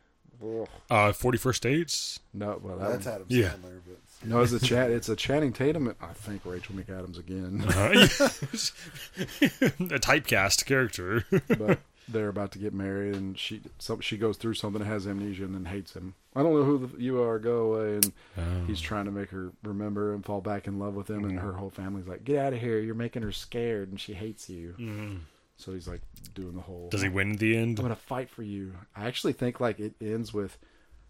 Ugh. 0.44 0.68
Uh, 0.90 1.12
Forty 1.14 1.38
First 1.38 1.62
Dates. 1.64 2.20
No, 2.34 2.60
well, 2.64 2.78
that 2.78 2.90
That's 2.92 3.06
one- 3.06 3.16
Adam 3.16 3.28
Yeah. 3.30 3.50
Sandler. 3.50 3.80
But 3.86 4.28
no, 4.30 4.42
it's 4.42 4.52
a 4.54 4.60
chat. 4.60 4.90
It's 4.92 5.10
a 5.10 5.16
Channing 5.16 5.54
Tatum. 5.54 5.94
I 6.02 6.08
think 6.14 6.42
Rachel 6.46 6.74
McAdams 6.76 7.20
again, 7.20 7.64
Uh, 7.68 8.08
a 9.96 10.00
typecast 10.00 10.66
character. 10.66 11.26
but 11.48 11.80
they're 12.08 12.30
about 12.30 12.52
to 12.54 12.60
get 12.60 12.74
married, 12.74 13.16
and 13.16 13.38
she 13.38 13.62
some, 13.80 14.00
she 14.02 14.18
goes 14.18 14.38
through 14.38 14.54
something, 14.56 14.84
has 14.84 15.08
amnesia, 15.08 15.44
and 15.44 15.56
then 15.56 15.66
hates 15.66 15.94
him. 15.94 16.14
I 16.36 16.44
don't 16.44 16.54
know 16.54 16.64
who 16.64 16.88
the, 16.88 17.02
you 17.02 17.22
are. 17.22 17.40
Go 17.40 17.74
away, 17.74 17.96
and 17.96 18.14
Oh. 18.38 18.66
he's 18.68 18.82
trying 18.82 19.06
to 19.06 19.12
make 19.12 19.30
her 19.32 19.52
remember 19.64 20.14
and 20.14 20.24
fall 20.26 20.42
back 20.42 20.68
in 20.68 20.80
love 20.80 20.94
with 20.96 21.10
him, 21.10 21.24
and 21.26 21.40
her 21.40 21.54
whole 21.54 21.70
family's 21.70 22.08
like, 22.08 22.24
"Get 22.24 22.38
out 22.38 22.54
of 22.54 22.60
here! 22.60 22.80
You're 22.80 22.96
making 22.96 23.22
her 23.24 23.32
scared, 23.32 23.90
and 23.90 24.00
she 24.00 24.14
hates 24.14 24.50
you." 24.50 24.76
Mm. 24.78 25.20
So 25.58 25.72
he's 25.74 25.88
like 25.88 26.02
doing 26.34 26.54
the 26.56 26.62
whole. 26.62 26.90
Does 26.90 27.02
he 27.02 27.10
win 27.10 27.32
in 27.32 27.38
the 27.38 27.56
end? 27.56 27.80
I'm 27.80 27.86
gonna 27.86 27.96
fight 27.96 28.30
for 28.30 28.44
you. 28.44 28.74
I 28.96 29.06
actually 29.06 29.34
think 29.34 29.60
like 29.60 29.80
it 29.80 29.94
ends 30.02 30.34
with 30.34 30.58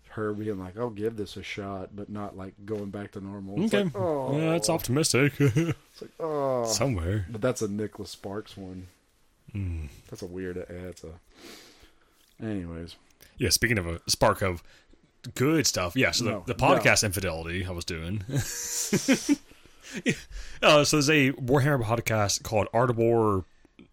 her 0.10 0.32
being 0.34 0.60
like, 0.60 0.78
"I'll 0.78 0.92
give 0.92 1.18
this 1.18 1.36
a 1.36 1.44
shot," 1.44 1.90
but 1.96 2.10
not 2.10 2.38
like 2.38 2.54
going 2.64 2.92
back 2.92 3.12
to 3.14 3.20
normal. 3.22 3.62
It's 3.64 3.74
Okay, 3.74 3.84
like, 3.86 3.96
oh, 3.98 4.38
yeah, 4.38 4.52
that's 4.52 4.70
optimistic. 4.70 5.34
It's 5.40 6.02
like, 6.02 6.12
oh, 6.20 6.66
Somewhere. 6.66 7.26
but 7.30 7.42
that's 7.42 7.62
a 7.62 7.68
Nicholas 7.68 8.12
Sparks 8.12 8.56
one. 8.56 8.88
Mm. 9.56 9.90
That's 10.10 10.22
a 10.22 10.26
weird. 10.28 10.58
Yeah, 10.58 10.64
it's 10.88 11.04
a. 11.04 11.12
Anyways, 12.44 12.96
Yeah, 13.38 13.50
speaking 13.50 13.78
of 13.78 13.88
a 13.88 14.02
spark 14.08 14.42
of 14.42 14.62
good 15.36 15.66
stuff, 15.66 15.96
yeah. 15.96 16.12
So 16.12 16.26
the, 16.26 16.32
No, 16.32 16.44
the 16.46 16.54
no. 16.54 16.58
podcast 16.60 17.04
infidelity 17.04 17.66
I 17.66 17.72
was 17.72 17.86
doing. 17.86 18.24
uh, 20.62 20.84
so 20.84 20.98
there's 20.98 21.10
a 21.10 21.32
Warhammer 21.34 21.84
podcast 21.84 22.44
called 22.44 22.68
Art 22.74 22.90
of 22.90 22.98
War. 22.98 23.46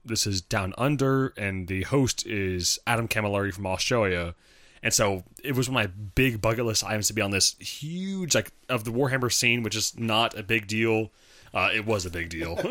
This 0.04 0.26
is 0.26 0.40
Down 0.40 0.74
Under, 0.76 1.32
and 1.36 1.68
the 1.68 1.82
host 1.84 2.26
is 2.26 2.78
Adam 2.86 3.06
Camilleri 3.06 3.54
from 3.54 3.66
Australia. 3.66 4.34
And 4.82 4.92
so 4.92 5.22
it 5.44 5.54
was 5.54 5.70
one 5.70 5.80
of 5.84 5.88
my 5.90 5.94
big 6.16 6.40
bucket 6.40 6.64
list 6.66 6.82
items 6.84 7.06
to 7.06 7.12
be 7.14 7.22
on 7.22 7.30
this 7.30 7.54
huge, 7.60 8.34
like, 8.34 8.50
of 8.68 8.82
the 8.82 8.90
Warhammer 8.90 9.32
scene, 9.32 9.62
which 9.62 9.76
is 9.76 9.96
not 9.96 10.36
a 10.36 10.42
big 10.42 10.66
deal. 10.66 11.12
Uh, 11.54 11.68
it 11.74 11.84
was 11.84 12.06
a 12.06 12.10
big 12.10 12.30
deal, 12.30 12.54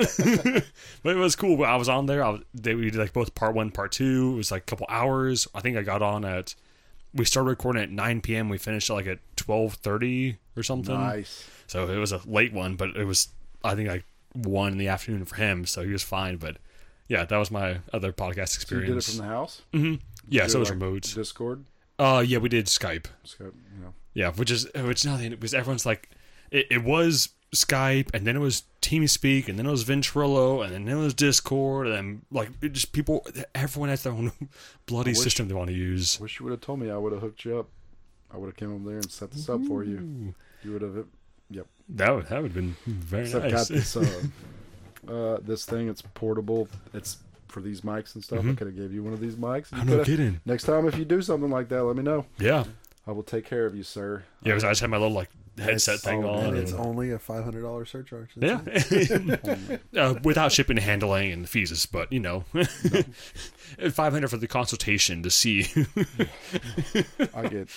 but 1.03 1.15
it 1.15 1.17
was 1.19 1.35
cool. 1.35 1.63
I 1.63 1.75
was 1.75 1.87
on 1.89 2.07
there. 2.07 2.23
I 2.23 2.29
was, 2.29 2.41
they 2.53 2.73
we 2.75 2.89
did 2.89 2.95
like 2.99 3.13
both 3.13 3.35
part 3.35 3.53
one, 3.53 3.69
part 3.71 3.91
two. 3.91 4.31
It 4.33 4.37
was 4.37 4.51
like 4.51 4.63
a 4.63 4.65
couple 4.65 4.87
hours. 4.89 5.47
I 5.53 5.61
think 5.61 5.77
I 5.77 5.83
got 5.83 6.01
on 6.01 6.25
at 6.25 6.55
we 7.13 7.25
started 7.25 7.49
recording 7.49 7.83
at 7.83 7.91
9 7.91 8.21
p.m. 8.21 8.49
We 8.49 8.57
finished 8.57 8.89
at 8.89 8.93
like 8.93 9.05
at 9.07 9.19
12:30 9.35 10.37
or 10.57 10.63
something. 10.63 10.95
nice. 10.95 11.47
So 11.67 11.87
it 11.89 11.97
was 11.97 12.11
a 12.11 12.21
late 12.25 12.53
one, 12.53 12.75
but 12.75 12.95
it 12.97 13.05
was 13.05 13.29
I 13.63 13.75
think 13.75 13.87
like 13.89 14.05
one 14.33 14.71
in 14.73 14.77
the 14.77 14.87
afternoon 14.87 15.25
for 15.25 15.35
him. 15.35 15.65
So 15.65 15.83
he 15.83 15.91
was 15.91 16.03
fine. 16.03 16.37
But 16.37 16.57
yeah, 17.07 17.23
that 17.25 17.37
was 17.37 17.51
my 17.51 17.79
other 17.93 18.11
podcast 18.11 18.67
So 18.67 18.75
you 18.75 18.81
did 18.81 18.89
it 18.91 18.97
experience. 18.97 19.09
from 19.09 19.17
the 19.17 19.23
house. 19.31 19.61
hmm 19.73 19.95
Yeah, 20.27 20.47
so 20.47 20.57
it 20.57 20.59
was 20.61 20.69
like 20.71 20.79
remote. 20.81 21.03
Discord. 21.13 21.65
Uh, 21.99 22.23
yeah, 22.25 22.39
we 22.39 22.49
did 22.49 22.65
Skype. 22.65 23.05
So, 23.25 23.43
you 23.43 23.83
know. 23.83 23.93
Yeah, 24.15 24.31
which 24.31 24.49
is 24.49 24.67
which 24.73 25.05
nothing 25.05 25.29
because 25.31 25.53
everyone's 25.53 25.85
like, 25.85 26.09
it, 26.49 26.65
it 26.71 26.83
was 26.83 27.29
Skype, 27.53 28.09
and 28.13 28.25
then 28.25 28.35
it 28.35 28.39
was 28.39 28.63
TeamSpeak, 28.81 29.47
and 29.49 29.59
then 29.59 29.65
it 29.65 29.71
was 29.71 29.83
Ventrilo, 29.83 30.63
and 30.65 30.73
then 30.73 30.87
it 30.87 30.99
was 30.99 31.13
Discord, 31.13 31.87
and 31.87 31.95
then 31.95 32.21
like 32.31 32.49
it 32.61 32.69
just 32.73 32.93
people, 32.93 33.25
everyone 33.53 33.89
has 33.89 34.03
their 34.03 34.13
own 34.13 34.31
bloody 34.85 35.11
wish- 35.11 35.19
system 35.19 35.47
they 35.47 35.53
want 35.53 35.69
to 35.69 35.75
use. 35.75 36.19
Wish 36.19 36.39
you 36.39 36.45
would 36.45 36.51
have 36.51 36.61
told 36.61 36.79
me. 36.79 36.89
I 36.89 36.97
would 36.97 37.11
have 37.11 37.21
hooked 37.21 37.43
you 37.45 37.59
up. 37.59 37.67
I 38.33 38.37
would 38.37 38.47
have 38.47 38.55
came 38.55 38.73
over 38.73 38.85
there 38.89 38.95
and 38.99 39.11
set 39.11 39.31
this 39.31 39.49
up 39.49 39.61
for 39.65 39.83
you. 39.83 40.33
You 40.63 40.71
would 40.71 40.81
have. 40.81 41.05
Yep. 41.49 41.67
That 41.89 42.15
would 42.15 42.27
that 42.27 42.41
would 42.41 42.53
have 42.53 42.55
been 42.55 42.75
very 42.85 43.25
I've 43.33 43.43
nice. 43.43 43.51
got 43.51 43.67
this 43.67 43.97
uh, 43.97 44.21
uh, 45.11 45.37
this 45.41 45.65
thing. 45.65 45.89
It's 45.89 46.01
portable. 46.01 46.69
It's 46.93 47.17
for 47.49 47.59
these 47.59 47.81
mics 47.81 48.15
and 48.15 48.23
stuff. 48.23 48.39
I 48.39 48.43
Mhm. 48.43 48.57
could 48.57 48.67
have 48.67 48.77
gave 48.77 48.93
you 48.93 49.03
one 49.03 49.11
of 49.11 49.19
these 49.19 49.35
mics. 49.35 49.67
I'm 49.73 49.85
not 49.87 50.05
kidding. 50.05 50.39
Next 50.45 50.63
time, 50.63 50.87
if 50.87 50.97
you 50.97 51.03
do 51.03 51.21
something 51.21 51.49
like 51.49 51.67
that, 51.67 51.83
let 51.83 51.97
me 51.97 52.03
know. 52.03 52.25
Yeah, 52.39 52.63
I 53.05 53.11
will 53.11 53.23
take 53.23 53.43
care 53.45 53.65
of 53.65 53.75
you, 53.75 53.83
sir. 53.83 54.23
yeah. 54.43 54.55
I 54.55 54.59
just 54.59 54.79
had 54.79 54.89
my 54.89 54.95
little 54.95 55.13
like 55.13 55.29
headset 55.61 55.95
It's- 55.95 56.03
thing 56.03 56.23
oh, 56.23 56.29
on. 56.29 56.45
and 56.45 56.57
it's 56.57 56.71
and- 56.71 56.79
only 56.81 57.11
a 57.11 57.19
five 57.19 57.43
hundred 57.43 57.61
dollars 57.61 57.89
surcharge. 57.89 58.29
yeah, 58.35 58.61
uh, 59.97 60.15
without 60.23 60.51
shipping 60.51 60.77
and 60.77 60.83
handling 60.85 61.31
and 61.31 61.47
fees, 61.49 61.85
but 61.85 62.11
you 62.11 62.19
know, 62.19 62.41
five 63.91 64.13
hundred 64.13 64.29
for 64.29 64.37
the 64.37 64.47
consultation 64.47 65.23
to 65.23 65.29
see. 65.29 65.67
I 67.33 67.47
get 67.47 67.69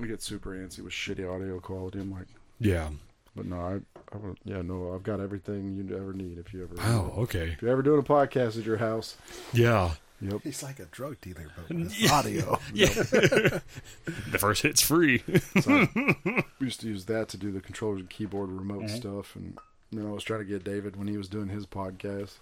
I 0.00 0.06
get 0.06 0.22
super 0.22 0.50
antsy 0.50 0.80
with 0.80 0.92
shitty 0.92 1.28
audio 1.32 1.60
quality. 1.60 2.00
I'm 2.00 2.10
like, 2.12 2.26
yeah. 2.58 2.88
but 3.36 3.46
no, 3.46 3.56
I, 3.60 3.74
I 4.12 4.18
would, 4.18 4.38
yeah, 4.44 4.62
no, 4.62 4.92
I've 4.94 5.02
got 5.04 5.20
everything 5.20 5.74
you 5.76 5.96
ever 5.96 6.12
need. 6.12 6.38
If 6.38 6.52
you 6.52 6.64
ever, 6.64 6.74
Wow. 6.76 7.12
Okay. 7.18 7.50
if 7.52 7.62
you're 7.62 7.70
ever 7.70 7.82
doing 7.82 8.00
a 8.00 8.02
podcast 8.02 8.58
at 8.58 8.64
your 8.64 8.78
house, 8.78 9.16
Yeah. 9.52 9.92
Yep. 10.30 10.40
He's 10.42 10.62
like 10.62 10.78
a 10.80 10.86
drug 10.86 11.20
dealer, 11.20 11.46
but 11.56 11.68
with 11.76 12.10
audio. 12.12 12.58
Yeah. 12.74 12.86
the 12.94 14.38
first 14.38 14.62
hit's 14.62 14.80
free. 14.82 15.22
So 15.60 15.86
I 16.26 16.44
used 16.60 16.80
to 16.80 16.88
use 16.88 17.04
that 17.06 17.28
to 17.30 17.36
do 17.36 17.50
the 17.52 17.60
controllers 17.60 18.00
and 18.00 18.10
keyboard 18.10 18.50
remote 18.50 18.84
Mm-hmm. 18.84 18.96
stuff, 18.96 19.36
and 19.36 19.58
then 19.92 20.06
I 20.06 20.10
was 20.10 20.24
trying 20.24 20.40
to 20.40 20.44
get 20.46 20.64
David 20.64 20.96
when 20.96 21.06
he 21.08 21.16
was 21.16 21.28
doing 21.28 21.48
his 21.48 21.66
podcast. 21.66 22.32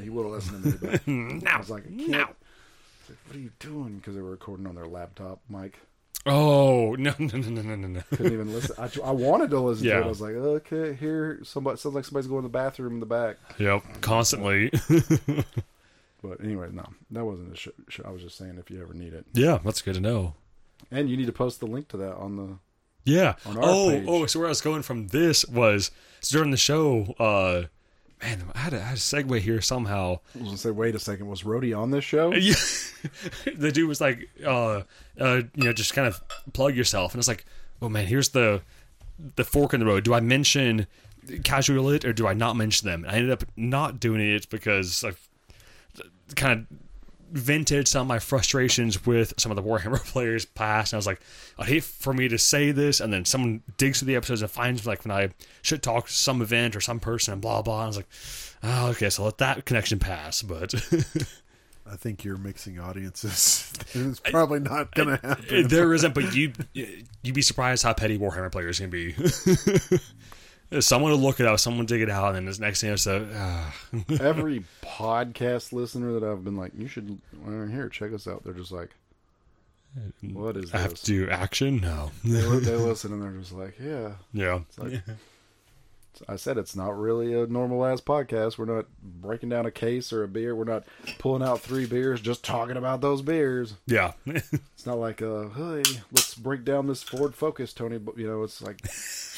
He 0.00 0.10
would 0.10 0.24
have 0.24 0.32
listened 0.32 0.62
to 0.62 0.86
me, 1.08 1.40
but 1.42 1.48
I 1.52 1.58
was 1.58 1.70
like, 1.70 1.84
I 1.86 1.90
can't. 1.96 2.14
I 2.14 2.18
like, 2.18 3.18
what 3.26 3.36
are 3.36 3.40
you 3.40 3.50
doing? 3.58 3.96
Because 3.96 4.14
they 4.14 4.20
were 4.20 4.30
recording 4.30 4.66
on 4.66 4.74
their 4.74 4.86
laptop 4.86 5.40
mic. 5.48 5.78
Oh 6.28 6.96
no 6.98 7.14
no 7.20 7.26
no 7.36 7.48
no 7.48 7.62
no 7.62 7.74
no 7.76 7.86
no. 7.88 8.00
Couldn't 8.10 8.32
even 8.32 8.52
listen. 8.52 8.74
I, 8.78 8.90
I 9.04 9.10
wanted 9.12 9.50
to 9.50 9.60
listen 9.60 9.84
to 9.84 9.88
Yeah. 9.90 10.00
it. 10.00 10.04
I 10.04 10.08
was 10.08 10.20
like, 10.20 10.34
okay, 10.34 10.94
here, 10.94 11.38
somebody 11.44 11.78
sounds 11.78 11.94
like 11.94 12.04
somebody's 12.04 12.26
going 12.26 12.42
to 12.42 12.48
the 12.48 12.52
bathroom 12.52 12.94
in 12.94 13.00
the 13.00 13.06
back. 13.06 13.36
Yep, 13.58 13.82
constantly. 14.00 14.72
But 16.28 16.44
anyway, 16.44 16.68
no, 16.72 16.84
that 17.10 17.24
wasn't 17.24 17.52
a 17.52 17.56
sh- 17.56 17.68
sh- 17.88 18.00
I 18.04 18.10
was 18.10 18.22
just 18.22 18.36
saying 18.36 18.56
if 18.58 18.70
you 18.70 18.80
ever 18.82 18.94
need 18.94 19.12
it, 19.14 19.26
yeah, 19.32 19.58
that's 19.64 19.82
good 19.82 19.94
to 19.94 20.00
know. 20.00 20.34
and 20.90 21.08
you 21.08 21.16
need 21.16 21.26
to 21.26 21.32
post 21.32 21.60
the 21.60 21.66
link 21.66 21.88
to 21.88 21.96
that 21.98 22.14
on 22.16 22.36
the. 22.36 22.58
Yeah. 23.04 23.34
On 23.46 23.56
oh, 23.60 23.90
page. 23.90 24.04
oh. 24.08 24.26
So 24.26 24.40
where 24.40 24.48
I 24.48 24.50
was 24.50 24.60
going 24.60 24.82
from 24.82 25.08
this 25.08 25.44
was 25.46 25.90
so 26.20 26.38
during 26.38 26.50
the 26.50 26.56
show. 26.56 27.14
uh 27.18 27.64
Man, 28.22 28.44
I 28.54 28.58
had, 28.58 28.72
a, 28.72 28.76
I 28.78 28.84
had 28.84 28.96
a 28.96 29.00
segue 29.00 29.40
here 29.40 29.60
somehow. 29.60 30.20
I 30.34 30.38
was 30.38 30.46
gonna 30.46 30.56
say, 30.56 30.70
wait 30.70 30.94
a 30.94 30.98
second, 30.98 31.28
was 31.28 31.42
Rhodey 31.42 31.76
on 31.78 31.90
this 31.90 32.02
show? 32.04 32.32
Yeah. 32.32 32.54
the 33.54 33.70
dude 33.70 33.86
was 33.88 34.00
like, 34.00 34.28
uh, 34.44 34.82
uh, 35.20 35.42
you 35.54 35.64
know, 35.64 35.72
just 35.74 35.92
kind 35.92 36.08
of 36.08 36.22
plug 36.54 36.74
yourself, 36.74 37.12
and 37.12 37.18
it's 37.18 37.28
like, 37.28 37.44
oh 37.82 37.88
man, 37.90 38.06
here's 38.06 38.30
the 38.30 38.62
the 39.36 39.44
fork 39.44 39.74
in 39.74 39.80
the 39.80 39.86
road. 39.86 40.04
Do 40.04 40.14
I 40.14 40.20
mention 40.20 40.86
Casual 41.44 41.84
Lit 41.84 42.04
or 42.06 42.12
do 42.12 42.26
I 42.26 42.32
not 42.32 42.56
mention 42.56 42.88
them? 42.88 43.04
And 43.04 43.12
I 43.12 43.16
ended 43.16 43.32
up 43.32 43.44
not 43.54 44.00
doing 44.00 44.20
it 44.20 44.48
because 44.48 45.04
I've 45.04 45.25
kind 46.34 46.60
of 46.60 46.78
vented 47.32 47.88
some 47.88 48.02
of 48.02 48.06
my 48.06 48.18
frustrations 48.18 49.04
with 49.04 49.34
some 49.36 49.50
of 49.50 49.56
the 49.56 49.62
Warhammer 49.62 50.02
players 50.04 50.44
past, 50.44 50.92
and 50.92 50.96
I 50.96 50.98
was 50.98 51.06
like, 51.06 51.20
I'd 51.58 51.66
hate 51.66 51.84
for 51.84 52.12
me 52.12 52.28
to 52.28 52.38
say 52.38 52.72
this, 52.72 53.00
and 53.00 53.12
then 53.12 53.24
someone 53.24 53.62
digs 53.76 53.98
through 53.98 54.06
the 54.06 54.16
episodes 54.16 54.42
and 54.42 54.50
finds 54.50 54.86
like 54.86 55.04
when 55.04 55.12
I 55.12 55.30
should 55.62 55.82
talk 55.82 56.06
to 56.06 56.12
some 56.12 56.42
event 56.42 56.76
or 56.76 56.80
some 56.80 57.00
person 57.00 57.32
and 57.32 57.42
blah 57.42 57.62
blah. 57.62 57.80
And 57.80 57.84
I 57.84 57.86
was 57.88 57.96
like, 57.96 58.08
oh, 58.62 58.88
okay, 58.90 59.10
so 59.10 59.24
let 59.24 59.38
that 59.38 59.64
connection 59.64 59.98
pass, 59.98 60.42
but. 60.42 60.74
I 61.88 61.94
think 61.94 62.24
you're 62.24 62.36
mixing 62.36 62.80
audiences. 62.80 63.72
it's 63.94 64.18
probably 64.18 64.58
not 64.58 64.92
going 64.92 65.16
to 65.16 65.24
happen. 65.24 65.68
there 65.68 65.94
isn't, 65.94 66.14
but 66.14 66.34
you 66.34 66.52
you'd 66.72 67.34
be 67.34 67.42
surprised 67.42 67.84
how 67.84 67.92
petty 67.92 68.18
Warhammer 68.18 68.50
players 68.50 68.80
can 68.80 68.90
be. 68.90 69.14
Someone 70.80 71.12
will 71.12 71.18
look 71.18 71.40
it 71.40 71.46
up, 71.46 71.58
someone 71.60 71.80
will 71.80 71.86
dig 71.86 72.02
it 72.02 72.10
out, 72.10 72.28
and 72.28 72.36
then 72.36 72.44
this 72.46 72.58
next 72.58 72.80
thing 72.80 72.92
it's 72.92 73.06
a 73.06 73.28
ah. 73.34 73.74
Every 74.20 74.64
podcast 74.82 75.72
listener 75.72 76.18
that 76.18 76.24
I've 76.24 76.44
been 76.44 76.56
like, 76.56 76.72
you 76.76 76.88
should 76.88 77.18
well, 77.44 77.66
here, 77.66 77.88
check 77.88 78.12
us 78.12 78.26
out. 78.26 78.44
They're 78.44 78.52
just 78.52 78.72
like, 78.72 78.90
what 80.22 80.56
is 80.56 80.72
I 80.74 80.78
have 80.78 80.94
to 80.94 81.04
do 81.04 81.30
action. 81.30 81.80
No, 81.80 82.10
they, 82.24 82.42
li- 82.42 82.60
they 82.60 82.74
listen 82.76 83.12
and 83.12 83.22
they're 83.22 83.40
just 83.40 83.52
like, 83.52 83.74
yeah. 83.80 84.12
yeah, 84.32 84.60
It's 84.68 84.78
like, 84.78 85.02
I 86.28 86.36
said 86.36 86.58
it's 86.58 86.74
not 86.76 86.98
really 86.98 87.32
a 87.34 87.46
normal 87.46 87.84
ass 87.84 88.00
podcast. 88.00 88.58
We're 88.58 88.64
not 88.64 88.86
breaking 89.02 89.48
down 89.48 89.66
a 89.66 89.70
case 89.70 90.12
or 90.12 90.22
a 90.22 90.28
beer. 90.28 90.54
We're 90.54 90.64
not 90.64 90.84
pulling 91.18 91.42
out 91.42 91.60
three 91.60 91.86
beers, 91.86 92.20
just 92.20 92.44
talking 92.44 92.76
about 92.76 93.00
those 93.00 93.22
beers. 93.22 93.74
yeah, 93.86 94.12
It's 94.26 94.86
not 94.86 94.98
like, 94.98 95.22
uh, 95.22 95.48
hey, 95.50 95.82
let's 96.12 96.34
break 96.34 96.64
down 96.64 96.86
this 96.86 97.02
Ford 97.02 97.34
Focus, 97.34 97.72
Tony. 97.72 97.98
But 97.98 98.18
you 98.18 98.26
know, 98.26 98.42
it's 98.42 98.60
like 98.62 98.78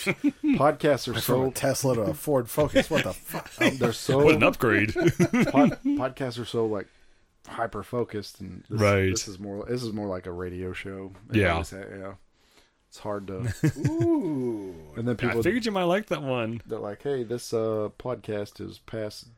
podcasts 0.04 1.08
are 1.08 1.12
From 1.14 1.20
so 1.22 1.46
a 1.46 1.50
Tesla 1.50 1.94
to 1.96 2.00
a 2.02 2.14
Ford 2.14 2.48
Focus. 2.48 2.90
What 2.90 3.04
the 3.04 3.12
fuck? 3.12 3.50
um, 3.60 3.76
they're 3.78 3.92
so 3.92 4.24
what 4.24 4.34
an 4.34 4.42
upgrade. 4.42 4.94
pod, 4.94 5.78
podcasts 5.84 6.38
are 6.40 6.44
so 6.44 6.66
like 6.66 6.86
hyper 7.46 7.82
focused, 7.82 8.40
and 8.40 8.62
this, 8.68 8.80
Right. 8.80 9.10
this 9.10 9.26
is 9.28 9.38
more 9.38 9.64
this 9.66 9.82
is 9.82 9.92
more 9.92 10.06
like 10.06 10.26
a 10.26 10.32
radio 10.32 10.72
show. 10.72 11.12
Yeah. 11.32 11.52
always 11.52 11.70
ha- 11.70 11.78
yeah. 11.90 12.12
It's 12.98 13.04
hard 13.04 13.28
to. 13.28 13.54
Ooh. 13.90 14.74
And 14.96 15.06
then 15.06 15.14
people. 15.16 15.28
I 15.28 15.32
people 15.34 15.42
figured 15.44 15.64
you 15.64 15.70
might 15.70 15.84
like 15.84 16.06
that 16.06 16.20
one. 16.22 16.60
they're 16.66 16.80
like, 16.80 17.00
"Hey, 17.02 17.22
this 17.22 17.52
uh, 17.54 17.90
podcast 17.96 18.60
is 18.60 18.80
past 18.80 19.28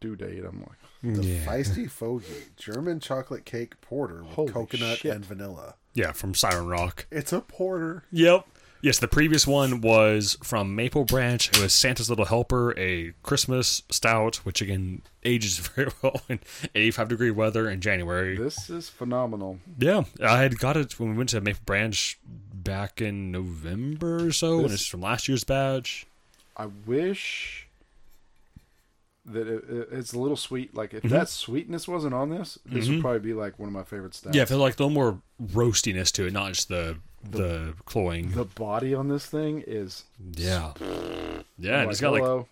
due 0.00 0.16
date." 0.16 0.44
I'm 0.44 0.60
like, 0.60 1.14
The 1.16 1.24
Yeah, 1.24 1.46
Feisty 1.46 1.90
Fogey 1.90 2.26
German 2.56 3.00
chocolate 3.00 3.46
cake 3.46 3.80
porter 3.80 4.22
with 4.22 4.32
Holy 4.34 4.52
coconut 4.52 4.98
shit. 4.98 5.14
and 5.14 5.24
vanilla. 5.24 5.76
yeah, 5.94 6.12
from 6.12 6.34
Siren 6.34 6.66
Rock. 6.66 7.06
It's 7.10 7.32
a 7.32 7.40
porter. 7.40 8.04
Yep. 8.12 8.46
Yes, 8.80 8.98
the 8.98 9.08
previous 9.08 9.46
one 9.46 9.80
was 9.80 10.36
from 10.42 10.74
Maple 10.74 11.04
Branch. 11.04 11.48
It 11.48 11.60
was 11.60 11.72
Santa's 11.72 12.08
Little 12.08 12.26
Helper, 12.26 12.74
a 12.78 13.12
Christmas 13.22 13.82
stout, 13.90 14.36
which 14.36 14.60
again 14.60 15.02
ages 15.24 15.58
very 15.74 15.90
well 16.02 16.20
in 16.28 16.40
85 16.74 17.08
degree 17.08 17.30
weather 17.30 17.68
in 17.68 17.80
January. 17.80 18.36
"This 18.36 18.70
is 18.70 18.88
phenomenal." 18.88 19.58
Yeah, 19.78 20.04
I 20.22 20.38
had 20.38 20.58
got 20.58 20.76
it 20.76 20.98
when 20.98 21.10
we 21.10 21.16
went 21.16 21.30
to 21.30 21.40
Maple 21.40 21.62
Branch 21.64 22.18
back 22.54 23.00
in 23.00 23.30
November 23.30 24.26
or 24.26 24.32
so, 24.32 24.56
and 24.56 24.64
This- 24.66 24.74
it's 24.74 24.86
from 24.86 25.00
last 25.00 25.28
year's 25.28 25.44
batch. 25.44 26.06
I 26.56 26.66
wish 26.86 27.66
that 29.24 29.46
it, 29.46 29.64
it- 29.68 29.88
it's 29.92 30.12
a 30.12 30.18
little 30.18 30.36
sweet. 30.36 30.74
Like 30.74 30.94
if 30.94 31.02
mm-hmm. 31.02 31.14
that 31.14 31.28
sweetness 31.28 31.88
wasn't 31.88 32.14
on 32.14 32.30
this, 32.30 32.58
this 32.64 32.86
would 32.86 32.94
mm-hmm. 32.94 33.00
probably 33.00 33.20
be 33.20 33.34
like 33.34 33.58
one 33.58 33.68
of 33.68 33.72
my 33.72 33.82
favorite 33.82 34.14
stouts. 34.14 34.36
Yeah, 34.36 34.42
I 34.42 34.46
feel 34.46 34.58
like 34.58 34.78
a 34.78 34.82
little 34.82 34.90
more 34.90 35.20
roastiness 35.42 36.12
to 36.12 36.26
it, 36.26 36.32
not 36.32 36.52
just 36.52 36.68
the 36.68 36.98
the 37.22 37.74
cloying. 37.84 38.30
the 38.32 38.44
body 38.44 38.94
on 38.94 39.08
this 39.08 39.26
thing 39.26 39.62
is 39.66 40.04
yeah, 40.36 40.72
yeah, 41.58 41.80
like, 41.80 41.88
it's 41.90 42.00
got 42.00 42.12
like 42.12 42.46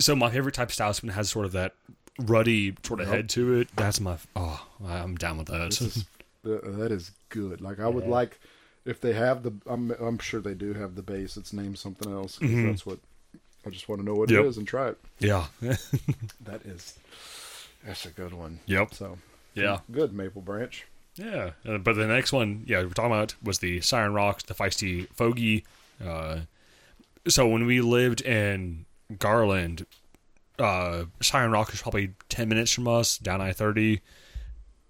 so. 0.00 0.14
My 0.16 0.30
favorite 0.30 0.54
type 0.54 0.68
of 0.68 0.74
stout 0.74 0.98
when 1.02 1.10
it 1.10 1.14
has 1.14 1.30
sort 1.30 1.46
of 1.46 1.52
that 1.52 1.74
ruddy 2.20 2.74
sort 2.82 3.00
of 3.00 3.06
Yep. 3.08 3.16
head 3.16 3.28
to 3.30 3.54
it. 3.60 3.68
That's 3.76 4.00
my 4.00 4.16
oh, 4.36 4.66
I'm 4.86 5.16
down 5.16 5.38
with 5.38 5.48
that. 5.48 5.68
Is, 5.80 6.04
that 6.44 6.92
is 6.92 7.12
good. 7.30 7.60
Like 7.60 7.80
I 7.80 7.88
would 7.88 8.06
like 8.06 8.38
if 8.84 9.00
they 9.00 9.12
have 9.14 9.42
the. 9.42 9.52
I'm 9.66 9.90
I'm 9.92 10.18
sure 10.18 10.40
they 10.40 10.54
do 10.54 10.74
have 10.74 10.94
the 10.94 11.02
base. 11.02 11.36
It's 11.36 11.52
named 11.52 11.78
something 11.78 12.12
else. 12.12 12.38
'cause 12.38 12.48
mm-hmm. 12.48 12.66
That's 12.68 12.84
what 12.84 12.98
I 13.66 13.70
just 13.70 13.88
want 13.88 14.00
to 14.00 14.04
know 14.04 14.14
what 14.14 14.28
Yep. 14.30 14.44
it 14.44 14.46
is 14.48 14.58
and 14.58 14.66
try 14.66 14.88
it. 14.88 14.98
yeah, 15.20 15.46
That 15.60 16.62
is 16.66 16.98
that's 17.84 18.04
a 18.06 18.10
good 18.10 18.34
one. 18.34 18.60
Yep. 18.66 18.94
So 18.94 19.18
yeah. 19.54 19.78
good 19.90 20.12
Maple 20.12 20.42
Branch. 20.42 20.84
Yeah, 21.16 21.50
uh, 21.68 21.78
but 21.78 21.94
the 21.96 22.06
next 22.06 22.32
one, 22.32 22.64
yeah, 22.66 22.82
we're 22.82 22.90
talking 22.90 23.12
about 23.12 23.34
was 23.42 23.58
the 23.58 23.80
Siren 23.80 24.14
Rocks, 24.14 24.44
the 24.44 24.54
Feisty 24.54 25.08
Fogey. 25.12 25.64
Uh, 26.04 26.40
so 27.28 27.46
when 27.46 27.66
we 27.66 27.80
lived 27.80 28.22
in 28.22 28.86
Garland, 29.18 29.86
uh, 30.58 31.04
Siren 31.20 31.50
Rock 31.50 31.72
is 31.74 31.82
probably 31.82 32.14
ten 32.28 32.48
minutes 32.48 32.72
from 32.72 32.88
us, 32.88 33.18
down 33.18 33.40
I 33.40 33.52
thirty. 33.52 34.00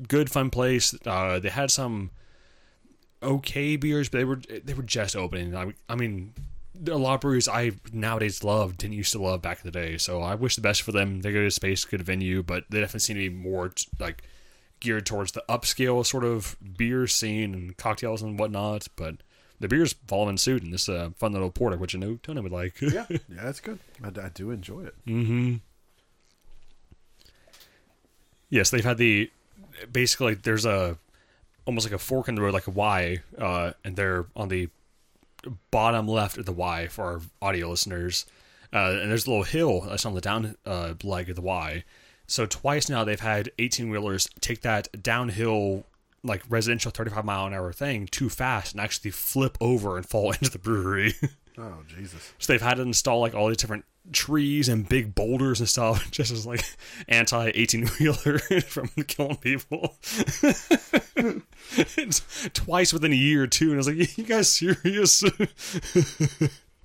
Good 0.08 0.30
fun 0.30 0.50
place. 0.50 0.94
Uh, 1.04 1.38
they 1.38 1.48
had 1.48 1.70
some 1.70 2.10
okay 3.22 3.76
beers, 3.76 4.08
but 4.08 4.18
they 4.18 4.24
were 4.24 4.40
they 4.64 4.74
were 4.74 4.82
just 4.82 5.16
opening. 5.16 5.56
I, 5.56 5.74
I 5.88 5.96
mean, 5.96 6.34
a 6.88 6.96
lot 6.96 7.14
of 7.14 7.20
breweries 7.20 7.48
I 7.48 7.72
nowadays 7.92 8.42
love 8.42 8.76
didn't 8.76 8.94
used 8.94 9.12
to 9.12 9.22
love 9.22 9.42
back 9.42 9.58
in 9.64 9.70
the 9.70 9.72
day. 9.72 9.98
So 9.98 10.22
I 10.22 10.34
wish 10.34 10.56
the 10.56 10.62
best 10.62 10.82
for 10.82 10.92
them. 10.92 11.20
They 11.20 11.32
got 11.32 11.40
a 11.40 11.42
good 11.42 11.52
space, 11.52 11.84
good 11.84 12.02
venue, 12.02 12.42
but 12.42 12.64
they 12.70 12.80
definitely 12.80 13.00
seem 13.00 13.16
to 13.16 13.28
be 13.28 13.34
more 13.34 13.72
like 13.98 14.22
geared 14.82 15.06
towards 15.06 15.32
the 15.32 15.44
upscale 15.48 16.04
sort 16.04 16.24
of 16.24 16.56
beer 16.76 17.06
scene 17.06 17.54
and 17.54 17.76
cocktails 17.76 18.20
and 18.20 18.38
whatnot. 18.38 18.88
But 18.96 19.16
the 19.60 19.68
beer's 19.68 19.94
following 20.08 20.36
suit, 20.36 20.62
and 20.62 20.72
this 20.72 20.88
uh, 20.88 21.10
fun 21.16 21.32
little 21.32 21.50
porter, 21.50 21.76
which 21.76 21.94
I 21.94 21.98
know 21.98 22.18
Tony 22.22 22.40
would 22.40 22.52
like. 22.52 22.80
Yeah, 22.80 23.06
yeah, 23.08 23.48
it's 23.48 23.60
good. 23.60 23.78
I, 24.02 24.08
I 24.08 24.28
do 24.28 24.50
enjoy 24.50 24.82
it. 24.82 24.94
Mm-hmm. 25.06 25.54
Yes, 28.50 28.70
they've 28.70 28.84
had 28.84 28.98
the 28.98 29.30
basically 29.90 30.34
there's 30.34 30.66
a 30.66 30.98
almost 31.64 31.86
like 31.86 31.94
a 31.94 31.98
fork 31.98 32.28
in 32.28 32.34
the 32.34 32.42
road, 32.42 32.52
like 32.52 32.66
a 32.66 32.72
Y, 32.72 33.20
uh, 33.38 33.72
and 33.84 33.96
they're 33.96 34.26
on 34.34 34.48
the 34.48 34.68
bottom 35.70 36.08
left 36.08 36.36
of 36.38 36.44
the 36.44 36.52
Y 36.52 36.88
for 36.88 37.04
our 37.04 37.20
audio 37.40 37.70
listeners. 37.70 38.26
Uh, 38.72 38.98
and 39.00 39.10
there's 39.10 39.26
a 39.26 39.30
little 39.30 39.44
hill 39.44 39.82
that's 39.82 40.04
on 40.04 40.14
the 40.14 40.20
down 40.20 40.56
uh, 40.66 40.94
leg 41.04 41.28
of 41.30 41.36
the 41.36 41.42
Y. 41.42 41.84
So 42.32 42.46
twice 42.46 42.88
now 42.88 43.04
they've 43.04 43.20
had 43.20 43.50
18 43.58 43.90
wheelers 43.90 44.26
take 44.40 44.62
that 44.62 45.02
downhill, 45.02 45.84
like 46.24 46.42
residential 46.48 46.90
35 46.90 47.26
mile 47.26 47.46
an 47.46 47.52
hour 47.52 47.74
thing 47.74 48.06
too 48.06 48.30
fast 48.30 48.72
and 48.72 48.80
actually 48.80 49.10
flip 49.10 49.58
over 49.60 49.98
and 49.98 50.06
fall 50.08 50.32
into 50.40 50.50
the 50.50 50.58
brewery. 50.58 51.14
Oh 51.58 51.80
Jesus! 51.86 52.32
So 52.38 52.50
they've 52.54 52.62
had 52.62 52.76
to 52.76 52.82
install 52.84 53.20
like 53.20 53.34
all 53.34 53.48
these 53.48 53.58
different 53.58 53.84
trees 54.12 54.70
and 54.70 54.88
big 54.88 55.14
boulders 55.14 55.60
and 55.60 55.68
stuff, 55.68 56.10
just 56.10 56.32
as 56.32 56.46
like 56.46 56.64
anti 57.06 57.52
eighteen 57.54 57.86
wheeler 58.00 58.38
from 58.66 58.88
killing 59.06 59.36
people. 59.36 59.96
Twice 62.54 62.94
within 62.94 63.12
a 63.12 63.16
year 63.16 63.46
too, 63.46 63.66
and 63.66 63.74
I 63.74 63.76
was 63.76 63.88
like, 63.88 64.16
"You 64.16 64.24
guys 64.24 64.50
serious?" 64.50 65.22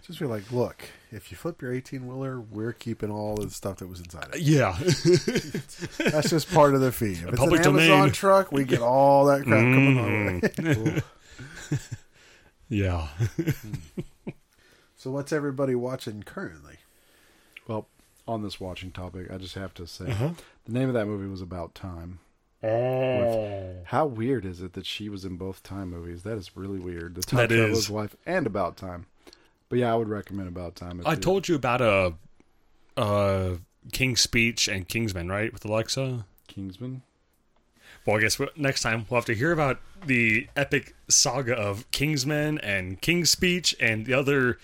Just 0.07 0.19
be 0.21 0.25
like, 0.25 0.49
look, 0.53 0.83
if 1.11 1.31
you 1.31 1.37
flip 1.37 1.61
your 1.61 1.73
eighteen 1.73 2.07
wheeler, 2.07 2.39
we're 2.39 2.71
keeping 2.71 3.11
all 3.11 3.35
the 3.35 3.49
stuff 3.49 3.77
that 3.77 3.87
was 3.87 3.99
inside 3.99 4.29
it. 4.33 4.39
yeah, 4.41 4.71
That's 6.11 6.29
just 6.29 6.49
part 6.53 6.73
of 6.75 6.81
the 6.81 6.91
fee. 6.93 7.11
If 7.11 7.25
it's 7.27 7.37
Public 7.37 7.61
an 7.65 7.71
Amazon 7.73 7.97
domain. 7.99 8.11
truck, 8.13 8.51
we 8.53 8.63
get 8.63 8.79
all 8.81 9.25
that 9.25 9.43
crap 9.43 9.59
coming 9.59 9.97
our 9.99 10.85
way. 10.95 11.01
yeah. 12.69 13.07
so 14.95 15.11
what's 15.11 15.31
everybody 15.33 15.75
watching 15.75 16.23
currently? 16.23 16.75
Well, 17.67 17.87
on 18.27 18.43
this 18.43 18.59
watching 18.61 18.91
topic, 18.91 19.29
I 19.31 19.37
just 19.37 19.55
have 19.55 19.73
to 19.75 19.85
say 19.87 20.05
Uh-huh. 20.11 20.31
the 20.65 20.71
name 20.71 20.87
of 20.87 20.93
that 20.93 21.05
movie 21.05 21.27
was 21.27 21.41
About 21.41 21.75
Time. 21.75 22.19
How 22.63 24.05
weird 24.05 24.45
is 24.45 24.61
it 24.61 24.73
that 24.73 24.85
she 24.85 25.09
was 25.09 25.23
in 25.25 25.35
both 25.37 25.63
Time 25.63 25.89
movies? 25.91 26.23
That 26.23 26.37
is 26.37 26.55
really 26.55 26.79
weird. 26.79 27.15
The 27.15 27.21
Time 27.21 27.37
That 27.39 27.49
Traveler's 27.49 27.77
is. 27.77 27.89
Wife 27.89 28.15
and 28.25 28.47
About 28.47 28.77
Time. 28.77 29.05
But 29.69 29.79
yeah, 29.79 29.91
I 29.91 29.95
would 29.95 30.07
recommend 30.09 30.47
About 30.47 30.75
Time. 30.75 31.01
I 31.05 31.15
told 31.15 31.47
you 31.47 31.55
about 31.55 31.81
a, 31.81 32.13
a 32.95 33.57
King's 33.91 34.21
Speech 34.21 34.67
and 34.67 34.87
Kingsman, 34.87 35.27
right, 35.29 35.51
with 35.51 35.65
Alexa. 35.65 36.25
Kingsman. 36.47 37.01
Well, 38.05 38.17
I 38.17 38.21
guess 38.21 38.39
we- 38.39 38.47
next 38.55 38.81
time 38.81 39.05
we'll 39.09 39.17
have 39.19 39.25
to 39.25 39.35
hear 39.35 39.51
about 39.51 39.79
the 40.05 40.47
epic 40.55 40.95
saga 41.09 41.53
of 41.53 41.89
Kingsman 41.91 42.59
and 42.59 43.01
King's 43.01 43.29
Speech 43.31 43.75
and 43.81 44.05
the 44.05 44.13
other 44.13 44.57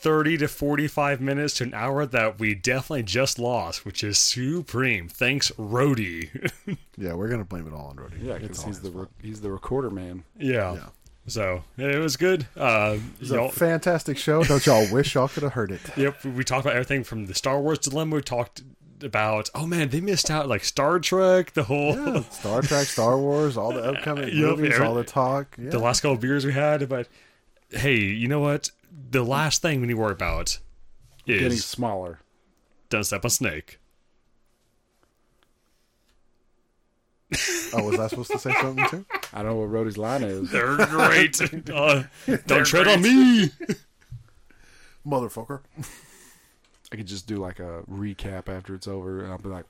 30 0.00 0.38
to 0.38 0.48
45 0.48 1.20
minutes 1.20 1.54
to 1.54 1.64
an 1.64 1.74
hour 1.74 2.06
that 2.06 2.38
we 2.38 2.54
definitely 2.54 3.02
just 3.02 3.38
lost, 3.38 3.84
which 3.84 4.02
is 4.04 4.16
supreme. 4.16 5.08
Thanks, 5.08 5.50
Rhodey. 5.52 6.50
Yeah, 7.00 7.14
we're 7.14 7.28
gonna 7.28 7.44
blame 7.44 7.64
it 7.68 7.72
all 7.72 7.86
on 7.90 7.96
Rhodey. 7.96 8.24
Yeah, 8.24 8.38
because 8.38 8.64
he's 8.64 8.80
the 8.80 8.90
re- 8.90 9.06
he's 9.22 9.40
the 9.40 9.50
recorder 9.52 9.88
man. 9.88 10.24
yeah. 10.36 10.74
Yeah. 10.74 10.86
So 11.28 11.62
it 11.76 11.98
was 12.00 12.16
good. 12.16 12.46
Uh, 12.56 12.96
It's 13.20 13.30
a 13.30 13.34
y'all- 13.34 13.48
fantastic 13.50 14.16
show. 14.18 14.42
Don't 14.44 14.64
y'all 14.66 14.90
wish 14.92 15.14
y'all 15.14 15.28
could 15.28 15.42
have 15.42 15.52
heard 15.52 15.70
it? 15.70 15.80
Yep, 15.96 16.24
we 16.24 16.42
talked 16.44 16.64
about 16.64 16.74
everything 16.74 17.04
from 17.04 17.26
the 17.26 17.34
Star 17.34 17.60
Wars 17.60 17.78
dilemma. 17.78 18.16
We 18.16 18.22
talked 18.22 18.62
about 19.02 19.48
oh 19.54 19.64
man, 19.66 19.90
they 19.90 20.00
missed 20.00 20.28
out 20.30 20.48
like 20.48 20.64
Star 20.64 20.98
Trek, 20.98 21.52
the 21.52 21.62
whole 21.64 21.94
Yeah, 21.94 22.22
Star 22.30 22.62
Trek, 22.62 22.86
Star 22.86 23.16
Wars, 23.18 23.56
all 23.56 23.72
the 23.72 23.82
upcoming 23.84 24.24
Yep, 24.34 24.34
movies, 24.36 24.74
every- 24.74 24.86
all 24.86 24.94
the 24.94 25.04
talk. 25.04 25.54
Yeah. 25.60 25.70
the 25.70 25.78
last 25.78 26.00
couple 26.00 26.14
of 26.14 26.20
beers 26.20 26.44
we 26.44 26.52
had. 26.52 26.88
But 26.88 27.08
hey, 27.70 27.96
you 27.96 28.26
know 28.26 28.40
what? 28.40 28.70
The 29.10 29.22
last 29.24 29.62
thing 29.62 29.80
we 29.80 29.86
need 29.86 29.92
to 29.94 29.98
worry 30.00 30.12
about 30.12 30.58
is 31.26 31.40
Getting 31.40 31.58
smaller. 31.58 32.20
don't 32.88 33.04
step 33.04 33.24
on 33.24 33.30
snake. 33.30 33.78
Oh, 37.74 37.84
was 37.84 37.98
I 37.98 38.08
supposed 38.08 38.30
to 38.30 38.38
say 38.38 38.52
something 38.60 38.86
too? 38.88 39.04
I 39.32 39.42
don't 39.42 39.52
know 39.52 39.56
what 39.56 39.70
Rhodey's 39.70 39.98
line 39.98 40.22
is. 40.22 40.50
They're 40.52 40.76
great. 40.86 41.40
uh, 41.70 42.04
don't 42.46 42.64
tread 42.64 42.88
on 42.88 43.02
me. 43.02 43.50
Motherfucker. 45.06 45.60
I 46.90 46.96
could 46.96 47.06
just 47.06 47.26
do 47.26 47.36
like 47.36 47.60
a 47.60 47.82
recap 47.90 48.48
after 48.48 48.74
it's 48.74 48.88
over, 48.88 49.22
and 49.22 49.30
I'll 49.30 49.38
be 49.38 49.50
like, 49.50 49.68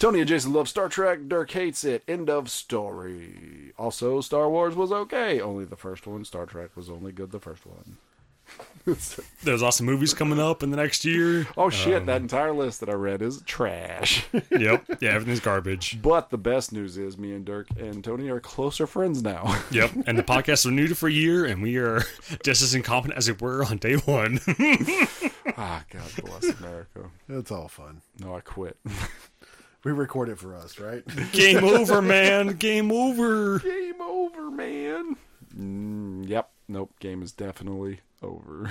Tony 0.00 0.18
and 0.18 0.28
Jason 0.28 0.52
love 0.52 0.68
Star 0.68 0.88
Trek. 0.88 1.20
Dirk 1.28 1.52
hates 1.52 1.84
it. 1.84 2.02
End 2.08 2.28
of 2.28 2.50
story. 2.50 3.72
Also, 3.78 4.20
Star 4.20 4.50
Wars 4.50 4.74
was 4.74 4.90
okay. 4.90 5.40
Only 5.40 5.64
the 5.64 5.76
first 5.76 6.04
one. 6.06 6.24
Star 6.24 6.46
Trek 6.46 6.70
was 6.76 6.90
only 6.90 7.12
good 7.12 7.30
the 7.30 7.38
first 7.38 7.64
one. 7.64 7.98
There's 9.44 9.62
awesome 9.62 9.86
movies 9.86 10.14
coming 10.14 10.38
up 10.38 10.62
in 10.62 10.70
the 10.70 10.76
next 10.76 11.04
year. 11.04 11.46
oh 11.56 11.70
shit! 11.70 12.06
that 12.06 12.20
entire 12.20 12.52
list 12.52 12.80
that 12.80 12.88
I 12.88 12.94
read 12.94 13.22
is 13.22 13.42
trash. 13.42 14.26
Yep. 14.50 14.84
Yeah, 15.00 15.10
everything's 15.10 15.40
garbage. 15.40 16.00
but 16.02 16.30
the 16.30 16.38
best 16.38 16.72
news 16.72 16.96
is 16.98 17.16
me 17.18 17.32
and 17.32 17.44
Dirk 17.44 17.68
and 17.78 18.02
Tony 18.02 18.28
are 18.30 18.40
closer 18.40 18.86
friends 18.86 19.22
now. 19.22 19.54
Yep. 19.70 19.92
And 20.06 20.18
the 20.18 20.22
podcast 20.22 20.48
was 20.64 20.66
renewed 20.66 20.96
for 20.98 21.08
a 21.08 21.12
year, 21.12 21.44
and 21.44 21.62
we 21.62 21.76
are 21.76 22.02
just 22.42 22.62
as 22.62 22.74
incompetent 22.74 23.16
as 23.18 23.28
we 23.28 23.34
were 23.38 23.64
on 23.64 23.76
day 23.76 23.94
one. 23.94 24.40
ah, 25.56 25.84
God 25.90 26.10
bless 26.24 26.44
America. 26.58 27.10
It's 27.28 27.50
all 27.52 27.68
fun. 27.68 28.02
No, 28.18 28.34
I 28.34 28.40
quit. 28.40 28.76
We 29.84 29.92
record 29.92 30.28
it 30.28 30.38
for 30.38 30.54
us, 30.56 30.78
right? 30.80 31.02
Game 31.32 31.62
over, 31.62 32.02
man. 32.02 32.48
Game 32.56 32.90
over. 32.90 33.60
Game 33.60 34.00
over, 34.00 34.50
man. 34.50 35.16
Mm, 35.56 36.28
yep. 36.28 36.50
Nope. 36.66 36.92
Game 36.98 37.22
is 37.22 37.32
definitely 37.32 38.00
over. 38.22 38.68